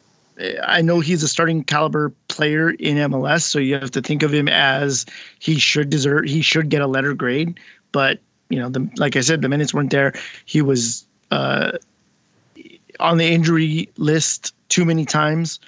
I 0.66 0.82
know 0.82 1.01
he's 1.01 1.22
a 1.22 1.28
starting 1.28 1.62
caliber 1.64 2.12
player 2.28 2.70
in 2.70 2.97
MLS, 2.97 3.43
so 3.43 3.59
you 3.59 3.74
have 3.74 3.90
to 3.93 4.03
think 4.03 4.22
of 4.22 4.32
him 4.32 4.49
as 4.49 5.07
he 5.38 5.59
should 5.59 5.90
deserve 5.90 6.24
he 6.24 6.43
should 6.43 6.68
get 6.68 6.82
a 6.82 6.86
letter 6.86 7.14
grade. 7.14 7.59
But 7.93 8.20
you 8.49 8.59
know, 8.59 8.68
the, 8.68 8.88
like 8.97 9.16
I 9.16 9.20
said, 9.20 9.43
the 9.43 9.49
minutes 9.49 9.72
weren't 9.72 9.90
there. 9.90 10.12
He 10.45 10.62
was 10.62 11.07
uh, 11.30 11.78
on 13.01 13.18
the 13.18 13.26
injury 13.26 13.88
list 13.97 14.55
too 14.68 14.84
many 14.84 15.05
times. 15.05 15.61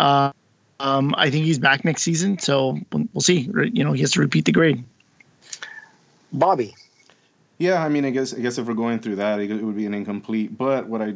Uh, 0.00 0.32
um, 0.80 1.14
I 1.16 1.30
think 1.30 1.44
he's 1.44 1.58
back 1.58 1.84
next 1.84 2.02
season, 2.02 2.38
so 2.38 2.78
we'll 2.92 3.20
see. 3.20 3.50
You 3.72 3.84
know, 3.84 3.92
he 3.92 4.00
has 4.00 4.12
to 4.12 4.20
repeat 4.20 4.46
the 4.46 4.52
grade. 4.52 4.82
Bobby. 6.32 6.74
Yeah, 7.62 7.84
I 7.84 7.88
mean, 7.88 8.04
I 8.04 8.10
guess 8.10 8.34
I 8.34 8.40
guess 8.40 8.58
if 8.58 8.66
we're 8.66 8.74
going 8.74 8.98
through 8.98 9.14
that, 9.16 9.38
it 9.38 9.62
would 9.62 9.76
be 9.76 9.86
an 9.86 9.94
incomplete. 9.94 10.58
But 10.58 10.88
what 10.88 11.00
I 11.00 11.14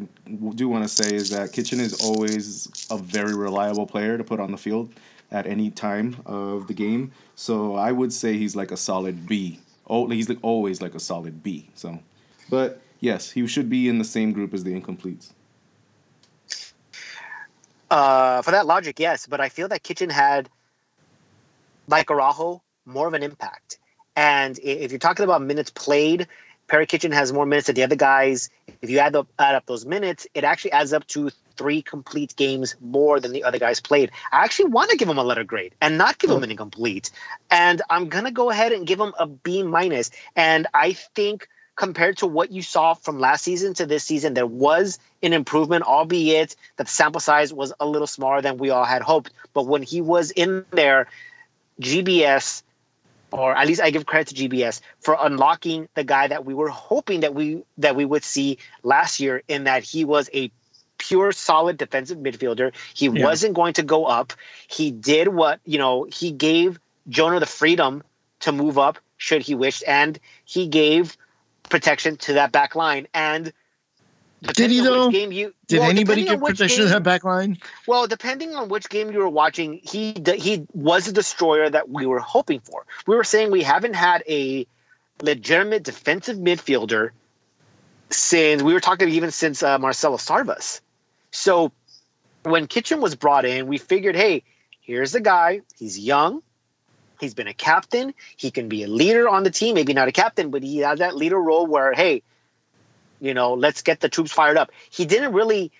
do 0.54 0.68
want 0.68 0.84
to 0.84 0.88
say 0.88 1.12
is 1.12 1.28
that 1.30 1.50
Kitchen 1.52 1.80
is 1.80 2.00
always 2.04 2.86
a 2.88 2.96
very 2.96 3.34
reliable 3.34 3.84
player 3.84 4.16
to 4.16 4.22
put 4.22 4.38
on 4.38 4.52
the 4.52 4.56
field 4.56 4.94
at 5.32 5.48
any 5.48 5.72
time 5.72 6.14
of 6.24 6.68
the 6.68 6.72
game. 6.72 7.10
So 7.34 7.74
I 7.74 7.90
would 7.90 8.12
say 8.12 8.38
he's 8.38 8.54
like 8.54 8.70
a 8.70 8.76
solid 8.76 9.26
B. 9.26 9.58
Oh, 9.88 10.08
he's 10.08 10.28
like 10.28 10.38
always 10.42 10.80
like 10.80 10.94
a 10.94 11.00
solid 11.00 11.42
B. 11.42 11.68
So, 11.74 11.98
but 12.48 12.80
yes, 13.00 13.28
he 13.32 13.44
should 13.48 13.68
be 13.68 13.88
in 13.88 13.98
the 13.98 14.04
same 14.04 14.30
group 14.30 14.54
as 14.54 14.62
the 14.62 14.80
incompletes. 14.80 15.32
Uh, 17.90 18.40
for 18.42 18.52
that 18.52 18.66
logic, 18.66 19.00
yes, 19.00 19.26
but 19.26 19.40
I 19.40 19.48
feel 19.48 19.66
that 19.66 19.82
Kitchen 19.82 20.10
had, 20.10 20.48
like 21.88 22.08
Araujo, 22.08 22.62
more 22.84 23.08
of 23.08 23.14
an 23.14 23.24
impact. 23.24 23.80
And 24.16 24.58
if 24.58 24.90
you're 24.90 24.98
talking 24.98 25.24
about 25.24 25.42
minutes 25.42 25.70
played, 25.70 26.26
Perry 26.68 26.86
Kitchen 26.86 27.12
has 27.12 27.32
more 27.32 27.46
minutes 27.46 27.68
than 27.68 27.76
the 27.76 27.84
other 27.84 27.96
guys. 27.96 28.50
If 28.82 28.90
you 28.90 28.98
add 28.98 29.14
up, 29.14 29.28
add 29.38 29.54
up 29.54 29.66
those 29.66 29.86
minutes, 29.86 30.26
it 30.34 30.42
actually 30.42 30.72
adds 30.72 30.92
up 30.92 31.06
to 31.08 31.30
three 31.56 31.82
complete 31.82 32.34
games 32.36 32.74
more 32.80 33.20
than 33.20 33.32
the 33.32 33.44
other 33.44 33.58
guys 33.58 33.80
played. 33.80 34.10
I 34.32 34.44
actually 34.44 34.70
want 34.70 34.90
to 34.90 34.96
give 34.96 35.08
him 35.08 35.18
a 35.18 35.24
letter 35.24 35.44
grade 35.44 35.74
and 35.80 35.96
not 35.96 36.18
give 36.18 36.30
him 36.30 36.42
an 36.42 36.50
incomplete. 36.50 37.10
And 37.50 37.82
I'm 37.88 38.08
gonna 38.08 38.32
go 38.32 38.50
ahead 38.50 38.72
and 38.72 38.86
give 38.86 39.00
him 39.00 39.12
a 39.18 39.26
B 39.26 39.62
minus. 39.62 40.10
And 40.34 40.66
I 40.74 40.92
think 40.92 41.48
compared 41.76 42.18
to 42.18 42.26
what 42.26 42.50
you 42.50 42.62
saw 42.62 42.94
from 42.94 43.20
last 43.20 43.44
season 43.44 43.74
to 43.74 43.86
this 43.86 44.04
season, 44.04 44.34
there 44.34 44.46
was 44.46 44.98
an 45.22 45.32
improvement, 45.32 45.84
albeit 45.84 46.56
that 46.76 46.86
the 46.86 46.92
sample 46.92 47.20
size 47.20 47.52
was 47.52 47.72
a 47.78 47.86
little 47.86 48.06
smaller 48.06 48.40
than 48.40 48.56
we 48.56 48.70
all 48.70 48.84
had 48.84 49.02
hoped. 49.02 49.30
But 49.52 49.66
when 49.66 49.82
he 49.82 50.00
was 50.00 50.30
in 50.30 50.64
there, 50.72 51.06
GBS, 51.80 52.62
or 53.36 53.54
at 53.54 53.66
least 53.66 53.80
I 53.82 53.90
give 53.90 54.06
credit 54.06 54.34
to 54.34 54.48
GBS 54.48 54.80
for 55.00 55.16
unlocking 55.18 55.88
the 55.94 56.04
guy 56.04 56.28
that 56.28 56.44
we 56.44 56.54
were 56.54 56.68
hoping 56.68 57.20
that 57.20 57.34
we 57.34 57.62
that 57.78 57.94
we 57.94 58.04
would 58.04 58.24
see 58.24 58.58
last 58.82 59.20
year, 59.20 59.42
in 59.46 59.64
that 59.64 59.82
he 59.82 60.04
was 60.04 60.30
a 60.32 60.50
pure 60.98 61.32
solid 61.32 61.76
defensive 61.76 62.18
midfielder. 62.18 62.72
He 62.94 63.06
yeah. 63.06 63.24
wasn't 63.24 63.54
going 63.54 63.74
to 63.74 63.82
go 63.82 64.06
up. 64.06 64.32
He 64.66 64.90
did 64.90 65.28
what, 65.28 65.60
you 65.64 65.78
know, 65.78 66.04
he 66.04 66.32
gave 66.32 66.80
Jonah 67.08 67.40
the 67.40 67.46
freedom 67.46 68.02
to 68.40 68.52
move 68.52 68.78
up 68.78 68.98
should 69.18 69.42
he 69.42 69.54
wish, 69.54 69.82
and 69.86 70.18
he 70.44 70.68
gave 70.68 71.16
protection 71.68 72.16
to 72.16 72.34
that 72.34 72.52
back 72.52 72.74
line. 72.74 73.06
And 73.14 73.52
did 74.42 74.70
he 74.70 74.80
though? 74.80 75.10
Game 75.10 75.32
you, 75.32 75.54
Did 75.66 75.80
well, 75.80 75.90
anybody 75.90 76.24
get 76.24 76.40
protection 76.40 76.68
game, 76.68 76.86
to 76.86 76.92
that 76.92 77.02
back 77.02 77.24
line? 77.24 77.58
Well, 77.86 78.06
depending 78.06 78.54
on 78.54 78.68
which 78.68 78.88
game 78.88 79.10
you 79.10 79.18
were 79.18 79.28
watching, 79.28 79.80
he 79.82 80.14
he 80.36 80.66
was 80.72 81.08
a 81.08 81.12
destroyer 81.12 81.70
that 81.70 81.88
we 81.88 82.06
were 82.06 82.20
hoping 82.20 82.60
for. 82.60 82.84
We 83.06 83.16
were 83.16 83.24
saying 83.24 83.50
we 83.50 83.62
haven't 83.62 83.94
had 83.94 84.22
a 84.28 84.66
legitimate 85.22 85.82
defensive 85.82 86.36
midfielder 86.36 87.10
since 88.10 88.62
we 88.62 88.72
were 88.72 88.80
talking 88.80 89.08
even 89.08 89.30
since 89.30 89.62
uh, 89.62 89.78
Marcelo 89.78 90.16
Sarvas. 90.16 90.80
So 91.30 91.72
when 92.42 92.66
Kitchen 92.66 93.00
was 93.00 93.14
brought 93.14 93.44
in, 93.44 93.66
we 93.66 93.78
figured, 93.78 94.16
hey, 94.16 94.42
here's 94.80 95.12
the 95.12 95.20
guy. 95.20 95.62
He's 95.78 95.98
young. 95.98 96.42
He's 97.18 97.34
been 97.34 97.48
a 97.48 97.54
captain. 97.54 98.12
He 98.36 98.50
can 98.50 98.68
be 98.68 98.82
a 98.82 98.88
leader 98.88 99.28
on 99.28 99.42
the 99.42 99.50
team. 99.50 99.74
Maybe 99.74 99.94
not 99.94 100.08
a 100.08 100.12
captain, 100.12 100.50
but 100.50 100.62
he 100.62 100.78
has 100.78 100.98
that 100.98 101.16
leader 101.16 101.40
role 101.40 101.66
where, 101.66 101.94
hey, 101.94 102.22
you 103.20 103.34
know, 103.34 103.54
let's 103.54 103.82
get 103.82 104.00
the 104.00 104.08
troops 104.08 104.32
fired 104.32 104.56
up. 104.56 104.70
He 104.90 105.04
didn't 105.04 105.32
really 105.32 105.72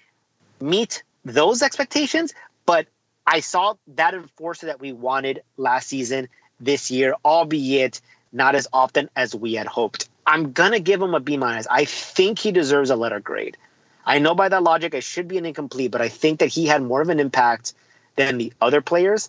meet 0.61 1.03
those 1.25 1.63
expectations, 1.63 2.35
but 2.65 2.87
I 3.27 3.41
saw 3.41 3.75
that 3.95 4.15
enforcer 4.15 4.67
that 4.67 4.81
we 4.81 4.93
wanted 4.93 5.43
last 5.57 5.89
season 5.89 6.29
this 6.61 6.91
year, 6.91 7.15
albeit 7.25 8.01
not 8.33 8.55
as 8.55 8.69
often 8.73 9.11
as 9.17 9.35
we 9.35 9.55
had 9.55 9.67
hoped. 9.67 10.09
I'm 10.27 10.53
gonna 10.53 10.81
give 10.81 11.01
him 11.01 11.15
a 11.15 11.21
B 11.21 11.37
minus. 11.37 11.67
I 11.67 11.85
think 11.85 12.39
he 12.39 12.53
deserves 12.53 12.91
a 12.91 12.97
letter 12.97 13.21
grade. 13.21 13.57
I 14.05 14.19
know 14.19 14.35
by 14.35 14.49
that 14.49 14.63
logic 14.63 14.95
I 14.95 15.01
should 15.01 15.29
be 15.29 15.39
an 15.39 15.47
incomplete, 15.47 15.91
but 15.91 16.01
I 16.01 16.09
think 16.09 16.41
that 16.41 16.47
he 16.47 16.67
had 16.67 16.83
more 16.83 17.01
of 17.01 17.09
an 17.09 17.21
impact 17.21 17.75
than 18.15 18.39
the 18.39 18.53
other 18.61 18.81
players. 18.81 19.29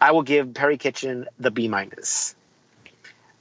I 0.00 0.12
will 0.12 0.22
give 0.22 0.52
Perry 0.52 0.76
Kitchen 0.76 1.26
the 1.38 1.50
B 1.50 1.68
minus. 1.68 2.34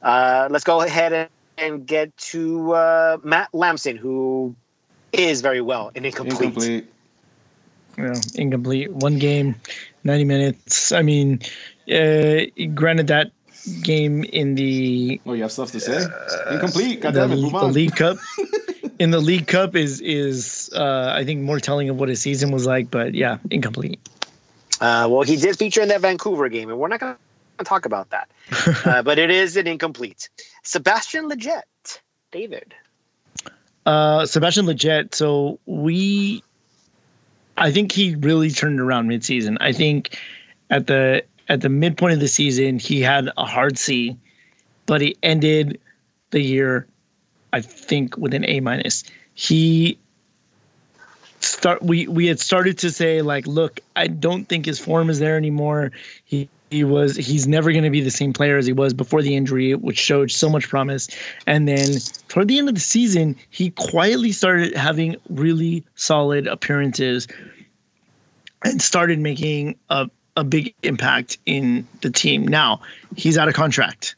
Uh, 0.01 0.47
let's 0.49 0.64
go 0.64 0.82
ahead 0.82 1.30
and 1.58 1.66
and 1.76 1.86
get 1.86 2.16
to 2.18 2.74
uh, 2.74 3.18
Matt 3.24 3.49
Lampson, 3.53 3.97
who 3.97 4.56
is 5.12 5.41
very 5.41 5.62
well 5.62 5.91
an 5.95 6.06
incomplete. 6.06 6.41
Incomplete. 6.41 6.91
Yeah, 7.97 8.14
incomplete. 8.36 8.91
One 8.91 9.20
game, 9.20 9.56
ninety 10.03 10.26
minutes. 10.26 10.91
I 10.91 11.01
mean, 11.01 11.41
uh, 11.91 12.41
granted 12.74 13.08
that 13.08 13.32
game 13.82 14.24
in 14.26 14.56
the. 14.56 15.22
Oh, 15.26 15.34
you 15.34 15.43
have 15.43 15.51
stuff 15.51 15.72
to 15.72 15.80
say. 15.80 16.03
Uh, 16.03 16.53
incomplete. 16.53 17.01
God 17.01 17.14
the, 17.14 17.22
damn 17.22 17.32
it. 17.32 17.41
Move 17.41 17.56
on. 17.56 17.68
The 17.68 17.74
League 17.74 17.95
Cup. 17.95 18.18
in 18.99 19.12
the 19.12 19.20
League 19.20 19.47
Cup 19.47 19.76
is 19.76 20.01
is 20.01 20.70
uh, 20.76 21.14
I 21.16 21.24
think 21.24 21.41
more 21.41 21.60
telling 21.60 21.89
of 21.89 21.97
what 21.97 22.10
his 22.10 22.22
season 22.22 22.51
was 22.51 22.66
like, 22.66 22.91
but 22.91 23.14
yeah, 23.14 23.38
incomplete. 23.49 23.99
Uh, 24.82 25.08
well, 25.10 25.22
he 25.22 25.38
did 25.38 25.58
feature 25.58 25.82
in 25.82 25.88
that 25.88 26.01
Vancouver 26.01 26.49
game, 26.49 26.70
and 26.70 26.78
we're 26.78 26.89
not 26.89 26.99
going 26.99 27.16
to 27.58 27.64
talk 27.64 27.86
about 27.86 28.10
that. 28.12 28.30
uh, 28.86 29.01
but 29.03 29.20
it 29.20 29.30
is 29.30 29.58
an 29.58 29.68
incomplete. 29.68 30.30
Sebastian 30.64 31.30
Lletget, 31.30 31.99
David. 32.32 32.74
Uh, 33.86 34.26
Sebastian 34.26 34.66
Lletget. 34.66 35.16
So 35.16 35.60
we, 35.66 36.43
I 37.58 37.72
think 37.72 37.91
he 37.91 38.16
really 38.16 38.49
turned 38.49 38.80
around 38.80 39.08
midseason. 39.08 39.58
I 39.62 39.72
think 39.72 40.18
at 40.70 40.88
the 40.88 41.24
at 41.47 41.62
the 41.62 41.70
midpoint 41.70 42.14
of 42.14 42.20
the 42.20 42.28
season 42.28 42.80
he 42.80 43.01
had 43.01 43.30
a 43.38 43.45
hard 43.45 43.78
C, 43.78 44.18
but 44.88 45.01
he 45.01 45.16
ended 45.21 45.80
the 46.32 46.42
year, 46.42 46.88
I 47.54 47.62
think, 47.62 48.17
with 48.17 48.34
an 48.34 48.46
A 48.46 48.59
minus. 48.59 49.04
He 49.36 50.00
start 51.39 51.84
we 51.84 52.08
we 52.08 52.25
had 52.25 52.39
started 52.39 52.78
to 52.80 52.89
say 52.89 53.21
like 53.21 53.46
look 53.46 53.80
i 53.96 54.08
don't 54.08 54.50
think 54.50 54.66
his 54.66 54.80
form 54.80 55.12
is 55.12 55.20
there 55.20 55.38
anymore 55.38 55.92
he 56.24 56.50
he 56.76 56.84
was 56.84 57.16
he's 57.16 57.47
never 57.47 57.72
going 57.72 57.86
to 57.86 57.89
be 57.89 58.02
the 58.02 58.12
same 58.12 58.34
player 58.34 58.58
as 58.58 58.66
he 58.66 58.74
was 58.74 58.93
before 58.93 59.22
the 59.22 59.34
injury 59.34 59.74
which 59.76 59.97
showed 59.97 60.30
so 60.30 60.50
much 60.50 60.68
promise. 60.68 61.08
And 61.47 61.70
then 61.70 61.88
toward 62.28 62.50
the 62.50 62.58
end 62.60 62.68
of 62.68 62.76
the 62.76 62.82
season 62.82 63.38
he 63.50 63.70
quietly 63.72 64.34
started 64.34 64.76
having 64.76 65.16
really 65.30 65.86
solid 65.96 66.47
appearances 66.47 67.30
and 68.66 68.82
started 68.82 69.20
making 69.20 69.78
a, 69.89 70.10
a 70.36 70.43
big 70.43 70.74
impact 70.84 71.38
in 71.46 71.88
the 72.02 72.10
team. 72.10 72.46
Now 72.46 72.82
he's 73.16 73.38
out 73.38 73.47
of 73.47 73.54
contract. 73.54 74.18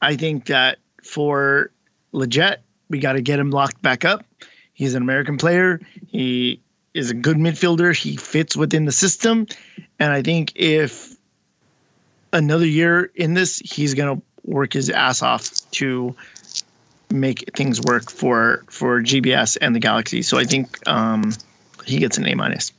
I 0.00 0.16
think 0.16 0.46
that 0.46 0.78
for 1.04 1.70
Lletget 2.14 2.56
we 2.88 3.00
got 3.00 3.12
to 3.12 3.20
get 3.20 3.38
him 3.38 3.50
locked 3.50 3.82
back 3.82 4.06
up. 4.06 4.24
He's 4.72 4.94
an 4.94 5.02
american 5.02 5.36
player. 5.36 5.78
He 6.06 6.58
is 6.94 7.10
a 7.10 7.14
good 7.14 7.36
midfielder. 7.36 7.94
He 7.94 8.16
fits 8.16 8.56
within 8.56 8.86
the 8.86 8.92
system. 8.92 9.46
And 9.98 10.10
i 10.10 10.22
think 10.22 10.52
if 10.56 11.11
another 12.32 12.66
year 12.66 13.10
in 13.14 13.34
this, 13.34 13.58
he's 13.58 13.94
gonna 13.94 14.20
work 14.44 14.72
his 14.72 14.90
ass 14.90 15.22
off 15.22 15.50
to 15.72 16.14
make 17.10 17.50
things 17.54 17.80
work 17.80 18.10
for 18.10 18.64
for 18.68 19.00
GBS 19.00 19.58
and 19.60 19.74
the 19.74 19.80
Galaxy. 19.80 20.22
So 20.22 20.38
I 20.38 20.44
think 20.44 20.86
um, 20.88 21.32
he 21.84 21.98
gets 21.98 22.18
an 22.18 22.26
A 22.26 22.34
minus. 22.34 22.72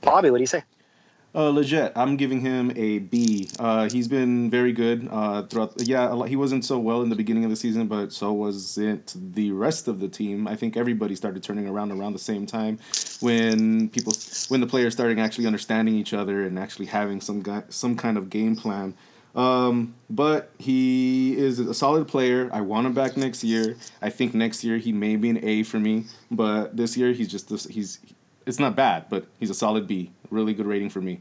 Bobby, 0.00 0.30
what 0.30 0.38
do 0.38 0.42
you 0.42 0.46
say? 0.46 0.62
Uh, 1.38 1.52
Lletget, 1.52 1.92
I'm 1.94 2.16
giving 2.16 2.40
him 2.40 2.72
a 2.74 2.98
B. 2.98 3.48
Uh, 3.60 3.88
he's 3.88 4.08
been 4.08 4.50
very 4.50 4.72
good 4.72 5.06
uh, 5.08 5.42
throughout. 5.42 5.72
Yeah, 5.76 6.26
he 6.26 6.34
wasn't 6.34 6.64
so 6.64 6.80
well 6.80 7.00
in 7.00 7.10
the 7.10 7.14
beginning 7.14 7.44
of 7.44 7.50
the 7.50 7.54
season, 7.54 7.86
but 7.86 8.12
so 8.12 8.32
was 8.32 8.76
it 8.76 9.14
the 9.16 9.52
rest 9.52 9.86
of 9.86 10.00
the 10.00 10.08
team. 10.08 10.48
I 10.48 10.56
think 10.56 10.76
everybody 10.76 11.14
started 11.14 11.44
turning 11.44 11.68
around 11.68 11.92
around 11.92 12.14
the 12.14 12.18
same 12.18 12.44
time 12.44 12.80
when 13.20 13.88
people, 13.90 14.14
when 14.48 14.60
the 14.60 14.66
players 14.66 14.94
started 14.94 15.20
actually 15.20 15.46
understanding 15.46 15.94
each 15.94 16.12
other 16.12 16.44
and 16.44 16.58
actually 16.58 16.86
having 16.86 17.20
some 17.20 17.40
guy, 17.40 17.62
some 17.68 17.94
kind 17.94 18.18
of 18.18 18.30
game 18.30 18.56
plan. 18.56 18.94
Um, 19.36 19.94
but 20.10 20.50
he 20.58 21.36
is 21.38 21.60
a 21.60 21.72
solid 21.72 22.08
player. 22.08 22.50
I 22.52 22.62
want 22.62 22.84
him 22.88 22.94
back 22.94 23.16
next 23.16 23.44
year. 23.44 23.76
I 24.02 24.10
think 24.10 24.34
next 24.34 24.64
year 24.64 24.78
he 24.78 24.90
may 24.90 25.14
be 25.14 25.30
an 25.30 25.38
A 25.44 25.62
for 25.62 25.78
me, 25.78 26.06
but 26.32 26.76
this 26.76 26.96
year 26.96 27.12
he's 27.12 27.28
just 27.28 27.70
he's 27.70 28.00
it's 28.44 28.58
not 28.58 28.74
bad, 28.74 29.04
but 29.08 29.26
he's 29.38 29.50
a 29.50 29.54
solid 29.54 29.86
B. 29.86 30.10
Really 30.30 30.54
good 30.54 30.66
rating 30.66 30.90
for 30.90 31.00
me. 31.00 31.20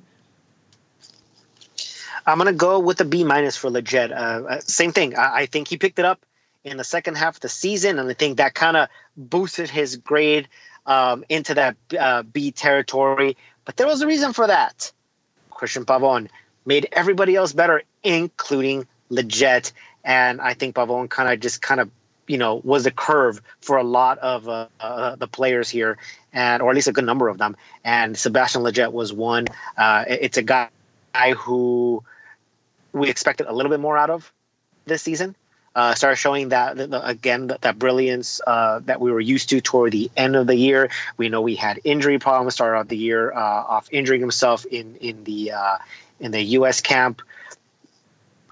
I'm 2.26 2.38
gonna 2.38 2.52
go 2.52 2.80
with 2.80 3.00
a 3.00 3.06
B 3.06 3.24
minus 3.24 3.56
for 3.56 3.70
Lletget. 3.70 4.12
Uh, 4.12 4.48
uh, 4.48 4.60
same 4.60 4.92
thing. 4.92 5.16
I, 5.16 5.36
I, 5.36 5.46
think 5.46 5.70
he 5.70 5.78
picked 5.78 5.98
it 5.98 6.04
up 6.04 6.26
in 6.66 6.76
the 6.76 6.84
second 6.84 7.16
half 7.16 7.36
of 7.36 7.40
the 7.42 7.50
season, 7.50 8.00
and 8.00 8.10
I 8.10 8.14
think 8.14 8.38
that 8.38 8.54
kind 8.54 8.76
of 8.76 8.90
boosted 9.16 9.70
his 9.70 9.96
grade 9.96 10.50
um, 10.86 11.24
into 11.30 11.54
that 11.54 11.78
uh, 11.98 12.24
B 12.24 12.52
territory. 12.52 13.38
But 13.64 13.78
there 13.78 13.88
was 13.88 14.02
a 14.02 14.08
reason 14.08 14.34
for 14.34 14.48
that. 14.48 14.92
Cristian 15.52 15.86
Pavon 15.86 16.28
made 16.66 16.90
everybody 16.92 17.36
else 17.36 17.54
better, 17.54 17.84
including 18.04 18.86
Lletget, 19.10 19.72
and 20.04 20.42
I 20.42 20.54
think 20.54 20.76
Pavon 20.76 21.10
kind 21.10 21.32
of 21.32 21.40
just 21.40 21.62
kind 21.62 21.80
of 21.80 21.90
you 22.28 22.38
know 22.38 22.56
was 22.56 22.86
a 22.86 22.92
curve 22.92 23.42
for 23.62 23.78
a 23.78 23.84
lot 23.84 24.18
of 24.20 24.48
uh, 24.48 24.68
uh, 24.80 25.16
the 25.16 25.28
players 25.28 25.70
here, 25.70 25.98
and 26.34 26.62
or 26.62 26.70
at 26.70 26.76
least 26.76 26.88
a 26.88 26.94
good 26.94 27.06
number 27.06 27.28
of 27.28 27.38
them. 27.38 27.56
And 27.84 28.18
Sebastian 28.18 28.62
Lletget 28.62 28.92
was 28.92 29.12
one. 29.12 29.48
Uh, 29.78 30.06
it's 30.08 30.38
a 30.38 30.44
guy 30.44 30.70
who 31.36 32.04
we 32.94 33.10
expected 33.10 33.48
a 33.48 33.54
little 33.54 33.70
bit 33.70 33.80
more 33.80 33.98
out 33.98 34.10
of 34.10 34.32
this 34.86 35.02
season. 35.02 35.36
Uh, 35.76 35.94
started 35.94 36.16
showing 36.16 36.50
that 36.50 36.80
again 37.04 37.48
that, 37.48 37.62
that 37.62 37.78
brilliance 37.78 38.42
uh, 38.48 38.80
that 38.86 39.00
we 39.00 39.12
were 39.12 39.20
used 39.20 39.50
to 39.50 39.62
toward 39.62 39.92
the 39.92 40.10
end 40.18 40.36
of 40.36 40.48
the 40.48 40.56
year. 40.56 40.90
We 41.18 41.30
know 41.30 41.42
we 41.42 41.56
had 41.56 41.80
injury 41.84 42.18
problems 42.18 42.56
started 42.56 42.80
out 42.80 42.88
the 42.88 42.98
year 42.98 43.32
uh, 43.32 43.38
off 43.38 43.88
injuring 43.92 44.20
himself 44.20 44.66
in 44.66 44.96
in 44.96 45.24
the 45.24 45.52
uh, 45.52 45.78
in 46.20 46.32
the 46.32 46.42
U.S. 46.42 46.82
camp. 46.82 47.22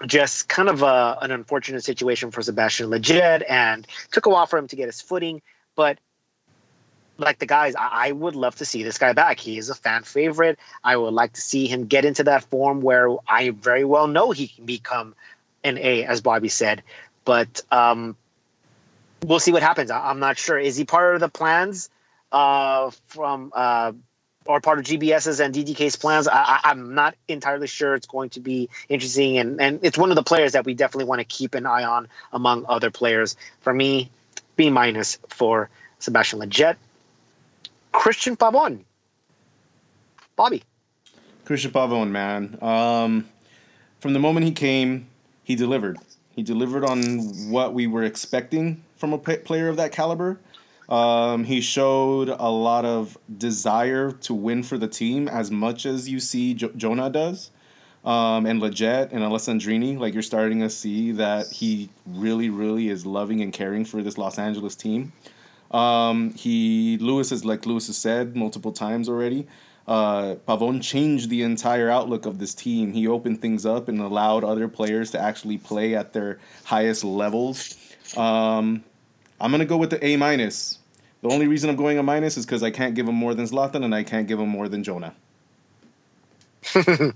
Just 0.04 0.48
kind 0.48 0.68
of 0.68 0.82
a, 0.82 1.18
an 1.22 1.30
unfortunate 1.30 1.84
situation 1.84 2.30
for 2.30 2.42
Sebastian 2.42 2.90
Lletget, 2.90 3.42
and 3.48 3.86
took 4.10 4.26
a 4.26 4.28
while 4.28 4.46
for 4.46 4.58
him 4.58 4.68
to 4.68 4.76
get 4.76 4.86
his 4.86 5.00
footing. 5.00 5.40
But 5.74 5.98
like 7.18 7.38
the 7.38 7.46
guys, 7.46 7.74
I, 7.74 8.08
I, 8.08 8.12
would 8.12 8.36
love 8.36 8.56
to 8.56 8.64
see 8.64 8.82
this 8.82 8.98
guy 8.98 9.12
back. 9.12 9.40
He 9.40 9.58
is 9.58 9.70
a 9.70 9.74
fan 9.74 10.02
favorite. 10.02 10.58
I 10.84 10.96
would 10.96 11.14
like 11.14 11.32
to 11.34 11.40
see 11.40 11.66
him 11.66 11.86
get 11.86 12.04
into 12.04 12.24
that 12.24 12.44
form 12.44 12.80
where 12.80 13.08
I 13.26 13.50
very 13.50 13.84
well 13.84 14.06
know 14.06 14.32
he 14.32 14.48
can 14.48 14.66
become 14.66 15.14
an 15.64 15.78
A, 15.78 16.04
as 16.04 16.20
Bobby 16.20 16.48
said. 16.48 16.82
But 17.24 17.62
um, 17.70 18.16
we'll 19.24 19.40
see 19.40 19.52
what 19.52 19.62
happens. 19.62 19.90
I, 19.90 20.10
am 20.10 20.20
not 20.20 20.38
sure. 20.38 20.58
Is 20.58 20.76
he 20.76 20.84
part 20.84 21.14
of 21.14 21.20
the 21.20 21.28
plans 21.28 21.88
uh, 22.32 22.90
from 23.06 23.52
uh, 23.54 23.92
or 24.46 24.60
part 24.60 24.78
of 24.78 24.84
GBS's 24.84 25.40
and 25.40 25.54
DDK's 25.54 25.96
plans? 25.96 26.28
I, 26.28 26.60
am 26.64 26.94
not 26.94 27.14
entirely 27.28 27.66
sure. 27.66 27.94
It's 27.94 28.06
going 28.06 28.30
to 28.30 28.40
be 28.40 28.68
interesting, 28.88 29.38
and 29.38 29.60
and 29.60 29.80
it's 29.82 29.98
one 29.98 30.10
of 30.10 30.16
the 30.16 30.22
players 30.22 30.52
that 30.52 30.64
we 30.64 30.74
definitely 30.74 31.06
want 31.06 31.20
to 31.20 31.24
keep 31.24 31.54
an 31.54 31.66
eye 31.66 31.84
on 31.84 32.08
among 32.32 32.66
other 32.68 32.90
players. 32.90 33.36
For 33.60 33.72
me, 33.72 34.10
B 34.56 34.70
minus 34.70 35.18
for 35.28 35.70
Sebastian 35.98 36.40
Lletget. 36.40 36.76
Cristian 37.92 38.36
Pavon. 38.36 38.80
Bobby. 40.36 40.62
Cristian 41.46 41.70
Pavon, 41.70 42.10
man. 42.10 42.58
Um, 42.60 43.28
from 44.00 44.12
the 44.12 44.18
moment 44.18 44.44
he 44.44 44.52
came, 44.52 45.06
he 45.42 45.54
delivered. 45.54 45.98
He 46.34 46.42
delivered 46.42 46.84
on 46.84 47.50
what 47.50 47.72
we 47.72 47.86
were 47.86 48.02
expecting 48.02 48.82
from 48.96 49.12
a 49.12 49.18
player 49.18 49.68
of 49.68 49.76
that 49.76 49.92
caliber. 49.92 50.38
Um, 50.88 51.44
he 51.44 51.60
showed 51.60 52.28
a 52.28 52.50
lot 52.50 52.84
of 52.84 53.18
desire 53.38 54.12
to 54.12 54.34
win 54.34 54.62
for 54.62 54.78
the 54.78 54.88
team 54.88 55.28
as 55.28 55.50
much 55.50 55.84
as 55.84 56.08
you 56.08 56.20
see 56.20 56.54
jo- 56.54 56.72
Jonah 56.76 57.10
does. 57.10 57.50
Um, 58.04 58.46
and 58.46 58.62
Lletget 58.62 59.10
and 59.10 59.20
Alessandrini, 59.20 59.98
like 59.98 60.14
you're 60.14 60.22
starting 60.22 60.60
to 60.60 60.70
see 60.70 61.10
that 61.12 61.48
he 61.48 61.90
really, 62.06 62.50
really 62.50 62.88
is 62.88 63.04
loving 63.04 63.40
and 63.40 63.52
caring 63.52 63.84
for 63.84 64.00
this 64.00 64.16
Los 64.16 64.38
Angeles 64.38 64.76
team. 64.76 65.12
Um, 65.72 66.32
he 66.34 66.98
Lewis 66.98 67.32
is 67.32 67.44
like 67.44 67.66
Lewis 67.66 67.88
has 67.88 67.96
said 67.96 68.36
multiple 68.36 68.70
times 68.70 69.08
already. 69.08 69.48
Uh, 69.88 70.36
Pavon 70.46 70.82
changed 70.82 71.30
the 71.30 71.42
entire 71.42 71.90
outlook 71.90 72.26
of 72.26 72.38
this 72.38 72.54
team. 72.54 72.92
He 72.92 73.06
opened 73.06 73.40
things 73.40 73.66
up 73.66 73.88
and 73.88 74.00
allowed 74.00 74.44
other 74.44 74.68
players 74.68 75.10
to 75.12 75.20
actually 75.20 75.58
play 75.58 75.94
at 75.94 76.12
their 76.12 76.38
highest 76.64 77.04
levels. 77.04 77.76
Um, 78.16 78.84
I'm 79.40 79.50
gonna 79.50 79.64
go 79.64 79.76
with 79.76 79.90
the 79.90 80.04
A 80.04 80.16
minus. 80.16 80.78
The 81.22 81.28
only 81.30 81.46
reason 81.48 81.70
I'm 81.70 81.76
going 81.76 81.98
a 81.98 82.02
minus 82.02 82.36
is 82.36 82.46
because 82.46 82.62
I 82.62 82.70
can't 82.70 82.94
give 82.94 83.08
him 83.08 83.14
more 83.14 83.34
than 83.34 83.46
Zlatan 83.46 83.84
and 83.84 83.94
I 83.94 84.02
can't 84.02 84.28
give 84.28 84.38
him 84.38 84.48
more 84.48 84.68
than 84.68 84.84
Jonah. 84.84 85.14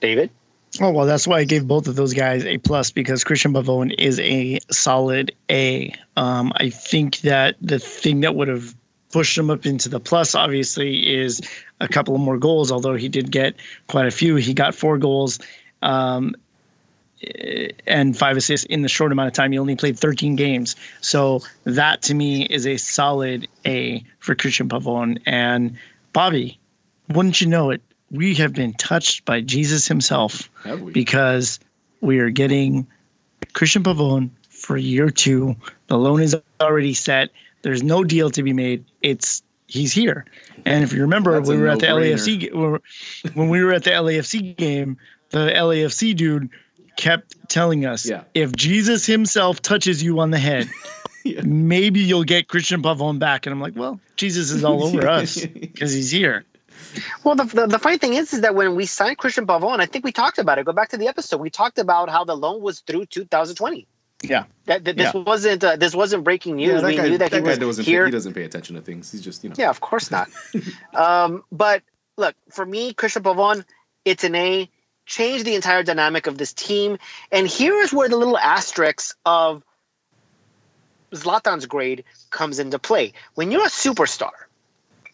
David. 0.00 0.30
Oh 0.80 0.90
well, 0.90 1.06
that's 1.06 1.26
why 1.26 1.38
I 1.38 1.44
gave 1.44 1.68
both 1.68 1.86
of 1.86 1.94
those 1.94 2.14
guys 2.14 2.44
a 2.44 2.58
plus 2.58 2.90
because 2.90 3.22
Cristian 3.22 3.52
Pavon 3.52 3.94
is 3.96 4.18
a 4.20 4.58
solid 4.70 5.32
A. 5.50 5.94
Um, 6.16 6.52
I 6.56 6.70
think 6.70 7.18
that 7.20 7.56
the 7.60 7.78
thing 7.78 8.20
that 8.20 8.34
would 8.34 8.48
have 8.48 8.74
pushed 9.12 9.38
him 9.38 9.50
up 9.50 9.66
into 9.66 9.88
the 9.88 10.00
plus, 10.00 10.34
obviously, 10.34 11.14
is 11.14 11.40
a 11.80 11.86
couple 11.86 12.16
of 12.16 12.20
more 12.20 12.38
goals. 12.38 12.72
Although 12.72 12.96
he 12.96 13.08
did 13.08 13.30
get 13.30 13.54
quite 13.86 14.06
a 14.06 14.10
few, 14.10 14.34
he 14.34 14.52
got 14.52 14.74
four 14.74 14.98
goals 14.98 15.38
um, 15.82 16.34
Eh, 17.26 17.68
and 17.86 18.16
five 18.16 18.36
assists 18.36 18.66
in 18.66 18.82
the 18.82 18.88
short 18.88 19.12
amount 19.12 19.28
of 19.28 19.34
time. 19.34 19.52
He 19.52 19.58
only 19.58 19.76
played 19.76 19.98
13 19.98 20.36
games, 20.36 20.76
so 21.00 21.40
that 21.64 22.02
to 22.02 22.14
me 22.14 22.44
is 22.44 22.66
a 22.66 22.76
solid 22.76 23.48
A 23.66 24.04
for 24.18 24.34
Cristian 24.34 24.68
Pavon. 24.68 25.20
And 25.26 25.76
Bobby, 26.12 26.58
wouldn't 27.08 27.40
you 27.40 27.46
know 27.46 27.70
it? 27.70 27.82
we 28.14 28.34
have 28.34 28.52
been 28.52 28.72
touched 28.74 29.24
by 29.24 29.40
Jesus 29.40 29.86
himself 29.88 30.48
we? 30.64 30.92
because 30.92 31.58
we 32.00 32.20
are 32.20 32.30
getting 32.30 32.86
Cristian 33.54 33.82
Pavon 33.82 34.30
for 34.48 34.76
year 34.76 35.10
two. 35.10 35.56
The 35.88 35.98
loan 35.98 36.22
is 36.22 36.36
already 36.60 36.94
set. 36.94 37.30
There's 37.62 37.82
no 37.82 38.04
deal 38.04 38.30
to 38.30 38.42
be 38.42 38.52
made. 38.52 38.84
It's 39.02 39.42
he's 39.66 39.92
here. 39.92 40.24
And 40.64 40.84
if 40.84 40.92
you 40.92 41.02
remember, 41.02 41.32
That's 41.32 41.48
we 41.48 41.58
were 41.58 41.68
at 41.68 41.80
the 41.80 41.86
LAFC 41.86 42.80
when 43.34 43.48
we 43.48 43.62
were 43.62 43.72
at 43.72 43.84
the 43.84 43.90
LAFC 43.90 44.56
game, 44.56 44.96
the 45.30 45.50
LAFC 45.50 46.14
dude 46.14 46.50
kept 46.96 47.48
telling 47.48 47.86
us, 47.86 48.08
yeah. 48.08 48.24
if 48.34 48.52
Jesus 48.52 49.06
himself 49.06 49.60
touches 49.60 50.02
you 50.02 50.20
on 50.20 50.30
the 50.30 50.38
head, 50.38 50.68
yeah. 51.24 51.40
maybe 51.42 52.00
you'll 52.00 52.24
get 52.24 52.48
Cristian 52.48 52.82
Pavon 52.82 53.18
back. 53.18 53.46
And 53.46 53.52
I'm 53.52 53.60
like, 53.60 53.76
well, 53.76 54.00
Jesus 54.16 54.50
is 54.50 54.64
all 54.64 54.84
over 54.84 55.08
us 55.08 55.44
because 55.44 55.92
he's 55.92 56.10
here. 56.10 56.44
Well, 57.24 57.34
the, 57.34 57.44
the, 57.44 57.66
the, 57.66 57.78
funny 57.78 57.98
thing 57.98 58.14
is, 58.14 58.32
is 58.32 58.40
that 58.42 58.54
when 58.54 58.76
we 58.76 58.86
signed 58.86 59.18
Cristian 59.18 59.46
Pavon, 59.46 59.80
I 59.80 59.86
think 59.86 60.04
we 60.04 60.12
talked 60.12 60.38
about 60.38 60.58
it. 60.58 60.66
Go 60.66 60.72
back 60.72 60.90
to 60.90 60.96
the 60.96 61.08
episode. 61.08 61.40
We 61.40 61.50
talked 61.50 61.78
about 61.78 62.08
how 62.08 62.24
the 62.24 62.36
loan 62.36 62.60
was 62.62 62.80
through 62.80 63.06
2020. 63.06 63.86
Yeah, 64.22 64.44
that, 64.66 64.84
that 64.84 64.96
this 64.96 65.12
yeah. 65.12 65.20
wasn't 65.20 65.62
uh, 65.62 65.76
this 65.76 65.94
wasn't 65.94 66.24
breaking 66.24 66.56
news. 66.56 66.80
Yeah, 66.80 66.86
we 66.86 66.96
guy, 66.96 67.08
knew 67.08 67.18
that, 67.18 67.30
that 67.30 67.42
he 67.42 67.42
was 67.42 67.58
doesn't 67.58 67.84
here. 67.84 68.04
Pay, 68.04 68.06
he 68.06 68.12
doesn't 68.12 68.32
pay 68.32 68.44
attention 68.44 68.76
to 68.76 68.80
things. 68.80 69.12
He's 69.12 69.20
just 69.20 69.44
you 69.44 69.50
know. 69.50 69.56
Yeah, 69.58 69.68
of 69.68 69.80
course 69.80 70.10
not. 70.10 70.28
um, 70.94 71.44
but 71.52 71.82
look, 72.16 72.34
for 72.50 72.64
me, 72.64 72.94
Cristian 72.94 73.22
Pavon, 73.22 73.64
it's 74.04 74.24
an 74.24 74.34
A. 74.34 74.70
Change 75.06 75.44
the 75.44 75.54
entire 75.54 75.82
dynamic 75.82 76.26
of 76.26 76.38
this 76.38 76.52
team, 76.52 76.98
and 77.30 77.46
here 77.46 77.74
is 77.80 77.92
where 77.92 78.08
the 78.08 78.16
little 78.16 78.38
asterisk 78.38 79.16
of 79.26 79.62
Zlatan's 81.12 81.66
grade 81.66 82.04
comes 82.30 82.58
into 82.58 82.78
play. 82.78 83.12
When 83.34 83.50
you're 83.50 83.66
a 83.66 83.68
superstar, 83.68 84.32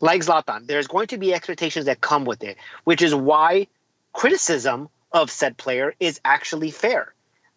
like 0.01 0.23
Zlatan, 0.23 0.67
there's 0.67 0.87
going 0.87 1.09
to 1.09 1.19
be 1.19 1.35
expectations 1.35 1.87
that 1.87 2.01
come 2.01 2.25
with 2.25 2.43
it, 2.43 2.57
which 2.85 3.03
is 3.03 3.15
why 3.15 3.67
criticism 4.13 4.89
of 5.13 5.31
said 5.31 5.57
player 5.57 5.95
is 6.01 6.21
actually 6.25 6.71
fair. 6.71 7.13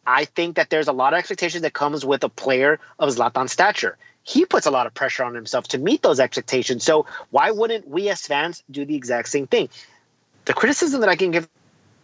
I 0.06 0.26
think 0.26 0.56
that 0.58 0.70
there's 0.70 0.88
a 0.88 0.94
lot 0.94 1.14
of 1.14 1.20
expectations 1.20 1.62
that 1.62 1.74
comes 1.74 2.04
with 2.06 2.24
a 2.24 2.30
player 2.30 2.80
of 3.00 3.10
Zlatan's 3.10 3.52
stature. 3.52 3.98
He 4.24 4.46
puts 4.46 4.66
a 4.66 4.72
lot 4.72 4.88
of 4.88 4.94
pressure 4.94 5.24
on 5.24 5.36
himself 5.36 5.70
to 5.70 5.78
meet 5.78 6.02
those 6.02 6.20
expectations. 6.20 6.84
So 6.84 7.06
why 7.30 7.52
wouldn't 7.52 7.88
we 7.88 8.10
as 8.10 8.26
fans 8.26 8.64
do 8.70 8.86
the 8.86 8.96
exact 8.96 9.30
same 9.30 9.48
thing? 9.48 9.70
The 10.46 10.54
criticism 10.54 11.02
that 11.02 11.10
I 11.10 11.16
can 11.16 11.32
give 11.32 11.48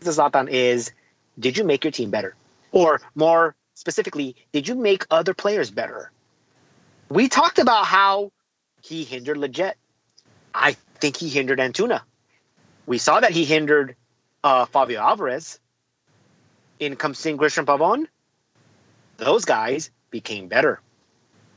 to 0.01 0.09
Zlatan 0.09 0.49
is, 0.49 0.91
did 1.39 1.57
you 1.57 1.63
make 1.63 1.83
your 1.83 1.91
team 1.91 2.09
better? 2.09 2.35
Or 2.71 3.01
more 3.15 3.55
specifically, 3.73 4.35
did 4.51 4.67
you 4.67 4.75
make 4.75 5.05
other 5.09 5.33
players 5.33 5.71
better? 5.71 6.11
We 7.09 7.27
talked 7.29 7.59
about 7.59 7.85
how 7.85 8.31
he 8.81 9.03
hindered 9.03 9.37
Lletget 9.37 9.73
I 10.53 10.75
think 10.95 11.17
he 11.17 11.29
hindered 11.29 11.59
Antuna. 11.59 12.01
We 12.85 12.97
saw 12.97 13.19
that 13.19 13.31
he 13.31 13.45
hindered 13.45 13.95
uh, 14.43 14.65
Favio 14.65 14.97
Alvarez. 14.97 15.59
In 16.79 16.95
comes 16.95 17.21
Cristian 17.21 17.65
Pavon. 17.65 18.07
Those 19.17 19.45
guys 19.45 19.91
became 20.11 20.47
better. 20.47 20.81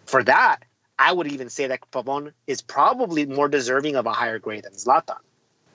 For 0.07 0.23
that, 0.25 0.59
I 0.99 1.13
would 1.13 1.29
even 1.29 1.49
say 1.49 1.69
that 1.69 1.81
Pavon 1.91 2.33
is 2.47 2.61
probably 2.61 3.25
more 3.25 3.49
deserving 3.49 3.97
of 3.97 4.07
a 4.07 4.13
higher 4.13 4.39
grade 4.39 4.65
than 4.65 4.73
Zlatan, 4.73 5.19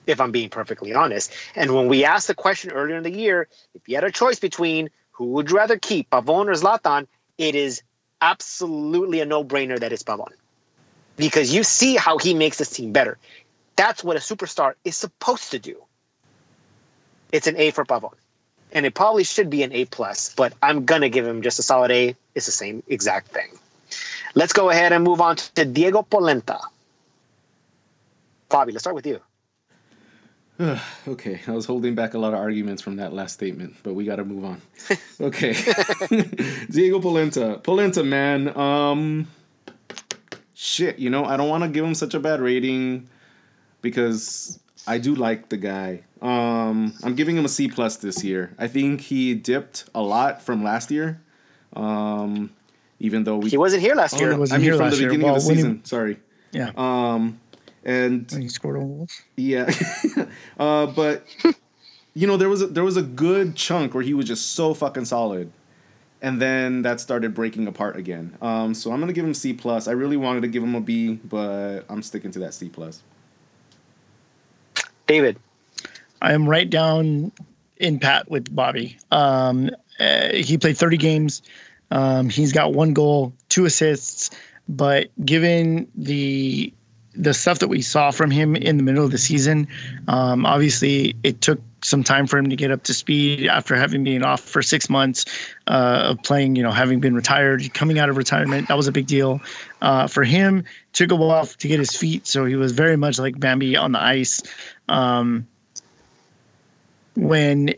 if 0.08 0.20
I'm 0.20 0.32
being 0.32 0.48
perfectly 0.48 0.94
honest. 0.94 1.32
And 1.54 1.74
when 1.74 1.86
we 1.86 2.04
asked 2.04 2.26
the 2.26 2.34
question 2.34 2.72
earlier 2.72 2.96
in 2.96 3.02
the 3.04 3.12
year, 3.12 3.46
if 3.74 3.88
you 3.88 3.94
had 3.94 4.04
a 4.04 4.10
choice 4.10 4.40
between 4.40 4.90
who 5.12 5.26
would 5.26 5.50
you 5.50 5.56
rather 5.56 5.78
keep, 5.78 6.10
Pavon 6.10 6.46
or 6.46 6.54
Zlatan, 6.54 7.06
it 7.36 7.54
is 7.54 7.82
absolutely 8.20 9.20
a 9.20 9.26
no-brainer 9.26 9.78
that 9.78 9.92
it's 9.92 10.02
Pavon 10.02 10.32
because 11.16 11.54
you 11.54 11.62
see 11.62 11.94
how 11.94 12.18
he 12.18 12.34
makes 12.34 12.58
this 12.58 12.70
team 12.70 12.92
better. 12.92 13.18
That's 13.76 14.02
what 14.02 14.16
a 14.16 14.20
superstar 14.20 14.74
is 14.84 14.96
supposed 14.96 15.50
to 15.52 15.58
do. 15.58 15.76
It's 17.30 17.46
an 17.46 17.56
A 17.56 17.70
for 17.70 17.84
Pavon. 17.84 18.14
And 18.72 18.86
it 18.86 18.94
probably 18.94 19.24
should 19.24 19.50
be 19.50 19.62
an 19.62 19.72
A 19.72 19.84
plus, 19.84 20.34
but 20.34 20.52
I'm 20.62 20.84
gonna 20.84 21.08
give 21.08 21.26
him 21.26 21.42
just 21.42 21.58
a 21.58 21.62
solid 21.62 21.90
A. 21.90 22.16
It's 22.34 22.46
the 22.46 22.52
same 22.52 22.82
exact 22.88 23.28
thing. 23.28 23.50
Let's 24.34 24.52
go 24.52 24.70
ahead 24.70 24.92
and 24.92 25.04
move 25.04 25.20
on 25.20 25.36
to 25.36 25.64
Diego 25.64 26.02
Polenta. 26.02 26.60
Bobby, 28.48 28.72
let's 28.72 28.82
start 28.82 28.94
with 28.94 29.06
you. 29.06 29.20
Okay, 30.60 31.40
I 31.46 31.52
was 31.52 31.66
holding 31.66 31.94
back 31.94 32.14
a 32.14 32.18
lot 32.18 32.32
of 32.34 32.40
arguments 32.40 32.82
from 32.82 32.96
that 32.96 33.12
last 33.12 33.34
statement, 33.34 33.76
but 33.82 33.94
we 33.94 34.04
got 34.04 34.16
to 34.16 34.24
move 34.24 34.44
on. 34.44 34.60
Okay, 35.20 35.52
Diego 36.70 37.00
Polenta, 37.00 37.60
Polenta, 37.62 38.04
man. 38.04 38.56
Um, 38.56 39.26
shit, 40.54 40.98
you 40.98 41.10
know 41.10 41.24
I 41.24 41.36
don't 41.36 41.48
want 41.48 41.64
to 41.64 41.68
give 41.68 41.84
him 41.84 41.94
such 41.94 42.14
a 42.14 42.20
bad 42.20 42.40
rating 42.40 43.08
because 43.82 44.58
I 44.86 44.98
do 44.98 45.14
like 45.14 45.48
the 45.48 45.56
guy. 45.56 46.02
Um, 46.22 46.94
I'm 47.02 47.14
giving 47.14 47.36
him 47.36 47.44
a 47.44 47.48
C 47.48 47.68
plus 47.68 47.96
this 47.96 48.22
year. 48.24 48.54
I 48.58 48.68
think 48.68 49.00
he 49.00 49.34
dipped 49.34 49.84
a 49.94 50.00
lot 50.02 50.40
from 50.42 50.62
last 50.64 50.90
year. 50.90 51.20
Um, 51.74 52.50
even 53.00 53.24
though 53.24 53.38
we 53.38 53.50
he 53.50 53.56
wasn't 53.56 53.82
here 53.82 53.94
last 53.94 54.14
Oh, 54.14 54.20
year. 54.20 54.32
he 54.32 54.38
wasn't 54.38 54.56
I 54.56 54.58
mean 54.58 54.64
here 54.64 54.72
from 54.74 54.78
the 54.86 54.90
last 54.90 55.00
year. 55.00 55.08
beginning 55.10 55.26
Well, 55.26 55.36
of 55.36 55.42
the 55.42 55.48
when 55.48 55.56
he- 55.56 55.62
season. 55.62 55.84
Sorry. 55.84 56.18
Yeah. 56.52 56.70
Um, 56.76 57.38
and 57.88 58.30
he 58.30 58.48
scored 58.48 58.76
all 58.76 58.86
goals. 58.86 59.22
yeah, 59.36 59.72
uh, 60.58 60.86
but 60.86 61.24
you 62.14 62.26
know 62.26 62.36
there 62.36 62.50
was 62.50 62.60
a, 62.60 62.66
there 62.66 62.84
was 62.84 62.98
a 62.98 63.02
good 63.02 63.56
chunk 63.56 63.94
where 63.94 64.02
he 64.02 64.12
was 64.12 64.26
just 64.26 64.52
so 64.52 64.74
fucking 64.74 65.06
solid, 65.06 65.50
and 66.20 66.40
then 66.40 66.82
that 66.82 67.00
started 67.00 67.34
breaking 67.34 67.66
apart 67.66 67.96
again. 67.96 68.36
Um, 68.42 68.74
so 68.74 68.92
I'm 68.92 69.00
gonna 69.00 69.14
give 69.14 69.24
him 69.24 69.32
C 69.32 69.54
plus. 69.54 69.88
I 69.88 69.92
really 69.92 70.18
wanted 70.18 70.42
to 70.42 70.48
give 70.48 70.62
him 70.62 70.74
a 70.74 70.82
B, 70.82 71.14
but 71.24 71.80
I'm 71.88 72.02
sticking 72.02 72.30
to 72.32 72.38
that 72.40 72.52
C 72.52 72.68
plus. 72.68 73.02
David. 75.06 75.38
I 76.20 76.34
am 76.34 76.46
right 76.46 76.68
down 76.68 77.32
in 77.78 78.00
pat 78.00 78.30
with 78.30 78.54
Bobby. 78.54 78.98
Um, 79.10 79.70
uh, 79.98 80.34
he 80.34 80.58
played 80.58 80.76
30 80.76 80.96
games. 80.96 81.42
Um, 81.90 82.28
he's 82.28 82.52
got 82.52 82.74
one 82.74 82.92
goal, 82.92 83.32
two 83.48 83.64
assists, 83.64 84.30
but 84.68 85.08
given 85.24 85.88
the 85.94 86.74
the 87.14 87.34
stuff 87.34 87.58
that 87.58 87.68
we 87.68 87.82
saw 87.82 88.10
from 88.10 88.30
him 88.30 88.54
in 88.54 88.76
the 88.76 88.82
middle 88.82 89.04
of 89.04 89.10
the 89.10 89.18
season, 89.18 89.66
um, 90.06 90.46
obviously 90.46 91.16
it 91.22 91.40
took 91.40 91.60
some 91.82 92.02
time 92.02 92.26
for 92.26 92.38
him 92.38 92.50
to 92.50 92.56
get 92.56 92.70
up 92.70 92.82
to 92.84 92.94
speed 92.94 93.46
after 93.46 93.76
having 93.76 94.02
been 94.02 94.24
off 94.24 94.40
for 94.40 94.62
six 94.62 94.90
months 94.90 95.24
uh, 95.68 96.10
of 96.10 96.22
playing. 96.22 96.56
You 96.56 96.62
know, 96.62 96.70
having 96.70 97.00
been 97.00 97.14
retired, 97.14 97.72
coming 97.74 97.98
out 97.98 98.08
of 98.08 98.16
retirement, 98.16 98.68
that 98.68 98.76
was 98.76 98.88
a 98.88 98.92
big 98.92 99.06
deal 99.06 99.40
uh, 99.80 100.06
for 100.06 100.24
him. 100.24 100.64
Took 100.92 101.10
a 101.10 101.16
while 101.16 101.46
to 101.46 101.68
get 101.68 101.78
his 101.78 101.96
feet, 101.96 102.26
so 102.26 102.44
he 102.44 102.56
was 102.56 102.72
very 102.72 102.96
much 102.96 103.18
like 103.18 103.38
Bambi 103.38 103.76
on 103.76 103.92
the 103.92 104.02
ice. 104.02 104.42
Um, 104.88 105.46
when 107.14 107.74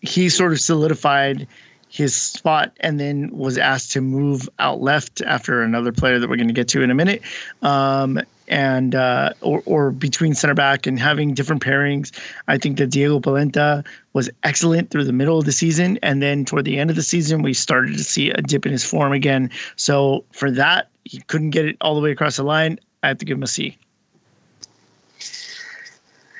he 0.00 0.28
sort 0.28 0.52
of 0.52 0.60
solidified 0.60 1.46
his 1.90 2.14
spot 2.14 2.72
and 2.80 3.00
then 3.00 3.30
was 3.30 3.58
asked 3.58 3.92
to 3.92 4.00
move 4.00 4.48
out 4.58 4.80
left 4.80 5.22
after 5.22 5.62
another 5.62 5.92
player 5.92 6.18
that 6.18 6.28
we're 6.28 6.36
going 6.36 6.48
to 6.48 6.54
get 6.54 6.68
to 6.68 6.82
in 6.82 6.90
a 6.90 6.94
minute. 6.94 7.22
Um, 7.62 8.20
and 8.48 8.94
uh, 8.94 9.32
or, 9.40 9.62
or 9.66 9.90
between 9.90 10.34
center 10.34 10.54
back 10.54 10.86
and 10.86 10.98
having 10.98 11.34
different 11.34 11.62
pairings. 11.62 12.10
I 12.48 12.58
think 12.58 12.78
that 12.78 12.88
Diego 12.88 13.20
Polenta 13.20 13.84
was 14.14 14.28
excellent 14.42 14.90
through 14.90 15.04
the 15.04 15.12
middle 15.12 15.38
of 15.38 15.44
the 15.44 15.52
season, 15.52 15.98
and 16.02 16.22
then 16.22 16.44
toward 16.44 16.64
the 16.64 16.78
end 16.78 16.90
of 16.90 16.96
the 16.96 17.02
season, 17.02 17.42
we 17.42 17.52
started 17.54 17.96
to 17.96 18.04
see 18.04 18.30
a 18.30 18.40
dip 18.42 18.66
in 18.66 18.72
his 18.72 18.84
form 18.84 19.12
again. 19.12 19.50
So 19.76 20.24
for 20.32 20.50
that, 20.52 20.88
he 21.04 21.20
couldn't 21.28 21.50
get 21.50 21.64
it 21.66 21.76
all 21.80 21.94
the 21.94 22.00
way 22.00 22.10
across 22.10 22.36
the 22.36 22.42
line. 22.42 22.78
I 23.02 23.08
have 23.08 23.18
to 23.18 23.24
give 23.24 23.36
him 23.38 23.42
a 23.42 23.46
C. 23.46 23.76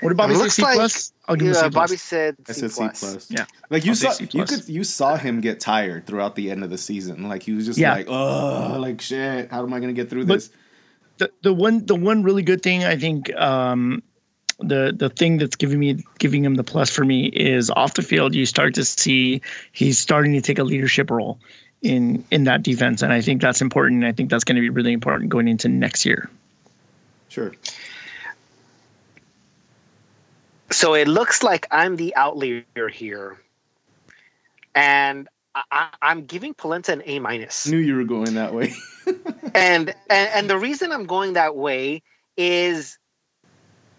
What 0.00 0.10
did 0.10 0.16
Bobby 0.16 0.34
It 0.34 0.36
say? 0.36 0.42
looks 0.42 0.54
C 0.54 0.62
like- 0.62 0.74
plus? 0.76 1.12
I'll 1.26 1.36
give 1.36 1.48
Yeah, 1.48 1.52
C 1.54 1.60
plus. 1.60 1.74
Bobby 1.74 1.96
said 1.96 2.36
I 2.48 2.52
C 2.52 2.60
said 2.60 2.70
C 2.70 2.76
plus. 2.78 3.00
plus. 3.00 3.30
Yeah. 3.30 3.44
Like 3.68 3.84
you 3.84 3.90
I'll 3.90 3.96
saw, 3.96 4.12
you 4.30 4.44
could 4.44 4.68
you 4.68 4.84
saw 4.84 5.16
him 5.16 5.40
get 5.40 5.60
tired 5.60 6.06
throughout 6.06 6.36
the 6.36 6.50
end 6.50 6.62
of 6.64 6.70
the 6.70 6.78
season. 6.78 7.28
Like 7.28 7.42
he 7.42 7.52
was 7.52 7.66
just 7.66 7.78
Yeah. 7.78 7.92
like, 7.94 8.06
oh, 8.08 8.76
like 8.80 9.00
shit. 9.00 9.50
How 9.50 9.62
am 9.64 9.72
I 9.74 9.80
gonna 9.80 9.92
get 9.92 10.08
through 10.08 10.26
But- 10.26 10.34
this? 10.36 10.50
The 11.18 11.30
the 11.42 11.52
one 11.52 11.84
the 11.86 11.94
one 11.94 12.22
really 12.22 12.42
good 12.42 12.62
thing 12.62 12.84
I 12.84 12.96
think 12.96 13.34
um, 13.36 14.02
the 14.58 14.92
the 14.96 15.08
thing 15.08 15.38
that's 15.38 15.56
giving 15.56 15.78
me 15.78 16.04
giving 16.18 16.44
him 16.44 16.54
the 16.54 16.64
plus 16.64 16.90
for 16.90 17.04
me 17.04 17.26
is 17.26 17.70
off 17.70 17.94
the 17.94 18.02
field 18.02 18.34
you 18.34 18.46
start 18.46 18.74
to 18.74 18.84
see 18.84 19.40
he's 19.72 19.98
starting 19.98 20.32
to 20.32 20.40
take 20.40 20.58
a 20.58 20.64
leadership 20.64 21.10
role 21.10 21.38
in 21.82 22.24
in 22.30 22.44
that 22.44 22.62
defense 22.62 23.02
and 23.02 23.12
I 23.12 23.20
think 23.20 23.40
that's 23.40 23.60
important 23.60 24.04
I 24.04 24.12
think 24.12 24.30
that's 24.30 24.44
going 24.44 24.56
to 24.56 24.62
be 24.62 24.70
really 24.70 24.92
important 24.92 25.30
going 25.30 25.48
into 25.48 25.68
next 25.68 26.04
year. 26.04 26.28
Sure. 27.28 27.52
So 30.70 30.94
it 30.94 31.08
looks 31.08 31.42
like 31.42 31.66
I'm 31.70 31.96
the 31.96 32.14
outlier 32.14 32.64
here, 32.92 33.38
and 34.74 35.28
I, 35.54 35.62
I, 35.70 35.88
I'm 36.02 36.24
giving 36.24 36.54
Polenta 36.54 36.92
an 36.92 37.02
A 37.04 37.18
minus. 37.18 37.66
Knew 37.66 37.78
you 37.78 37.96
were 37.96 38.04
going 38.04 38.34
that 38.34 38.54
way. 38.54 38.74
and, 39.54 39.88
and 39.88 39.94
and 40.10 40.50
the 40.50 40.58
reason 40.58 40.92
I'm 40.92 41.06
going 41.06 41.34
that 41.34 41.56
way 41.56 42.02
is 42.36 42.98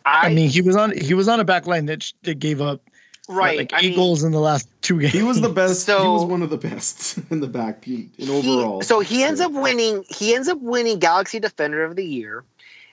I, 0.06 0.28
I, 0.28 0.34
mean 0.34 0.50
he 0.50 0.62
was 0.62 0.76
on 0.76 0.98
he 0.98 1.14
was 1.14 1.28
on 1.28 1.40
a 1.40 1.44
back 1.44 1.68
line 1.68 1.86
that 1.88 2.12
that 2.24 2.40
gave 2.40 2.62
up 2.62 2.82
right 3.28 3.58
like 3.58 3.74
I 3.74 3.80
eight 3.80 3.90
mean, 3.90 3.96
goals 3.96 4.24
in 4.24 4.32
the 4.32 4.40
last 4.40 4.68
two 4.82 5.00
games. 5.00 5.14
he 5.14 5.24
was 5.24 5.42
the 5.42 5.50
best. 5.50 5.86
he 5.86 5.94
was 5.94 6.26
one 6.26 6.42
of 6.42 6.50
the 6.50 6.58
best 6.58 7.20
in 7.30 7.42
the 7.42 7.48
back 7.48 7.88
in 7.88 8.10
he- 8.18 8.30
overall. 8.30 8.82
so 8.82 9.00
he 9.02 9.24
ends 9.24 9.40
up 9.40 9.52
winning. 9.52 10.04
He 10.10 10.34
ends 10.34 10.48
up 10.48 10.60
winning 10.60 11.00
Galaxy 11.00 11.40
Defender 11.40 11.84
of 11.84 11.96
the 11.96 12.06
Year, 12.06 12.44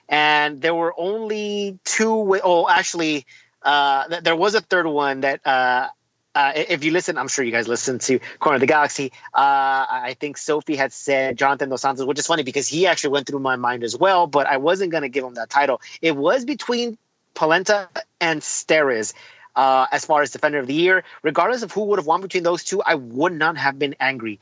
and 0.08 0.60
there 0.60 0.74
were 0.74 0.94
only 0.98 1.78
two. 1.84 2.38
Oh, 2.42 2.68
actually, 2.68 3.24
uh, 3.62 4.08
th- 4.08 4.22
there 4.24 4.36
was 4.36 4.54
a 4.54 4.60
third 4.60 4.86
one 4.86 5.20
that. 5.20 5.46
Uh, 5.46 5.88
uh, 6.36 6.52
if 6.54 6.84
you 6.84 6.90
listen, 6.90 7.16
I'm 7.16 7.28
sure 7.28 7.42
you 7.46 7.50
guys 7.50 7.66
listen 7.66 7.98
to 8.00 8.18
Corner 8.40 8.56
of 8.56 8.60
the 8.60 8.66
Galaxy. 8.66 9.10
Uh, 9.32 9.88
I 9.88 10.16
think 10.20 10.36
Sophie 10.36 10.76
had 10.76 10.92
said 10.92 11.38
Jonathan 11.38 11.70
Dos 11.70 11.80
Santos, 11.80 12.04
which 12.04 12.18
is 12.18 12.26
funny 12.26 12.42
because 12.42 12.68
he 12.68 12.86
actually 12.86 13.10
went 13.10 13.26
through 13.26 13.38
my 13.38 13.56
mind 13.56 13.82
as 13.82 13.96
well, 13.96 14.26
but 14.26 14.46
I 14.46 14.58
wasn't 14.58 14.90
going 14.90 15.02
to 15.02 15.08
give 15.08 15.24
him 15.24 15.32
that 15.34 15.48
title. 15.48 15.80
It 16.02 16.14
was 16.14 16.44
between 16.44 16.98
Polenta 17.32 17.88
and 18.20 18.42
Steres 18.42 19.14
uh, 19.56 19.86
as 19.90 20.04
far 20.04 20.20
as 20.20 20.30
Defender 20.30 20.58
of 20.58 20.66
the 20.66 20.74
Year. 20.74 21.04
Regardless 21.22 21.62
of 21.62 21.72
who 21.72 21.84
would 21.84 21.98
have 21.98 22.06
won 22.06 22.20
between 22.20 22.42
those 22.42 22.62
two, 22.62 22.82
I 22.82 22.96
would 22.96 23.32
not 23.32 23.56
have 23.56 23.78
been 23.78 23.96
angry. 23.98 24.38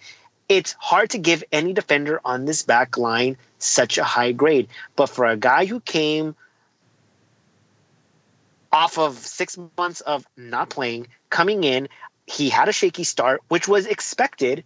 It's 0.49 0.73
hard 0.81 1.11
to 1.11 1.19
give 1.19 1.45
any 1.53 1.75
defender 1.75 2.21
on 2.25 2.45
this 2.45 2.65
back 2.65 2.99
line 2.99 3.37
such 3.61 3.99
a 3.99 4.05
high 4.05 4.33
grade. 4.33 4.67
But 4.97 5.07
for 5.07 5.27
a 5.27 5.37
guy 5.37 5.65
who 5.65 5.79
came 5.79 6.35
off 8.73 8.99
of 8.99 9.17
six 9.17 9.57
months 9.79 10.01
of 10.01 10.27
not 10.37 10.69
playing, 10.69 11.07
coming 11.35 11.65
in, 11.65 11.89
he 12.27 12.49
had 12.49 12.69
a 12.69 12.73
shaky 12.73 13.05
start, 13.05 13.43
which 13.49 13.69
was 13.69 13.87
expected. 13.87 14.65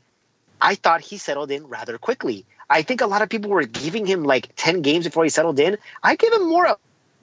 I 0.61 0.75
thought 0.75 1.01
he 1.01 1.17
settled 1.17 1.51
in 1.51 1.67
rather 1.67 1.99
quickly. 1.99 2.45
I 2.71 2.83
think 2.83 3.01
a 3.01 3.07
lot 3.07 3.23
of 3.23 3.31
people 3.31 3.51
were 3.51 3.65
giving 3.65 4.05
him 4.07 4.23
like 4.23 4.51
10 4.57 4.83
games 4.83 5.07
before 5.07 5.25
he 5.25 5.31
settled 5.31 5.59
in. 5.59 5.79
I 6.03 6.17
give 6.17 6.33
him 6.33 6.47
more 6.47 6.67
of, 6.67 6.77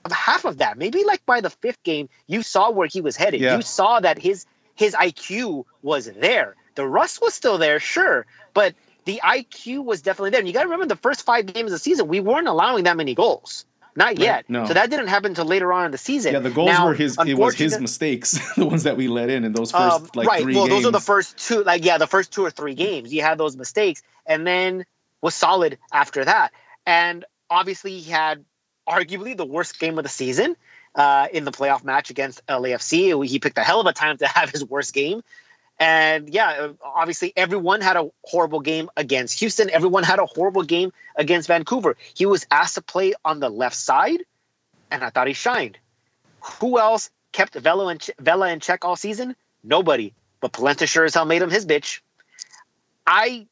of 0.03 0.11
half 0.11 0.45
of 0.45 0.57
that. 0.57 0.77
Maybe 0.77 1.03
like 1.03 1.23
by 1.25 1.41
the 1.41 1.51
fifth 1.51 1.83
game, 1.83 2.09
you 2.25 2.41
saw 2.41 2.71
where 2.71 2.87
he 2.87 3.01
was 3.01 3.15
headed. 3.15 3.39
Yeah. 3.39 3.57
You 3.57 3.61
saw 3.61 3.99
that 3.99 4.17
his 4.17 4.45
his 4.73 4.93
IQ 4.93 5.65
was 5.81 6.11
there. 6.11 6.55
The 6.73 6.85
rust 6.85 7.21
was 7.21 7.33
still 7.33 7.57
there, 7.57 7.79
sure, 7.79 8.25
but 8.53 8.75
the 9.05 9.21
IQ 9.23 9.85
was 9.85 10.01
definitely 10.01 10.31
there. 10.31 10.39
And 10.39 10.47
you 10.47 10.53
got 10.53 10.63
to 10.63 10.67
remember 10.67 10.87
the 10.87 10.97
first 10.97 11.23
five 11.23 11.45
games 11.45 11.71
of 11.71 11.75
the 11.75 11.79
season, 11.79 12.07
we 12.09 12.19
weren't 12.19 12.49
allowing 12.49 12.83
that 12.83 12.97
many 12.97 13.15
goals. 13.15 13.65
Not 13.97 14.19
yet. 14.19 14.45
no. 14.49 14.65
So 14.65 14.73
that 14.73 14.89
didn't 14.89 15.07
happen 15.07 15.31
until 15.31 15.45
later 15.45 15.71
on 15.71 15.85
in 15.85 15.91
the 15.91 15.97
season. 15.97 16.33
yeah, 16.33 16.39
the 16.39 16.51
goals 16.51 16.67
Now, 16.67 16.87
were 16.87 16.93
his. 16.93 17.17
It 17.25 17.35
was 17.35 17.55
his 17.55 17.79
mistakes, 17.79 18.37
the 18.55 18.65
ones 18.65 18.83
that 18.83 18.97
we 18.97 19.07
let 19.07 19.29
in 19.29 19.45
in 19.45 19.53
those 19.53 19.71
first 19.71 20.01
um, 20.01 20.09
like 20.15 20.27
right. 20.27 20.41
three 20.41 20.53
well, 20.53 20.67
games. 20.67 20.83
those 20.83 20.89
are 20.89 20.91
the 20.91 20.99
first 20.99 21.37
two. 21.37 21.63
Like, 21.63 21.85
yeah, 21.85 21.97
the 21.97 22.07
first 22.07 22.33
two 22.33 22.43
or 22.43 22.51
three 22.51 22.75
games, 22.75 23.13
you 23.13 23.21
had 23.21 23.37
those 23.37 23.55
mistakes, 23.55 24.03
and 24.25 24.45
then 24.45 24.85
was 25.21 25.33
solid 25.33 25.77
after 25.93 26.25
that. 26.25 26.51
And 26.85 27.23
obviously, 27.49 27.97
he 27.99 28.11
had 28.11 28.43
arguably 28.87 29.35
the 29.35 29.45
worst 29.45 29.79
game 29.79 29.97
of 29.97 30.03
the 30.03 30.09
season 30.09 30.57
uh, 30.95 31.27
in 31.31 31.45
the 31.45 31.51
playoff 31.51 31.83
match 31.83 32.09
against 32.09 32.45
LAFC. 32.47 33.25
He 33.25 33.39
picked 33.39 33.57
a 33.57 33.63
hell 33.63 33.79
of 33.79 33.87
a 33.87 33.93
time 33.93 34.17
to 34.17 34.27
have 34.35 34.49
his 34.49 34.65
worst 34.65 34.93
game. 34.93 35.21
And 35.77 36.29
yeah, 36.29 36.69
obviously, 36.83 37.33
everyone 37.35 37.81
had 37.81 37.97
a 37.97 38.09
horrible 38.23 38.61
game 38.61 38.89
against 38.95 39.39
Houston. 39.39 39.69
Everyone 39.69 40.03
had 40.03 40.19
a 40.19 40.25
horrible 40.25 40.63
game 40.63 40.93
against 41.15 41.47
Vancouver. 41.47 41.97
He 42.13 42.25
was 42.25 42.45
asked 42.49 42.75
to 42.75 42.81
play 42.81 43.13
on 43.25 43.39
the 43.39 43.49
left 43.49 43.75
side, 43.75 44.23
and 44.89 45.03
I 45.03 45.09
thought 45.09 45.27
he 45.27 45.33
shined. 45.33 45.77
Who 46.59 46.79
else 46.79 47.09
kept 47.33 47.55
Vela 47.55 47.97
ch- 47.97 48.11
Vela 48.19 48.49
in 48.49 48.61
check 48.61 48.85
all 48.85 48.95
season? 48.95 49.35
Nobody. 49.63 50.13
But 50.39 50.53
Polenta 50.53 50.87
sure 50.87 51.03
as 51.03 51.13
hell 51.13 51.25
made 51.25 51.41
him 51.41 51.49
his 51.49 51.65
bitch. 51.65 51.99
I 53.05 53.47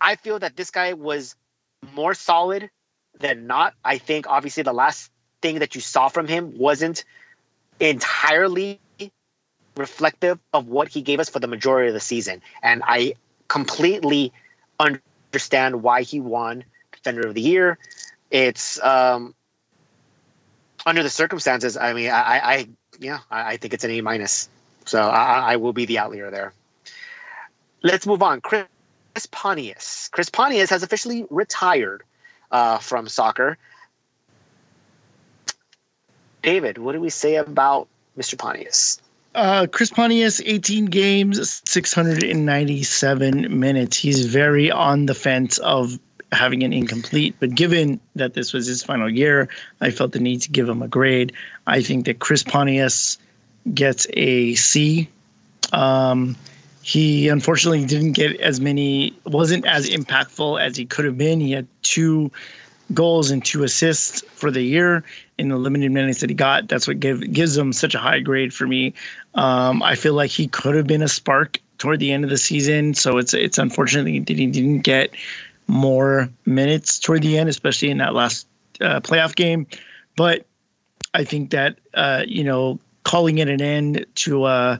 I 0.00 0.16
feel 0.16 0.38
that 0.38 0.56
this 0.56 0.70
guy 0.70 0.94
was 0.94 1.36
more 1.94 2.14
solid 2.14 2.70
than 3.18 3.46
not. 3.46 3.74
I 3.84 3.98
think 3.98 4.26
obviously 4.28 4.62
the 4.62 4.72
last 4.72 5.10
thing 5.42 5.58
that 5.58 5.74
you 5.74 5.80
saw 5.80 6.08
from 6.08 6.26
him 6.26 6.56
wasn't 6.56 7.04
entirely 7.78 8.80
reflective 9.80 10.38
of 10.52 10.68
what 10.68 10.88
he 10.88 11.02
gave 11.02 11.18
us 11.20 11.28
for 11.28 11.40
the 11.40 11.48
majority 11.48 11.88
of 11.88 11.94
the 11.94 12.00
season. 12.00 12.40
And 12.62 12.82
I 12.86 13.14
completely 13.48 14.32
understand 14.78 15.82
why 15.82 16.02
he 16.02 16.20
won 16.20 16.64
Defender 16.92 17.26
of 17.26 17.34
the 17.34 17.40
Year. 17.40 17.78
It's 18.30 18.80
um 18.82 19.34
under 20.86 21.02
the 21.02 21.10
circumstances, 21.10 21.76
I 21.76 21.92
mean, 21.92 22.10
I, 22.10 22.40
I, 22.52 22.68
yeah, 22.98 23.18
I, 23.30 23.52
I 23.52 23.56
think 23.56 23.74
it's 23.74 23.84
an 23.84 23.90
A 23.90 24.00
minus. 24.00 24.48
So 24.86 25.00
I, 25.00 25.52
I 25.52 25.56
will 25.56 25.72
be 25.72 25.84
the 25.84 25.98
outlier 25.98 26.30
there. 26.30 26.52
Let's 27.82 28.06
move 28.06 28.22
on. 28.22 28.40
Chris 28.40 28.66
Pontius. 29.30 30.08
Chris 30.12 30.30
Pontius 30.30 30.70
has 30.70 30.82
officially 30.82 31.26
retired 31.30 32.02
uh, 32.50 32.78
from 32.78 33.08
soccer. 33.08 33.58
David, 36.42 36.78
what 36.78 36.92
do 36.92 37.00
we 37.00 37.10
say 37.10 37.36
about 37.36 37.88
Mr. 38.18 38.38
Pontius? 38.38 39.00
Uh, 39.34 39.66
Chris 39.70 39.90
Pontius, 39.90 40.40
18 40.44 40.86
games, 40.86 41.62
697 41.64 43.60
minutes. 43.60 43.96
He's 43.96 44.26
very 44.26 44.70
on 44.70 45.06
the 45.06 45.14
fence 45.14 45.58
of 45.58 45.98
having 46.32 46.62
an 46.62 46.72
incomplete, 46.72 47.34
but 47.38 47.54
given 47.54 48.00
that 48.16 48.34
this 48.34 48.52
was 48.52 48.66
his 48.66 48.82
final 48.82 49.08
year, 49.08 49.48
I 49.80 49.90
felt 49.90 50.12
the 50.12 50.20
need 50.20 50.42
to 50.42 50.50
give 50.50 50.68
him 50.68 50.82
a 50.82 50.88
grade. 50.88 51.32
I 51.66 51.82
think 51.82 52.06
that 52.06 52.18
Chris 52.18 52.42
Pontius 52.42 53.18
gets 53.72 54.06
a 54.14 54.54
C. 54.54 55.08
Um, 55.72 56.36
he 56.82 57.28
unfortunately 57.28 57.84
didn't 57.84 58.12
get 58.12 58.40
as 58.40 58.60
many, 58.60 59.16
wasn't 59.26 59.66
as 59.66 59.88
impactful 59.88 60.60
as 60.60 60.76
he 60.76 60.86
could 60.86 61.04
have 61.04 61.18
been. 61.18 61.40
He 61.40 61.52
had 61.52 61.66
two 61.82 62.32
goals 62.92 63.30
and 63.30 63.44
two 63.44 63.62
assists 63.62 64.22
for 64.32 64.50
the 64.50 64.62
year 64.62 65.04
in 65.38 65.48
the 65.48 65.56
limited 65.56 65.90
minutes 65.92 66.20
that 66.20 66.30
he 66.30 66.34
got. 66.34 66.68
That's 66.68 66.86
what 66.86 67.00
give, 67.00 67.32
gives 67.32 67.56
him 67.56 67.72
such 67.72 67.94
a 67.94 67.98
high 67.98 68.20
grade 68.20 68.52
for 68.52 68.66
me. 68.66 68.94
Um, 69.34 69.82
I 69.82 69.94
feel 69.94 70.14
like 70.14 70.30
he 70.30 70.48
could 70.48 70.74
have 70.74 70.86
been 70.86 71.02
a 71.02 71.08
spark 71.08 71.58
toward 71.78 71.98
the 71.98 72.12
end 72.12 72.24
of 72.24 72.30
the 72.30 72.38
season. 72.38 72.94
So 72.94 73.18
it's 73.18 73.34
it's 73.34 73.58
unfortunate 73.58 74.26
that 74.26 74.36
he 74.36 74.46
didn't 74.46 74.80
get 74.80 75.14
more 75.66 76.28
minutes 76.46 76.98
toward 76.98 77.22
the 77.22 77.38
end, 77.38 77.48
especially 77.48 77.90
in 77.90 77.98
that 77.98 78.14
last 78.14 78.46
uh, 78.80 79.00
playoff 79.00 79.34
game. 79.34 79.66
But 80.16 80.46
I 81.14 81.24
think 81.24 81.50
that 81.50 81.78
uh, 81.94 82.24
you 82.26 82.44
know 82.44 82.78
calling 83.04 83.38
it 83.38 83.48
an 83.48 83.62
end 83.62 84.04
to 84.16 84.44
uh, 84.44 84.78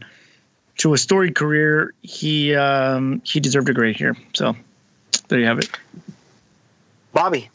to 0.78 0.94
a 0.94 0.98
storied 0.98 1.34
career, 1.34 1.94
he 2.02 2.54
um, 2.54 3.22
he 3.24 3.40
deserved 3.40 3.68
a 3.68 3.72
grade 3.72 3.96
here. 3.96 4.16
So 4.34 4.54
there 5.28 5.38
you 5.38 5.46
have 5.46 5.58
it. 5.58 5.70
Bobby. 7.12 7.48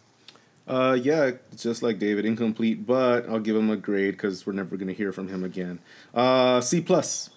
Uh, 0.68 0.98
yeah, 1.00 1.32
just 1.56 1.84
like 1.84 2.00
David, 2.00 2.26
incomplete, 2.26 2.86
but 2.86 3.30
I'll 3.30 3.40
give 3.40 3.56
him 3.56 3.70
a 3.70 3.78
grade 3.78 4.16
because 4.16 4.46
we're 4.48 4.54
never 4.54 4.76
to 4.78 4.94
hear 4.94 5.12
from 5.12 5.28
him 5.28 5.44
again. 5.44 5.80
Uh, 6.14 6.60
C 6.62 6.82
plus. 6.82 7.30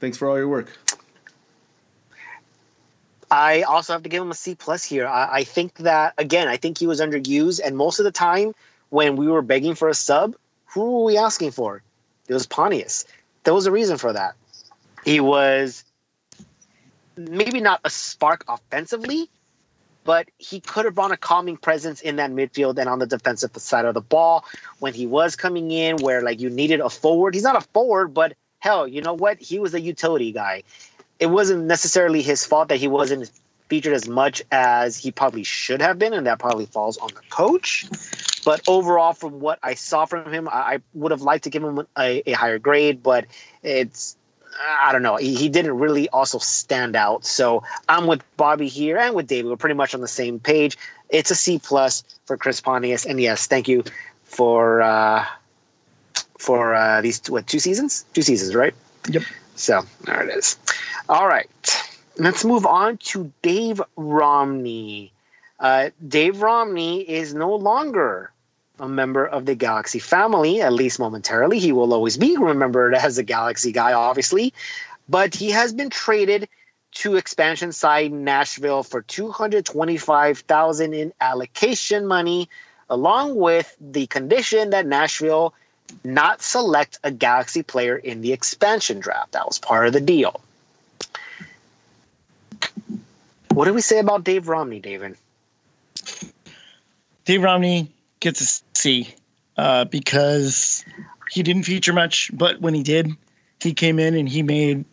Thanks 0.00 0.18
for 0.18 0.28
all 0.28 0.36
your 0.36 0.48
work. 0.48 0.76
I 3.30 3.62
also 3.62 3.92
have 3.92 4.02
to 4.02 4.08
give 4.08 4.22
him 4.22 4.30
a 4.30 4.34
C 4.34 4.54
plus 4.54 4.84
here. 4.84 5.06
I, 5.06 5.38
I 5.38 5.44
think 5.44 5.74
that 5.78 6.14
again, 6.18 6.48
I 6.48 6.56
think 6.56 6.78
he 6.78 6.86
was 6.86 7.00
underused, 7.00 7.60
and 7.64 7.76
most 7.76 7.98
of 7.98 8.04
the 8.04 8.12
time 8.12 8.54
when 8.90 9.16
we 9.16 9.28
were 9.28 9.42
begging 9.42 9.74
for 9.74 9.88
a 9.88 9.94
sub, 9.94 10.36
who 10.66 10.98
were 10.98 11.04
we 11.04 11.16
asking 11.16 11.52
for? 11.52 11.82
It 12.28 12.34
was 12.34 12.46
Pontius. 12.46 13.04
There 13.44 13.54
was 13.54 13.66
a 13.66 13.72
reason 13.72 13.96
for 13.96 14.12
that. 14.12 14.34
He 15.04 15.20
was 15.20 15.84
maybe 17.16 17.60
not 17.60 17.80
a 17.84 17.90
spark 17.90 18.44
offensively, 18.48 19.30
but 20.06 20.30
he 20.38 20.60
could 20.60 20.84
have 20.84 20.94
brought 20.94 21.10
a 21.10 21.16
calming 21.16 21.56
presence 21.56 22.00
in 22.00 22.16
that 22.16 22.30
midfield 22.30 22.78
and 22.78 22.88
on 22.88 23.00
the 23.00 23.06
defensive 23.06 23.50
side 23.56 23.84
of 23.84 23.92
the 23.92 24.00
ball 24.00 24.44
when 24.78 24.94
he 24.94 25.06
was 25.06 25.36
coming 25.36 25.70
in, 25.72 25.96
where 25.96 26.22
like 26.22 26.40
you 26.40 26.48
needed 26.48 26.80
a 26.80 26.88
forward. 26.88 27.34
He's 27.34 27.42
not 27.42 27.56
a 27.56 27.60
forward, 27.60 28.14
but 28.14 28.34
hell, 28.60 28.86
you 28.86 29.02
know 29.02 29.14
what? 29.14 29.38
He 29.38 29.58
was 29.58 29.74
a 29.74 29.80
utility 29.80 30.32
guy. 30.32 30.62
It 31.18 31.26
wasn't 31.26 31.64
necessarily 31.64 32.22
his 32.22 32.46
fault 32.46 32.68
that 32.68 32.76
he 32.76 32.88
wasn't 32.88 33.30
featured 33.68 33.94
as 33.94 34.08
much 34.08 34.42
as 34.52 34.96
he 34.96 35.10
probably 35.10 35.42
should 35.42 35.82
have 35.82 35.98
been, 35.98 36.14
and 36.14 36.26
that 36.26 36.38
probably 36.38 36.66
falls 36.66 36.96
on 36.98 37.08
the 37.08 37.22
coach. 37.30 37.86
But 38.44 38.62
overall, 38.68 39.12
from 39.12 39.40
what 39.40 39.58
I 39.62 39.74
saw 39.74 40.04
from 40.04 40.32
him, 40.32 40.48
I, 40.48 40.80
would 40.94 41.10
have 41.10 41.22
liked 41.22 41.44
to 41.44 41.50
give 41.50 41.64
him 41.64 41.84
a, 41.98 42.22
a 42.30 42.32
higher 42.32 42.60
grade, 42.60 43.02
but 43.02 43.26
it's 43.64 44.16
I 44.58 44.92
don't 44.92 45.02
know. 45.02 45.16
He, 45.16 45.34
he, 45.34 45.48
didn't 45.48 45.78
really 45.78 46.08
also 46.10 46.38
stand 46.38 46.96
out. 46.96 47.24
So 47.24 47.62
I'm 47.88 48.06
with 48.06 48.22
Bobby 48.36 48.68
here 48.68 48.98
and 48.98 49.14
with 49.14 49.26
David. 49.26 49.50
We're 49.50 49.56
pretty 49.56 49.74
much 49.74 49.94
on 49.94 50.00
the 50.00 50.08
same 50.08 50.38
page. 50.38 50.76
It's 51.08 51.30
a 51.30 51.34
C 51.34 51.58
plus 51.58 52.02
for 52.24 52.36
Chris 52.36 52.60
Pontius, 52.60 53.06
and 53.06 53.20
yes, 53.20 53.46
thank 53.46 53.68
you 53.68 53.84
for 54.24 54.82
uh, 54.82 55.24
for 56.38 56.74
uh, 56.74 57.00
these 57.00 57.20
what 57.28 57.46
two 57.46 57.58
seasons? 57.58 58.04
Two 58.12 58.22
seasons, 58.22 58.54
right? 58.54 58.74
Yep. 59.08 59.22
So 59.54 59.84
there 60.04 60.22
it 60.22 60.36
is. 60.36 60.58
All 61.08 61.26
right, 61.26 61.48
let's 62.18 62.44
move 62.44 62.66
on 62.66 62.98
to 62.98 63.32
Dave 63.42 63.80
Romney. 63.96 65.12
Uh, 65.60 65.90
Dave 66.06 66.42
Romney 66.42 67.00
is 67.00 67.32
no 67.32 67.54
longer 67.54 68.30
a 68.78 68.88
member 68.88 69.26
of 69.26 69.46
the 69.46 69.54
Galaxy 69.54 69.98
family, 69.98 70.60
at 70.60 70.72
least 70.72 70.98
momentarily. 70.98 71.58
He 71.58 71.72
will 71.72 71.92
always 71.92 72.16
be 72.16 72.36
remembered 72.36 72.94
as 72.94 73.18
a 73.18 73.22
Galaxy 73.22 73.72
guy, 73.72 73.92
obviously, 73.92 74.52
but 75.08 75.34
he 75.34 75.50
has 75.50 75.72
been 75.72 75.90
traded 75.90 76.48
to 76.92 77.16
expansion 77.16 77.72
side 77.72 78.12
Nashville 78.12 78.82
for 78.82 79.02
225,000 79.02 80.94
in 80.94 81.12
allocation 81.20 82.06
money 82.06 82.48
along 82.88 83.36
with 83.36 83.74
the 83.80 84.06
condition 84.06 84.70
that 84.70 84.86
Nashville 84.86 85.52
not 86.04 86.42
select 86.42 86.98
a 87.04 87.10
Galaxy 87.10 87.62
player 87.62 87.96
in 87.96 88.20
the 88.20 88.32
expansion 88.32 89.00
draft. 89.00 89.32
That 89.32 89.46
was 89.46 89.58
part 89.58 89.86
of 89.86 89.92
the 89.92 90.00
deal. 90.00 90.40
What 93.50 93.64
do 93.64 93.74
we 93.74 93.80
say 93.80 93.98
about 93.98 94.24
Dave 94.24 94.48
Romney, 94.48 94.80
David? 94.80 95.16
Dave 97.24 97.42
Romney 97.42 97.90
gets 98.20 98.62
C 98.74 99.14
uh, 99.56 99.84
because 99.84 100.84
he 101.30 101.42
didn't 101.42 101.64
feature 101.64 101.92
much, 101.92 102.30
but 102.34 102.60
when 102.60 102.74
he 102.74 102.82
did, 102.82 103.10
he 103.60 103.72
came 103.72 103.98
in 103.98 104.14
and 104.14 104.28
he 104.28 104.42
made 104.42 104.84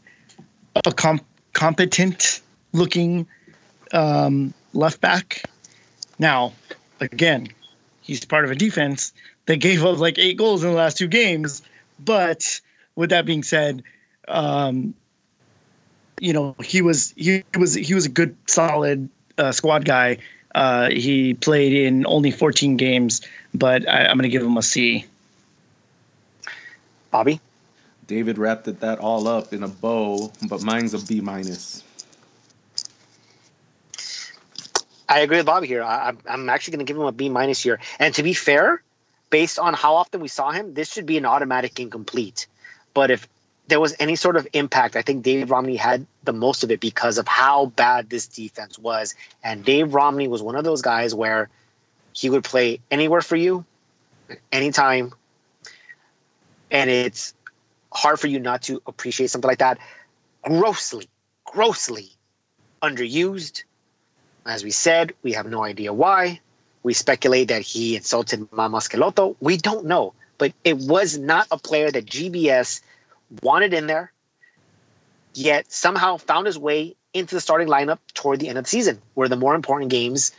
a 0.86 0.92
comp- 0.92 1.26
competent 1.54 2.42
looking 2.72 3.28
um, 3.92 4.54
left 4.74 5.02
back. 5.02 5.50
Now, 6.20 6.54
again, 7.00 7.50
he's 8.02 8.26
part 8.26 8.46
of 8.46 8.52
a 8.52 8.56
defense 8.56 9.14
that 9.46 9.58
gave 9.58 9.84
up 9.84 10.00
like 10.00 10.18
eight 10.18 10.38
goals 10.38 10.64
in 10.64 10.72
the 10.72 10.76
last 10.76 10.98
two 10.98 11.08
games. 11.08 11.62
But 12.00 12.60
with 12.96 13.10
that 13.10 13.26
being 13.26 13.44
said, 13.44 13.84
um, 14.28 14.94
you 16.20 16.32
know 16.32 16.56
he 16.64 16.82
was 16.82 17.14
he 17.18 17.44
was 17.58 17.74
he 17.74 17.94
was 17.94 18.06
a 18.06 18.10
good 18.10 18.36
solid 18.48 19.10
uh, 19.38 19.52
squad 19.52 19.86
guy 19.86 20.18
uh, 20.56 20.90
he 20.90 21.34
played 21.34 21.74
in 21.74 22.06
only 22.06 22.32
14 22.32 22.78
games, 22.78 23.22
but 23.54 23.88
I, 23.88 24.06
am 24.06 24.18
going 24.18 24.24
to 24.24 24.30
give 24.30 24.44
him 24.44 24.58
a 24.58 24.62
C. 24.62 25.06
Bobby? 27.12 27.40
David 28.08 28.38
wrapped 28.38 28.68
it, 28.68 28.80
that 28.82 29.00
all 29.00 29.28
up 29.28 29.54
in 29.54 29.64
a 29.64 29.68
bow, 29.68 30.32
but 30.48 30.62
mine's 30.62 30.94
a 30.94 31.00
B 31.00 31.22
minus. 31.22 31.84
I 35.08 35.20
agree 35.20 35.38
with 35.38 35.46
Bobby 35.46 35.68
here. 35.68 35.84
I, 35.84 36.14
am 36.28 36.50
actually 36.50 36.78
going 36.78 36.86
to 36.86 36.90
give 36.92 36.98
him 36.98 37.06
a 37.06 37.12
B 37.12 37.30
minus 37.30 37.62
here. 37.62 37.80
And 38.00 38.14
to 38.16 38.24
be 38.24 38.34
fair, 38.34 38.82
based 39.30 39.60
on 39.60 39.74
how 39.74 39.96
often 39.96 40.22
we 40.22 40.28
saw 40.28 40.52
him, 40.52 40.74
this 40.74 40.92
should 40.92 41.06
be 41.06 41.18
an 41.18 41.26
automatic 41.26 41.80
incomplete. 41.80 42.48
But 42.94 43.12
if 43.12 43.28
there 43.68 43.80
was 43.80 43.96
any 44.00 44.16
sort 44.16 44.36
of 44.36 44.48
impact, 44.54 44.96
I 44.96 45.02
think 45.02 45.24
Dave 45.24 45.50
Romney 45.50 45.76
had 45.76 46.06
the 46.24 46.34
most 46.34 46.64
of 46.64 46.72
it 46.72 46.80
because 46.80 47.18
of 47.18 47.28
how 47.28 47.68
bad 47.68 48.10
this 48.10 48.28
defense 48.28 48.78
was. 48.78 49.16
And 49.44 49.64
Dave 49.64 49.94
Romney 49.94 50.28
was 50.28 50.42
one 50.42 50.56
of 50.56 50.64
those 50.64 50.82
guys 50.82 51.16
where 51.16 51.50
he 52.12 52.30
would 52.30 52.44
play 52.44 52.80
anywhere 52.92 53.22
for 53.22 53.36
you, 53.36 53.66
anytime. 54.52 55.14
And 56.70 56.90
it's 56.90 57.34
hard 57.92 58.20
for 58.20 58.28
you 58.28 58.40
not 58.40 58.64
to 58.64 58.82
appreciate 58.86 59.30
something 59.30 59.48
like 59.48 59.60
that. 59.60 59.78
Grossly, 60.44 61.08
grossly 61.46 62.10
underused. 62.82 63.64
As 64.46 64.64
we 64.64 64.72
said, 64.72 65.14
we 65.24 65.32
have 65.34 65.46
no 65.46 65.64
idea 65.64 65.94
why. 65.94 66.42
We 66.84 66.94
speculate 66.94 67.48
that 67.48 67.62
he 67.62 67.96
insulted 67.96 68.52
Mama 68.52 68.80
Schelotto. 68.80 69.38
We 69.40 69.56
don't 69.56 69.86
know. 69.86 70.14
But 70.38 70.52
it 70.66 70.78
was 70.78 71.18
not 71.18 71.48
a 71.50 71.58
player 71.58 71.90
that 71.90 72.06
GBS– 72.06 72.82
wanted 73.42 73.74
in 73.74 73.88
there, 73.88 74.12
yet 75.34 75.72
somehow 75.72 76.18
found 76.18 76.46
his 76.46 76.58
way 76.58 76.96
into 77.14 77.36
the 77.36 77.42
starting 77.42 77.68
lineup 77.68 78.00
toward 78.14 78.40
the 78.40 78.50
end 78.50 78.58
of 78.58 78.66
the 78.66 78.70
season, 78.70 79.02
where 79.14 79.28
the 79.28 79.36
more 79.36 79.56
important 79.56 79.92
games 79.92 80.32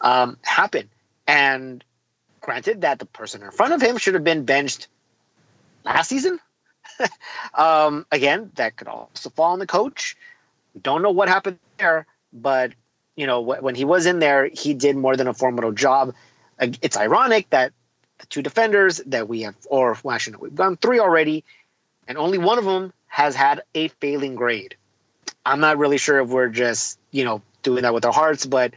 um, 0.00 0.36
happen. 0.42 0.88
And 1.26 1.84
granted 2.40 2.82
that 2.82 2.98
the 2.98 3.06
person 3.06 3.42
in 3.42 3.50
front 3.50 3.72
of 3.72 3.80
him 3.80 3.96
should 3.96 4.14
have 4.14 4.24
been 4.24 4.44
benched 4.44 4.88
last 5.84 6.08
season. 6.08 6.38
um, 7.54 8.06
again, 8.10 8.50
that 8.54 8.76
could 8.76 8.88
also 8.88 9.30
fall 9.30 9.52
on 9.52 9.58
the 9.58 9.66
coach. 9.66 10.16
Don't 10.80 11.02
know 11.02 11.10
what 11.10 11.28
happened 11.28 11.58
there, 11.78 12.06
but 12.32 12.72
you 13.16 13.26
know 13.26 13.40
when 13.40 13.74
he 13.74 13.84
was 13.84 14.06
in 14.06 14.18
there, 14.18 14.48
he 14.52 14.74
did 14.74 14.96
more 14.96 15.16
than 15.16 15.28
a 15.28 15.34
formidable 15.34 15.72
job. 15.72 16.14
It's 16.58 16.96
ironic 16.96 17.50
that 17.50 17.72
the 18.18 18.26
two 18.26 18.42
defenders 18.42 18.98
that 19.06 19.28
we 19.28 19.42
have, 19.42 19.54
or 19.68 19.96
well, 20.02 20.14
actually, 20.14 20.34
no, 20.34 20.38
we've 20.40 20.54
gone 20.54 20.76
three 20.76 20.98
already, 20.98 21.44
and 22.08 22.18
only 22.18 22.38
one 22.38 22.58
of 22.58 22.64
them 22.64 22.92
has 23.06 23.34
had 23.34 23.62
a 23.74 23.88
failing 23.88 24.34
grade. 24.34 24.76
I'm 25.44 25.60
not 25.60 25.78
really 25.78 25.98
sure 25.98 26.20
if 26.20 26.28
we're 26.28 26.48
just 26.48 26.98
you 27.10 27.24
know 27.24 27.42
doing 27.62 27.82
that 27.82 27.94
with 27.94 28.04
our 28.04 28.12
hearts, 28.12 28.46
but 28.46 28.74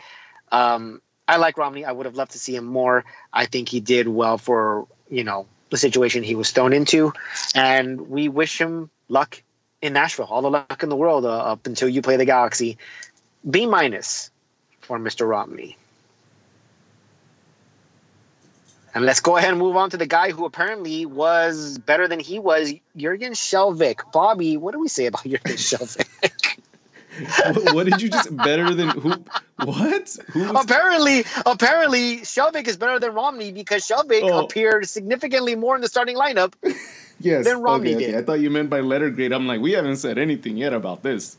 um, 0.51 1.01
I 1.27 1.37
like 1.37 1.57
Romney. 1.57 1.85
I 1.85 1.91
would 1.91 2.05
have 2.05 2.15
loved 2.15 2.31
to 2.31 2.39
see 2.39 2.55
him 2.55 2.65
more. 2.65 3.05
I 3.33 3.45
think 3.45 3.69
he 3.69 3.79
did 3.79 4.07
well 4.07 4.37
for 4.37 4.87
you 5.09 5.23
know 5.23 5.47
the 5.69 5.77
situation 5.77 6.23
he 6.23 6.35
was 6.35 6.51
thrown 6.51 6.73
into, 6.73 7.13
and 7.53 8.09
we 8.09 8.29
wish 8.29 8.59
him 8.59 8.89
luck 9.09 9.41
in 9.81 9.93
Nashville. 9.93 10.25
All 10.25 10.41
the 10.41 10.49
luck 10.49 10.83
in 10.83 10.89
the 10.89 10.95
world 10.95 11.25
uh, 11.25 11.37
up 11.37 11.67
until 11.67 11.89
you 11.89 12.01
play 12.01 12.17
the 12.17 12.25
Galaxy. 12.25 12.77
B 13.47 13.65
minus 13.67 14.31
for 14.81 14.97
Mr. 14.97 15.27
Romney. 15.27 15.77
And 18.95 19.05
let's 19.05 19.19
go 19.19 19.35
ahead 19.35 19.49
and 19.49 19.59
move 19.59 19.75
on 19.75 19.89
to 19.89 19.97
the 19.97 20.05
guy 20.07 20.31
who 20.31 20.45
apparently 20.45 21.05
was 21.05 21.77
better 21.79 22.07
than 22.07 22.21
he 22.21 22.39
was, 22.39 22.73
Jurgen 22.95 23.33
Skjelvik. 23.33 24.11
Bobby, 24.13 24.55
what 24.55 24.71
do 24.71 24.79
we 24.79 24.87
say 24.87 25.05
about 25.07 25.23
Jurgen 25.25 25.57
Skjelvik? 25.57 26.07
what, 27.65 27.75
what 27.75 27.85
did 27.85 28.01
you 28.01 28.09
just 28.09 28.35
better 28.35 28.73
than 28.73 28.87
who? 28.89 29.09
What? 29.63 30.17
Who 30.31 30.39
was, 30.53 30.63
apparently, 30.63 31.25
apparently, 31.45 32.17
Skjelvik 32.19 32.67
is 32.69 32.77
better 32.77 32.97
than 32.99 33.13
Romney 33.13 33.51
because 33.51 33.85
Skjelvik 33.85 34.21
Oh. 34.23 34.45
appeared 34.45 34.87
significantly 34.87 35.55
more 35.55 35.75
in 35.75 35.81
the 35.81 35.89
starting 35.89 36.15
lineup. 36.15 36.53
yes. 37.19 37.43
than 37.45 37.61
Romney 37.61 37.95
okay, 37.95 38.03
okay. 38.03 38.11
did. 38.13 38.15
I 38.15 38.23
thought 38.23 38.39
you 38.39 38.49
meant 38.49 38.69
by 38.69 38.79
letter 38.79 39.09
grade. 39.09 39.33
I'm 39.33 39.45
like, 39.45 39.59
we 39.59 39.73
haven't 39.73 39.97
said 39.97 40.17
anything 40.17 40.55
yet 40.55 40.71
about 40.73 41.03
this, 41.03 41.35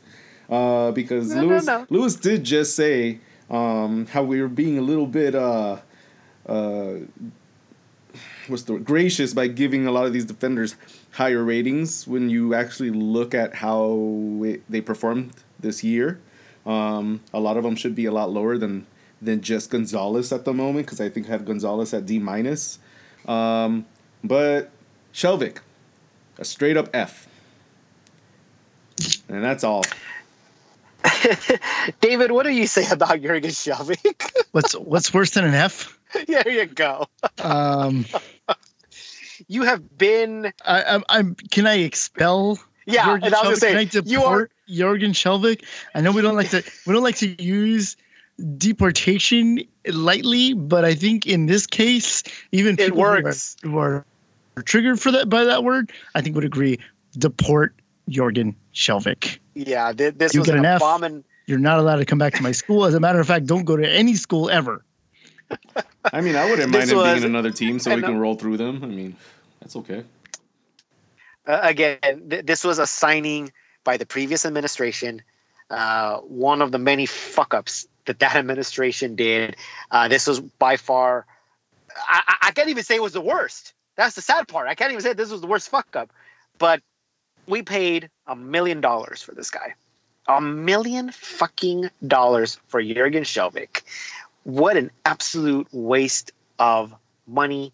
uh, 0.49 0.91
because 0.91 1.33
No, 1.33 1.41
no, 1.47 1.59
no. 1.59 1.85
Lewis 1.89 2.15
did 2.15 2.43
just 2.43 2.75
say 2.75 3.17
um, 3.49 4.05
how 4.07 4.21
we 4.21 4.41
were 4.43 4.47
being 4.47 4.77
a 4.77 4.81
little 4.81 5.07
bit 5.07 5.33
uh, 5.35 5.77
uh, 6.47 6.93
what's 8.49 8.63
the 8.63 8.73
word? 8.73 8.85
gracious 8.85 9.33
by 9.33 9.47
giving 9.47 9.87
a 9.87 9.91
lot 9.91 10.05
of 10.05 10.13
these 10.13 10.25
defenders 10.25 10.75
higher 11.11 11.43
ratings 11.43 12.07
when 12.07 12.29
you 12.29 12.53
actually 12.53 12.89
look 12.91 13.33
at 13.33 13.55
how 13.55 14.41
it, 14.43 14.61
they 14.69 14.81
performed 14.81 15.31
this 15.59 15.83
year. 15.83 16.19
Um, 16.65 17.21
a 17.33 17.39
lot 17.39 17.57
of 17.57 17.63
them 17.63 17.75
should 17.75 17.95
be 17.95 18.05
a 18.05 18.11
lot 18.11 18.29
lower 18.31 18.57
than 18.57 18.85
than 19.21 19.41
just 19.41 19.71
Gonzalez 19.71 20.31
at 20.31 20.45
the 20.45 20.53
moment 20.53 20.85
because 20.85 21.01
I 21.01 21.09
think 21.09 21.27
I 21.27 21.31
have 21.31 21.45
Gonzalez 21.45 21.93
at 21.93 22.05
D 22.05 22.19
minus. 22.19 22.79
Um, 23.25 23.85
but 24.23 24.69
Skjelvik, 25.13 25.59
a 26.37 26.45
straight 26.45 26.77
up 26.77 26.89
F, 26.93 27.27
and 29.29 29.43
that's 29.43 29.63
all. 29.63 29.83
David, 32.01 32.31
what 32.31 32.43
do 32.43 32.51
you 32.51 32.67
say 32.67 32.85
about 32.91 33.21
Jurgen 33.21 33.51
Skjelvik? 33.51 34.29
What's 34.51 34.73
what's 34.73 35.13
worse 35.13 35.31
than 35.31 35.45
an 35.45 35.53
F? 35.53 35.97
there 36.27 36.49
you 36.49 36.65
go. 36.65 37.07
Um, 37.39 38.05
You 39.47 39.63
have 39.63 39.97
been, 39.97 40.51
I, 40.65 40.83
I'm, 40.83 41.03
I'm. 41.09 41.35
Can 41.51 41.67
I 41.67 41.75
expel? 41.79 42.59
yeah, 42.85 43.05
Jurgen 43.05 43.23
and 43.25 43.35
I 43.35 43.47
was 43.49 43.59
gonna 43.59 43.87
say, 43.89 44.01
you 44.05 44.23
are 44.23 44.47
deport 44.47 44.51
Jorgen 44.69 45.11
Skjelvik? 45.13 45.63
I 45.95 46.01
know 46.01 46.11
we 46.11 46.21
don't 46.21 46.35
like 46.35 46.49
to. 46.51 46.63
We 46.85 46.93
don't 46.93 47.03
like 47.03 47.17
to 47.17 47.41
use 47.43 47.95
deportation 48.57 49.59
lightly, 49.87 50.53
but 50.53 50.85
I 50.85 50.93
think 50.93 51.25
in 51.25 51.45
this 51.47 51.65
case, 51.67 52.23
even 52.51 52.73
It 52.75 52.89
people 52.89 52.97
who 52.97 53.03
are- 53.03 53.33
who 53.63 53.77
are, 53.77 54.05
triggered 54.65 54.99
for 54.99 55.11
that 55.11 55.29
by 55.29 55.43
that 55.43 55.63
word, 55.63 55.91
I 56.15 56.21
think 56.21 56.35
would 56.35 56.45
agree. 56.45 56.79
Deport 57.17 57.73
Jorgen 58.09 58.55
Skjelvik. 58.73 59.37
Yeah, 59.53 59.91
thi- 59.93 60.09
this 60.11 60.33
You 60.33 60.39
was 60.41 60.47
get 60.47 60.55
an 60.55 60.65
an 60.65 60.75
F. 60.75 60.81
abomin. 60.81 61.23
You're 61.45 61.59
not 61.59 61.79
allowed 61.79 61.97
to 61.97 62.05
come 62.05 62.17
back 62.17 62.33
to 62.35 62.43
my 62.43 62.51
school. 62.51 62.85
As 62.85 62.93
a 62.93 62.99
matter 62.99 63.19
of 63.19 63.27
fact, 63.27 63.45
don't 63.45 63.63
go 63.65 63.77
to 63.77 63.87
any 63.89 64.15
school 64.15 64.49
ever. 64.49 64.83
I 66.13 66.21
mean, 66.21 66.35
I 66.35 66.49
wouldn't 66.49 66.71
This 66.71 66.79
mind 66.79 66.91
him 66.91 66.97
being 66.97 67.13
was- 67.15 67.23
in 67.23 67.29
another 67.29 67.51
team 67.51 67.79
so 67.79 67.95
we 67.95 68.01
can 68.01 68.17
roll 68.17 68.35
through 68.35 68.57
them. 68.57 68.83
I 68.83 68.87
mean, 68.87 69.15
that's 69.59 69.75
okay. 69.75 70.03
Uh, 71.45 71.59
again, 71.63 71.99
th- 72.29 72.45
this 72.45 72.63
was 72.63 72.79
a 72.79 72.87
signing 72.87 73.51
by 73.83 73.97
the 73.97 74.05
previous 74.05 74.45
administration. 74.45 75.21
Uh, 75.69 76.17
one 76.19 76.61
of 76.61 76.71
the 76.71 76.77
many 76.79 77.05
fuck 77.05 77.53
ups 77.53 77.87
that 78.05 78.19
that 78.19 78.35
administration 78.35 79.15
did. 79.15 79.55
Uh, 79.91 80.07
this 80.07 80.27
was 80.27 80.39
by 80.39 80.77
far. 80.77 81.25
I, 81.95 82.21
I- 82.27 82.47
I 82.47 82.51
can't 82.51 82.69
even 82.69 82.83
say 82.83 82.95
it 82.95 83.01
was 83.03 83.13
the 83.13 83.21
worst. 83.21 83.73
That's 83.95 84.15
the 84.15 84.21
sad 84.21 84.47
part. 84.47 84.67
I 84.67 84.75
can't 84.75 84.91
even 84.91 85.01
say 85.01 85.13
this 85.13 85.31
was 85.31 85.41
the 85.41 85.47
worst 85.47 85.69
fuck 85.69 85.95
up. 85.95 86.11
But 86.59 86.81
we 87.47 87.61
paid 87.63 88.09
a 88.27 88.35
million 88.35 88.81
dollars 88.81 89.21
for 89.21 89.33
this 89.33 89.49
guy. 89.49 89.73
A 90.27 90.41
million 90.41 91.11
fucking 91.11 91.89
dollars 92.05 92.59
for 92.67 92.81
Jurgen 92.83 93.23
Skjelvik. 93.23 93.81
What 94.47 94.77
an 94.77 94.91
absolute 95.03 95.67
waste 95.73 96.31
of 96.57 96.95
money, 97.27 97.73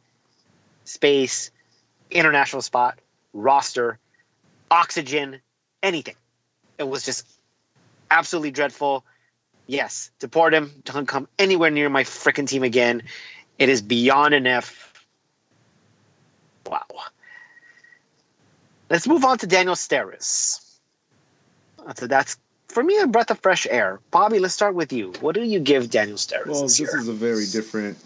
space, 0.85 1.51
international 2.09 2.63
spot, 2.63 2.97
roster, 3.31 3.99
oxygen, 4.71 5.39
anything. 5.83 6.15
It 6.79 6.87
was 6.87 7.05
just 7.05 7.27
absolutely 8.09 8.49
dreadful. 8.49 9.05
Yes, 9.67 10.09
deport 10.17 10.55
him. 10.55 10.71
Don't 10.83 11.07
come 11.07 11.27
anywhere 11.37 11.69
near 11.69 11.89
my 11.89 12.05
freaking 12.05 12.47
team 12.47 12.63
again. 12.63 13.03
It 13.59 13.69
is 13.69 13.83
beyond 13.83 14.33
an 14.33 14.47
F. 14.47 15.05
Wow. 16.65 16.87
Let's 18.89 19.07
move 19.07 19.23
on 19.23 19.37
to 19.37 19.45
Daniel 19.45 19.75
Steres. 19.75 20.59
So 21.97 22.07
that's 22.07 22.35
for 22.73 22.83
me 22.83 22.99
a 22.99 23.07
breath 23.07 23.29
of 23.29 23.39
fresh 23.39 23.67
air. 23.69 23.99
Bobby, 24.11 24.39
let's 24.39 24.53
start 24.53 24.73
with 24.75 24.91
you. 24.91 25.13
What 25.21 25.35
do 25.35 25.43
you 25.43 25.59
give 25.59 25.89
Daniel 25.89 26.17
Steres 26.17 26.47
Well, 26.47 26.63
this 26.63 26.77
this 26.79 26.93
is 26.93 27.07
a 27.07 27.13
very 27.13 27.45
different 27.45 27.97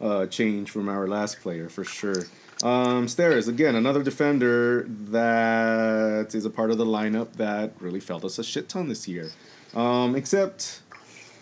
uh, 0.00 0.26
change 0.26 0.70
from 0.70 0.88
our 0.88 1.08
last 1.08 1.40
player 1.40 1.68
for 1.68 1.84
sure. 1.84 2.24
Um, 2.62 3.06
Steres, 3.06 3.48
again, 3.48 3.74
another 3.74 4.02
defender 4.02 4.86
that 5.10 6.34
is 6.34 6.44
a 6.44 6.50
part 6.50 6.70
of 6.70 6.78
the 6.78 6.84
lineup 6.84 7.32
that 7.34 7.72
really 7.80 8.00
felt 8.00 8.24
us 8.24 8.38
a 8.38 8.44
shit 8.44 8.68
ton 8.68 8.88
this 8.88 9.08
year. 9.08 9.30
Um, 9.74 10.14
except, 10.14 10.80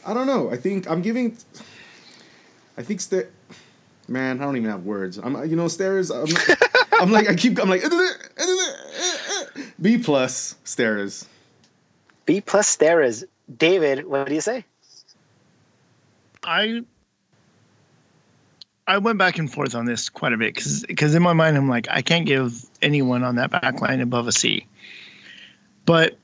I 0.06 0.14
don't 0.14 0.26
know. 0.26 0.50
I 0.50 0.56
think 0.56 0.88
I'm 0.88 1.02
giving. 1.02 1.36
I 2.78 2.82
think 2.82 3.00
Ster. 3.00 3.28
Man, 4.08 4.40
I 4.40 4.44
don't 4.44 4.56
even 4.56 4.70
have 4.70 4.84
words. 4.84 5.18
I'm, 5.18 5.48
you 5.48 5.54
know, 5.54 5.68
Stairs. 5.68 6.10
I'm, 6.10 6.26
I'm 6.92 7.12
like, 7.12 7.28
I 7.28 7.34
keep. 7.34 7.60
I'm 7.60 7.68
like, 7.68 7.82
B 9.80 9.98
plus 9.98 10.56
Steres. 10.64 11.26
B 12.26 12.40
plus 12.40 12.76
Steres. 12.76 13.24
David, 13.56 14.06
what 14.06 14.26
do 14.26 14.34
you 14.34 14.40
say? 14.40 14.64
I 16.44 16.82
I 18.86 18.98
went 18.98 19.18
back 19.18 19.38
and 19.38 19.52
forth 19.52 19.74
on 19.74 19.84
this 19.84 20.08
quite 20.08 20.32
a 20.32 20.36
bit 20.36 20.54
because 20.86 21.14
in 21.14 21.22
my 21.22 21.32
mind 21.32 21.56
I'm 21.56 21.68
like 21.68 21.86
I 21.90 22.02
can't 22.02 22.26
give 22.26 22.64
anyone 22.80 23.22
on 23.22 23.36
that 23.36 23.50
back 23.50 23.80
line 23.80 24.00
above 24.00 24.26
a 24.26 24.32
C. 24.32 24.66
But 25.84 26.16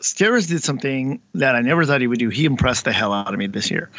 Steres 0.00 0.48
did 0.48 0.62
something 0.62 1.20
that 1.34 1.56
I 1.56 1.60
never 1.60 1.84
thought 1.84 2.00
he 2.00 2.06
would 2.06 2.18
do. 2.18 2.28
He 2.28 2.44
impressed 2.44 2.84
the 2.84 2.92
hell 2.92 3.12
out 3.12 3.32
of 3.32 3.38
me 3.38 3.46
this 3.46 3.70
year. 3.70 3.90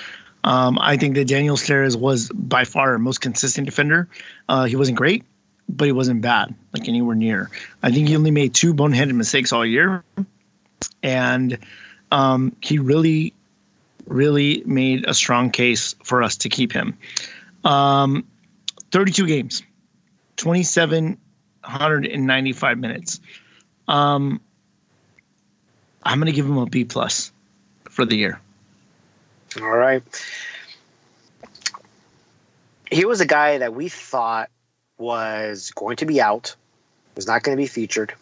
Um, 0.45 0.79
I 0.79 0.95
think 0.95 1.15
that 1.15 1.27
Daniel 1.27 1.57
Steres 1.57 1.97
was 1.97 2.29
by 2.29 2.63
far 2.63 2.91
our 2.93 2.99
most 2.99 3.19
consistent 3.19 3.65
defender. 3.65 4.07
Uh, 4.47 4.63
he 4.63 4.77
wasn't 4.77 4.97
great, 4.97 5.25
but 5.67 5.85
he 5.85 5.91
wasn't 5.91 6.21
bad, 6.21 6.55
like 6.73 6.87
anywhere 6.87 7.15
near. 7.15 7.49
I 7.83 7.91
think 7.91 8.07
he 8.07 8.15
only 8.15 8.31
made 8.31 8.53
two 8.53 8.73
boneheaded 8.73 9.13
mistakes 9.13 9.51
all 9.51 9.65
year, 9.65 10.03
and 11.03 11.57
um, 12.11 12.55
he 12.61 12.79
really 12.79 13.33
really 14.09 14.61
made 14.65 15.07
a 15.07 15.13
strong 15.13 15.51
case 15.51 15.95
for 16.03 16.21
us 16.23 16.35
to 16.37 16.49
keep 16.49 16.73
him. 16.73 16.97
Um, 17.63 18.25
32 18.91 19.27
games, 19.27 19.61
2,795 20.37 22.77
minutes. 22.79 23.21
Um, 23.87 24.41
I'm 26.03 26.19
going 26.19 26.25
to 26.25 26.33
give 26.33 26.45
him 26.45 26.57
a 26.57 26.65
B 26.65 26.83
plus 26.85 27.31
for 27.85 28.03
the 28.05 28.15
year. 28.15 28.39
All 29.61 29.69
right. 29.69 30.01
He 32.91 33.05
was 33.05 33.21
a 33.21 33.25
guy 33.25 33.59
that 33.59 33.75
we 33.75 33.89
thought 33.89 34.49
was 34.97 35.69
going 35.71 35.97
to 35.97 36.05
be 36.05 36.19
out, 36.19 36.55
was 37.15 37.27
not 37.27 37.43
going 37.43 37.55
to 37.55 37.61
be 37.61 37.67
featured, 37.67 38.13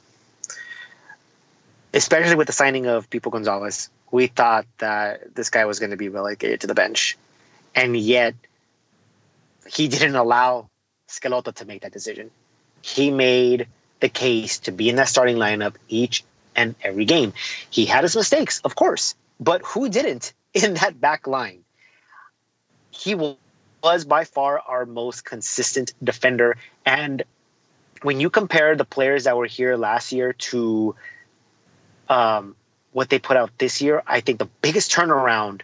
especially 1.98 2.36
with 2.36 2.46
the 2.46 2.54
signing 2.54 2.86
of 2.86 3.10
Pipo 3.10 3.32
Gonzalez. 3.32 3.90
We 4.12 4.28
thought 4.28 4.68
that 4.78 5.34
this 5.36 5.50
guy 5.50 5.66
was 5.66 5.80
going 5.80 5.90
to 5.90 5.98
be 5.98 6.10
relegated 6.10 6.62
to 6.62 6.68
the 6.68 6.76
bench. 6.76 7.18
And 7.76 7.98
yet, 7.98 8.36
he 9.68 9.88
didn't 9.88 10.16
allow 10.16 10.70
Schelotto 11.10 11.54
to 11.56 11.66
make 11.66 11.82
that 11.82 11.92
decision. 11.92 12.30
He 12.84 13.10
made 13.10 13.68
the 14.00 14.10
case 14.10 14.60
to 14.60 14.72
be 14.72 14.90
in 14.90 14.96
that 14.98 15.10
starting 15.10 15.38
lineup 15.38 15.76
each 15.90 16.24
and 16.56 16.76
every 16.84 17.06
game. 17.06 17.34
He 17.70 17.86
had 17.86 18.04
his 18.04 18.16
mistakes, 18.16 18.62
of 18.64 18.76
course, 18.76 19.16
but 19.40 19.62
who 19.64 19.90
didn't 19.90 20.34
in 20.54 20.76
that 20.76 21.02
back 21.02 21.26
line? 21.26 21.64
He 22.92 23.16
was 23.16 24.06
by 24.06 24.24
far 24.24 24.60
our 24.60 24.86
most 24.86 25.26
consistent 25.26 25.94
defender. 26.04 26.58
And 26.86 27.24
when 28.04 28.20
you 28.20 28.30
compare 28.30 28.76
the 28.76 28.86
players 28.86 29.24
that 29.24 29.36
were 29.36 29.48
here 29.48 29.76
last 29.76 30.12
year 30.12 30.34
to 30.34 30.96
um, 32.10 32.56
what 32.92 33.10
they 33.10 33.20
put 33.20 33.38
out 33.38 33.52
this 33.58 33.82
year, 33.82 34.04
I 34.08 34.22
think 34.22 34.40
the 34.40 34.50
biggest 34.62 34.92
turnaround 34.92 35.62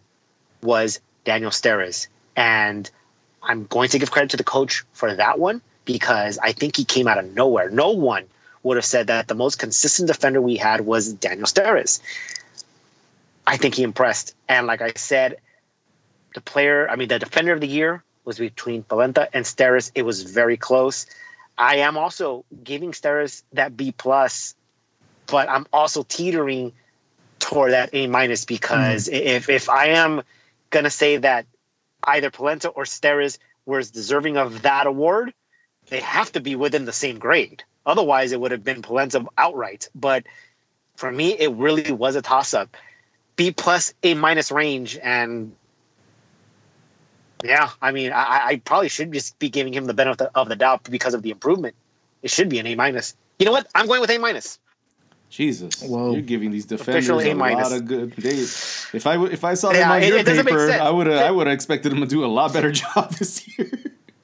was 0.61 0.99
Daniel 1.25 1.51
Steres. 1.51 2.07
And 2.35 2.89
I'm 3.41 3.65
going 3.65 3.89
to 3.89 3.99
give 3.99 4.11
credit 4.11 4.31
to 4.31 4.37
the 4.37 4.43
coach 4.43 4.83
for 4.93 5.13
that 5.13 5.39
one 5.39 5.61
because 5.85 6.37
I 6.37 6.51
think 6.53 6.77
he 6.77 6.85
came 6.85 7.07
out 7.07 7.17
of 7.17 7.33
nowhere. 7.33 7.69
No 7.69 7.91
one 7.91 8.25
would 8.63 8.77
have 8.77 8.85
said 8.85 9.07
that 9.07 9.27
the 9.27 9.35
most 9.35 9.59
consistent 9.59 10.07
defender 10.07 10.41
we 10.41 10.55
had 10.55 10.81
was 10.81 11.13
Daniel 11.13 11.47
Steres. 11.47 11.99
I 13.45 13.57
think 13.57 13.75
he 13.75 13.83
impressed. 13.83 14.35
And 14.47 14.67
like 14.67 14.81
I 14.81 14.93
said, 14.95 15.37
the 16.33 16.41
player, 16.41 16.89
I 16.89 16.95
mean, 16.95 17.09
the 17.09 17.19
defender 17.19 17.53
of 17.53 17.59
the 17.59 17.67
year 17.67 18.03
was 18.25 18.39
between 18.39 18.83
Polenta 18.83 19.27
and 19.33 19.45
Steres. 19.45 19.91
It 19.93 20.03
was 20.03 20.23
very 20.23 20.55
close. 20.55 21.05
I 21.57 21.77
am 21.77 21.97
also 21.97 22.45
giving 22.63 22.93
Steres 22.93 23.43
that 23.53 23.75
B 23.75 23.91
plus, 23.91 24.55
but 25.27 25.49
I'm 25.49 25.65
also 25.73 26.03
teetering 26.03 26.73
toward 27.39 27.71
that 27.71 27.89
A 27.93 28.07
minus 28.07 28.45
because 28.45 29.07
hmm. 29.07 29.13
if 29.13 29.49
if 29.49 29.69
I 29.69 29.87
am 29.87 30.23
gonna 30.69 30.89
say 30.89 31.17
that 31.17 31.45
either 32.03 32.29
Polenta 32.29 32.69
or 32.69 32.83
Steres 32.83 33.37
was 33.65 33.91
deserving 33.91 34.37
of 34.37 34.63
that 34.63 34.87
award, 34.87 35.33
they 35.89 35.99
have 36.01 36.31
to 36.33 36.41
be 36.41 36.55
within 36.55 36.85
the 36.85 36.93
same 36.93 37.19
grade. 37.19 37.63
Otherwise, 37.85 38.31
it 38.31 38.39
would 38.39 38.51
have 38.51 38.63
been 38.63 38.81
Polenta 38.81 39.25
outright. 39.37 39.89
But 39.93 40.25
for 40.95 41.11
me, 41.11 41.31
it 41.31 41.51
really 41.51 41.91
was 41.91 42.15
a 42.15 42.21
toss 42.21 42.53
up. 42.53 42.75
B 43.35 43.51
plus 43.51 43.93
A 44.03 44.13
minus 44.13 44.51
range, 44.51 44.97
and 45.01 45.55
yeah, 47.43 47.71
I 47.81 47.91
mean, 47.91 48.11
I, 48.11 48.41
I 48.45 48.61
probably 48.63 48.89
should 48.89 49.11
just 49.11 49.37
be 49.39 49.49
giving 49.49 49.73
him 49.73 49.85
the 49.85 49.93
benefit 49.93 50.29
of 50.35 50.49
the 50.49 50.55
doubt 50.55 50.83
because 50.89 51.13
of 51.13 51.23
the 51.23 51.31
improvement. 51.31 51.75
It 52.21 52.29
should 52.29 52.47
be 52.47 52.59
an 52.59 52.67
A 52.67 52.75
minus. 52.75 53.15
You 53.39 53.45
know 53.47 53.51
what? 53.51 53.67
I'm 53.73 53.87
going 53.87 54.01
with 54.01 54.11
A 54.11 54.17
minus. 54.17 54.59
Jesus, 55.34 55.81
Whoa. 55.81 56.11
you're 56.14 56.22
giving 56.22 56.51
these 56.51 56.65
defenders 56.65 57.10
Official 57.10 57.19
a 57.27 57.31
A 57.31 57.35
minus. 57.35 57.72
lot 57.72 57.80
of 57.80 57.85
good. 57.88 58.11
They, 58.11 58.35
if 58.38 59.07
I 59.07 59.14
w- 59.14 59.31
if 59.34 59.43
I 59.43 59.55
saw 59.55 59.72
them 59.73 59.89
on 59.89 60.03
it- 60.03 60.10
your 60.10 60.19
it 60.19 60.26
paper. 60.27 60.69
I 60.72 60.91
would 60.91 61.07
have 61.07 61.18
I 61.22 61.31
would 61.31 61.47
have 61.47 61.53
expected 61.55 61.91
them 61.91 62.01
to 62.01 62.05
do 62.05 62.23
a 62.23 62.27
lot 62.27 62.53
better 62.53 62.72
job 62.84 63.11
this 63.14 63.47
year. 63.57 63.72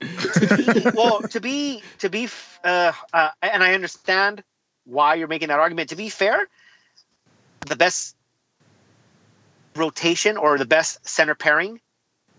well, 0.94 1.22
to 1.24 1.42
be 1.42 1.82
to 1.98 2.10
be, 2.12 2.30
uh, 2.64 2.92
uh, 3.12 3.30
and 3.42 3.64
I 3.64 3.74
understand 3.74 4.44
why 4.86 5.16
you're 5.16 5.28
making 5.28 5.48
that 5.48 5.60
argument. 5.60 5.90
To 5.90 5.96
be 5.96 6.10
fair, 6.10 6.48
the 7.66 7.76
best 7.76 8.16
rotation 9.76 10.38
or 10.38 10.58
the 10.60 10.66
best 10.66 11.08
center 11.08 11.34
pairing 11.34 11.80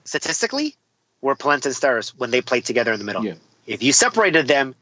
statistically 0.04 0.76
were 1.22 1.34
Polenta 1.34 1.68
and 1.68 1.76
Steres 1.76 2.10
when 2.16 2.30
they 2.30 2.40
played 2.40 2.64
together 2.64 2.92
in 2.92 2.98
the 3.00 3.04
middle. 3.04 3.24
Yeah. 3.24 3.34
If 3.66 3.82
you 3.82 3.92
separated 3.92 4.46
them, 4.46 4.74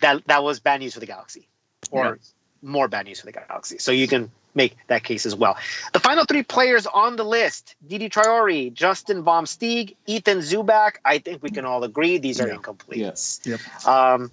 that 0.00 0.26
that 0.28 0.42
was 0.42 0.60
bad 0.60 0.80
news 0.80 0.94
for 0.94 1.00
the 1.00 1.06
Galaxy, 1.06 1.46
or 1.90 2.04
Yeah. 2.06 2.14
More 2.62 2.88
bad 2.88 3.06
news 3.06 3.20
for 3.20 3.26
the 3.26 3.32
Galaxy. 3.32 3.78
So 3.78 3.92
you 3.92 4.06
can 4.06 4.30
make 4.54 4.76
that 4.88 5.04
case 5.04 5.24
as 5.26 5.34
well. 5.34 5.56
The 5.92 6.00
final 6.00 6.24
three 6.24 6.42
players 6.42 6.86
on 6.86 7.16
the 7.16 7.24
list: 7.24 7.74
Diedie 7.88 8.10
Traore, 8.10 8.72
Justin 8.72 9.22
Vom 9.22 9.44
Steeg, 9.46 9.94
Ethan 10.06 10.38
Zubak. 10.38 10.96
I 11.04 11.18
think 11.18 11.42
we 11.42 11.50
can 11.50 11.64
all 11.64 11.84
agree 11.84 12.18
these 12.18 12.40
are 12.40 12.48
Yeah. 12.48 12.54
incomplete. 12.54 13.00
Yes. 13.00 13.40
Yep. 13.44 13.60
Um, 13.86 14.30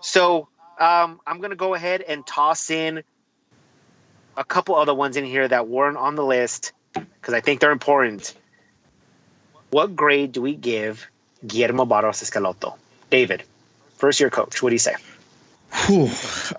so 0.00 0.48
um, 0.78 1.20
I'm 1.26 1.38
going 1.38 1.50
to 1.50 1.56
go 1.56 1.74
ahead 1.74 2.02
and 2.02 2.26
toss 2.26 2.70
in 2.70 3.02
a 4.36 4.44
couple 4.44 4.74
other 4.74 4.94
ones 4.94 5.16
in 5.16 5.24
here 5.24 5.46
that 5.46 5.68
weren't 5.68 5.96
on 5.98 6.14
the 6.16 6.24
list 6.24 6.72
because 6.94 7.34
I 7.34 7.40
think 7.40 7.60
they're 7.60 7.70
important. 7.72 8.34
What 9.70 9.94
grade 9.94 10.32
do 10.32 10.42
we 10.42 10.54
give 10.54 11.06
Guillermo 11.46 11.84
Barros 11.84 12.22
Schelotto? 12.22 12.76
David, 13.10 13.42
first 13.96 14.20
year 14.20 14.30
coach. 14.30 14.62
What 14.62 14.70
do 14.70 14.74
you 14.74 14.78
say? 14.78 14.94
Whew. 15.86 16.10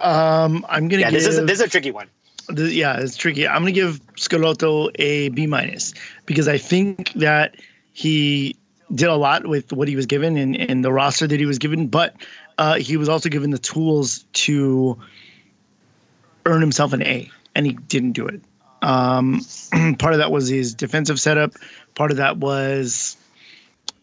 Um, 0.02 0.66
I'm 0.70 0.88
gonna 0.88 1.02
Yeah, 1.02 1.12
give. 1.12 1.20
this 1.20 1.28
is 1.28 1.38
a, 1.38 1.46
this 1.46 1.60
is 1.60 1.66
a 1.66 1.70
tricky 1.70 1.92
one. 1.92 2.08
Yeah, 2.56 3.00
it's 3.00 3.16
tricky. 3.16 3.48
I'm 3.48 3.62
gonna 3.62 3.72
give 3.72 4.02
Schelotto 4.16 4.92
a 4.96 5.30
B 5.30 5.48
minus 5.48 5.94
because 6.26 6.48
I 6.48 6.58
think 6.58 7.14
that 7.14 7.56
he 7.94 8.56
did 8.94 9.08
a 9.08 9.16
lot 9.16 9.48
with 9.48 9.72
what 9.72 9.88
he 9.88 9.96
was 9.96 10.06
given 10.06 10.36
and, 10.38 10.56
and 10.56 10.84
the 10.84 10.92
roster 10.92 11.26
that 11.28 11.40
he 11.40 11.46
was 11.46 11.58
given, 11.58 11.88
but 11.88 12.16
uh, 12.58 12.76
he 12.76 12.98
was 12.98 13.08
also 13.10 13.30
given 13.30 13.52
the 13.52 13.58
tools 13.58 14.26
to 14.34 15.00
earn 16.46 16.62
himself 16.62 16.92
an 16.94 17.02
A, 17.04 17.30
and 17.56 17.66
he 17.66 17.74
didn't 17.74 18.12
do 18.12 18.28
it. 18.28 18.42
Um, 18.82 19.40
part 20.00 20.14
of 20.14 20.20
that 20.20 20.32
was 20.32 20.48
his 20.50 20.74
defensive 20.74 21.20
setup. 21.20 21.54
Part 21.96 22.12
of 22.12 22.18
that 22.18 22.38
was 22.38 23.16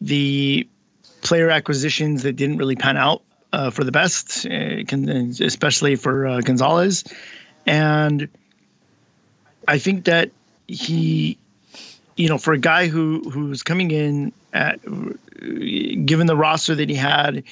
the 0.01 0.67
player 1.21 1.51
acquisitions 1.51 2.23
that 2.23 2.33
didn't 2.33 2.57
really 2.57 2.77
pan 2.77 2.97
out 2.97 3.23
uh, 3.53 3.71
for 3.71 3.85
the 3.85 3.93
best, 3.93 4.47
uh, 4.47 5.45
especially 5.45 5.97
for 5.97 6.27
uh, 6.27 6.41
Gonzalez. 6.41 7.05
And 7.67 8.29
I 9.69 9.79
think 9.79 10.05
that 10.05 10.31
he, 10.67 11.37
you 12.17 12.29
know, 12.29 12.39
for 12.39 12.53
a 12.53 12.59
guy 12.59 12.89
who 12.89 13.29
who's 13.31 13.63
coming 13.63 13.91
in 13.91 14.33
at, 14.53 14.81
given 16.05 16.27
the 16.27 16.37
roster 16.37 16.75
that 16.75 16.89
he 16.89 16.95
had, 16.95 17.45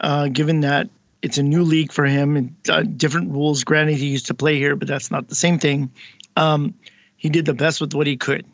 uh, 0.00 0.28
given 0.28 0.60
that 0.60 0.88
it's 1.22 1.38
a 1.38 1.42
new 1.42 1.62
league 1.62 1.90
for 1.90 2.04
him 2.04 2.36
and 2.36 2.54
uh, 2.68 2.82
different 2.82 3.30
rules. 3.32 3.64
Granted, 3.64 3.96
he 3.96 4.06
used 4.06 4.26
to 4.26 4.34
play 4.34 4.58
here, 4.58 4.76
but 4.76 4.88
that's 4.88 5.10
not 5.10 5.28
the 5.28 5.34
same 5.34 5.58
thing. 5.58 5.90
Um, 6.36 6.74
he 7.16 7.30
did 7.30 7.46
the 7.46 7.54
best 7.54 7.80
with 7.80 7.94
what 7.94 8.06
he 8.06 8.16
could, 8.16 8.44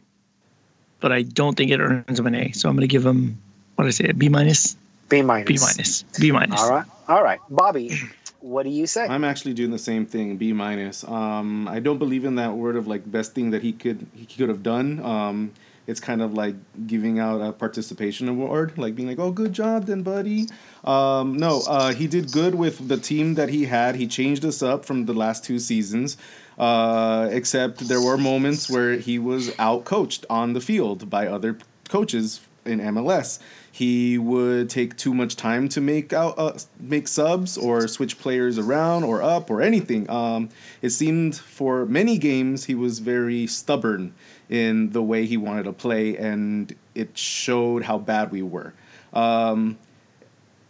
but 1.01 1.11
I 1.11 1.23
don't 1.23 1.57
think 1.57 1.73
it 1.73 1.81
earns 1.81 2.19
him 2.19 2.27
an 2.27 2.35
A. 2.37 2.53
So 2.53 2.69
I'm 2.69 2.77
going 2.77 2.83
to 2.83 2.93
give 2.93 3.05
him 3.05 3.41
what 3.75 3.89
I 3.89 3.91
say, 3.91 4.09
a 4.09 4.15
B 4.15 4.29
minus, 4.29 4.77
B 5.11 5.21
minus. 5.21 5.47
B 5.47 5.59
minus, 5.61 6.03
B 6.19 6.33
minus. 6.33 6.61
All 6.61 6.71
right, 6.71 6.87
all 7.09 7.23
right, 7.23 7.41
Bobby. 7.51 7.91
What 8.41 8.63
do 8.63 8.71
you 8.71 8.87
say? 8.87 9.07
I'm 9.07 9.23
actually 9.23 9.53
doing 9.53 9.71
the 9.71 9.79
same 9.79 10.07
thing, 10.07 10.39
B 10.39 10.55
minus. 10.55 11.05
Um, 11.05 11.69
I 11.69 11.79
don't 11.79 11.99
believe 11.99 12.25
in 12.25 12.37
that 12.37 12.55
word 12.55 12.75
of 12.75 12.87
like 12.87 13.11
best 13.11 13.35
thing 13.35 13.51
that 13.51 13.63
he 13.63 13.75
could 13.75 14.07
he 14.15 14.25
could 14.25 14.49
have 14.49 14.63
done. 14.63 14.99
Um, 15.05 15.53
it's 15.87 16.01
kind 16.01 16.23
of 16.23 16.33
like 16.33 16.55
giving 16.87 17.19
out 17.19 17.43
a 17.43 17.53
participation 17.53 18.29
award, 18.31 18.79
like 18.79 18.97
being 18.97 19.09
like, 19.09 19.19
"Oh, 19.19 19.31
good 19.31 19.53
job, 19.53 19.85
then, 19.85 20.03
buddy." 20.03 20.47
Um, 20.85 21.37
no, 21.37 21.63
uh, 21.69 21.93
he 21.93 22.07
did 22.07 22.33
good 22.33 22.55
with 22.55 22.89
the 22.89 22.97
team 22.97 23.35
that 23.35 23.51
he 23.51 23.67
had. 23.67 23.97
He 23.97 24.07
changed 24.07 24.43
us 24.45 24.63
up 24.63 24.87
from 24.87 25.05
the 25.05 25.13
last 25.13 25.45
two 25.45 25.59
seasons. 25.59 26.17
Uh, 26.59 27.29
except 27.33 27.89
there 27.89 28.01
were 28.01 28.17
moments 28.17 28.71
where 28.71 28.95
he 28.95 29.19
was 29.19 29.53
out 29.59 29.85
coached 29.85 30.25
on 30.31 30.55
the 30.55 30.61
field 30.61 31.11
by 31.11 31.27
other 31.27 31.59
coaches 31.89 32.41
in 32.65 32.81
MLS. 32.81 33.39
He 33.73 34.19
would 34.19 34.69
take 34.69 34.97
too 34.97 35.15
much 35.15 35.37
time 35.37 35.69
to 35.71 35.81
make 35.81 36.13
out 36.13 36.35
uh, 36.39 36.53
make 36.79 37.09
subs 37.09 37.57
or 37.57 37.87
switch 37.89 38.19
players 38.19 38.59
around 38.59 39.05
or 39.05 39.23
up 39.23 39.51
or 39.51 39.63
anything. 39.63 40.09
Um, 40.11 40.49
it 40.83 40.91
seemed 40.91 41.37
for 41.37 41.87
many 41.87 42.19
games 42.19 42.65
he 42.65 42.75
was 42.75 42.99
very 42.99 43.47
stubborn 43.47 44.15
in 44.49 44.91
the 44.91 45.03
way 45.03 45.27
he 45.27 45.37
wanted 45.37 45.65
to 45.65 45.73
play, 45.73 46.17
and 46.17 46.75
it 46.95 47.17
showed 47.17 47.85
how 47.85 47.99
bad 47.99 48.33
we 48.33 48.43
were. 48.43 48.75
Um, 49.13 49.79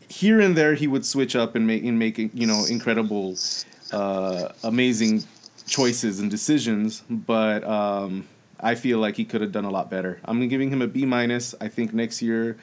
here 0.09 0.41
and 0.41 0.57
there, 0.57 0.75
he 0.75 0.87
would 0.87 1.07
switch 1.07 1.35
up 1.35 1.55
and 1.55 1.67
make 1.67 1.85
and 1.85 1.99
make 1.99 2.19
you 2.19 2.47
know 2.47 2.65
incredible, 2.69 3.37
uh, 3.93 4.49
amazing 4.63 5.25
choices 5.67 6.21
and 6.21 6.31
decisions, 6.31 7.03
but 7.09 7.65
um, 7.65 8.27
I 8.63 8.75
feel 8.75 8.99
like 8.99 9.17
he 9.17 9.25
could 9.25 9.41
have 9.41 9.53
done 9.53 9.65
a 9.65 9.71
lot 9.71 9.91
better. 9.91 10.21
I'm 10.25 10.47
giving 10.49 10.71
him 10.71 10.83
a 10.83 10.87
B 10.87 11.07
minus. 11.07 11.55
I 11.61 11.69
think 11.69 11.93
next 11.93 12.23
year, 12.23 12.57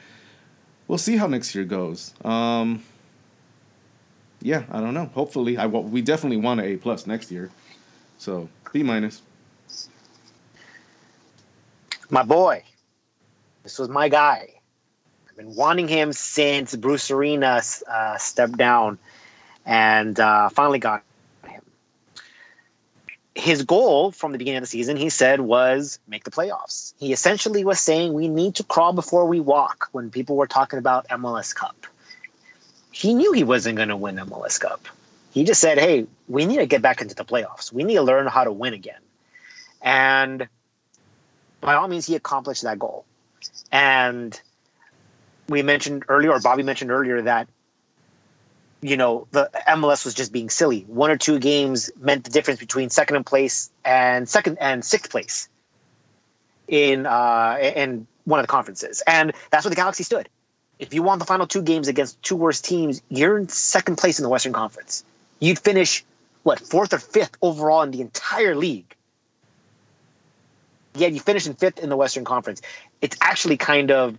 we'll 0.87 0.97
see 0.97 1.17
how 1.17 1.27
next 1.27 1.55
year 1.55 1.65
goes. 1.65 2.13
Um, 2.23 2.83
yeah, 4.41 4.63
I 4.71 4.79
don't 4.79 4.93
know. 4.93 5.05
Hopefully, 5.13 5.57
I 5.57 5.65
we 5.65 6.01
definitely 6.01 6.37
want 6.37 6.59
an 6.59 6.67
A 6.67 6.77
plus 6.77 7.07
next 7.07 7.31
year. 7.31 7.49
So 8.17 8.49
B 8.71 8.83
minus. 8.83 9.21
my 12.09 12.23
boy. 12.23 12.63
This 13.63 13.79
was 13.79 13.89
my 13.89 14.07
guy. 14.07 14.49
I've 15.29 15.35
been 15.35 15.55
wanting 15.55 15.87
him 15.87 16.13
since 16.13 16.75
Bruce 16.75 17.11
Arena 17.11 17.61
uh, 17.89 18.17
stepped 18.17 18.57
down 18.57 18.97
and 19.65 20.19
uh, 20.19 20.49
finally 20.49 20.79
got. 20.79 21.03
His 23.37 23.63
goal 23.63 24.11
from 24.11 24.31
the 24.31 24.39
beginning 24.39 24.57
of 24.57 24.63
the 24.63 24.67
season, 24.67 24.97
he 24.97 25.09
said, 25.09 25.41
was 25.41 25.99
make 26.07 26.23
the 26.23 26.31
playoffs. 26.31 26.93
He 26.97 27.13
essentially 27.13 27.63
was 27.63 27.79
saying 27.79 28.13
we 28.13 28.27
need 28.27 28.55
to 28.55 28.63
crawl 28.63 28.93
before 28.93 29.27
we 29.27 29.39
walk 29.39 29.89
when 29.91 30.09
people 30.09 30.35
were 30.35 30.47
talking 30.47 30.79
about 30.79 31.07
MLS 31.09 31.53
Cup. 31.53 31.85
He 32.91 33.13
knew 33.13 33.33
he 33.33 33.43
wasn't 33.43 33.77
going 33.77 33.89
to 33.89 33.95
win 33.95 34.15
MLS 34.15 34.59
Cup. 34.59 34.87
He 35.31 35.43
just 35.43 35.61
said, 35.61 35.77
hey, 35.77 36.07
we 36.27 36.47
need 36.47 36.57
to 36.57 36.65
get 36.65 36.81
back 36.81 36.99
into 36.99 37.13
the 37.13 37.23
playoffs. 37.23 37.71
We 37.71 37.83
need 37.83 37.93
to 37.93 38.01
learn 38.01 38.25
how 38.25 38.43
to 38.43 38.51
win 38.51 38.73
again. 38.73 39.01
And 39.83 40.47
by 41.61 41.75
all 41.75 41.87
means, 41.87 42.07
he 42.07 42.15
accomplished 42.15 42.63
that 42.63 42.79
goal. 42.79 43.05
And 43.71 44.39
we 45.47 45.61
mentioned 45.61 46.05
earlier, 46.07 46.31
or 46.31 46.39
Bobby 46.39 46.63
mentioned 46.63 46.89
earlier, 46.89 47.21
that 47.21 47.47
you 48.81 48.97
know 48.97 49.27
the 49.31 49.49
MLS 49.67 50.05
was 50.05 50.13
just 50.13 50.31
being 50.31 50.49
silly. 50.49 50.81
One 50.87 51.11
or 51.11 51.17
two 51.17 51.39
games 51.39 51.89
meant 51.99 52.23
the 52.23 52.29
difference 52.31 52.59
between 52.59 52.89
second 52.89 53.15
in 53.15 53.23
place 53.23 53.69
and 53.83 54.27
second 54.27 54.57
and 54.59 54.83
sixth 54.83 55.09
place 55.11 55.49
in 56.67 57.05
uh, 57.05 57.57
in 57.59 58.07
one 58.25 58.39
of 58.39 58.43
the 58.43 58.51
conferences, 58.51 59.01
and 59.07 59.33
that's 59.51 59.65
where 59.65 59.69
the 59.69 59.75
Galaxy 59.75 60.03
stood. 60.03 60.29
If 60.79 60.93
you 60.93 61.01
won 61.01 61.17
the 61.17 61.25
final 61.25 61.47
two 61.47 61.63
games 61.63 61.87
against 61.87 62.21
two 62.21 62.35
worst 62.35 62.63
teams, 62.63 63.01
you're 63.09 63.37
in 63.37 63.49
second 63.49 63.97
place 63.97 64.19
in 64.19 64.23
the 64.23 64.29
Western 64.29 64.53
Conference. 64.53 65.03
You'd 65.39 65.57
finish 65.59 66.05
what 66.43 66.59
fourth 66.59 66.93
or 66.93 66.99
fifth 66.99 67.35
overall 67.41 67.81
in 67.81 67.91
the 67.91 68.01
entire 68.01 68.55
league 68.55 68.95
yet 70.99 71.13
you 71.13 71.19
finished 71.19 71.47
in 71.47 71.53
fifth 71.53 71.79
in 71.79 71.89
the 71.89 71.97
Western 71.97 72.25
Conference. 72.25 72.61
It's 73.01 73.17
actually 73.21 73.57
kind 73.57 73.91
of 73.91 74.17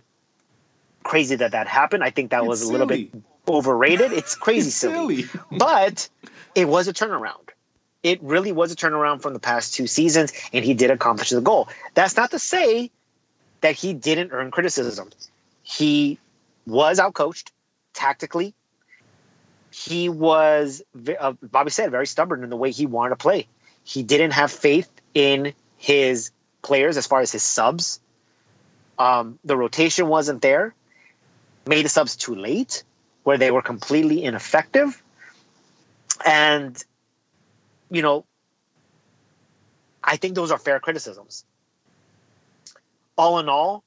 crazy 1.03 1.35
that 1.35 1.51
that 1.51 1.67
happened. 1.67 2.03
I 2.03 2.09
think 2.09 2.31
that 2.31 2.39
It's 2.39 2.47
was 2.47 2.61
a 2.63 2.71
little 2.71 2.87
silly. 2.87 3.05
bit 3.05 3.21
overrated. 3.49 4.13
It's 4.13 4.35
crazy 4.45 4.67
It's 4.67 4.75
silly. 4.77 5.23
silly. 5.23 5.41
but 5.57 6.07
it 6.55 6.67
was 6.67 6.87
a 6.87 6.93
turnaround. 6.93 7.49
It 8.03 8.21
really 8.23 8.51
was 8.53 8.71
a 8.71 8.75
turnaround 8.75 9.21
from 9.21 9.33
the 9.33 9.39
past 9.39 9.73
two 9.73 9.87
seasons, 9.87 10.31
and 10.53 10.63
he 10.63 10.73
did 10.73 10.89
accomplish 10.91 11.29
the 11.31 11.41
goal. 11.41 11.67
That's 11.95 12.15
not 12.15 12.31
to 12.31 12.39
say 12.39 12.91
that 13.61 13.75
he 13.75 13.93
didn't 13.93 14.31
earn 14.31 14.51
criticism. 14.51 15.09
He 15.63 16.17
was 16.65 16.99
outcoached 16.99 17.51
tactically. 17.93 18.53
He 19.71 20.07
was, 20.09 20.81
uh, 21.19 21.33
Bobby 21.41 21.69
said, 21.71 21.91
very 21.91 22.07
stubborn 22.07 22.43
in 22.43 22.49
the 22.49 22.55
way 22.55 22.71
he 22.71 22.85
wanted 22.85 23.09
to 23.09 23.15
play. 23.17 23.47
He 23.83 24.01
didn't 24.01 24.31
have 24.31 24.49
faith 24.51 24.89
in 25.13 25.53
his 25.77 26.31
players 26.61 26.95
as 26.97 27.05
far 27.05 27.19
as 27.19 27.31
his 27.31 27.43
subs. 27.43 27.99
Um, 28.97 29.39
the 29.43 29.57
rotation 29.57 30.07
wasn't 30.07 30.41
there. 30.41 30.73
made 31.67 31.85
the 31.85 31.89
subs 31.89 32.15
too 32.15 32.33
late, 32.35 32.83
where 33.29 33.37
they 33.37 33.51
were 33.51 33.61
completely 33.61 34.23
ineffective. 34.23 35.03
And, 36.25 36.83
you 37.91 38.01
know, 38.01 38.25
I 40.03 40.17
think 40.17 40.33
those 40.33 40.49
are 40.49 40.57
fair 40.57 40.79
criticisms. 40.79 41.45
All 43.19 43.37
in 43.37 43.47
all, 43.47 43.83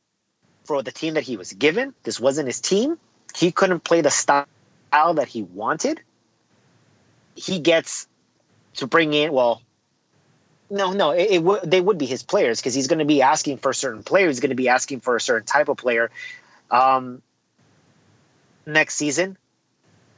for 0.63 0.85
the 0.85 0.93
team 0.93 1.15
that 1.15 1.25
he 1.25 1.37
was 1.37 1.53
given, 1.55 1.93
this 2.05 2.21
wasn't 2.21 2.47
his 2.47 2.61
team. 2.61 2.99
He 3.35 3.51
couldn't 3.51 3.83
play 3.83 4.01
the 4.01 4.13
style 4.13 4.47
that 4.93 5.27
he 5.27 5.43
wanted. 5.43 6.01
He 7.35 7.59
gets 7.59 8.07
to 8.75 8.87
bring 8.87 9.13
in, 9.13 9.33
well, 9.33 9.61
no, 10.71 10.93
no, 10.93 11.11
it, 11.11 11.33
it 11.33 11.43
would 11.43 11.69
they 11.69 11.81
would 11.81 11.99
be 11.99 12.07
his 12.07 12.23
players 12.23 12.61
because 12.61 12.75
he's 12.75 12.87
going 12.87 13.01
to 13.01 13.05
be 13.17 13.23
asking 13.23 13.59
for 13.59 13.71
a 13.71 13.75
certain 13.75 14.05
player. 14.05 14.29
He's 14.29 14.39
going 14.39 14.51
to 14.51 14.63
be 14.65 14.69
asking 14.69 15.01
for 15.01 15.17
a 15.17 15.21
certain 15.21 15.47
type 15.47 15.69
of 15.69 15.79
player. 15.79 16.13
Um, 16.71 17.23
next 18.67 18.97
season, 18.97 19.37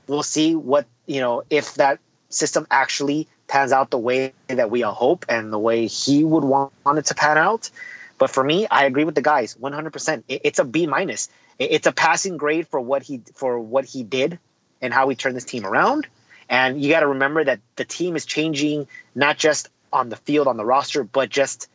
we'll 0.06 0.22
see 0.22 0.54
what 0.54 0.86
you 1.06 1.20
know 1.20 1.42
if 1.50 1.74
that 1.74 1.98
system 2.28 2.66
actually 2.70 3.28
pans 3.46 3.72
out 3.72 3.90
the 3.90 3.98
way 3.98 4.32
that 4.48 4.70
we 4.70 4.82
all 4.82 4.94
hope 4.94 5.24
and 5.28 5.52
the 5.52 5.58
way 5.58 5.86
he 5.86 6.24
would 6.24 6.44
want, 6.44 6.72
it 6.86 7.04
to 7.06 7.14
pan 7.14 7.38
out. 7.38 7.70
But 8.18 8.30
for 8.30 8.42
me, 8.42 8.66
I 8.70 8.84
agree 8.84 9.04
with 9.04 9.14
the 9.14 9.22
guys 9.22 9.54
100%. 9.54 10.24
It's 10.28 10.58
a 10.58 10.64
B 10.64 10.86
minus. 10.86 11.28
It's 11.58 11.86
a 11.86 11.92
passing 11.92 12.36
grade 12.36 12.66
for 12.68 12.80
what 12.80 13.02
he 13.02 13.22
for 13.34 13.58
what 13.58 13.84
he 13.84 14.02
did 14.02 14.38
and 14.80 14.92
how 14.92 15.08
he 15.08 15.16
turned 15.16 15.36
this 15.36 15.44
team 15.44 15.64
around. 15.64 16.06
And 16.48 16.82
you 16.82 16.90
got 16.90 17.00
to 17.00 17.08
remember 17.08 17.44
that 17.44 17.60
the 17.76 17.84
team 17.84 18.16
is 18.16 18.26
changing 18.26 18.86
not 19.14 19.38
just 19.38 19.68
on 19.92 20.08
the 20.08 20.16
field, 20.16 20.46
on 20.46 20.56
the 20.56 20.64
roster, 20.64 21.04
but 21.04 21.30
just 21.30 21.68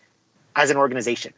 as 0.56 0.70
an 0.70 0.78
organization, 0.78 1.34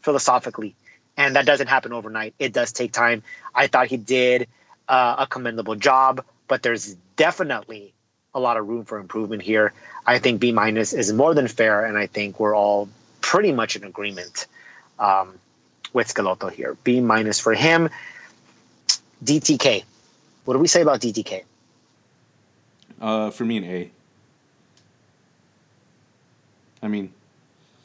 philosophically. 0.00 0.74
And 1.16 1.36
that 1.36 1.46
doesn't 1.46 1.68
happen 1.68 1.92
overnight. 1.92 2.34
It 2.38 2.52
does 2.52 2.72
take 2.72 2.92
time. 2.92 3.22
I 3.54 3.66
thought 3.66 3.86
he 3.86 3.98
did 3.98 4.48
uh, 4.88 5.16
a 5.18 5.26
commendable 5.26 5.76
job, 5.76 6.24
but 6.48 6.62
there's 6.62 6.94
definitely 7.16 7.94
a 8.34 8.40
lot 8.40 8.56
of 8.56 8.66
room 8.68 8.84
for 8.84 8.98
improvement 8.98 9.42
here. 9.42 9.72
I 10.06 10.18
think 10.18 10.40
B 10.40 10.52
minus 10.52 10.92
is 10.92 11.12
more 11.12 11.34
than 11.34 11.48
fair, 11.48 11.84
and 11.84 11.96
I 11.96 12.06
think 12.06 12.40
we're 12.40 12.56
all 12.56 12.88
pretty 13.20 13.52
much 13.52 13.76
in 13.76 13.84
agreement 13.84 14.46
um, 14.98 15.38
with 15.92 16.12
Schelotto 16.12 16.50
here. 16.50 16.76
B 16.82 17.00
minus 17.00 17.38
for 17.38 17.54
him. 17.54 17.88
DTK. 19.24 19.84
What 20.44 20.54
do 20.54 20.60
we 20.60 20.66
say 20.66 20.82
about 20.82 21.00
DTK? 21.00 21.44
Uh, 23.00 23.30
for 23.30 23.44
me, 23.44 23.58
an 23.58 23.64
A. 23.64 23.90
I 26.82 26.88
mean, 26.88 27.12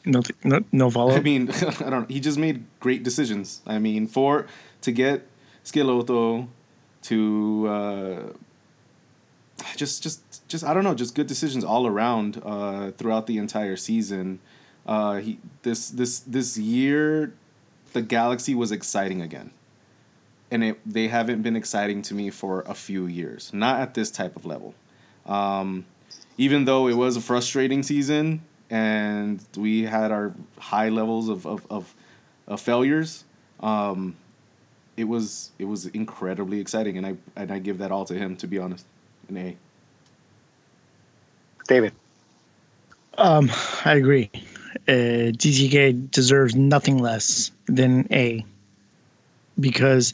no, 0.04 0.22
no, 0.42 0.64
no 0.72 0.90
follow. 0.90 1.14
I 1.14 1.20
mean, 1.20 1.50
I 1.80 1.90
don't. 1.90 2.10
He 2.10 2.18
just 2.18 2.38
made 2.38 2.64
great 2.80 3.02
decisions. 3.02 3.60
I 3.66 3.78
mean, 3.78 4.06
for 4.08 4.46
to 4.82 4.92
get 4.92 5.26
Schelotto 5.64 6.48
to 7.08 7.66
uh, 7.68 8.22
just, 9.76 10.02
just, 10.02 10.46
just 10.48 10.64
I 10.64 10.74
don't 10.74 10.84
know, 10.84 10.94
just 10.94 11.14
good 11.14 11.26
decisions 11.26 11.64
all 11.64 11.86
around 11.86 12.42
uh, 12.44 12.90
throughout 12.92 13.26
the 13.26 13.38
entire 13.38 13.76
season. 13.76 14.40
Uh, 14.86 15.16
he 15.16 15.38
this 15.62 15.90
this 15.90 16.20
this 16.20 16.56
year, 16.56 17.32
the 17.92 18.02
Galaxy 18.02 18.54
was 18.54 18.72
exciting 18.72 19.20
again, 19.20 19.50
and 20.50 20.64
it 20.64 20.80
they 20.86 21.08
haven't 21.08 21.42
been 21.42 21.56
exciting 21.56 22.02
to 22.02 22.14
me 22.14 22.30
for 22.30 22.62
a 22.66 22.74
few 22.74 23.06
years. 23.06 23.50
Not 23.52 23.80
at 23.80 23.94
this 23.94 24.10
type 24.10 24.36
of 24.36 24.46
level. 24.46 24.74
Um, 25.26 25.84
even 26.38 26.64
though 26.64 26.88
it 26.88 26.94
was 26.94 27.16
a 27.16 27.20
frustrating 27.20 27.82
season, 27.82 28.42
and 28.70 29.44
we 29.56 29.82
had 29.82 30.10
our 30.10 30.34
high 30.58 30.88
levels 30.88 31.28
of 31.28 31.46
of, 31.46 31.66
of, 31.70 31.94
of 32.46 32.60
failures. 32.60 33.24
Um, 33.60 34.16
it 34.98 35.04
was 35.04 35.52
it 35.58 35.64
was 35.64 35.86
incredibly 35.86 36.60
exciting, 36.60 36.98
and 36.98 37.06
I 37.06 37.14
and 37.36 37.52
I 37.52 37.60
give 37.60 37.78
that 37.78 37.92
all 37.92 38.04
to 38.06 38.14
him. 38.14 38.36
To 38.36 38.46
be 38.46 38.58
honest, 38.58 38.84
an 39.28 39.36
A. 39.36 39.56
David. 41.68 41.92
Um, 43.16 43.50
I 43.84 43.94
agree. 43.94 44.30
Uh, 44.86 45.32
DTK 45.32 46.10
deserves 46.10 46.54
nothing 46.54 46.98
less 46.98 47.50
than 47.66 48.06
A 48.12 48.44
because 49.58 50.12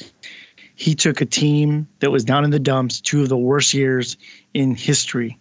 he 0.74 0.94
took 0.94 1.20
a 1.20 1.26
team 1.26 1.88
that 2.00 2.10
was 2.10 2.24
down 2.24 2.44
in 2.44 2.50
the 2.50 2.58
dumps, 2.58 3.00
two 3.00 3.22
of 3.22 3.28
the 3.28 3.36
worst 3.36 3.74
years 3.74 4.16
in 4.52 4.74
history, 4.74 5.38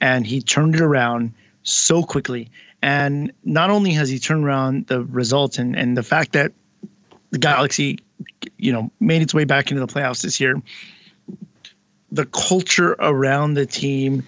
and 0.00 0.26
he 0.26 0.40
turned 0.40 0.74
it 0.74 0.80
around 0.80 1.32
so 1.62 2.02
quickly. 2.02 2.50
And 2.82 3.32
not 3.44 3.70
only 3.70 3.92
has 3.92 4.08
he 4.08 4.18
turned 4.18 4.44
around 4.44 4.88
the 4.88 5.04
results 5.04 5.58
and, 5.58 5.76
and 5.76 5.96
the 5.96 6.02
fact 6.02 6.32
that 6.32 6.52
the 7.30 7.38
Galaxy, 7.38 7.98
you 8.58 8.72
know, 8.72 8.90
made 9.00 9.22
its 9.22 9.34
way 9.34 9.44
back 9.44 9.70
into 9.70 9.84
the 9.84 9.92
playoffs 9.92 10.22
this 10.22 10.40
year, 10.40 10.60
the 12.10 12.26
culture 12.26 12.92
around 12.98 13.54
the 13.54 13.66
team 13.66 14.22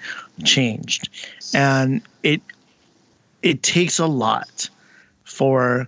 changed. 0.45 1.09
And 1.55 2.03
it 2.23 2.41
it 3.43 3.63
takes 3.63 3.99
a 3.99 4.07
lot 4.07 4.69
for 5.25 5.87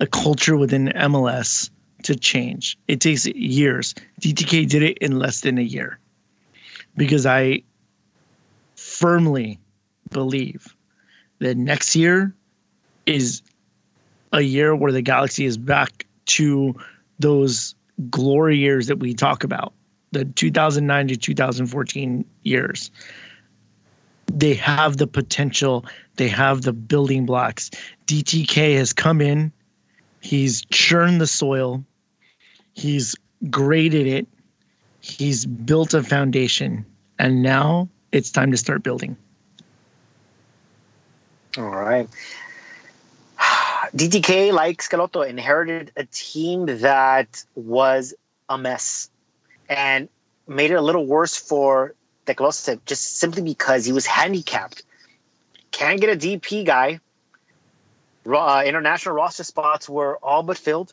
a 0.00 0.06
culture 0.06 0.56
within 0.56 0.88
MLS 0.96 1.70
to 2.04 2.16
change. 2.16 2.78
It 2.88 3.00
takes 3.00 3.26
years. 3.26 3.94
DTK 4.20 4.68
did 4.68 4.82
it 4.82 4.98
in 4.98 5.18
less 5.18 5.42
than 5.42 5.58
a 5.58 5.62
year. 5.62 5.98
Because 6.96 7.26
I 7.26 7.62
firmly 8.76 9.58
believe 10.10 10.74
that 11.40 11.56
next 11.56 11.94
year 11.94 12.34
is 13.06 13.42
a 14.32 14.40
year 14.40 14.74
where 14.74 14.92
the 14.92 15.02
galaxy 15.02 15.44
is 15.44 15.56
back 15.56 16.06
to 16.28 16.74
those 17.18 17.74
glory 18.10 18.56
years 18.56 18.86
that 18.86 18.98
we 18.98 19.12
talk 19.12 19.44
about 19.44 19.72
the 20.12 20.24
2009 20.24 21.08
to 21.08 21.16
2014 21.16 22.24
years. 22.42 22.90
They 24.32 24.54
have 24.54 24.98
the 24.98 25.06
potential. 25.06 25.84
They 26.16 26.28
have 26.28 26.62
the 26.62 26.72
building 26.72 27.26
blocks. 27.26 27.70
Dtk 28.06 28.76
has 28.76 28.92
come 28.92 29.20
in. 29.20 29.52
He's 30.20 30.64
churned 30.66 31.20
the 31.20 31.26
soil. 31.26 31.84
He's 32.74 33.14
graded 33.50 34.06
it. 34.06 34.26
He's 35.00 35.46
built 35.46 35.94
a 35.94 36.02
foundation. 36.02 36.84
And 37.18 37.42
now 37.42 37.88
it's 38.12 38.30
time 38.30 38.50
to 38.50 38.56
start 38.56 38.82
building. 38.82 39.16
All 41.56 41.70
right. 41.70 42.08
DTK, 43.94 44.52
like 44.52 44.82
Schelotto, 44.82 45.26
inherited 45.26 45.92
a 45.96 46.04
team 46.04 46.66
that 46.66 47.44
was 47.54 48.14
a 48.48 48.58
mess 48.58 49.10
and 49.68 50.08
made 50.46 50.70
it 50.70 50.74
a 50.74 50.82
little 50.82 51.06
worse 51.06 51.36
for 51.36 51.94
te 52.26 52.34
Kloese 52.34 52.80
just 52.86 53.18
simply 53.18 53.42
because 53.42 53.84
he 53.84 53.92
was 53.92 54.06
handicapped. 54.06 54.82
Can't 55.70 56.00
get 56.00 56.10
a 56.10 56.16
DP 56.16 56.64
guy. 56.64 57.00
Uh, 58.26 58.62
international 58.66 59.14
roster 59.14 59.44
spots 59.44 59.88
were 59.88 60.16
all 60.22 60.42
but 60.42 60.58
filled. 60.58 60.92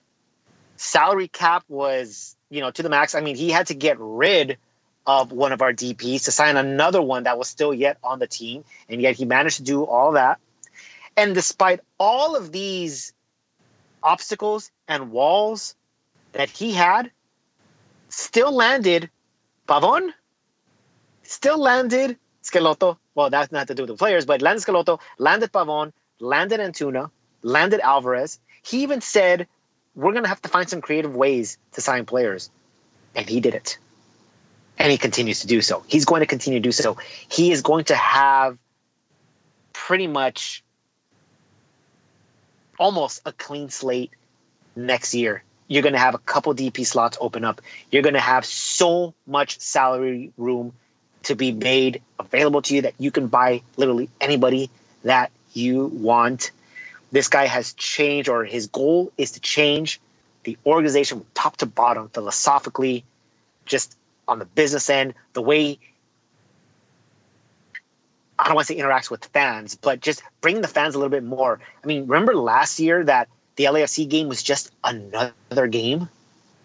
Salary 0.78 1.28
cap 1.28 1.64
was, 1.68 2.36
you 2.50 2.62
know, 2.62 2.72
to 2.72 2.84
the 2.84 2.90
max. 2.90 3.16
I 3.16 3.22
mean, 3.22 3.36
he 3.36 3.50
had 3.50 3.68
to 3.68 3.74
get 3.74 3.98
rid 4.00 4.58
of 5.06 5.32
one 5.32 5.52
of 5.52 5.62
our 5.62 5.74
DPs 5.74 6.26
to 6.26 6.32
sign 6.32 6.58
another 6.58 7.02
one 7.02 7.24
that 7.24 7.38
was 7.38 7.48
still 7.48 7.74
yet 7.74 7.98
on 8.04 8.20
the 8.20 8.28
team. 8.28 8.64
And 8.90 9.02
yet 9.02 9.16
he 9.16 9.26
managed 9.26 9.58
to 9.58 9.64
do 9.64 9.84
all 9.84 10.14
that. 10.14 10.40
And 11.18 11.34
despite 11.34 11.80
all 12.00 12.36
of 12.36 12.52
these 12.52 13.14
obstacles 14.04 14.72
and 14.88 15.12
walls 15.12 15.76
that 16.34 16.50
he 16.50 16.74
had, 16.74 17.12
still 18.10 18.52
landed 18.52 19.10
Pavon, 19.68 20.12
still 21.24 21.58
landed 21.58 22.18
Schelotto. 22.44 22.98
Well, 23.16 23.30
that's 23.30 23.52
not 23.52 23.68
to 23.68 23.76
do 23.76 23.84
with 23.84 23.90
the 23.90 23.96
players, 23.96 24.26
but 24.26 24.42
landed 24.42 24.66
Schelotto, 24.66 25.00
landed 25.18 25.52
Pavon, 25.52 25.94
landed 26.20 26.60
Antuna, 26.60 27.10
landed 27.42 27.80
Alvarez. 27.80 28.40
He 28.64 28.84
even 28.84 29.02
said, 29.02 29.48
We're 29.96 30.12
going 30.12 30.24
to 30.24 30.30
have 30.30 30.42
to 30.42 30.50
find 30.50 30.70
some 30.70 30.82
creative 30.82 31.16
ways 31.16 31.58
to 31.74 31.82
sign 31.82 32.06
players. 32.06 32.50
And 33.16 33.30
he 33.30 33.40
did 33.40 33.56
it 33.56 33.78
and 34.78 34.92
he 34.92 34.98
continues 34.98 35.40
to 35.42 35.48
do 35.48 35.62
so. 35.62 35.84
He's 35.88 36.06
going 36.06 36.20
to 36.20 36.26
continue 36.26 36.60
to 36.60 36.64
do 36.64 36.72
so. 36.72 36.98
He 37.30 37.52
is 37.52 37.62
going 37.62 37.86
to 37.86 37.96
have 37.96 38.58
pretty 39.74 40.08
much 40.08 40.64
almost 42.78 43.22
a 43.26 43.32
clean 43.32 43.70
slate 43.70 44.12
next 44.76 45.14
year. 45.14 45.44
You're 45.68 45.82
going 45.82 45.94
to 45.94 46.00
have 46.00 46.14
a 46.14 46.20
couple 46.20 46.54
DP 46.54 46.86
slots 46.86 47.18
open 47.20 47.44
up. 47.44 47.62
You're 47.92 48.04
going 48.04 48.14
to 48.14 48.20
have 48.20 48.46
so 48.46 49.14
much 49.26 49.60
salary 49.60 50.32
room 50.38 50.74
to 51.24 51.36
be 51.36 51.52
made 51.52 52.02
available 52.20 52.62
to 52.62 52.76
you 52.76 52.82
that 52.84 52.94
you 53.00 53.10
can 53.10 53.28
buy 53.28 53.62
literally 53.78 54.10
anybody 54.22 54.70
that 55.04 55.32
you 55.54 55.88
want. 55.88 56.52
This 57.12 57.30
guy 57.30 57.46
has 57.46 57.74
changed, 57.74 58.30
or 58.30 58.46
his 58.46 58.68
goal 58.68 59.12
is 59.18 59.32
to 59.32 59.40
change 59.40 60.00
the 60.44 60.58
organization 60.66 61.26
top 61.34 61.58
to 61.58 61.66
bottom 61.66 62.10
philosophically, 62.10 63.04
just 63.66 63.98
on 64.28 64.38
the 64.38 64.46
business 64.46 64.90
end, 64.90 65.16
the 65.34 65.42
way 65.42 65.80
I 68.38 68.46
don't 68.46 68.56
want 68.56 68.68
to 68.68 68.74
say 68.74 68.80
interacts 68.80 69.10
with 69.10 69.26
fans, 69.26 69.76
but 69.76 70.00
just 70.02 70.22
bring 70.42 70.62
the 70.62 70.68
fans 70.68 70.96
a 70.96 70.98
little 70.98 71.10
bit 71.10 71.24
more. 71.24 71.60
I 71.84 71.88
mean, 71.88 72.08
remember 72.08 72.36
last 72.36 72.80
year 72.80 73.04
that 73.06 73.30
the 73.56 73.66
LAFC 73.66 74.10
game 74.10 74.28
was 74.28 74.44
just 74.44 74.72
another 74.84 75.68
game? 75.68 76.10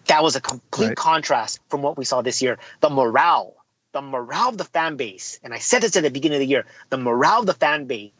That 0.07 0.23
was 0.23 0.35
a 0.35 0.41
complete 0.41 0.87
Right. 0.87 0.97
contrast 0.97 1.59
from 1.69 1.81
what 1.81 1.97
we 1.97 2.03
saw 2.05 2.21
this 2.21 2.41
year. 2.41 2.57
The 2.81 2.89
morale, 2.89 3.55
the 3.93 4.01
morale 4.01 4.49
of 4.49 4.57
the 4.57 4.65
fan 4.65 4.97
base, 4.97 5.39
and 5.43 5.53
I 5.53 5.59
said 5.59 5.81
this 5.83 5.95
at 5.95 6.03
the 6.03 6.09
beginning 6.09 6.37
of 6.37 6.41
the 6.41 6.47
year, 6.47 6.65
the 6.89 6.97
morale 6.97 7.39
of 7.41 7.45
the 7.45 7.53
fan 7.53 7.85
base 7.85 8.11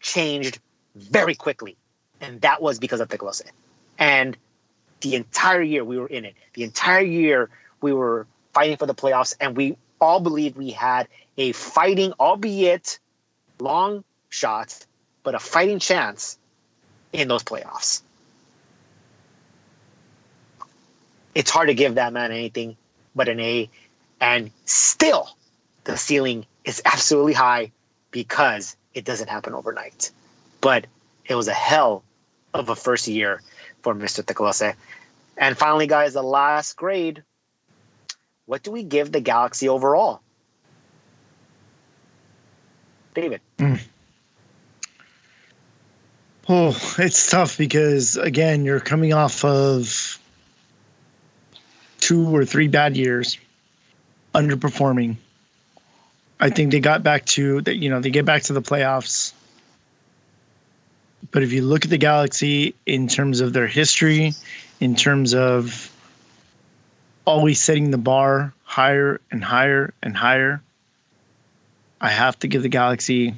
changed 0.00 0.58
very 0.94 1.34
quickly. 1.34 1.76
And 2.20 2.40
that 2.40 2.62
was 2.62 2.78
because 2.78 3.00
of 3.00 3.08
the 3.08 3.18
Nicolosi. 3.18 3.50
And 3.98 4.36
the 5.00 5.14
entire 5.14 5.62
year 5.62 5.84
we 5.84 5.98
were 5.98 6.06
in 6.08 6.24
it. 6.24 6.34
The 6.54 6.64
entire 6.64 7.02
year 7.02 7.50
we 7.80 7.92
were 7.92 8.26
fighting 8.54 8.76
for 8.76 8.86
the 8.86 8.94
playoffs, 8.94 9.34
and 9.40 9.56
we 9.56 9.76
all 10.00 10.20
believed 10.20 10.56
we 10.56 10.70
had 10.70 11.08
a 11.36 11.52
fighting, 11.52 12.12
albeit 12.18 12.98
long 13.60 14.04
shot, 14.28 14.86
but 15.22 15.34
a 15.34 15.38
fighting 15.38 15.78
chance 15.78 16.38
in 17.12 17.28
those 17.28 17.42
playoffs. 17.42 18.02
It's 21.34 21.50
hard 21.50 21.68
to 21.68 21.74
give 21.74 21.96
that 21.96 22.12
man 22.12 22.32
anything 22.32 22.76
but 23.14 23.28
an 23.28 23.40
A, 23.40 23.70
and 24.20 24.50
still 24.64 25.36
the 25.84 25.96
ceiling 25.96 26.46
is 26.64 26.82
absolutely 26.84 27.32
high 27.32 27.72
because 28.10 28.76
it 28.94 29.04
doesn't 29.04 29.28
happen 29.28 29.54
overnight. 29.54 30.10
But 30.60 30.86
it 31.26 31.34
was 31.34 31.48
a 31.48 31.54
hell 31.54 32.02
of 32.54 32.68
a 32.68 32.76
first 32.76 33.08
year 33.08 33.42
for 33.82 33.94
Mr. 33.94 34.24
te 34.24 34.34
Kloese. 34.34 34.74
And 35.36 35.56
finally, 35.56 35.86
guys, 35.86 36.14
the 36.14 36.22
last 36.22 36.76
grade. 36.76 37.22
What 38.48 38.62
do 38.62 38.70
we 38.70 38.82
give 38.82 39.12
the 39.12 39.20
Galaxy 39.20 39.68
overall? 39.68 40.22
David. 43.12 43.42
Oh, 46.48 46.94
it's 46.98 47.30
tough 47.30 47.58
because 47.58 48.16
again, 48.16 48.64
you're 48.64 48.80
coming 48.80 49.12
off 49.12 49.44
of 49.44 50.18
two 52.00 52.34
or 52.34 52.46
three 52.46 52.68
bad 52.68 52.96
years, 52.96 53.36
underperforming. 54.34 55.16
I 56.40 56.48
think 56.48 56.72
they 56.72 56.80
got 56.80 57.02
back 57.02 57.26
to 57.26 57.60
that. 57.60 57.76
You 57.76 57.90
know, 57.90 58.00
they 58.00 58.08
get 58.08 58.24
back 58.24 58.44
to 58.44 58.54
the 58.54 58.62
playoffs. 58.62 59.34
But 61.32 61.42
if 61.42 61.52
you 61.52 61.60
look 61.60 61.84
at 61.84 61.90
the 61.90 61.98
Galaxy 61.98 62.74
in 62.86 63.08
terms 63.08 63.40
of 63.42 63.52
their 63.52 63.66
history, 63.66 64.32
in 64.80 64.96
terms 64.96 65.34
of 65.34 65.92
always 67.28 67.62
setting 67.62 67.90
the 67.90 67.98
bar 67.98 68.54
higher 68.64 69.20
and 69.30 69.44
higher 69.44 69.92
and 70.02 70.16
higher, 70.16 70.62
I 72.00 72.08
have 72.08 72.38
to 72.40 72.48
give 72.48 72.62
the 72.62 72.68
Galaxy 72.68 73.34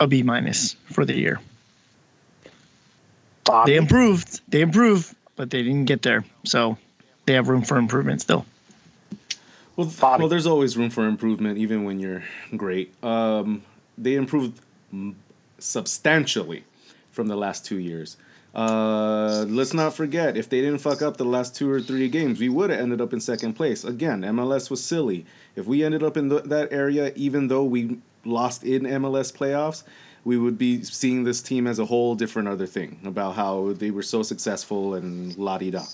a 0.00 0.06
B 0.06 0.22
minus 0.22 0.74
for 0.92 1.04
the 1.04 1.16
year. 1.16 1.40
Bobby. 3.44 3.72
They 3.72 3.78
improved. 3.78 4.40
They 4.48 4.60
improved, 4.60 5.14
but 5.36 5.50
they 5.50 5.62
didn't 5.62 5.84
get 5.84 6.02
there. 6.02 6.24
So 6.44 6.76
they 7.26 7.34
have 7.34 7.48
room 7.48 7.62
for 7.62 7.78
improvement 7.78 8.20
still. 8.20 8.44
Well, 9.76 9.86
th- 9.86 10.00
well, 10.00 10.28
there's 10.28 10.46
always 10.46 10.76
room 10.76 10.90
for 10.90 11.06
improvement, 11.06 11.56
even 11.58 11.84
when 11.84 12.00
you're 12.00 12.24
great. 12.56 12.92
Um, 13.02 13.62
they 13.96 14.14
improved 14.16 14.60
substantially 15.60 16.64
from 17.12 17.28
the 17.28 17.36
last 17.36 17.64
two 17.64 17.78
years. 17.78 18.16
Uh, 18.54 19.44
let's 19.48 19.74
not 19.74 19.94
forget, 19.94 20.36
if 20.36 20.48
they 20.48 20.60
didn't 20.60 20.78
fuck 20.78 21.02
up 21.02 21.16
the 21.16 21.24
last 21.24 21.54
two 21.54 21.70
or 21.70 21.80
three 21.80 22.08
games, 22.08 22.40
we 22.40 22.48
would 22.48 22.70
have 22.70 22.80
ended 22.80 23.00
up 23.00 23.12
in 23.12 23.20
second 23.20 23.54
place. 23.54 23.84
Again, 23.84 24.22
MLS 24.22 24.70
was 24.70 24.82
silly. 24.82 25.26
If 25.54 25.66
we 25.66 25.84
ended 25.84 26.02
up 26.02 26.16
in 26.16 26.30
th- 26.30 26.44
that 26.44 26.72
area, 26.72 27.12
even 27.14 27.48
though 27.48 27.64
we 27.64 27.98
lost 28.24 28.64
in 28.64 28.82
MLS 28.82 29.32
playoffs, 29.32 29.84
we 30.24 30.36
would 30.36 30.58
be 30.58 30.82
seeing 30.82 31.24
this 31.24 31.40
team 31.40 31.66
as 31.66 31.78
a 31.78 31.86
whole 31.86 32.14
different 32.14 32.48
other 32.48 32.66
thing 32.66 32.98
about 33.04 33.34
how 33.34 33.72
they 33.74 33.90
were 33.90 34.02
so 34.02 34.22
successful 34.22 34.94
and 34.94 35.36
la 35.38 35.58
di 35.58 35.70
da. 35.70 35.84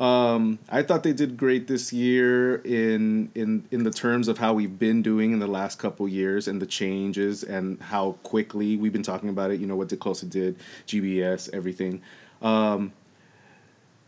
Um, 0.00 0.58
I 0.70 0.82
thought 0.82 1.02
they 1.02 1.12
did 1.12 1.36
great 1.36 1.68
this 1.68 1.92
year 1.92 2.56
in 2.56 3.30
in 3.34 3.66
in 3.70 3.84
the 3.84 3.90
terms 3.90 4.28
of 4.28 4.38
how 4.38 4.54
we've 4.54 4.78
been 4.78 5.02
doing 5.02 5.32
in 5.32 5.40
the 5.40 5.46
last 5.46 5.78
couple 5.78 6.08
years 6.08 6.48
and 6.48 6.60
the 6.60 6.66
changes 6.66 7.44
and 7.44 7.78
how 7.82 8.12
quickly 8.22 8.78
we've 8.78 8.94
been 8.94 9.02
talking 9.02 9.28
about 9.28 9.50
it. 9.50 9.60
You 9.60 9.66
know 9.66 9.76
what 9.76 9.90
te 9.90 9.96
Kloese 9.96 10.28
did, 10.28 10.56
GBS, 10.86 11.50
everything. 11.52 12.00
Um, 12.40 12.94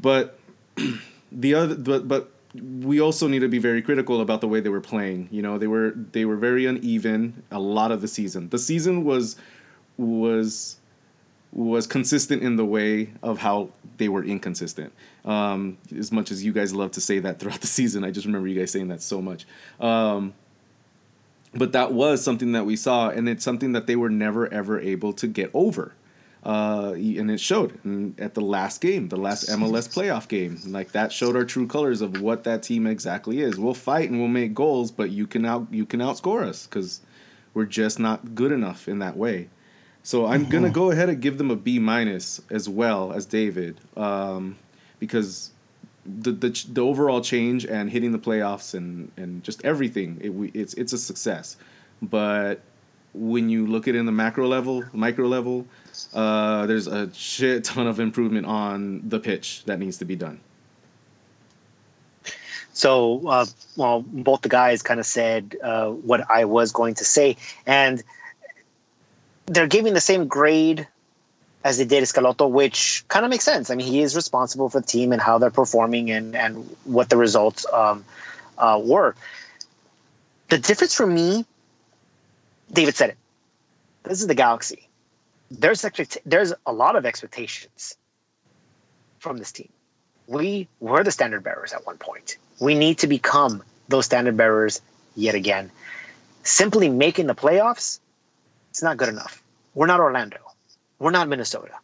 but 0.01 0.39
the 1.33 1.55
other, 1.55 1.75
but 1.75 2.09
but 2.09 2.33
we 2.55 2.99
also 2.99 3.29
need 3.29 3.41
to 3.41 3.49
be 3.49 3.59
very 3.59 3.83
critical 3.83 4.23
about 4.23 4.41
the 4.41 4.49
way 4.49 4.61
they 4.61 4.71
were 4.71 4.81
playing. 4.81 5.29
You 5.31 5.43
know, 5.43 5.59
they 5.59 5.67
were 5.67 5.93
they 6.13 6.25
were 6.25 6.37
very 6.37 6.65
uneven 6.65 7.43
a 7.51 7.61
lot 7.61 7.93
of 7.93 8.01
the 8.01 8.09
season. 8.09 8.49
The 8.49 8.59
season 8.59 9.05
was 9.05 9.37
was 9.99 10.79
was 11.53 11.87
consistent 11.87 12.43
in 12.43 12.57
the 12.57 12.65
way 12.65 13.13
of 13.23 13.39
how 13.39 13.69
they 13.99 14.09
were 14.09 14.25
inconsistent. 14.25 14.93
Um, 15.25 15.77
as 15.97 16.11
much 16.11 16.31
as 16.31 16.45
you 16.45 16.53
guys 16.53 16.75
love 16.75 16.93
to 16.93 17.01
say 17.01 17.19
that 17.21 17.39
throughout 17.39 17.61
the 17.61 17.67
season, 17.79 18.05
I 18.05 18.11
just 18.11 18.27
remember 18.27 18.49
you 18.49 18.59
guys 18.59 18.71
saying 18.71 18.89
that 18.89 19.03
so 19.03 19.21
much. 19.21 19.47
Um, 19.79 20.35
but 21.55 21.73
that 21.73 21.93
was 21.93 22.25
something 22.25 22.53
that 22.53 22.65
we 22.65 22.77
saw, 22.77 23.11
and 23.11 23.29
it's 23.29 23.45
something 23.45 23.73
that 23.73 23.87
they 23.87 23.97
were 23.97 24.09
never 24.09 24.53
ever 24.53 24.81
able 24.81 25.13
to 25.15 25.27
get 25.27 25.51
over. 25.53 25.93
Uh, 26.45 26.95
and 26.97 27.31
it 27.31 27.39
showed 27.39 27.79
in, 27.85 28.17
at 28.19 28.35
the 28.35 28.41
last 28.41 28.81
game, 28.81 29.09
the 29.09 29.17
last 29.17 29.49
MLS 29.49 29.87
playoff 29.89 30.27
game. 30.27 30.59
Like 30.67 30.91
that 30.93 31.13
showed 31.13 31.37
our 31.37 31.45
true 31.45 31.69
colors 31.69 32.01
of 32.01 32.21
what 32.21 32.45
that 32.45 32.65
team 32.65 32.87
exactly 32.87 33.41
is. 33.41 33.59
We'll 33.61 33.75
fight 33.75 34.11
and 34.11 34.19
we'll 34.19 34.29
make 34.29 34.55
goals, 34.55 34.91
but 34.91 35.11
you 35.11 35.27
can 35.27 35.45
out 35.45 35.69
you 35.71 35.87
can 35.87 36.01
outscore 36.01 36.43
us 36.43 36.67
because 36.67 37.01
we're 37.55 37.67
just 37.67 38.01
not 38.01 38.35
good 38.35 38.51
enough 38.51 38.89
in 38.89 38.99
that 39.01 39.17
way. 39.17 39.51
So 40.03 40.27
I'm 40.27 40.49
gonna 40.49 40.71
go 40.71 40.91
ahead 40.91 41.09
and 41.09 41.21
give 41.21 41.39
them 41.39 41.51
a 41.51 41.57
B 41.57 41.79
minus 41.79 42.41
as 42.51 42.69
well 42.69 43.13
as 43.13 43.25
David, 43.25 43.81
um, 43.97 44.57
because 44.99 45.51
the, 46.05 46.33
the 46.33 46.67
the 46.73 46.81
overall 46.81 47.21
change 47.21 47.65
and 47.65 47.91
hitting 47.91 48.11
the 48.11 48.19
playoffs 48.19 48.75
and, 48.75 49.13
and 49.17 49.45
just 49.45 49.65
everything 49.65 50.19
it, 50.21 50.31
we, 50.31 50.49
it's 50.49 50.75
it's 50.75 50.93
a 50.93 50.99
success. 50.99 51.57
But 52.03 52.61
when 53.15 53.49
you 53.49 53.67
look 53.67 53.87
at 53.87 53.95
it 53.95 53.99
in 53.99 54.07
the 54.07 54.13
macro 54.13 54.49
level, 54.49 54.85
micro 54.93 55.29
level, 55.29 55.67
uh, 56.15 56.67
there's 56.67 56.89
a 56.89 57.13
shit 57.15 57.63
ton 57.63 57.87
of 57.87 58.01
improvement 58.01 58.47
on 58.47 59.09
the 59.09 59.21
pitch 59.21 59.65
that 59.67 59.79
needs 59.79 59.99
to 59.99 60.05
be 60.05 60.17
done. 60.17 60.41
So, 62.73 63.27
uh, 63.29 63.45
well, 63.77 64.01
both 64.01 64.41
the 64.41 64.49
guys 64.49 64.83
kind 64.83 64.99
of 64.99 65.05
said 65.05 65.57
uh, 65.63 65.91
what 65.91 66.29
I 66.31 66.47
was 66.47 66.73
going 66.73 66.95
to 66.95 67.05
say, 67.05 67.37
and 67.67 68.03
they're 69.47 69.67
giving 69.67 69.95
the 69.95 70.01
same 70.01 70.27
grade 70.27 70.87
as 71.65 71.79
they 71.79 71.85
did 71.85 72.03
Schelotto, 72.05 72.51
which 72.51 73.05
kind 73.09 73.25
of 73.25 73.31
makes 73.31 73.45
sense. 73.45 73.71
I 73.71 73.75
mean, 73.75 73.87
he 73.87 74.03
is 74.03 74.17
responsible 74.17 74.69
for 74.69 74.81
the 74.81 74.87
team 74.87 75.13
and 75.13 75.21
how 75.21 75.39
they're 75.39 75.51
performing 75.51 76.11
and 76.11 76.35
and 76.35 76.69
what 76.85 77.09
the 77.09 77.17
results 77.17 77.67
um, 77.73 78.05
uh, 78.59 78.81
were. 78.83 79.15
The 80.49 80.59
difference 80.59 80.95
for 80.95 81.07
me, 81.07 81.47
David 82.73 82.95
said 82.95 83.11
it. 83.11 83.17
This 84.03 84.21
is 84.21 84.27
the 84.27 84.35
Galaxy. 84.35 84.89
There's 85.51 85.85
expect- 85.85 86.19
there's 86.27 86.53
a 86.67 86.73
lot 86.73 86.97
of 86.97 87.07
expectations 87.07 87.97
from 89.19 89.39
this 89.39 89.53
team. 89.53 89.69
We 90.27 90.69
were 90.81 91.05
the 91.05 91.11
standard 91.11 91.45
bearers 91.45 91.73
at 91.73 91.87
one 91.87 91.99
point. 91.99 92.37
We 92.61 92.75
need 92.75 92.99
to 92.99 93.07
become 93.07 93.63
those 93.89 94.07
standard 94.07 94.37
bearers 94.37 94.81
yet 95.15 95.35
again. 95.35 95.71
Simply 96.43 96.89
making 96.89 97.29
the 97.29 97.35
playoffs, 97.35 98.01
it's 98.73 98.83
not 98.83 98.97
good 98.97 99.11
enough. 99.11 99.43
We're 99.75 99.87
not 99.87 100.01
Orlando. 100.01 100.39
We're 100.99 101.11
not 101.11 101.29
Minnesota. 101.29 101.75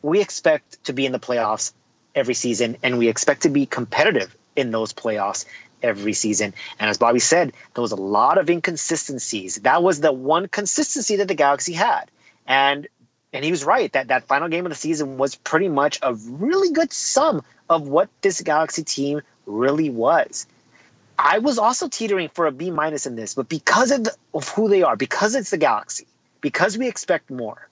We 0.00 0.22
expect 0.22 0.82
to 0.84 0.94
be 0.94 1.04
in 1.04 1.12
the 1.12 1.18
playoffs 1.18 1.74
every 2.14 2.32
season, 2.32 2.78
and 2.82 2.96
we 2.96 3.08
expect 3.08 3.42
to 3.42 3.50
be 3.50 3.66
competitive 3.66 4.34
in 4.56 4.70
those 4.70 4.94
playoffs 4.94 5.44
every 5.82 6.14
season. 6.14 6.54
And 6.78 6.88
as 6.88 6.96
Bobby 6.96 7.18
said, 7.18 7.52
there 7.74 7.82
was 7.82 7.92
a 7.92 7.96
lot 7.96 8.38
of 8.38 8.48
inconsistencies. 8.48 9.56
That 9.56 9.82
was 9.82 10.00
the 10.00 10.12
one 10.12 10.48
consistency 10.48 11.16
that 11.16 11.28
the 11.28 11.34
Galaxy 11.34 11.74
had. 11.74 12.10
And 12.46 12.88
and 13.34 13.44
he 13.44 13.50
was 13.50 13.62
right 13.62 13.92
that 13.92 14.08
that 14.08 14.24
final 14.24 14.48
game 14.48 14.64
of 14.64 14.70
the 14.70 14.76
season 14.76 15.18
was 15.18 15.34
pretty 15.34 15.68
much 15.68 15.98
a 16.00 16.14
really 16.14 16.72
good 16.72 16.90
sum 16.90 17.42
of 17.68 17.86
what 17.86 18.08
this 18.22 18.40
Galaxy 18.40 18.82
team 18.82 19.20
really 19.44 19.90
was. 19.90 20.46
I 21.18 21.38
was 21.40 21.58
also 21.58 21.86
teetering 21.86 22.30
for 22.30 22.46
a 22.46 22.50
B 22.50 22.70
minus 22.70 23.06
in 23.06 23.14
this, 23.14 23.34
but 23.34 23.46
because 23.46 23.90
of, 23.90 24.04
the, 24.04 24.16
of 24.32 24.48
who 24.48 24.70
they 24.70 24.82
are, 24.82 24.96
because 24.96 25.34
it's 25.34 25.50
the 25.50 25.58
Galaxy, 25.58 26.06
because 26.40 26.78
we 26.78 26.88
expect 26.88 27.30
more, 27.30 27.68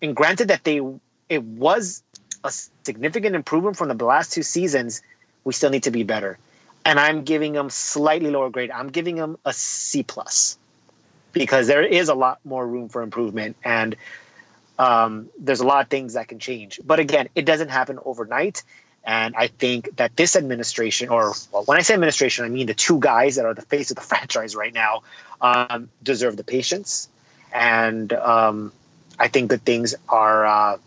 and 0.00 0.14
granted 0.14 0.48
that 0.48 0.64
they 0.64 0.80
it 1.28 1.42
was 1.42 2.02
a 2.44 2.52
significant 2.84 3.34
improvement 3.34 3.76
from 3.76 3.96
the 3.96 4.04
last 4.04 4.32
two 4.32 4.42
seasons, 4.42 5.02
we 5.44 5.52
still 5.52 5.70
need 5.70 5.84
to 5.84 5.90
be 5.90 6.02
better. 6.02 6.38
And 6.84 6.98
I'm 6.98 7.22
giving 7.22 7.52
them 7.52 7.70
slightly 7.70 8.30
lower 8.30 8.50
grade. 8.50 8.70
I'm 8.70 8.88
giving 8.88 9.16
them 9.16 9.38
a 9.44 9.52
C 9.52 10.02
plus 10.02 10.58
because 11.32 11.68
there 11.68 11.82
is 11.82 12.08
a 12.08 12.14
lot 12.14 12.40
more 12.44 12.66
room 12.66 12.88
for 12.88 13.02
improvement 13.02 13.56
and 13.64 13.96
um, 14.78 15.28
there's 15.38 15.60
a 15.60 15.66
lot 15.66 15.84
of 15.84 15.88
things 15.88 16.14
that 16.14 16.28
can 16.28 16.38
change. 16.38 16.80
But 16.84 16.98
again, 16.98 17.28
it 17.34 17.44
doesn't 17.44 17.68
happen 17.68 17.98
overnight. 18.04 18.62
And 19.04 19.34
I 19.36 19.48
think 19.48 19.96
that 19.96 20.16
this 20.16 20.36
administration, 20.36 21.08
or 21.08 21.32
well, 21.52 21.64
when 21.64 21.78
I 21.78 21.82
say 21.82 21.94
administration, 21.94 22.44
I 22.44 22.48
mean 22.48 22.66
the 22.66 22.74
two 22.74 22.98
guys 23.00 23.36
that 23.36 23.44
are 23.44 23.54
the 23.54 23.62
face 23.62 23.90
of 23.90 23.96
the 23.96 24.02
franchise 24.12 24.54
right 24.54 24.72
now, 24.72 25.02
um, 25.40 25.88
deserve 26.02 26.36
the 26.36 26.44
patience. 26.44 27.08
And 27.54 28.12
um, 28.12 28.72
I 29.18 29.28
think 29.28 29.50
that 29.50 29.62
things 29.62 29.94
are 30.08 30.46
uh, 30.46 30.78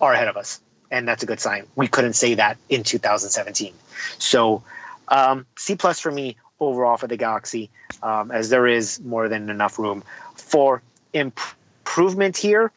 are 0.00 0.12
ahead 0.12 0.28
of 0.28 0.36
us. 0.36 0.60
and 0.90 1.08
that's 1.08 1.22
a 1.22 1.26
good 1.26 1.40
sign. 1.40 1.66
We 1.74 1.88
couldn't 1.88 2.12
say 2.12 2.34
that 2.34 2.56
in 2.68 2.84
2017. 2.84 3.72
So 4.18 4.62
um, 5.08 5.46
C 5.56 5.74
plus 5.74 5.98
for 5.98 6.10
me 6.12 6.36
overall 6.60 6.96
for 6.96 7.08
the 7.08 7.16
Galaxy, 7.16 7.70
um, 8.02 8.30
as 8.30 8.48
there 8.48 8.66
is 8.66 9.00
more 9.00 9.28
than 9.28 9.50
enough 9.50 9.78
room 9.78 10.04
for 10.36 10.82
improvement 11.12 12.36
here. 12.36 12.70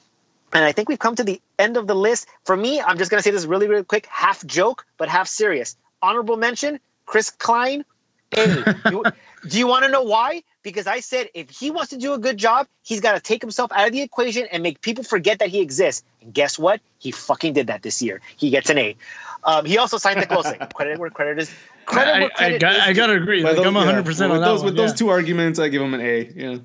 And 0.53 0.64
I 0.64 0.72
think 0.72 0.89
we've 0.89 0.99
come 0.99 1.15
to 1.15 1.23
the 1.23 1.39
end 1.59 1.77
of 1.77 1.85
the 1.88 1.95
list. 1.95 2.27
For 2.45 2.55
me, 2.55 2.81
I'm 2.81 2.97
just 2.97 3.11
going 3.11 3.19
to 3.19 3.23
say 3.23 3.31
this 3.31 3.45
really, 3.45 3.68
really 3.68 3.84
quick, 3.84 4.07
half 4.07 4.45
joke, 4.45 4.85
but 4.97 5.09
half 5.09 5.27
serious. 5.27 5.76
Honorable 6.01 6.38
mention, 6.38 6.80
Chris 7.05 7.30
Klein. 7.30 7.84
Hey, 8.31 8.63
you, 8.91 9.03
do 9.47 9.57
you 9.57 9.67
want 9.67 9.85
to 9.85 9.91
know 9.91 10.03
why? 10.03 10.43
Because 10.63 10.87
I 10.87 10.99
said 10.99 11.29
if 11.33 11.49
he 11.49 11.71
wants 11.71 11.89
to 11.91 11.97
do 11.97 12.13
a 12.13 12.17
good 12.17 12.37
job, 12.37 12.67
he's 12.83 13.01
got 13.01 13.13
to 13.13 13.19
take 13.19 13.41
himself 13.41 13.71
out 13.71 13.87
of 13.87 13.93
the 13.93 14.01
equation 14.01 14.47
and 14.51 14.63
make 14.63 14.81
people 14.81 15.03
forget 15.03 15.39
that 15.39 15.49
he 15.49 15.61
exists. 15.61 16.03
And 16.21 16.33
guess 16.33 16.59
what? 16.59 16.81
He 16.99 17.11
fucking 17.11 17.53
did 17.53 17.67
that 17.67 17.83
this 17.83 18.01
year. 18.01 18.21
He 18.35 18.49
gets 18.49 18.69
an 18.69 18.77
A. 18.77 18.95
Um, 19.43 19.65
he 19.65 19.77
also 19.77 19.97
signed 19.97 20.19
te 20.19 20.25
Kloese. 20.25 20.73
credit 20.73 20.99
where 20.99 21.09
credit 21.09 21.39
is. 21.39 21.51
Credit 21.85 22.15
I, 22.15 22.19
where 22.19 22.31
I, 22.31 22.35
credit 22.35 22.61
got, 22.61 22.75
is 22.75 22.81
I 22.81 22.93
gotta 22.93 23.13
agree. 23.13 23.43
Like, 23.43 23.55
those- 23.55 23.65
I'm 23.65 23.73
100 23.75 24.05
percent 24.05 24.31
on 24.31 24.37
with 24.37 24.41
that 24.41 24.51
those 24.51 24.59
one. 24.59 24.65
with 24.65 24.75
those 24.75 24.91
yeah. 24.91 24.95
two 24.95 25.09
arguments, 25.09 25.59
I 25.59 25.69
give 25.69 25.81
him 25.81 25.93
an 25.93 26.01
A. 26.01 26.31
Yeah. 26.35 26.57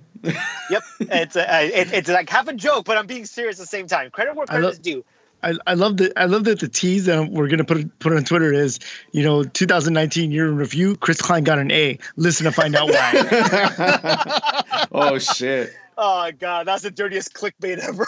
Yep, 0.70 0.82
it's 1.00 1.36
a, 1.36 1.80
it, 1.80 1.92
it's 1.92 2.08
like 2.08 2.30
half 2.30 2.46
a 2.46 2.54
joke, 2.54 2.84
but 2.84 2.96
I'm 2.96 3.06
being 3.06 3.24
serious 3.24 3.58
at 3.58 3.62
the 3.62 3.66
same 3.66 3.88
time. 3.88 4.10
Credit 4.10 4.36
where 4.36 4.46
credit 4.46 4.62
lo- 4.62 4.70
is 4.70 4.78
due. 4.78 5.04
I, 5.42 5.54
I 5.66 5.74
love 5.74 5.96
that. 5.98 6.12
I 6.16 6.26
love 6.26 6.44
that 6.44 6.60
the 6.60 6.68
tease 6.68 7.06
that 7.06 7.28
we're 7.30 7.48
gonna 7.48 7.64
put 7.64 7.98
put 7.98 8.12
on 8.12 8.24
Twitter 8.24 8.52
is, 8.52 8.78
you 9.12 9.22
know, 9.24 9.42
2019 9.42 10.30
year 10.30 10.48
in 10.48 10.56
review. 10.56 10.96
Chris 10.96 11.20
Klein 11.20 11.42
got 11.44 11.58
an 11.58 11.70
A. 11.72 11.98
Listen 12.16 12.44
to 12.44 12.52
find 12.52 12.76
out 12.76 12.88
why. 12.88 14.86
oh 14.92 15.18
shit. 15.18 15.72
Oh 15.98 16.30
god, 16.38 16.66
that's 16.66 16.82
the 16.82 16.90
dirtiest 16.90 17.34
clickbait 17.34 17.78
ever. 17.78 18.06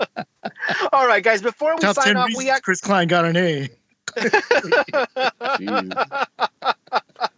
All 0.92 1.06
right, 1.06 1.22
guys. 1.22 1.40
Before 1.42 1.74
we 1.74 1.80
Top 1.80 1.94
sign 1.96 2.06
10 2.06 2.16
off, 2.16 2.30
we 2.36 2.50
act- 2.50 2.64
Chris 2.64 2.80
Klein 2.80 3.08
got 3.08 3.24
an 3.24 3.36
A. 3.36 3.68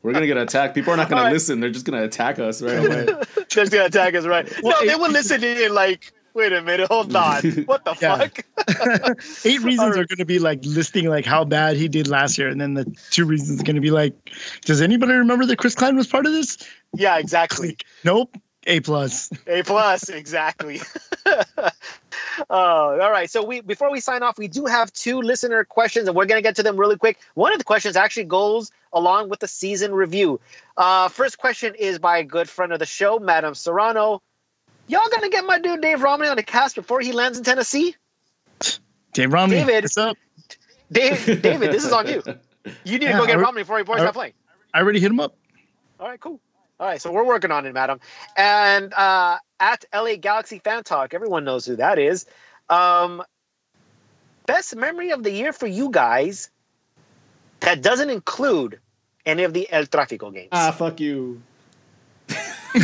We're 0.03 0.13
gonna 0.13 0.27
get 0.27 0.37
attacked. 0.37 0.75
People 0.75 0.93
are 0.93 0.97
not 0.97 1.09
gonna 1.09 1.21
All 1.23 1.27
right. 1.27 1.33
listen. 1.33 1.61
They're 1.61 1.71
just 1.71 1.85
gonna 1.87 2.03
attack 2.05 2.39
us 2.39 2.63
right 2.63 2.79
away. 2.79 3.05
they're 3.05 3.45
just 3.49 3.73
gonna 3.73 3.87
attack 3.87 4.15
us, 4.15 4.25
right? 4.27 4.47
Well, 4.63 4.77
no, 4.81 4.87
they 4.87 4.93
it- 4.93 4.99
will 5.01 5.11
listen 5.11 5.43
in 5.43 5.75
like, 5.75 6.13
wait 6.37 6.53
a 6.53 6.63
minute, 6.63 6.89
hold 6.89 7.17
on, 7.17 7.43
what 7.65 7.85
the 7.85 7.95
fuck? 7.95 8.45
Eight 9.45 9.63
reasons 9.63 9.97
are 9.97 10.05
going 10.05 10.19
to 10.19 10.25
be 10.25 10.39
like 10.39 10.61
listing 10.65 11.09
like 11.09 11.25
how 11.25 11.45
bad 11.45 11.77
he 11.77 11.89
did 11.89 12.07
last 12.07 12.39
year, 12.39 12.49
and 12.49 12.61
then 12.61 12.75
the 12.75 12.85
two 13.11 13.25
reasons 13.25 13.61
are 13.61 13.65
going 13.65 13.77
to 13.77 13.83
be 13.83 13.91
like, 13.91 14.15
does 14.65 14.81
anybody 14.81 15.15
remember 15.15 15.47
that 15.47 15.57
Chris 15.57 15.75
Klein 15.75 15.97
was 15.97 16.07
part 16.07 16.27
of 16.27 16.33
this? 16.33 16.59
Yeah, 16.95 17.19
exactly. 17.19 17.79
Nope. 18.05 18.37
A 18.69 18.81
plus. 18.81 19.31
A 19.47 19.63
plus, 19.63 20.09
exactly. 20.09 20.81
uh, 21.25 21.71
all 22.51 23.11
right. 23.11 23.31
So 23.31 23.45
we 23.45 23.61
before 23.61 23.93
we 23.93 24.01
sign 24.01 24.25
off, 24.25 24.39
we 24.39 24.49
do 24.49 24.67
have 24.67 24.93
two 24.93 25.23
listener 25.23 25.65
questions, 25.65 26.09
and 26.09 26.17
we're 26.17 26.27
gonna 26.27 26.43
get 26.43 26.57
to 26.57 26.65
them 26.65 26.77
really 26.77 26.97
quick. 26.97 27.19
One 27.35 27.53
of 27.53 27.59
the 27.59 27.65
questions 27.65 27.97
actually 27.97 28.25
goes 28.25 28.73
along 28.93 29.29
with 29.29 29.39
the 29.39 29.49
season 29.49 29.95
review. 29.95 30.41
Uh, 30.77 31.09
first 31.09 31.39
question 31.39 31.77
is 31.77 32.01
by 32.01 32.19
a 32.19 32.25
good 32.25 32.49
friend 32.49 32.73
of 32.73 32.81
the 32.81 32.87
show, 32.87 33.21
Madam 33.21 33.55
Serrano. 33.55 34.21
Y'all 34.89 35.03
gonna 35.11 35.29
get 35.29 35.45
my 35.45 35.59
dude 35.59 35.81
Dave 35.81 36.03
Romney 36.03 36.29
on 36.29 36.37
the 36.37 36.43
cast 36.43 36.77
before 36.77 37.01
he 37.01 37.13
lands 37.13 37.39
in 37.39 37.45
Tennessee? 37.45 37.97
Dave 39.13 39.33
Romney. 39.33 39.57
David. 39.57 39.85
What's 39.85 39.97
up? 39.97 40.17
Dave, 40.93 41.25
David, 41.43 41.73
this 41.73 41.85
is 41.85 41.93
on 41.93 42.07
you. 42.07 42.23
You 42.85 42.99
need 42.99 43.07
to 43.07 43.13
go 43.13 43.27
get 43.27 43.39
I- 43.39 43.41
Romney 43.41 43.63
before 43.63 43.79
he 43.79 43.83
before 43.83 43.97
he 43.97 44.01
I- 44.03 44.05
start 44.05 44.15
playing. 44.15 44.33
I 44.75 44.81
already 44.81 45.01
hit 45.01 45.11
him 45.11 45.21
up. 45.21 45.37
All 45.99 46.09
right, 46.09 46.21
cool. 46.21 46.39
All 46.79 46.87
right, 46.87 47.01
so 47.01 47.11
we're 47.11 47.25
working 47.25 47.51
on 47.51 47.65
it, 47.65 47.73
madam. 47.73 48.01
And 48.37 48.93
uh, 48.93 49.39
at 49.59 49.85
LA 49.95 50.17
Galaxy 50.17 50.59
Fan 50.59 50.83
Talk, 50.85 51.15
everyone 51.15 51.45
knows 51.45 51.65
who 51.65 51.77
that 51.77 51.99
is. 51.99 52.27
Um, 52.69 53.23
best 54.45 54.77
memory 54.77 55.11
of 55.11 55.23
the 55.23 55.31
year 55.33 55.53
for 55.55 55.67
you 55.67 55.91
guys 55.91 56.51
that 57.61 57.83
doesn't 57.83 58.11
include 58.11 58.79
any 59.25 59.45
of 59.45 59.55
the 59.55 59.67
El 59.73 59.87
Tráfico 59.87 60.33
games. 60.33 60.51
ah, 60.53 60.71
fuck 60.71 61.01
you. 61.01 61.41
You 62.77 62.83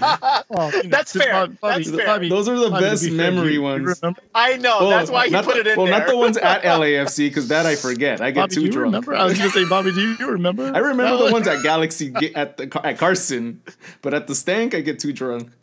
know, 0.00 0.70
That's 0.84 1.12
fair. 1.12 1.46
Bobby- 1.46 1.84
That's 1.84 1.90
fair. 1.90 2.06
Bobby- 2.06 2.28
Those 2.28 2.48
are 2.48 2.58
the 2.58 2.70
Bobby, 2.70 2.84
best 2.84 3.04
be 3.04 3.10
memory 3.10 3.48
you- 3.48 3.52
you 3.54 3.62
ones. 3.62 3.98
remember- 4.02 4.20
I 4.34 4.56
know. 4.56 4.88
that's 4.90 5.10
why 5.10 5.28
he 5.28 5.34
put 5.34 5.46
the, 5.54 5.60
it 5.60 5.66
in 5.68 5.76
well, 5.76 5.86
there. 5.86 5.98
not 6.00 6.08
the 6.08 6.16
ones 6.16 6.36
at 6.36 6.62
LAFC 6.64 7.28
because 7.28 7.48
that 7.48 7.66
I 7.66 7.76
forget. 7.76 8.20
I 8.20 8.30
get 8.30 8.40
Bobby, 8.42 8.54
do 8.54 8.60
too 8.60 8.66
you 8.66 8.72
drunk. 8.72 8.86
remember? 8.86 9.14
I 9.14 9.24
was 9.24 9.38
going 9.38 9.50
to 9.50 9.58
say, 9.58 9.64
Bobby, 9.68 9.92
do 9.92 10.14
you 10.18 10.28
remember? 10.30 10.70
I 10.74 10.78
remember 10.78 11.24
the 11.26 11.32
ones 11.32 11.46
at 11.46 11.62
Galaxy 11.62 12.12
at 12.34 12.56
the 12.56 12.80
at 12.84 12.98
Carson, 12.98 13.60
but 14.02 14.14
at 14.14 14.26
the 14.26 14.34
Stank 14.34 14.74
I 14.74 14.80
get 14.80 14.98
too 14.98 15.12
drunk. 15.12 15.50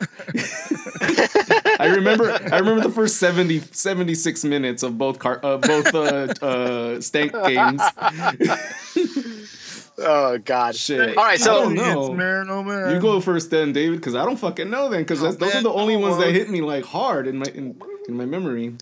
I 1.80 1.92
remember 1.94 2.30
I 2.52 2.58
remember 2.58 2.82
the 2.82 2.92
first 2.94 3.16
70, 3.18 3.60
76 3.72 4.44
minutes 4.44 4.82
of 4.82 4.98
both 4.98 5.18
car 5.18 5.40
uh, 5.42 5.56
both 5.58 5.94
uh, 5.94 6.28
uh, 6.44 7.00
Stank 7.00 7.32
games. 7.32 7.80
oh 10.00 10.38
God. 10.38 10.74
Shit. 10.76 11.16
All 11.16 11.24
right, 11.24 11.32
I 11.32 11.36
so 11.36 11.62
don't 11.62 11.74
know. 11.74 12.12
Man, 12.12 12.48
oh 12.50 12.62
man. 12.62 12.94
You 12.94 13.00
go 13.00 13.20
first 13.20 13.50
then, 13.50 13.72
David, 13.72 13.96
because 14.00 14.14
I 14.14 14.24
don't 14.24 14.36
fucking 14.38 14.68
know 14.70 14.88
then, 14.88 15.02
because 15.02 15.22
Oh, 15.22 15.32
those 15.32 15.54
are 15.54 15.62
the 15.62 15.72
only 15.72 15.96
ones 15.96 16.16
that 16.18 16.28
Oh. 16.28 16.32
hit 16.32 16.50
me 16.50 16.60
like 16.62 16.84
hard 16.84 17.26
in 17.26 17.38
my 17.38 17.46
in, 17.54 17.80
in 18.08 18.16
my 18.16 18.24
memory. 18.26 18.74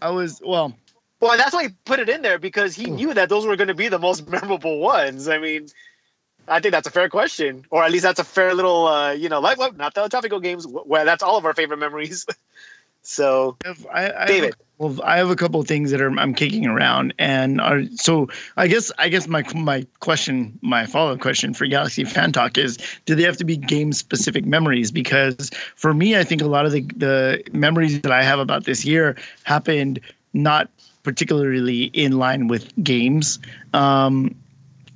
I 0.00 0.10
was 0.10 0.40
well. 0.44 0.74
well, 1.20 1.36
that's 1.36 1.52
why 1.52 1.64
he 1.64 1.68
put 1.84 1.98
it 2.00 2.08
in 2.08 2.22
there 2.22 2.38
because 2.38 2.74
he 2.74 2.86
knew 2.90 3.12
that 3.14 3.28
those 3.28 3.44
were 3.46 3.56
going 3.56 3.68
to 3.68 3.74
be 3.74 3.88
the 3.88 3.98
most 3.98 4.28
memorable 4.36 4.78
ones. 4.78 5.28
I 5.28 5.38
mean, 5.38 5.66
I 6.46 6.60
think 6.60 6.72
that's 6.72 6.86
a 6.86 6.92
fair 6.92 7.08
question, 7.08 7.64
or 7.70 7.84
at 7.84 7.90
least 7.90 8.04
that's 8.04 8.20
a 8.20 8.24
fair 8.24 8.54
little, 8.54 8.86
uh, 8.86 9.12
you 9.12 9.28
know, 9.28 9.40
like 9.40 9.58
well, 9.58 9.72
not 9.72 9.94
the 9.94 10.02
El 10.02 10.08
Tráfico 10.08 10.42
games. 10.42 10.66
Where 10.66 11.04
that's 11.04 11.22
all 11.22 11.36
of 11.36 11.44
our 11.44 11.54
favorite 11.54 11.78
memories. 11.78 12.24
so, 13.08 13.56
I, 13.90 14.12
I 14.12 14.26
David. 14.26 14.54
Well, 14.76 15.00
I 15.02 15.16
have 15.16 15.30
a 15.30 15.34
couple 15.34 15.58
of 15.58 15.66
things 15.66 15.90
that 15.92 16.02
are 16.02 16.10
I'm 16.18 16.34
kicking 16.34 16.66
around, 16.66 17.14
and 17.18 17.58
are 17.58 17.84
so 17.96 18.28
I 18.58 18.68
guess 18.68 18.92
I 18.98 19.08
guess 19.08 19.26
my 19.26 19.42
my 19.54 19.86
question, 20.00 20.58
my 20.60 20.84
follow 20.84 21.14
up 21.14 21.20
question 21.20 21.54
for 21.54 21.66
Galaxy 21.66 22.04
Fan 22.04 22.32
Talk 22.32 22.58
is: 22.58 22.76
Do 23.06 23.14
they 23.14 23.22
have 23.22 23.38
to 23.38 23.46
be 23.46 23.56
game 23.56 23.94
specific 23.94 24.44
memories? 24.44 24.90
Because 24.90 25.50
for 25.74 25.94
me, 25.94 26.18
I 26.18 26.22
think 26.22 26.42
a 26.42 26.48
lot 26.48 26.66
of 26.66 26.72
the 26.72 26.82
the 26.96 27.42
memories 27.50 27.98
that 28.02 28.12
I 28.12 28.22
have 28.22 28.40
about 28.40 28.64
this 28.64 28.84
year 28.84 29.16
happened 29.44 30.00
not 30.34 30.68
particularly 31.02 31.84
in 31.94 32.18
line 32.18 32.46
with 32.46 32.70
games. 32.84 33.38
Um, 33.72 34.34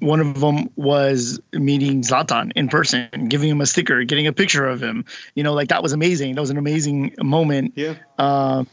one 0.03 0.21
of 0.21 0.41
them 0.41 0.69
was 0.77 1.41
meeting 1.53 2.03
Zlatan 2.03 2.53
in 2.57 2.69
person, 2.69 3.09
giving 3.29 3.49
him 3.49 3.61
a 3.61 3.67
sticker, 3.67 4.03
getting 4.05 4.27
a 4.27 4.33
picture 4.33 4.67
of 4.67 4.83
him. 4.83 5.05
You 5.35 5.43
know, 5.45 5.55
like 5.55 5.69
that 5.69 5.83
was 5.83 5.93
amazing. 5.93 6.35
That 6.35 6.41
was 6.41 6.51
an 6.51 6.59
amazing 6.59 7.15
moment 7.23 7.73
Yeah. 7.77 7.95
um, 8.19 8.67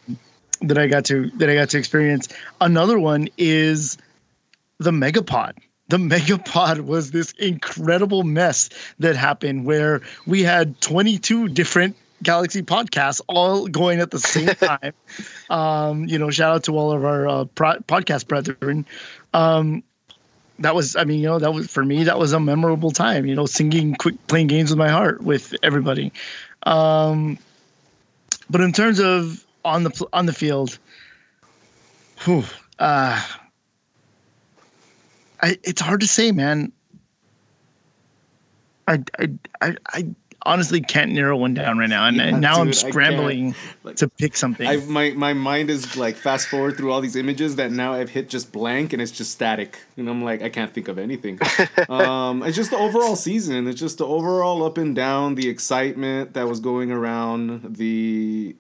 that 0.62 0.78
I 0.78 0.88
got 0.88 1.06
to 1.06 1.30
that 1.38 1.50
I 1.50 1.54
got 1.56 1.70
to 1.70 1.78
experience. 1.78 2.28
Another 2.60 3.00
one 3.00 3.30
is 3.38 3.98
the 4.80 4.92
Megapod. 4.92 5.54
The 5.88 5.98
Megapod 6.14 6.82
was 6.82 7.12
this 7.12 7.32
incredible 7.34 8.24
mess 8.24 8.70
that 9.00 9.16
happened 9.16 9.66
where 9.66 10.02
we 10.26 10.44
had 10.44 10.80
22 10.82 11.50
different 11.50 11.96
Galaxy 12.22 12.62
podcasts 12.64 13.22
all 13.30 13.68
going 13.68 14.00
at 14.02 14.12
the 14.12 14.20
same 14.20 14.48
time. 14.56 14.94
um, 15.50 16.06
you 16.06 16.20
know, 16.20 16.30
shout 16.30 16.54
out 16.54 16.64
to 16.66 16.78
all 16.78 16.92
of 16.92 17.06
our 17.06 17.28
uh, 17.28 17.46
pro- 17.46 17.80
podcast 17.80 18.28
brethren. 18.28 18.86
Um, 19.34 19.84
that 20.60 20.76
was, 20.76 20.96
I 20.96 21.04
mean, 21.04 21.20
you 21.20 21.28
know, 21.28 21.40
that 21.40 21.54
was 21.54 21.68
for 21.68 21.84
me. 21.84 22.04
That 22.04 22.20
was 22.20 22.34
a 22.34 22.40
memorable 22.40 22.92
time. 22.92 23.26
You 23.26 23.36
know, 23.36 23.46
singing, 23.46 23.96
quick, 23.96 24.16
playing 24.28 24.48
games 24.48 24.70
with 24.70 24.78
my 24.78 24.90
heart 24.90 25.22
with 25.22 25.56
everybody. 25.64 26.12
Um, 26.64 27.38
but 28.50 28.62
in 28.62 28.72
terms 28.72 29.00
of 29.00 29.46
on 29.66 29.84
the 29.84 30.08
on 30.14 30.26
the 30.26 30.34
field, 30.34 30.78
whew, 32.24 32.44
uh, 32.80 33.24
I, 35.42 35.58
it's 35.64 35.82
hard 35.82 36.02
to 36.02 36.08
say, 36.08 36.32
man. 36.32 36.72
I, 38.88 39.04
I, 39.20 39.30
I, 39.62 39.76
I 39.88 40.16
honestly 40.46 40.82
can't 40.82 41.12
narrow 41.12 41.36
one 41.38 41.54
down 41.54 41.78
right 41.78 41.90
now, 41.90 42.08
and, 42.08 42.18
Yeah, 42.18 42.32
now 42.32 42.60
I'm 42.62 42.68
dude, 42.68 42.78
I 42.78 42.82
can't. 42.82 42.92
scrambling 42.94 43.56
Like- 43.84 43.98
to 43.98 44.08
pick 44.08 44.36
something. 44.38 44.68
I 44.68 44.78
my 44.78 45.12
my 45.12 45.34
mind 45.34 45.70
is 45.70 45.98
like 45.98 46.16
fast 46.16 46.48
forward 46.48 46.78
through 46.78 46.92
all 46.92 47.02
these 47.02 47.16
images 47.16 47.56
that 47.58 47.72
now 47.72 47.94
I've 47.94 48.10
hit 48.10 48.30
just 48.30 48.52
blank 48.52 48.94
and 48.94 49.02
it's 49.02 49.12
just 49.12 49.32
static 49.32 49.80
and 49.98 50.08
I'm 50.10 50.24
like 50.24 50.42
I 50.42 50.50
can't 50.50 50.74
think 50.74 50.88
of 50.88 50.98
anything. 50.98 51.40
um, 51.90 52.44
it's 52.44 52.56
just 52.56 52.72
the 52.72 52.78
overall 52.78 53.16
season. 53.16 53.68
It's 53.68 53.80
just 53.80 53.98
the 53.98 54.06
overall 54.08 54.64
up 54.64 54.78
and 54.78 54.96
down, 54.96 55.36
the 55.36 55.50
excitement 55.50 56.34
that 56.34 56.48
was 56.48 56.60
going 56.60 56.92
around. 56.92 57.76
The 57.78 58.56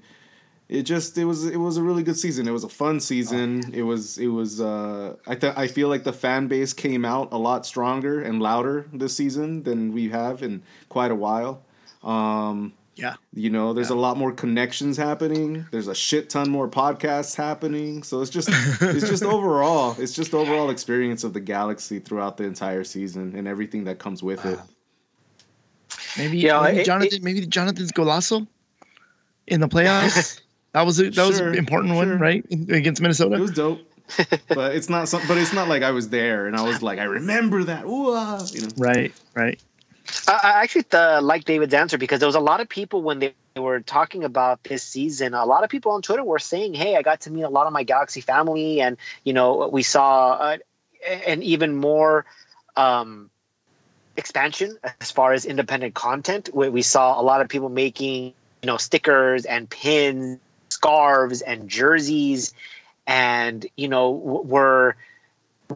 it 0.68 0.84
just 0.84 1.18
it 1.18 1.26
was 1.26 1.46
it 1.46 1.58
was 1.58 1.78
a 1.78 1.82
really 1.84 2.04
good 2.04 2.18
season. 2.18 2.48
It 2.48 2.52
was 2.52 2.64
a 2.64 2.70
fun 2.70 3.00
season. 3.00 3.74
It 3.74 3.82
was 3.84 4.18
it 4.20 4.28
was 4.28 4.62
uh, 4.62 5.16
I 5.26 5.34
th- 5.36 5.54
I 5.58 5.68
feel 5.68 5.88
like 5.88 6.04
the 6.04 6.14
fan 6.14 6.48
base 6.48 6.74
came 6.74 7.06
out 7.06 7.30
a 7.32 7.38
lot 7.40 7.66
stronger 7.66 8.22
and 8.22 8.40
louder 8.40 8.86
this 8.94 9.16
season 9.16 9.64
than 9.64 9.94
we 9.94 10.10
have 10.10 10.44
in 10.44 10.62
quite 10.88 11.10
a 11.10 11.16
while. 11.16 11.64
Um, 12.04 12.74
yeah, 12.96 13.16
you 13.34 13.50
know, 13.50 13.74
there's 13.74 13.90
a 13.90 13.96
lot 13.96 14.18
more 14.18 14.32
connections 14.32 14.98
happening. 14.98 15.66
There's 15.72 15.88
a 15.88 15.96
shit 15.96 16.30
ton 16.30 16.50
more 16.50 16.68
podcasts 16.68 17.36
happening. 17.36 18.04
So 18.04 18.22
it's 18.22 18.30
just 18.30 18.50
it's 18.52 19.08
just 19.08 19.24
overall, 19.38 19.96
it's 19.98 20.14
just 20.14 20.34
overall 20.34 20.70
experience 20.70 21.24
of 21.24 21.34
the 21.34 21.40
galaxy 21.40 22.00
throughout 22.00 22.38
the 22.38 22.44
entire 22.44 22.84
season 22.84 23.36
and 23.36 23.48
everything 23.48 23.86
that 23.86 24.00
comes 24.00 24.22
with 24.22 24.46
it. 24.46 24.60
maybe, 26.18 26.40
Yeah, 26.40 26.62
maybe 26.62 26.82
it- 26.82 26.86
Jonathan, 26.86 27.24
maybe 27.24 27.46
Jonathan's 27.46 27.92
golazo 27.92 28.46
in 29.48 29.62
the 29.62 29.68
playoffs. 29.68 30.42
That 30.72 30.86
was 30.86 31.00
a, 31.00 31.10
that 31.10 31.26
was 31.26 31.40
an 31.40 31.56
important 31.56 31.94
sure. 31.96 32.06
one, 32.06 32.20
right? 32.20 32.46
Against 32.52 33.02
Minnesota. 33.02 33.38
It 33.38 33.40
was 33.40 33.50
dope. 33.50 33.80
but 34.50 34.76
it's 34.76 34.88
not 34.88 35.08
some, 35.10 35.20
but 35.28 35.36
it's 35.36 35.52
not 35.52 35.68
like 35.68 35.82
I 35.82 35.90
was 35.90 36.10
there 36.10 36.46
and 36.46 36.56
I 36.56 36.62
was 36.62 36.84
like 36.84 37.00
I 37.00 37.06
remember 37.06 37.64
that. 37.64 37.86
Ooh, 37.86 38.14
ah, 38.14 38.46
you 38.52 38.62
know. 38.62 38.68
right, 38.78 39.12
right. 39.34 39.60
I, 40.28 40.62
actually 40.62 40.86
uh, 40.94 41.22
like 41.22 41.46
David's 41.46 41.74
answer 41.74 41.98
because 41.98 42.20
there 42.20 42.28
was 42.28 42.36
a 42.36 42.40
lot 42.40 42.62
of 42.62 42.70
people 42.70 43.02
when 43.02 43.20
they 43.20 43.34
were 43.56 43.80
talking 43.80 44.24
about 44.24 44.64
this 44.64 44.84
season. 44.84 45.34
A 45.34 45.46
lot 45.46 45.64
of 45.64 45.70
people 45.70 45.92
on 45.92 46.02
Twitter 46.02 46.24
were 46.24 46.40
saying, 46.40 46.74
"Hey, 46.74 46.96
I 46.96 47.02
got 47.02 47.22
to 47.22 47.32
meet 47.32 47.44
a 47.44 47.50
lot 47.50 47.68
of 47.68 47.74
my 47.74 47.84
Galaxy 47.84 48.22
family, 48.22 48.82
and 48.82 48.98
you 49.24 49.34
know, 49.34 49.68
we 49.68 49.84
saw 49.84 50.32
uh, 50.32 50.58
an 51.26 51.44
even 51.44 51.76
more 51.76 52.26
um, 52.76 53.30
expansion 54.18 54.78
as 55.02 55.12
far 55.12 55.34
as 55.34 55.46
independent 55.46 55.94
content. 55.94 56.50
We, 56.54 56.70
we 56.70 56.82
saw 56.82 57.20
a 57.20 57.24
lot 57.24 57.42
of 57.42 57.50
people 57.50 57.70
making 57.70 58.34
you 58.62 58.68
know 58.68 58.78
stickers 58.78 59.46
and 59.46 59.70
pins, 59.70 60.40
scarves, 60.70 61.42
and 61.42 61.70
jerseys, 61.70 62.54
and 63.08 63.66
you 63.76 63.88
know, 63.88 64.12
we're 64.12 64.94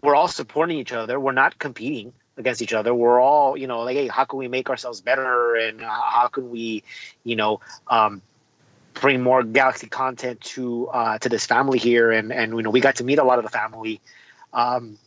we're 0.02 0.16
all 0.16 0.28
supporting 0.28 0.78
each 0.78 0.92
other. 0.92 1.20
We're 1.20 1.34
not 1.34 1.60
competing 1.60 2.14
against 2.38 2.62
each 2.62 2.74
other. 2.74 2.94
We're 2.94 3.20
all, 3.20 3.58
you 3.58 3.68
know, 3.68 3.82
like, 3.82 3.96
hey, 3.96 4.08
how 4.08 4.26
can 4.26 4.40
we 4.40 4.48
make 4.48 4.70
ourselves 4.70 5.02
better, 5.02 5.56
and 5.56 5.82
how 5.82 6.30
can 6.32 6.50
we, 6.50 6.84
you 7.24 7.36
know, 7.36 7.60
um, 7.88 8.22
bring 8.94 9.22
more 9.22 9.44
Galaxy 9.44 9.88
content 9.88 10.42
to 10.42 10.88
uh, 10.88 11.18
to 11.20 11.30
this 11.30 11.46
family 11.46 11.80
here? 11.80 12.12
And 12.12 12.32
and 12.32 12.54
you 12.54 12.62
know, 12.62 12.70
we 12.70 12.82
got 12.82 12.96
to 12.98 13.04
meet 13.04 13.20
a 13.20 13.24
lot 13.24 13.40
of 13.40 13.46
the 13.46 13.52
family 13.52 14.02
um, 14.54 14.98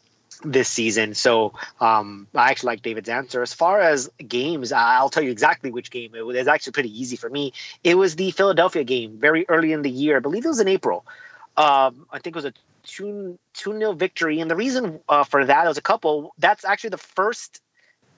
this 0.44 0.68
season. 0.68 1.14
So 1.14 1.54
um, 1.80 2.28
I 2.34 2.50
actually 2.50 2.68
like 2.68 2.82
David's 2.82 3.08
answer. 3.08 3.42
As 3.42 3.52
far 3.52 3.80
as 3.80 4.10
games, 4.18 4.72
I'll 4.72 5.10
tell 5.10 5.22
you 5.22 5.30
exactly 5.30 5.70
which 5.70 5.90
game. 5.90 6.14
It 6.14 6.24
was, 6.24 6.36
it 6.36 6.40
was 6.40 6.48
actually 6.48 6.72
pretty 6.72 7.00
easy 7.00 7.16
for 7.16 7.30
me. 7.30 7.52
It 7.82 7.96
was 7.96 8.16
the 8.16 8.30
Philadelphia 8.30 8.84
game, 8.84 9.18
very 9.18 9.48
early 9.48 9.72
in 9.72 9.82
the 9.82 9.90
year. 9.90 10.16
I 10.16 10.20
believe 10.20 10.44
it 10.44 10.48
was 10.48 10.60
in 10.60 10.68
April. 10.68 11.04
Um, 11.56 12.06
I 12.12 12.18
think 12.18 12.36
it 12.36 12.38
was 12.38 12.44
a 12.44 12.52
two 12.86 13.38
two 13.52 13.72
nil 13.74 13.92
victory, 13.92 14.40
and 14.40 14.50
the 14.50 14.56
reason 14.56 15.00
uh, 15.08 15.24
for 15.24 15.44
that 15.44 15.66
was 15.66 15.78
a 15.78 15.82
couple. 15.82 16.34
That's 16.38 16.64
actually 16.64 16.90
the 16.90 16.98
first 16.98 17.60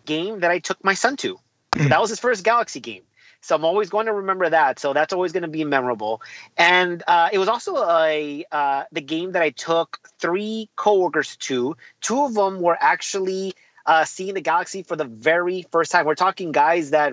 game 0.05 0.41
that 0.41 0.51
I 0.51 0.59
took 0.59 0.83
my 0.85 0.95
son 0.95 1.17
to. 1.19 1.39
So 1.77 1.89
that 1.89 2.01
was 2.01 2.11
his 2.11 2.21
first 2.21 2.45
Galaxy 2.45 2.81
game. 2.81 3.03
So 3.41 3.55
I'm 3.55 3.65
always 3.65 3.89
going 3.89 4.07
to 4.07 4.13
remember 4.13 4.51
that. 4.51 4.79
So 4.79 4.93
that's 4.93 5.13
always 5.13 5.33
going 5.33 5.45
to 5.45 5.49
be 5.49 5.65
memorable. 5.65 6.23
And 6.57 7.03
uh, 7.07 7.29
it 7.33 7.39
was 7.39 7.49
also 7.49 7.77
a 7.89 8.45
uh, 8.51 8.85
the 8.91 9.01
game 9.01 9.33
that 9.33 9.43
I 9.43 9.51
took 9.51 9.99
three 10.19 10.69
coworkers 10.77 11.37
to. 11.37 11.77
Two 12.01 12.25
of 12.25 12.35
them 12.35 12.61
were 12.61 12.77
actually 12.79 13.55
uh, 13.87 14.05
seeing 14.05 14.35
the 14.35 14.41
Galaxy 14.41 14.83
for 14.83 14.97
the 14.97 15.05
very 15.05 15.67
first 15.71 15.93
time. 15.93 16.05
We're 16.05 16.15
talking 16.15 16.53
guys 16.53 16.91
that 16.91 17.13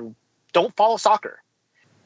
don't 0.51 0.75
follow 0.75 0.97
soccer. 0.97 1.41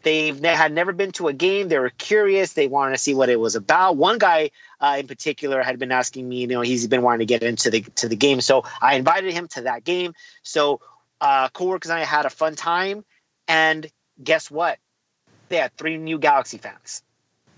They've 0.04 0.40
ne- 0.40 0.56
had 0.56 0.72
never 0.72 0.94
been 0.94 1.12
to 1.14 1.28
a 1.28 1.34
game. 1.34 1.68
They 1.68 1.80
were 1.80 1.90
curious. 1.90 2.54
They 2.54 2.68
wanted 2.68 2.94
to 2.94 2.98
see 2.98 3.14
what 3.14 3.30
it 3.30 3.40
was 3.40 3.56
about. 3.56 3.98
One 3.98 4.18
guy 4.18 4.52
uh, 4.80 4.98
in 5.00 5.08
particular 5.08 5.62
had 5.62 5.78
been 5.78 5.92
asking 5.92 6.28
me, 6.28 6.42
you 6.42 6.48
know, 6.48 6.62
he's 6.62 6.88
been 6.88 7.02
wanting 7.02 7.20
to 7.20 7.26
get 7.26 7.44
into 7.44 7.70
the 7.70 7.82
to 7.96 8.08
the 8.08 8.16
game. 8.16 8.42
So 8.42 8.64
I 8.82 8.96
invited 8.96 9.34
him 9.34 9.48
to 9.50 9.62
that 9.64 9.84
game. 9.84 10.14
So 10.44 10.80
uh, 11.20 11.50
coworkers 11.50 11.92
and 11.92 12.00
I 12.00 12.06
had 12.06 12.26
a 12.26 12.30
fun 12.30 12.56
time. 12.56 13.04
And 13.48 13.90
guess 14.24 14.50
what? 14.50 14.78
They 15.50 15.58
had 15.58 15.76
three 15.76 15.98
new 15.98 16.20
Galaxy 16.20 16.60
fans. 16.60 17.04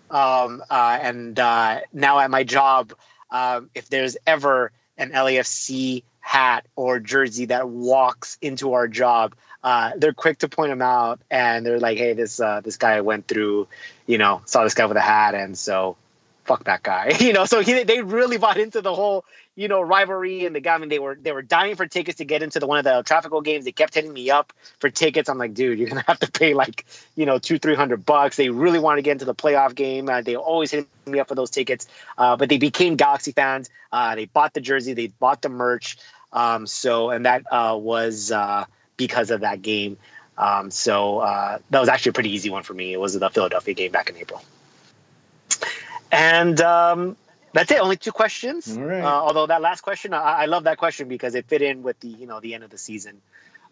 Um, 0.10 0.64
uh, 0.70 1.00
and 1.02 1.40
uh, 1.40 1.82
now 1.94 2.20
at 2.20 2.32
my 2.32 2.44
job, 2.44 2.94
um, 3.30 3.70
if 3.76 3.90
there's 3.90 4.18
ever 4.26 4.72
an 4.98 5.12
LAFC 5.12 6.04
hat 6.22 6.66
or 6.76 7.00
jersey 7.00 7.46
that 7.46 7.68
walks 7.68 8.38
into 8.42 8.74
our 8.74 8.88
job, 8.88 9.36
uh, 9.64 9.92
they're 9.98 10.14
quick 10.14 10.40
to 10.40 10.48
point 10.48 10.72
them 10.72 10.82
out, 10.82 11.20
and 11.30 11.66
they're 11.66 11.80
like, 11.80 11.98
"Hey, 11.98 12.14
this 12.14 12.40
uh, 12.40 12.62
this 12.62 12.78
guy 12.78 13.02
went 13.02 13.28
through, 13.28 13.68
you 14.08 14.18
know, 14.18 14.42
saw 14.46 14.64
this 14.64 14.74
guy 14.74 14.86
with 14.86 14.98
a 14.98 15.02
hat, 15.02 15.36
and 15.36 15.58
so 15.58 15.98
fuck 16.46 16.64
that 16.64 16.84
guy," 16.84 17.16
you 17.20 17.34
know. 17.34 17.46
So 17.46 17.62
he, 17.62 17.84
they 17.84 18.02
really 18.02 18.38
bought 18.38 18.58
into 18.58 18.82
the 18.82 18.94
whole, 18.94 19.26
you 19.56 19.68
know, 19.68 19.82
rivalry, 19.82 20.46
and 20.46 20.56
the 20.56 20.60
guy. 20.60 20.76
I 20.76 20.78
mean, 20.78 20.90
they 20.90 21.00
were 21.00 21.18
they 21.22 21.32
were 21.32 21.42
dying 21.42 21.76
for 21.76 21.86
tickets 21.86 22.18
to 22.18 22.26
get 22.26 22.42
into 22.42 22.60
the 22.60 22.68
one 22.68 22.78
of 22.78 22.84
the 22.84 22.92
El 22.94 23.42
games. 23.42 23.66
They 23.66 23.72
kept 23.72 23.94
hitting 23.96 24.14
me 24.14 24.30
up 24.30 24.54
for 24.80 24.90
tickets. 24.90 25.30
I'm 25.30 25.38
like, 25.38 25.54
dude, 25.54 25.78
you're 25.80 25.90
gonna 25.90 26.04
have 26.08 26.20
to 26.20 26.32
pay 26.32 26.54
like, 26.54 26.86
you 27.16 27.26
know, 27.26 27.40
two 27.40 27.60
three 27.60 27.76
hundred 27.76 28.06
bucks. 28.06 28.38
They 28.38 28.50
really 28.50 28.80
want 28.80 28.98
to 28.98 29.02
get 29.02 29.12
into 29.12 29.26
the 29.26 29.36
playoff 29.36 29.76
game. 29.76 30.10
Uh, 30.10 30.22
they 30.22 30.36
always 30.36 30.72
hit 30.72 30.88
me 31.06 31.20
up 31.20 31.28
for 31.28 31.36
those 31.36 31.50
tickets, 31.50 31.88
uh, 32.18 32.36
but 32.38 32.50
they 32.50 32.58
became 32.58 32.96
Galaxy 32.96 33.32
fans. 33.32 33.70
Uh, 33.92 34.16
they 34.16 34.26
bought 34.26 34.54
the 34.54 34.62
jersey, 34.62 34.94
they 34.94 35.08
bought 35.08 35.42
the 35.42 35.50
merch. 35.50 35.98
Um, 36.34 36.66
so, 36.66 37.10
and 37.10 37.26
that 37.26 37.44
uh, 37.52 37.78
was 37.78 38.32
uh, 38.32 38.66
because 38.96 39.32
of 39.32 39.42
that 39.42 39.62
game. 39.62 39.98
Um, 40.38 40.72
so 40.72 41.20
uh, 41.20 41.60
that 41.70 41.80
was 41.80 41.90
actually 41.90 42.12
a 42.12 42.14
pretty 42.14 42.32
easy 42.32 42.50
one 42.50 42.64
for 42.64 42.74
me. 42.74 42.94
It 42.94 43.00
was 43.00 43.20
the 43.20 43.30
Philadelphia 43.30 43.74
game 43.74 43.92
back 43.92 44.10
in 44.10 44.16
April. 44.16 44.42
And 46.12 46.60
um, 46.62 47.16
that's 47.54 47.72
it. 47.72 47.80
Only 47.80 47.98
two 47.98 48.12
questions. 48.12 48.78
All 48.78 48.84
right. 48.84 49.02
Uh, 49.02 49.08
although 49.08 49.48
that 49.48 49.62
last 49.62 49.82
question, 49.82 50.14
I, 50.14 50.20
I 50.20 50.46
love 50.46 50.64
that 50.66 50.78
question 50.78 51.08
because 51.08 51.36
it 51.36 51.46
fit 51.46 51.62
in 51.62 51.84
with 51.84 52.00
the 52.00 52.10
you 52.10 52.28
know 52.28 52.40
the 52.40 52.54
end 52.54 52.64
of 52.64 52.70
the 52.70 52.78
season 52.78 53.22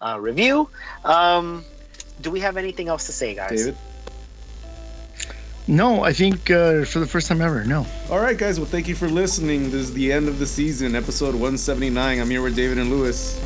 uh, 0.01 0.17
review. 0.19 0.69
Um, 1.03 1.63
do 2.21 2.31
we 2.31 2.41
have 2.41 2.57
anything 2.57 2.87
else 2.87 3.05
to 3.05 3.11
say, 3.11 3.35
guys? 3.35 3.65
David. 3.65 3.77
No, 5.67 6.03
I 6.03 6.13
think 6.13 6.49
uh, 6.49 6.83
for 6.83 6.97
the 6.97 7.05
first 7.05 7.27
time 7.27 7.41
ever, 7.41 7.63
no. 7.63 7.85
All 8.09 8.19
right, 8.19 8.35
guys. 8.37 8.59
Well, 8.59 8.67
thank 8.67 8.87
you 8.87 8.95
for 8.95 9.07
listening. 9.07 9.65
This 9.65 9.81
is 9.81 9.93
the 9.93 10.11
end 10.11 10.27
of 10.27 10.39
the 10.39 10.47
season, 10.47 10.95
episode 10.95 11.33
179. 11.35 12.19
I'm 12.19 12.29
here 12.29 12.41
with 12.41 12.55
David 12.55 12.79
and 12.79 12.89
Lewis. 12.89 13.39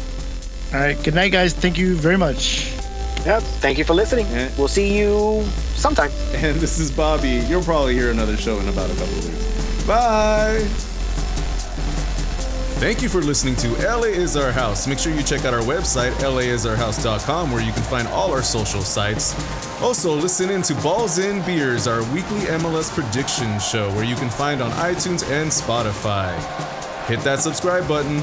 All 0.73 0.79
right, 0.79 0.97
good 1.03 1.15
night, 1.15 1.33
guys. 1.33 1.53
Thank 1.53 1.77
you 1.77 1.95
very 1.95 2.17
much. 2.17 2.71
Yep. 3.25 3.43
Thank 3.61 3.77
you 3.77 3.83
for 3.83 3.93
listening. 3.93 4.25
Yeah. 4.27 4.49
We'll 4.57 4.67
see 4.67 4.97
you 4.97 5.43
sometime. 5.75 6.11
And 6.35 6.57
this 6.59 6.79
is 6.79 6.91
Bobby. 6.91 7.43
You'll 7.47 7.63
probably 7.63 7.93
hear 7.93 8.11
another 8.11 8.35
show 8.37 8.59
in 8.59 8.67
about 8.67 8.89
a 8.89 8.95
couple 8.95 9.17
of 9.17 9.29
weeks. 9.29 9.62
Bye. 9.87 10.65
Thank 12.79 13.01
you 13.01 13.07
for 13.07 13.21
listening 13.21 13.55
to 13.57 13.69
LA 13.77 14.07
is 14.07 14.35
Our 14.35 14.51
House. 14.51 14.87
Make 14.87 14.99
sure 14.99 15.13
you 15.13 15.23
check 15.23 15.45
out 15.45 15.53
our 15.53 15.61
website, 15.61 16.11
laisourhouse.com, 16.15 17.51
where 17.51 17.61
you 17.61 17.71
can 17.71 17.83
find 17.83 18.07
all 18.09 18.31
our 18.33 18.43
social 18.43 18.81
sites. 18.81 19.33
Also, 19.81 20.13
listen 20.13 20.49
in 20.49 20.61
to 20.63 20.75
Balls 20.75 21.17
In 21.17 21.41
Beers, 21.45 21.87
our 21.87 22.01
weekly 22.13 22.41
MLS 22.41 22.93
prediction 22.93 23.57
show, 23.59 23.89
where 23.95 24.03
you 24.03 24.15
can 24.15 24.29
find 24.29 24.61
on 24.61 24.71
iTunes 24.71 25.23
and 25.31 25.49
Spotify. 25.49 26.35
Hit 27.07 27.21
that 27.21 27.39
subscribe 27.39 27.87
button. 27.87 28.17